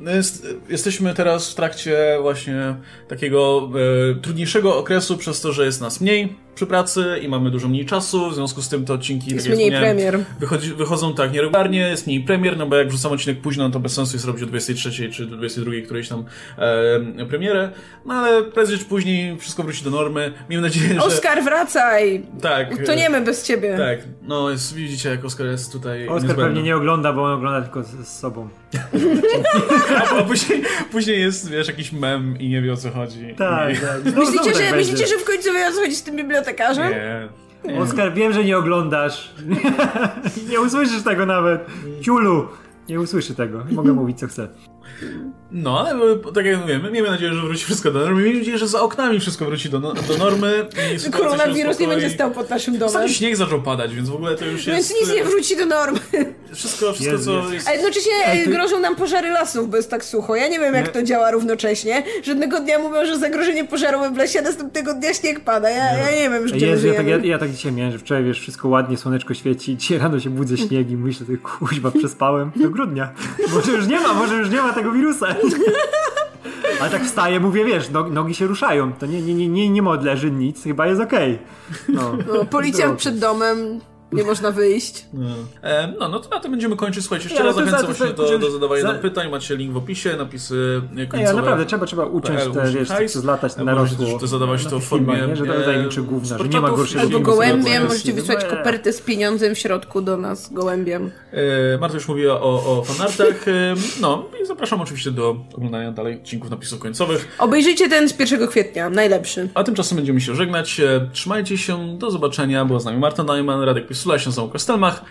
No 0.00 0.10
jest, 0.10 0.46
jesteśmy 0.68 1.14
teraz 1.14 1.50
w 1.50 1.54
trakcie 1.54 2.18
właśnie 2.22 2.74
takiego 3.08 3.70
e, 4.10 4.20
trudniejszego 4.20 4.76
okresu 4.76 5.16
przez 5.16 5.40
to, 5.40 5.49
że 5.52 5.64
jest 5.64 5.80
nas 5.80 6.00
mniej 6.00 6.36
przy 6.60 6.66
pracy 6.66 7.18
i 7.22 7.28
mamy 7.28 7.50
dużo 7.50 7.68
mniej 7.68 7.86
czasu, 7.86 8.30
w 8.30 8.34
związku 8.34 8.62
z 8.62 8.68
tym 8.68 8.84
te 8.84 8.94
odcinki 8.94 9.34
Jest 9.34 9.46
tak 9.46 9.56
mniej 9.56 9.70
premier. 9.70 10.18
Wychodzi, 10.40 10.74
wychodzą 10.74 11.14
tak 11.14 11.32
nieregularnie, 11.32 11.78
jest 11.78 12.06
mniej 12.06 12.20
premier, 12.20 12.56
no 12.56 12.66
bo 12.66 12.76
jak 12.76 12.88
wrzucam 12.88 13.12
odcinek 13.12 13.40
późno, 13.40 13.64
no 13.64 13.70
to 13.70 13.80
bez 13.80 13.92
sensu 13.92 14.16
jest 14.16 14.26
robić 14.26 14.42
o 14.42 14.46
23 14.46 15.10
czy 15.10 15.26
22 15.26 15.72
którejś 15.84 16.08
tam 16.08 16.24
e, 17.18 17.26
premierę, 17.26 17.70
no 18.06 18.14
ale 18.14 18.42
prędzej 18.42 18.78
czy 18.78 18.84
później 18.84 19.38
wszystko 19.38 19.62
wróci 19.62 19.84
do 19.84 19.90
normy. 19.90 20.32
Miejmy 20.50 20.66
nadzieję, 20.66 20.94
że... 20.94 21.00
Oskar, 21.02 21.44
wracaj! 21.44 22.22
Tak. 22.42 22.72
Utoniemy 22.82 23.20
bez 23.20 23.46
ciebie. 23.46 23.76
Tak, 23.78 23.98
no 24.22 24.50
jest, 24.50 24.74
widzicie 24.74 25.08
jak 25.08 25.24
Oskar 25.24 25.46
jest 25.46 25.72
tutaj 25.72 26.08
Oskar 26.08 26.22
niezbędny. 26.22 26.44
pewnie 26.44 26.62
nie 26.62 26.76
ogląda, 26.76 27.12
bo 27.12 27.24
on 27.24 27.32
ogląda 27.32 27.62
tylko 27.62 27.82
z, 27.82 28.08
z 28.08 28.18
sobą. 28.18 28.48
A, 30.18 30.22
później, 30.22 30.62
później 30.92 31.20
jest, 31.20 31.50
wiesz, 31.50 31.68
jakiś 31.68 31.92
mem 31.92 32.38
i 32.38 32.48
nie 32.48 32.62
wie 32.62 32.72
o 32.72 32.76
co 32.76 32.90
chodzi. 32.90 33.34
Tak, 33.38 33.76
I... 33.76 33.80
tak. 33.80 34.00
Znowu 34.00 34.20
Myślicie, 34.20 34.44
tak 34.44 34.54
że, 34.54 34.60
będzie. 34.60 34.76
myślicie, 34.76 35.06
że 35.06 35.18
w 35.18 35.24
końcu 35.24 35.52
wie 35.52 35.66
o 35.66 35.72
co 35.72 35.80
chodzi 35.80 35.94
z 35.94 36.02
tym 36.02 36.16
bibliotekarzem? 36.50 36.92
Nie. 37.64 37.80
Oskar, 37.80 38.14
wiem, 38.14 38.32
że 38.32 38.44
nie 38.44 38.58
oglądasz. 38.58 39.34
nie 40.50 40.60
usłyszysz 40.60 41.02
tego 41.02 41.26
nawet. 41.26 41.66
Ciulu. 42.00 42.48
Nie 42.88 43.00
usłyszy 43.00 43.34
tego. 43.34 43.64
Mogę 43.70 43.92
mówić, 43.92 44.18
co 44.18 44.26
chcę. 44.26 44.48
No, 45.52 45.80
ale 45.80 46.16
tak 46.34 46.46
jak 46.46 46.60
mówiłem, 46.60 46.92
miejmy 46.92 47.10
nadzieję, 47.10 47.34
że 47.34 47.40
wróci 47.40 47.64
wszystko 47.64 47.90
do 47.90 47.98
normy. 48.00 48.22
Miejmy 48.22 48.38
nadzieję, 48.38 48.58
że 48.58 48.68
za 48.68 48.80
oknami 48.80 49.20
wszystko 49.20 49.44
wróci 49.44 49.70
do, 49.70 49.80
no, 49.80 49.94
do 49.94 50.16
normy. 50.18 50.66
Koronawirus 51.12 51.78
nie 51.78 51.88
będzie 51.88 52.10
stał 52.10 52.30
pod 52.30 52.50
naszym 52.50 52.74
domem. 52.74 52.86
Ostatnio 52.86 53.08
śnieg 53.08 53.36
zaczął 53.36 53.62
padać, 53.62 53.94
więc 53.94 54.08
w 54.08 54.14
ogóle 54.14 54.36
to 54.36 54.44
już 54.44 54.66
jest... 54.66 54.90
Więc 54.90 55.00
nic 55.00 55.16
nie 55.16 55.24
wróci 55.24 55.56
do 55.56 55.66
normy. 55.66 56.00
Wszystko, 56.52 56.92
wszystko 56.92 57.16
Jezu, 57.16 57.42
co 57.42 57.52
jest... 57.52 57.68
A 57.68 57.72
jednocześnie 57.72 58.12
ty- 58.44 58.50
grożą 58.50 58.80
nam 58.80 58.96
pożary 58.96 59.30
lasów, 59.30 59.70
bo 59.70 59.76
jest 59.76 59.90
tak 59.90 60.04
sucho. 60.04 60.36
Ja 60.36 60.48
nie 60.48 60.58
wiem, 60.58 60.74
jak 60.74 60.86
Nie. 60.86 60.92
to 60.92 61.02
działa 61.02 61.30
równocześnie. 61.30 62.02
Żadnego 62.22 62.60
dnia 62.60 62.78
mówią, 62.78 63.06
że 63.06 63.18
zagrożenie 63.18 63.64
pożarowym 63.64 64.14
w 64.14 64.16
lesie, 64.16 64.38
a 64.38 64.42
następnego 64.42 64.94
dnia 64.94 65.14
śnieg 65.14 65.40
pada. 65.40 65.70
Ja, 65.70 65.98
ja 65.98 66.10
nie 66.16 66.30
wiem, 66.30 66.42
już 66.42 66.52
gdzie 66.52 66.66
my 66.66 66.72
Jezu, 66.72 66.86
ja, 66.86 66.94
tak, 66.94 67.06
ja, 67.06 67.16
ja 67.16 67.38
tak 67.38 67.50
dzisiaj 67.50 67.72
miałem, 67.72 67.92
że 67.92 67.98
wczoraj 67.98 68.24
wiesz, 68.24 68.40
wszystko 68.40 68.68
ładnie, 68.68 68.96
słoneczko 68.96 69.34
świeci, 69.34 69.76
dzisiaj 69.76 69.98
rano 69.98 70.20
się 70.20 70.30
budzę 70.30 70.56
śnieg 70.56 70.90
i 70.90 70.96
myślę, 70.96 71.26
że 71.26 71.36
kuźba 71.36 71.90
przespałem 71.90 72.52
do 72.56 72.70
grudnia. 72.70 73.12
Może 73.54 73.72
już 73.72 73.86
nie 73.86 74.00
ma, 74.00 74.14
może 74.14 74.36
już 74.36 74.50
nie 74.50 74.62
ma 74.62 74.72
tego 74.80 74.92
wirusa. 74.92 75.26
Ale 76.80 76.90
tak 76.90 77.04
wstaję, 77.04 77.40
mówię, 77.40 77.64
wiesz, 77.64 77.90
no, 77.90 78.08
nogi 78.08 78.34
się 78.34 78.46
ruszają, 78.46 78.92
to 78.92 79.06
nie, 79.06 79.22
nie, 79.22 79.34
nie, 79.34 79.48
nie, 79.48 79.68
nie 79.68 79.82
modleży 79.82 80.30
nic, 80.30 80.64
chyba 80.64 80.86
jest 80.86 81.00
okej. 81.00 81.38
No. 81.88 82.12
No, 82.26 82.44
policjant 82.44 82.98
przed 82.98 83.18
domem, 83.18 83.80
nie 84.12 84.24
można 84.24 84.50
wyjść. 84.50 85.04
No. 85.12 85.26
E, 85.62 85.94
no, 86.00 86.08
no 86.08 86.20
to 86.20 86.28
na 86.28 86.40
tym 86.40 86.50
będziemy 86.50 86.76
kończyć. 86.76 87.04
Słuchajcie, 87.04 87.24
jeszcze 87.28 87.42
Nie, 87.42 87.46
raz 87.48 87.56
ale 87.56 87.66
to 87.66 87.70
zachęcam 87.70 87.94
za- 87.94 87.98
właśnie 88.04 88.16
to- 88.16 88.30
do, 88.32 88.38
do 88.38 88.50
zadawania 88.50 88.82
za- 88.82 88.94
pytań. 88.94 89.30
Macie 89.30 89.56
link 89.56 89.72
w 89.72 89.76
opisie, 89.76 90.16
napisy 90.16 90.82
końcowe. 90.96 91.18
Nie, 91.18 91.28
ale 91.28 91.36
naprawdę 91.36 91.66
trzeba, 91.66 91.86
trzeba 91.86 92.04
uciąć 92.04 92.38
PL, 92.40 92.52
te, 92.52 92.70
wiesz, 92.72 92.88
hajs. 92.88 93.12
zlatać 93.12 93.52
możecie 93.56 93.96
też 93.96 94.08
to 94.20 94.26
zadawać 94.26 94.64
na 94.64 94.70
to 94.70 94.80
w 94.80 94.84
filmach, 94.84 95.16
formie, 95.18 95.28
Nie, 95.32 95.36
że 95.36 95.46
to 95.46 95.56
e, 95.56 95.64
tajemniczy 95.64 96.02
gówna, 96.02 96.38
że 96.38 96.48
nie 96.48 96.60
ma 96.60 96.70
gorszego 96.70 97.00
Albo 97.00 97.20
gołębiem, 97.20 97.82
możecie 97.82 98.08
No, 98.12 98.14
wysłać 98.14 98.42
nie. 98.44 98.50
kopertę 98.56 98.92
z 98.92 99.00
pieniądzem 99.00 99.54
w 99.54 99.58
środku 99.58 100.02
do 100.02 100.16
nas, 100.16 100.52
gołębiem. 100.52 101.10
E, 101.32 101.78
Marta 101.78 101.94
już 101.96 102.08
mówiła 102.08 102.40
o, 102.40 102.78
o 102.78 102.84
fanartach. 102.84 103.48
E, 103.48 103.74
no 104.00 104.24
i 104.42 104.46
zapraszam 104.46 104.80
oczywiście 104.80 105.10
do 105.10 105.36
oglądania 105.54 105.92
dalej 105.92 106.16
odcinków 106.20 106.50
napisów 106.50 106.78
końcowych. 106.78 107.28
Obejrzyjcie 107.38 107.88
ten 107.88 108.08
z 108.08 108.18
1 108.20 108.48
kwietnia, 108.48 108.90
najlepszy. 108.90 109.48
A 109.54 109.64
tymczasem 109.64 109.96
będziemy 109.96 110.20
się 110.20 110.34
żegnać. 110.34 110.80
E, 110.80 111.08
Trzymajcie 111.12 111.58
się, 111.58 111.98
do 111.98 112.10
zobaczenia. 112.10 112.64
Była 112.64 112.80
z 112.80 112.84
nami 112.84 112.98
Marta 112.98 113.22
Neumann, 113.24 113.62
Radek 113.62 113.86
Pisula, 114.00 114.18
się 114.18 114.28
nazywam 114.28 114.50
Kostelmach. 114.50 115.04